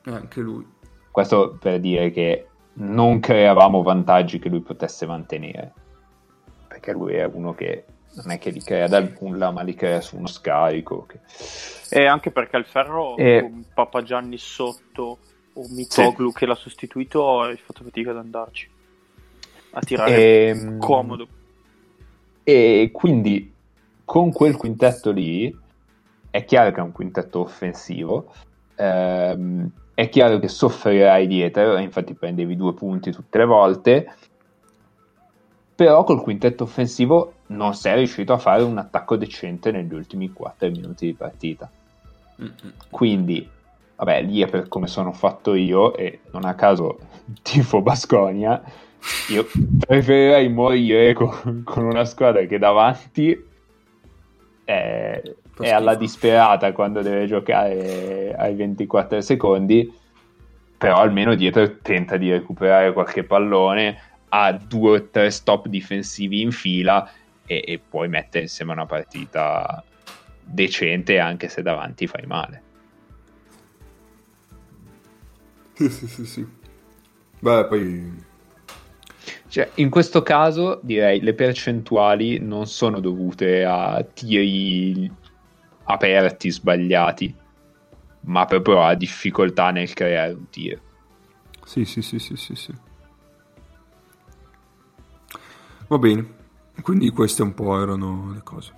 Anche 0.05 0.41
lui. 0.41 0.65
Questo 1.11 1.57
per 1.59 1.79
dire 1.79 2.11
che 2.11 2.47
non 2.73 3.19
creavamo 3.19 3.81
vantaggi 3.81 4.39
che 4.39 4.49
lui 4.49 4.61
potesse 4.61 5.05
mantenere. 5.05 5.73
Perché 6.67 6.91
lui 6.91 7.15
è 7.15 7.25
uno 7.25 7.53
che 7.53 7.85
non 8.17 8.31
è 8.31 8.39
che 8.39 8.49
li 8.49 8.61
crea 8.61 8.87
dal 8.87 9.15
nulla, 9.19 9.51
ma 9.51 9.61
li 9.61 9.73
crea 9.73 10.01
su 10.01 10.17
uno 10.17 10.27
scarico. 10.27 11.05
Che... 11.05 11.19
E 11.89 12.05
anche 12.05 12.31
perché 12.31 12.57
il 12.57 12.65
ferro 12.65 13.15
e... 13.17 13.41
con 13.41 13.65
Papagianni 13.73 14.37
sotto 14.37 15.17
o 15.53 15.65
Mitoglu 15.69 16.29
sì. 16.29 16.35
che 16.35 16.45
l'ha 16.45 16.55
sostituito 16.55 17.41
hai 17.41 17.57
fatto 17.57 17.83
fatica 17.83 18.11
ad 18.11 18.17
andarci 18.17 18.69
a 19.71 19.79
tirare 19.81 20.15
e... 20.15 20.47
Ehm, 20.49 20.77
comodo. 20.79 21.27
E 22.49 22.91
quindi 22.93 23.53
con 24.05 24.31
quel 24.31 24.55
quintetto 24.55 25.11
lì 25.11 25.53
è 26.29 26.45
chiaro 26.45 26.71
che 26.71 26.79
è 26.79 26.81
un 26.81 26.93
quintetto 26.93 27.41
offensivo, 27.41 28.31
ehm, 28.75 29.69
è 29.93 30.07
chiaro 30.07 30.39
che 30.39 30.47
soffrirai 30.47 31.27
dietro, 31.27 31.77
infatti 31.77 32.13
prendevi 32.13 32.55
due 32.55 32.73
punti 32.73 33.11
tutte 33.11 33.37
le 33.39 33.43
volte, 33.43 34.13
però 35.75 36.05
col 36.05 36.21
quintetto 36.21 36.63
offensivo 36.63 37.33
non 37.47 37.73
sei 37.73 37.95
riuscito 37.97 38.31
a 38.31 38.37
fare 38.37 38.63
un 38.63 38.77
attacco 38.77 39.17
decente 39.17 39.69
negli 39.71 39.93
ultimi 39.93 40.31
4 40.31 40.69
minuti 40.69 41.07
di 41.07 41.13
partita. 41.15 41.69
Quindi, 42.89 43.45
vabbè, 43.97 44.21
lì 44.21 44.41
è 44.41 44.47
per 44.47 44.69
come 44.69 44.87
sono 44.87 45.11
fatto 45.11 45.53
io 45.53 45.93
e 45.93 46.21
non 46.31 46.45
a 46.45 46.55
caso 46.55 46.97
tifo 47.43 47.81
Basconia, 47.81 48.63
io 49.29 49.47
preferirei 49.85 50.49
morire 50.49 51.13
con, 51.13 51.61
con 51.63 51.85
una 51.85 52.05
squadra 52.05 52.43
che 52.45 52.57
davanti 52.57 53.45
è, 54.63 55.21
è 55.59 55.69
alla 55.69 55.95
disperata 55.95 56.71
quando 56.73 57.01
deve 57.01 57.25
giocare 57.25 58.35
ai 58.37 58.55
24 58.55 59.21
secondi, 59.21 59.91
però 60.77 60.97
almeno 60.97 61.35
dietro 61.35 61.77
tenta 61.77 62.17
di 62.17 62.31
recuperare 62.31 62.93
qualche 62.93 63.23
pallone, 63.23 63.97
ha 64.29 64.51
due 64.51 64.97
o 64.97 65.07
tre 65.09 65.31
stop 65.31 65.67
difensivi 65.67 66.41
in 66.41 66.51
fila 66.51 67.09
e, 67.45 67.63
e 67.65 67.79
poi 67.79 68.09
mette 68.09 68.39
insieme 68.39 68.73
una 68.73 68.85
partita 68.85 69.83
decente 70.43 71.19
anche 71.19 71.47
se 71.47 71.61
davanti 71.61 72.07
fai 72.07 72.25
male. 72.25 72.61
Sì, 75.73 75.89
sì, 75.89 76.07
sì, 76.07 76.25
sì. 76.25 76.47
Beh, 77.39 77.65
poi... 77.65 78.25
Cioè, 79.49 79.71
in 79.75 79.89
questo 79.89 80.21
caso 80.23 80.79
direi 80.83 81.21
le 81.21 81.33
percentuali 81.33 82.39
non 82.39 82.67
sono 82.67 82.99
dovute 82.99 83.63
a 83.63 84.03
tiri 84.03 85.09
aperti 85.85 86.51
sbagliati, 86.51 87.33
ma 88.21 88.45
proprio 88.45 88.83
a 88.83 88.93
difficoltà 88.93 89.71
nel 89.71 89.93
creare 89.93 90.33
un 90.33 90.49
tiro. 90.49 90.81
Sì, 91.63 91.85
sì, 91.85 92.01
sì, 92.01 92.19
sì, 92.19 92.35
sì, 92.35 92.55
sì. 92.55 92.73
Va 95.87 95.97
bene, 95.97 96.25
quindi 96.81 97.09
queste 97.11 97.41
un 97.43 97.53
po' 97.53 97.81
erano 97.81 98.31
le 98.33 98.41
cose. 98.43 98.73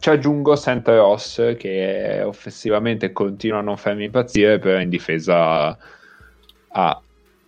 Ci 0.00 0.10
aggiungo 0.10 0.56
Santa 0.56 0.96
Ross 0.96 1.56
che 1.56 2.22
offensivamente 2.24 3.12
continua 3.12 3.58
a 3.58 3.62
non 3.62 3.76
farmi 3.76 4.04
impazzire, 4.04 4.58
però 4.58 4.80
in 4.80 4.88
difesa 4.88 5.76
ha, 6.72 7.02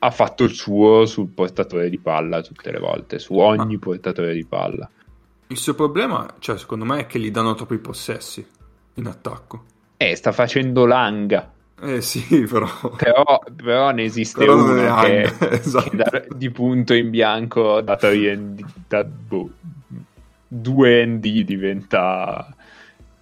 ha, 0.04 0.10
fatto 0.10 0.42
il 0.44 0.52
suo 0.52 1.06
sul 1.06 1.28
portatore 1.28 1.88
di 1.88 1.98
palla 1.98 2.42
tutte 2.42 2.72
le 2.72 2.78
volte, 2.78 3.18
su 3.18 3.34
ogni 3.34 3.74
ah. 3.74 3.78
portatore 3.78 4.34
di 4.34 4.44
palla. 4.44 4.90
Il 5.46 5.56
suo 5.56 5.74
problema, 5.74 6.34
cioè, 6.38 6.58
secondo 6.58 6.84
me, 6.84 7.00
è 7.00 7.06
che 7.06 7.18
gli 7.18 7.30
danno 7.30 7.54
troppi 7.54 7.78
possessi 7.78 8.44
in 8.94 9.06
attacco. 9.06 9.64
Eh, 9.96 10.16
sta 10.16 10.32
facendo 10.32 10.86
langa. 10.86 11.52
Eh 11.80 12.00
sì, 12.00 12.44
però... 12.50 12.68
Però, 12.96 13.42
però 13.54 13.90
ne 13.90 14.02
esiste 14.04 14.38
però 14.38 14.56
uno 14.56 15.00
che, 15.02 15.22
esatto. 15.50 15.90
che 15.90 15.96
da, 15.96 16.24
di 16.34 16.50
punto 16.50 16.94
in 16.94 17.10
bianco 17.10 17.80
da, 17.80 17.98
da 18.88 19.04
boh, 19.04 19.50
due 20.48 21.06
ND 21.06 21.42
diventa, 21.42 22.52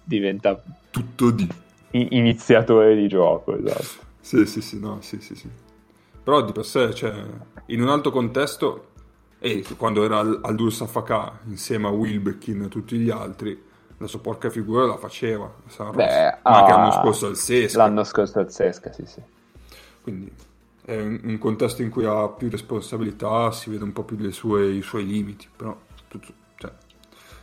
diventa 0.03 0.61
tutto 0.89 1.31
di 1.31 1.47
iniziatore 1.91 2.95
di 2.95 3.07
gioco, 3.07 3.57
esatto. 3.57 4.09
Sì, 4.19 4.45
sì, 4.45 4.61
sì, 4.61 4.79
no, 4.79 4.99
sì, 5.01 5.19
sì, 5.19 5.35
sì. 5.35 5.49
Però 6.23 6.41
di 6.41 6.51
per 6.51 6.65
sé, 6.65 6.93
cioè, 6.93 7.13
in 7.67 7.81
un 7.81 7.89
altro 7.89 8.11
contesto, 8.11 8.87
e 9.39 9.65
quando 9.75 10.03
era 10.03 10.19
al, 10.19 10.39
al 10.43 10.75
Afaka 10.79 11.39
insieme 11.45 11.87
a 11.87 11.91
Wilbekin 11.91 12.63
e 12.63 12.67
tutti 12.67 12.97
gli 12.97 13.09
altri, 13.09 13.69
la 13.97 14.07
sua 14.07 14.19
porca 14.19 14.49
figura 14.49 14.85
la 14.85 14.97
faceva. 14.97 15.51
Beh, 15.93 16.39
ma 16.43 16.59
anche 16.59 16.71
l'anno 16.71 16.91
scorso 16.91 17.27
al 17.27 17.35
Sesca. 17.35 17.77
L'anno 17.77 18.03
scorso 18.03 18.39
al 18.39 18.51
Sesca, 18.51 18.91
sì, 18.91 19.05
sì. 19.05 19.21
Quindi 20.01 20.31
è 20.83 20.99
un, 20.99 21.37
contesto 21.39 21.81
in 21.81 21.89
cui 21.89 22.05
ha 22.05 22.27
più 22.27 22.49
responsabilità, 22.49 23.51
si 23.51 23.69
vede 23.69 23.83
un 23.83 23.93
po' 23.93 24.03
più 24.03 24.29
sue, 24.31 24.71
i 24.71 24.81
suoi 24.81 25.05
limiti, 25.05 25.47
però 25.55 25.77
tutto, 26.07 26.33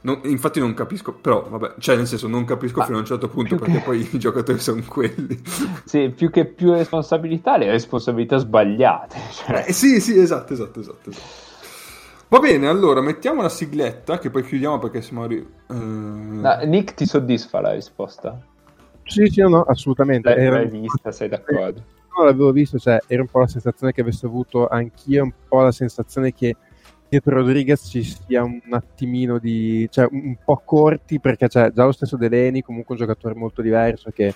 non, 0.02 0.20
infatti 0.24 0.60
non 0.60 0.74
capisco, 0.74 1.12
però 1.12 1.48
vabbè, 1.48 1.74
cioè 1.78 1.96
nel 1.96 2.06
senso 2.06 2.28
non 2.28 2.44
capisco 2.44 2.78
Ma 2.78 2.84
fino 2.84 2.96
a 2.98 3.00
un 3.00 3.06
certo 3.06 3.28
punto 3.28 3.56
perché 3.56 3.78
che... 3.78 3.80
poi 3.80 4.08
i 4.12 4.18
giocatori 4.18 4.58
sono 4.58 4.82
quelli. 4.86 5.40
Sì, 5.84 6.12
più 6.14 6.30
che 6.30 6.44
più 6.44 6.72
responsabilità, 6.72 7.56
le 7.56 7.70
responsabilità 7.70 8.36
sbagliate. 8.36 9.16
Cioè. 9.32 9.64
Eh, 9.68 9.72
sì, 9.72 10.00
sì, 10.00 10.18
esatto, 10.18 10.52
esatto, 10.52 10.80
esatto. 10.80 11.10
esatto. 11.10 11.46
Va 12.28 12.38
bene, 12.40 12.68
allora 12.68 13.00
mettiamo 13.00 13.40
la 13.40 13.48
sigletta 13.48 14.18
che 14.18 14.28
poi 14.28 14.44
chiudiamo 14.44 14.78
perché 14.78 15.00
siamo 15.00 15.22
arri- 15.22 15.46
uh... 15.68 15.74
no, 15.74 16.58
Nick 16.64 16.92
ti 16.92 17.06
soddisfa 17.06 17.60
la 17.60 17.72
risposta? 17.72 18.38
Sì, 19.02 19.26
sì, 19.28 19.40
no, 19.40 19.62
assolutamente. 19.62 20.34
L'hai, 20.34 20.48
l'hai 20.50 20.68
vista, 20.68 21.10
sei 21.10 21.28
d'accordo? 21.28 21.82
No, 22.14 22.24
l'avevo 22.24 22.52
visto, 22.52 22.78
cioè 22.78 22.98
era 23.06 23.22
un 23.22 23.28
po' 23.28 23.38
la 23.40 23.46
sensazione 23.46 23.92
che 23.92 24.02
avessi 24.02 24.26
avuto 24.26 24.68
anch'io, 24.68 25.24
un 25.24 25.32
po' 25.48 25.62
la 25.62 25.72
sensazione 25.72 26.34
che 26.34 26.54
dietro 27.08 27.36
Rodriguez 27.36 27.88
ci 27.88 28.02
sia 28.02 28.42
un 28.42 28.60
attimino 28.70 29.38
di... 29.38 29.88
cioè 29.90 30.08
un 30.10 30.36
po' 30.44 30.62
corti 30.64 31.20
perché 31.20 31.48
c'è 31.48 31.72
già 31.72 31.84
lo 31.84 31.92
stesso 31.92 32.16
Deleni, 32.16 32.62
comunque 32.62 32.94
un 32.94 33.00
giocatore 33.00 33.34
molto 33.34 33.62
diverso 33.62 34.10
che 34.10 34.34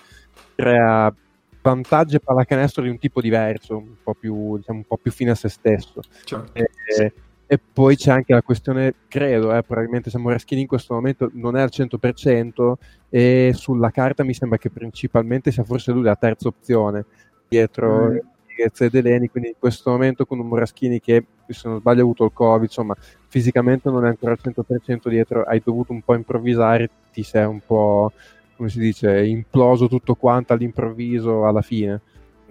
crea 0.54 1.14
vantaggi 1.60 2.16
e 2.16 2.20
pallacanestro 2.20 2.82
di 2.82 2.88
un 2.88 2.98
tipo 2.98 3.20
diverso, 3.20 3.76
un 3.76 3.94
po' 4.02 4.14
più, 4.14 4.56
diciamo, 4.56 4.78
un 4.78 4.84
po' 4.84 4.96
più 4.96 5.12
fine 5.12 5.30
a 5.30 5.34
se 5.34 5.48
stesso. 5.48 6.00
Certo. 6.24 6.52
E, 6.54 6.70
sì 6.88 7.12
e 7.52 7.58
poi 7.58 7.96
c'è 7.96 8.10
anche 8.10 8.32
la 8.32 8.40
questione, 8.40 8.94
credo, 9.08 9.54
eh, 9.54 9.62
probabilmente 9.62 10.08
se 10.08 10.16
Moraschini 10.16 10.62
in 10.62 10.66
questo 10.66 10.94
momento 10.94 11.28
non 11.34 11.54
è 11.54 11.60
al 11.60 11.68
100% 11.70 12.72
e 13.10 13.52
sulla 13.54 13.90
carta 13.90 14.24
mi 14.24 14.32
sembra 14.32 14.56
che 14.56 14.70
principalmente 14.70 15.50
sia 15.50 15.62
forse 15.62 15.92
lui 15.92 16.02
la 16.02 16.16
terza 16.16 16.48
opzione 16.48 17.04
dietro 17.46 18.08
mm. 18.08 18.16
E 18.62 18.90
Deleni, 18.90 19.28
quindi 19.28 19.50
in 19.50 19.56
questo 19.58 19.90
momento 19.90 20.26
con 20.26 20.38
un 20.38 20.46
Moraschini 20.46 21.00
che 21.00 21.24
se 21.48 21.68
non 21.68 21.80
sbaglio 21.80 22.00
ha 22.00 22.02
avuto 22.02 22.24
il 22.24 22.30
Covid, 22.32 22.62
insomma 22.62 22.94
fisicamente 23.28 23.90
non 23.90 24.04
è 24.04 24.08
ancora 24.08 24.32
al 24.32 24.38
100% 24.42 25.08
dietro, 25.08 25.42
hai 25.42 25.60
dovuto 25.64 25.92
un 25.92 26.02
po' 26.02 26.14
improvvisare, 26.14 26.88
ti 27.12 27.22
sei 27.22 27.44
un 27.44 27.60
po' 27.64 28.12
come 28.56 28.68
si 28.68 28.78
dice, 28.78 29.24
imploso 29.24 29.88
tutto 29.88 30.14
quanto 30.14 30.52
all'improvviso 30.52 31.46
alla 31.46 31.62
fine. 31.62 32.00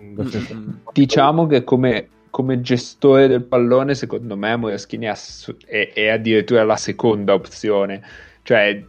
Mm-hmm. 0.02 0.70
Diciamo 0.92 1.48
che 1.48 1.64
come 1.64 2.08
come 2.32 2.62
gestore 2.62 3.28
del 3.28 3.44
pallone, 3.44 3.94
secondo 3.94 4.36
me 4.36 4.56
Moraschini 4.56 5.06
è, 5.06 5.92
è, 5.94 6.08
addirittura 6.08 6.64
la 6.64 6.78
seconda 6.78 7.34
opzione. 7.34 8.02
Cioè, 8.42 8.84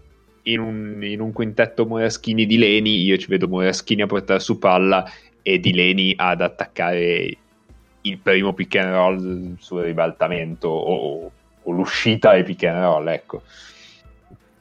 in 0.44 0.60
un, 0.60 0.98
in 1.02 1.20
un 1.20 1.32
quintetto 1.32 1.84
Moraschini 1.84 2.46
di 2.46 2.56
Leni, 2.56 3.02
io 3.02 3.18
ci 3.18 3.26
vedo 3.26 3.48
Moraschini 3.48 4.02
a 4.02 4.06
portare 4.06 4.40
su 4.40 4.58
palla 4.58 5.04
e 5.42 5.58
di 5.58 5.72
Leni 5.72 6.14
ad 6.16 6.40
attaccare 6.40 7.36
il 8.02 8.18
primo 8.18 8.52
pick 8.52 8.76
and 8.76 8.92
roll 8.92 9.56
sul 9.58 9.82
ribaltamento 9.82 10.68
o, 10.68 11.30
o 11.62 11.70
l'uscita 11.70 12.30
ai 12.30 12.44
pick 12.44 12.64
and 12.64 12.82
roll, 12.82 13.08
ecco. 13.08 13.42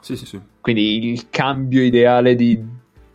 Sì, 0.02 0.16
sì, 0.16 0.26
sì. 0.26 0.40
Quindi 0.60 1.12
il 1.12 1.30
cambio 1.30 1.82
ideale 1.82 2.36
di, 2.36 2.64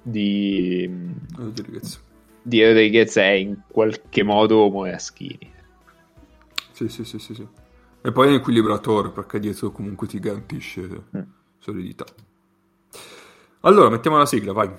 di, 0.03 0.89
Rodriguez. 1.37 2.03
di 2.43 2.65
Rodriguez 2.65 3.17
è 3.17 3.31
in 3.31 3.57
qualche 3.69 4.23
modo 4.23 4.69
Moraschini. 4.69 5.53
Sì, 6.73 6.89
sì, 6.89 7.05
sì, 7.05 7.19
sì, 7.19 7.35
sì. 7.35 7.47
E 8.03 8.13
poi 8.13 8.27
è 8.27 8.31
un 8.31 8.37
equilibratore 8.37 9.11
perché 9.11 9.41
dietro 9.41 9.73
comunque 9.73 10.07
ti 10.07 10.21
garantisce 10.21 10.81
mm. 10.83 11.21
solidità. 11.59 12.05
Allora, 13.61 13.91
mettiamo 13.91 14.19
la 14.19 14.27
sigla, 14.27 14.53
vai. 14.53 14.71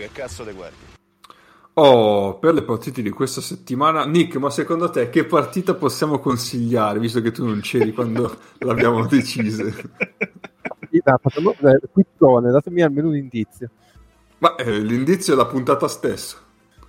Che 0.00 0.10
cazzo 0.12 0.44
te 0.44 0.52
guardi? 0.52 0.98
Oh, 1.74 2.38
per 2.38 2.52
le 2.52 2.62
partite 2.62 3.00
di 3.00 3.10
questa 3.10 3.40
settimana, 3.40 4.04
Nick, 4.04 4.36
ma 4.36 4.50
secondo 4.50 4.90
te 4.90 5.08
che 5.08 5.24
partita 5.24 5.74
possiamo 5.74 6.18
consigliare, 6.18 6.98
visto 6.98 7.20
che 7.22 7.30
tu 7.30 7.46
non 7.46 7.60
c'eri 7.60 7.92
quando 7.92 8.36
l'abbiamo 8.58 9.06
decisa? 9.06 9.64
Quittone, 11.92 12.50
datemi 12.50 12.82
almeno 12.82 13.08
un 13.08 13.16
indizio. 13.16 13.70
Ma 14.38 14.56
eh, 14.56 14.80
l'indizio 14.80 15.34
è 15.34 15.36
la 15.36 15.46
puntata 15.46 15.86
stessa. 15.86 16.38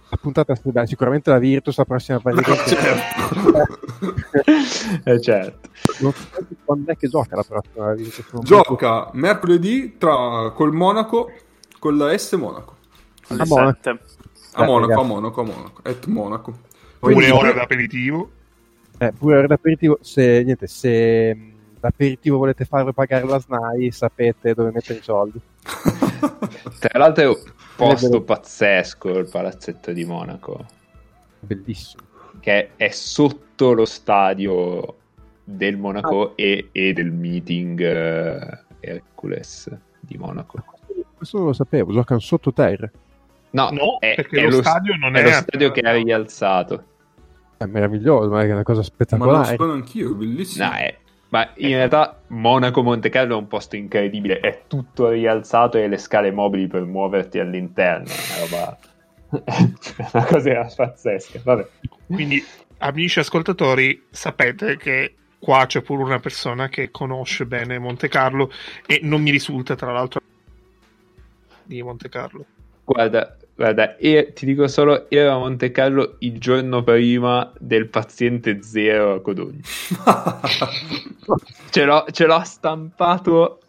La 0.10 0.18
puntata 0.20 0.56
stessa, 0.56 0.86
sicuramente 0.86 1.30
la 1.30 1.38
Virtus 1.38 1.78
la 1.78 1.86
prossima 1.86 2.20
partita. 2.24 2.50
No, 2.50 2.56
certo. 2.66 4.16
eh, 5.06 5.22
certo. 5.22 5.70
Non 6.00 6.12
so 6.12 6.28
quando 6.66 6.92
è 6.92 6.98
che 6.98 7.08
gioca 7.08 7.36
la 7.36 7.44
prossima 7.48 7.94
Virtus. 7.94 8.42
Gioca 8.42 9.10
mercoledì 9.14 9.98
tra, 9.98 10.52
col 10.54 10.74
Monaco, 10.74 11.32
con 11.78 11.98
la 11.98 12.18
S 12.18 12.34
Monaco 12.34 12.80
alle 13.32 13.42
a 13.42 13.46
Monaco. 13.46 14.00
A 14.54 14.66
Monaco, 14.66 15.00
a 15.00 15.04
Monaco, 15.04 15.42
a 15.42 15.44
Monaco, 15.44 15.84
et 15.84 16.06
Monaco. 16.08 16.60
Pure 17.00 17.32
ora 17.32 17.52
d'aperitivo. 17.52 18.32
Eh, 18.98 19.12
pure 19.14 19.38
ora 19.38 19.48
d'aperitivo, 19.48 19.98
se, 20.02 20.44
niente, 20.44 20.68
se 20.68 21.54
l'aperitivo 21.80 22.38
volete 22.38 22.66
farlo 22.66 22.94
pagare 22.94 23.26
la 23.26 23.40
SNAI, 23.40 23.92
sapete 23.92 24.54
dove 24.54 24.72
mettere 24.72 25.00
i 25.00 25.02
soldi. 25.02 25.40
Tra 26.80 27.00
l'altro 27.00 27.24
è 27.24 27.28
un 27.28 27.38
posto 27.76 28.22
pazzesco 28.22 29.10
il 29.18 29.30
palazzetto 29.30 29.92
di 29.92 30.06
Monaco. 30.06 30.66
bellissimo. 31.40 32.04
Che 32.40 32.72
è 32.76 32.90
sotto 32.90 33.74
lo 33.74 33.86
stadio 33.86 34.96
del 35.44 35.78
Monaco 35.78 36.30
ah. 36.30 36.34
e, 36.36 36.70
e, 36.72 36.94
del 36.94 37.12
meeting 37.12 37.80
uh, 37.80 38.76
Hercules 38.80 39.70
di 40.00 40.18
Monaco. 40.18 40.64
Questo 41.16 41.38
non 41.38 41.48
lo 41.48 41.54
sapevo, 41.54 41.92
giocano 41.92 42.20
sottoterra. 42.20 42.90
No, 43.52 43.70
no 43.72 43.98
è, 44.00 44.16
perché 44.16 44.40
è 44.40 44.44
lo, 44.44 44.58
lo, 44.58 44.62
stadio 44.62 44.96
non 44.96 45.16
è, 45.16 45.22
è 45.22 45.24
lo 45.24 45.32
stadio 45.32 45.72
che 45.72 45.82
ha 45.82 45.92
rialzato. 45.94 46.84
È 47.58 47.66
meraviglioso, 47.66 48.30
ma 48.30 48.44
è 48.44 48.52
una 48.52 48.64
cosa 48.64 48.82
spettacolare. 48.82 49.38
Ma 49.38 49.52
lo 49.52 49.58
sono 49.58 49.74
anch'io, 49.74 50.14
bellissimo. 50.14 50.66
No, 50.66 50.72
è, 50.74 50.98
ma 51.32 51.50
in 51.56 51.70
realtà 51.70 52.22
Monaco 52.28 52.84
Monte 52.84 53.08
Carlo 53.08 53.36
è 53.36 53.38
un 53.38 53.48
posto 53.48 53.78
incredibile, 53.78 54.42
è 54.42 54.64
tutto 54.68 55.10
rialzato 55.10 55.78
e 55.78 55.88
le 55.88 55.98
scale 55.98 56.30
mobili 56.30 56.68
per 56.68 56.84
muoverti 56.84 57.40
all'interno. 57.40 58.08
È 58.08 58.48
una, 58.50 58.66
roba... 58.66 58.78
è 59.46 60.10
una 60.12 60.26
cosa 60.26 60.74
pazzesca. 60.76 61.40
Vabbè. 61.42 61.68
Quindi, 62.08 62.44
amici 62.80 63.20
ascoltatori, 63.20 64.08
sapete 64.10 64.76
che 64.76 65.16
qua 65.40 65.66
c'è 65.68 65.82
pure 65.82 66.04
una 66.04 66.20
persona 66.20 66.68
che 66.68 66.92
conosce 66.92 67.46
bene 67.46 67.80
Monte 67.80 68.10
Carlo 68.10 68.52
e 68.86 69.00
non 69.04 69.22
mi 69.22 69.32
risulta, 69.32 69.76
tra 69.76 69.94
l'altro, 69.94 70.22
di 71.64 71.82
Monte 71.82 72.10
Carlo. 72.10 72.46
Guarda, 72.84 73.38
guarda, 73.62 73.96
io 74.00 74.34
ti 74.34 74.48
dico 74.48 74.68
solo, 74.68 75.08
ero 75.08 75.36
a 75.36 75.38
Monte 75.38 75.70
Carlo 75.70 76.16
il 76.20 76.40
giorno 76.40 76.84
prima 76.84 77.54
del 77.60 77.90
paziente 77.90 78.64
zero 78.64 79.14
a 79.14 79.22
Codogno. 79.22 79.62
ce, 81.70 81.84
l'ho, 81.84 82.06
ce, 82.10 82.26
l'ho, 82.26 82.42
stampato 82.44 83.60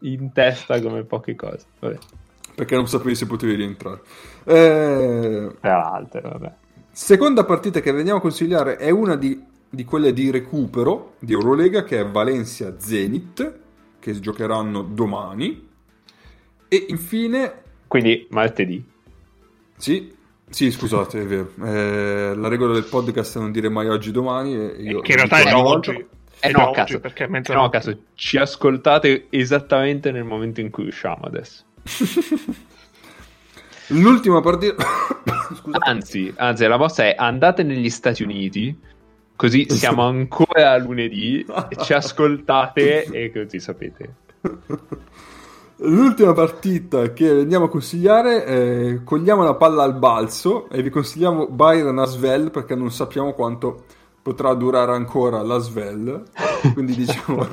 in 0.00 0.32
testa 0.32 0.80
come 0.80 1.04
poche 1.04 1.36
cose. 1.36 1.64
Vabbè. 1.78 1.96
Perché 2.56 2.74
non 2.74 2.88
sapevi 2.88 3.14
se 3.14 3.26
potevi 3.26 3.54
rientrare. 3.54 4.00
Eh... 4.44 5.54
Tra 5.60 5.78
l'altro, 5.78 6.28
vabbè. 6.28 6.52
Seconda 6.90 7.44
partita 7.44 7.80
che 7.80 7.92
veniamo 7.92 8.18
a 8.18 8.22
consigliare 8.22 8.78
è 8.78 8.90
una 8.90 9.14
di, 9.14 9.40
di 9.68 9.84
quelle 9.84 10.12
di 10.12 10.30
recupero 10.30 11.14
di 11.20 11.34
Eurolega 11.34 11.84
che 11.84 12.00
è 12.00 12.06
Valencia-Zenit, 12.06 13.58
che 14.00 14.18
giocheranno 14.18 14.82
domani. 14.82 15.68
E 16.66 16.86
infine 16.88 17.62
quindi 17.86 18.26
martedì. 18.30 18.94
Sì, 19.76 20.14
sì, 20.48 20.70
scusate, 20.70 21.22
è 21.22 21.26
vero. 21.26 21.50
Eh, 21.62 22.34
la 22.34 22.48
regola 22.48 22.72
del 22.72 22.84
podcast 22.84 23.36
è 23.36 23.40
non 23.40 23.52
dire 23.52 23.68
mai 23.68 23.88
oggi 23.88 24.10
domani. 24.10 24.54
E 24.54 24.82
io 24.82 25.00
che 25.00 25.12
in 25.12 25.16
realtà 25.16 25.38
è 25.38 25.54
oggi. 25.54 26.06
Eh 26.38 26.50
no, 26.50 26.70
caso, 26.70 27.00
perché 27.00 27.24
è 27.24 27.54
no, 27.54 27.68
caso, 27.70 27.98
ci 28.14 28.36
ascoltate 28.36 29.26
esattamente 29.30 30.12
nel 30.12 30.24
momento 30.24 30.60
in 30.60 30.70
cui 30.70 30.86
usciamo 30.86 31.24
adesso. 31.24 31.64
L'ultima 33.88 34.40
partita... 34.40 34.84
anzi, 35.80 36.32
anzi, 36.36 36.66
la 36.66 36.76
vostra 36.76 37.06
è 37.06 37.14
andate 37.16 37.62
negli 37.62 37.88
Stati 37.88 38.22
Uniti, 38.22 38.78
così 39.34 39.66
siamo 39.70 40.02
ancora 40.02 40.72
a 40.72 40.76
lunedì, 40.78 41.44
ci 41.82 41.92
ascoltate 41.92 43.04
e 43.04 43.32
così 43.32 43.58
sapete. 43.60 44.14
L'ultima 45.78 46.32
partita 46.32 47.12
che 47.12 47.28
andiamo 47.28 47.66
a 47.66 47.68
consigliare, 47.68 48.44
è 48.44 49.04
cogliamo 49.04 49.42
la 49.42 49.54
palla 49.54 49.82
al 49.82 49.94
balzo 49.94 50.70
e 50.70 50.82
vi 50.82 50.88
consigliamo 50.88 51.48
Byron 51.48 51.98
Asvel 51.98 52.50
perché 52.50 52.74
non 52.74 52.90
sappiamo 52.90 53.34
quanto 53.34 53.84
potrà 54.26 54.54
durare 54.54 54.92
ancora 54.92 55.42
la 55.42 55.58
Svel. 55.58 56.24
Quindi 56.74 56.96
diciamo... 56.96 57.46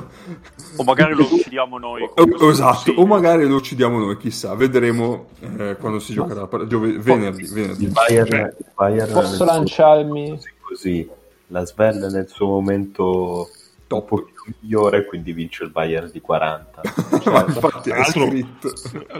o 0.76 0.84
magari 0.84 1.14
lo 1.14 1.22
uccidiamo 1.30 1.78
noi. 1.78 2.02
O, 2.02 2.50
esatto, 2.50 2.92
o 2.96 3.06
magari 3.06 3.46
lo 3.46 3.56
uccidiamo 3.56 3.98
noi, 3.98 4.16
chissà. 4.16 4.54
Vedremo 4.54 5.26
eh, 5.58 5.76
quando 5.78 6.00
si 6.00 6.14
giocherà. 6.14 6.48
Giove... 6.66 6.98
Venerdì. 6.98 7.46
venerdì. 7.46 7.86
Bayern, 7.88 8.56
Bayern 8.74 9.12
Posso 9.12 9.44
lanciarmi? 9.44 10.40
Così, 10.62 11.08
la 11.48 11.64
Svel 11.64 12.10
nel 12.10 12.26
suo 12.26 12.46
momento 12.46 13.50
top 13.86 14.24
migliore, 14.46 15.04
quindi 15.04 15.32
vince 15.32 15.64
il 15.64 15.70
Bayern 15.70 16.10
di 16.10 16.20
40. 16.20 16.82
Cioè, 17.24 17.44
infatti, 17.46 17.90
tra 17.90 17.98
l'altro, 17.98 18.30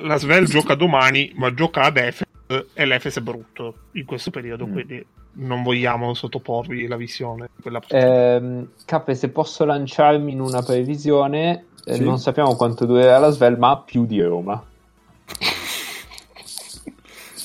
la 0.03 0.17
Svel 0.19 0.47
gioca 0.47 0.75
domani, 0.75 1.33
ma 1.37 1.55
gioca 1.55 1.83
ad 1.83 1.97
Efes 1.97 2.27
e 2.75 2.85
l'Efes 2.85 3.17
è 3.17 3.21
brutto 3.21 3.75
in 3.93 4.05
questo 4.05 4.31
periodo, 4.31 4.67
mm. 4.67 4.73
quindi 4.73 5.07
non 5.37 5.63
vogliamo 5.63 6.15
sottoporvi 6.15 6.87
la 6.87 6.97
visione. 6.97 7.49
Eh, 7.89 8.67
Cappe, 8.85 9.15
se 9.15 9.31
posso 9.31 9.65
lanciarmi 9.65 10.33
in 10.33 10.41
una 10.41 10.63
previsione, 10.63 11.67
eh, 11.85 11.95
sì? 11.95 12.05
non 12.05 12.19
sappiamo 12.19 12.55
quanto 12.57 12.85
durerà 12.85 13.19
la 13.19 13.31
Svel, 13.31 13.59
ma 13.59 13.79
più 13.79 14.05
di 14.05 14.21
Roma. 14.21 14.63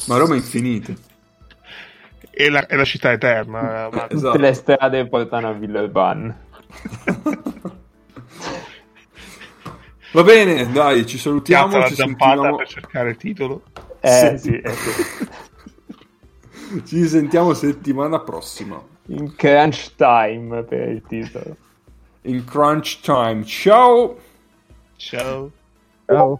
ma 0.07 0.17
Roma 0.17 0.33
è 0.33 0.37
infinita. 0.37 0.93
È 2.29 2.49
la, 2.49 2.65
è 2.67 2.75
la 2.75 2.85
città 2.85 3.11
eterna. 3.11 3.61
Ma... 3.61 3.87
Esatto. 3.87 4.15
Tutte 4.17 4.37
le 4.37 4.53
strade 4.53 5.07
portano 5.07 5.49
a 5.49 5.53
Villeurbanne. 5.53 6.47
Va 10.11 10.23
bene, 10.23 10.71
dai, 10.71 11.05
ci 11.05 11.19
salutiamo. 11.19 11.67
Piazza 11.67 11.87
ci 11.87 11.95
la 11.97 12.05
sentiamo... 12.05 12.55
per 12.55 12.67
cercare 12.67 13.09
il 13.11 13.17
titolo. 13.17 13.61
Eh, 13.99 14.37
sì. 14.37 14.49
Sì, 14.49 14.59
eh, 14.59 14.73
sì. 14.73 15.27
ci 16.85 17.07
sentiamo 17.07 17.53
settimana 17.53 18.19
prossima. 18.19 18.81
In 19.07 19.35
crunch 19.35 19.95
time 19.95 20.63
per 20.63 20.89
il 20.89 21.03
titolo. 21.07 21.55
In 22.23 22.43
crunch 22.43 23.01
time. 23.01 23.43
Ciao. 23.45 24.17
Ciao. 24.95 25.51
Ciao. 26.05 26.37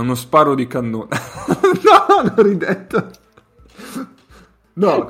Uno 0.00 0.14
sparo 0.14 0.54
di 0.54 0.66
cannone. 0.66 1.08
no, 1.82 2.32
l'ho 2.34 2.42
ridetto. 2.42 3.10
No, 4.74 5.08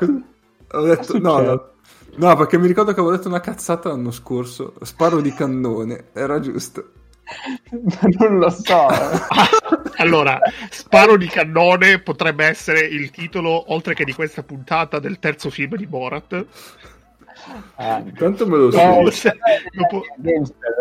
ho 0.70 0.82
detto 0.82 1.18
no, 1.18 1.40
no, 1.40 1.70
no, 2.16 2.36
perché 2.36 2.58
mi 2.58 2.66
ricordo 2.66 2.92
che 2.92 3.00
avevo 3.00 3.14
detto 3.14 3.28
una 3.28 3.40
cazzata 3.40 3.90
l'anno 3.90 4.10
scorso. 4.10 4.74
Sparo 4.82 5.20
di 5.20 5.32
cannone, 5.32 6.06
era 6.12 6.40
giusto. 6.40 6.92
non 8.18 8.38
lo 8.38 8.50
so. 8.50 8.86
allora, 9.98 10.40
Sparo 10.70 11.16
di 11.16 11.26
cannone 11.26 12.00
potrebbe 12.00 12.46
essere 12.46 12.80
il 12.80 13.10
titolo, 13.10 13.72
oltre 13.72 13.94
che 13.94 14.04
di 14.04 14.14
questa 14.14 14.42
puntata, 14.42 14.98
del 14.98 15.18
terzo 15.18 15.50
film 15.50 15.76
di 15.76 15.86
Borat. 15.86 16.46
Ah, 17.76 18.02
Tanto 18.16 18.46
me 18.46 18.56
lo 18.56 18.70
so. 18.70 18.78
Dopo, 18.78 20.02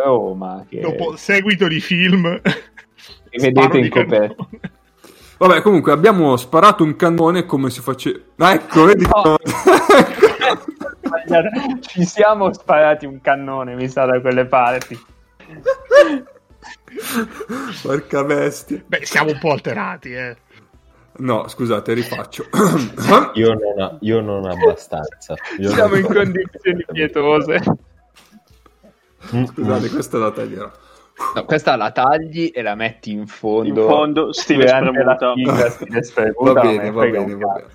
dopo, 0.04 0.66
che... 0.70 0.80
dopo 0.80 1.16
seguito 1.16 1.68
di 1.68 1.80
film 1.80 2.42
vedete 3.38 3.78
in 3.78 3.90
coperta. 3.90 4.48
Vabbè, 5.38 5.62
comunque 5.62 5.92
abbiamo 5.92 6.36
sparato 6.36 6.84
un 6.84 6.96
cannone 6.96 7.46
come 7.46 7.70
si 7.70 7.82
faceva. 7.82 8.18
Ah, 8.38 8.54
ecco, 8.54 8.86
vedi. 8.86 9.06
No. 9.06 9.38
Ci 11.82 12.06
siamo 12.06 12.52
sparati 12.54 13.06
un 13.06 13.22
cannone, 13.22 13.76
mi 13.76 13.88
sa, 13.88 14.06
da 14.06 14.20
quelle 14.20 14.46
parti. 14.46 15.00
Porca 17.82 18.24
bestia. 18.24 18.82
Beh, 18.86 19.06
siamo 19.06 19.32
un 19.32 19.38
po' 19.40 19.52
alterati, 19.52 20.14
eh. 20.14 20.38
No, 21.18 21.48
scusate, 21.48 21.94
rifaccio. 21.94 22.46
io, 23.34 23.54
non 23.54 23.80
ha, 23.80 23.98
io 24.02 24.22
non 24.22 24.46
abbastanza. 24.46 25.36
Io 25.60 25.70
siamo 25.70 25.96
in 25.96 26.06
condizioni 26.06 26.86
pietose. 26.92 27.62
Scusate, 29.20 29.90
questa 29.90 30.18
è 30.18 30.20
la 30.20 30.32
taglierò. 30.32 30.72
No, 31.34 31.46
questa 31.46 31.76
la 31.76 31.92
tagli 31.92 32.52
e 32.54 32.62
la 32.62 32.76
metti 32.76 33.12
in 33.12 33.26
fondo. 33.26 33.82
In 33.82 33.88
fondo, 33.88 34.34
stile 34.34 34.68
spremuta. 34.68 35.34
Figa, 35.34 35.70
stile 35.70 36.04
spremuta. 36.04 36.54
Va 36.54 36.62
bene, 36.62 36.92
va 36.92 37.06
bene, 37.06 37.36
va 37.36 37.54
bene. 37.54 37.68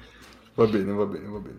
Va 0.55 0.67
bene, 0.67 0.93
va 0.93 1.05
bene, 1.05 1.27
va 1.27 1.39
bene. 1.39 1.59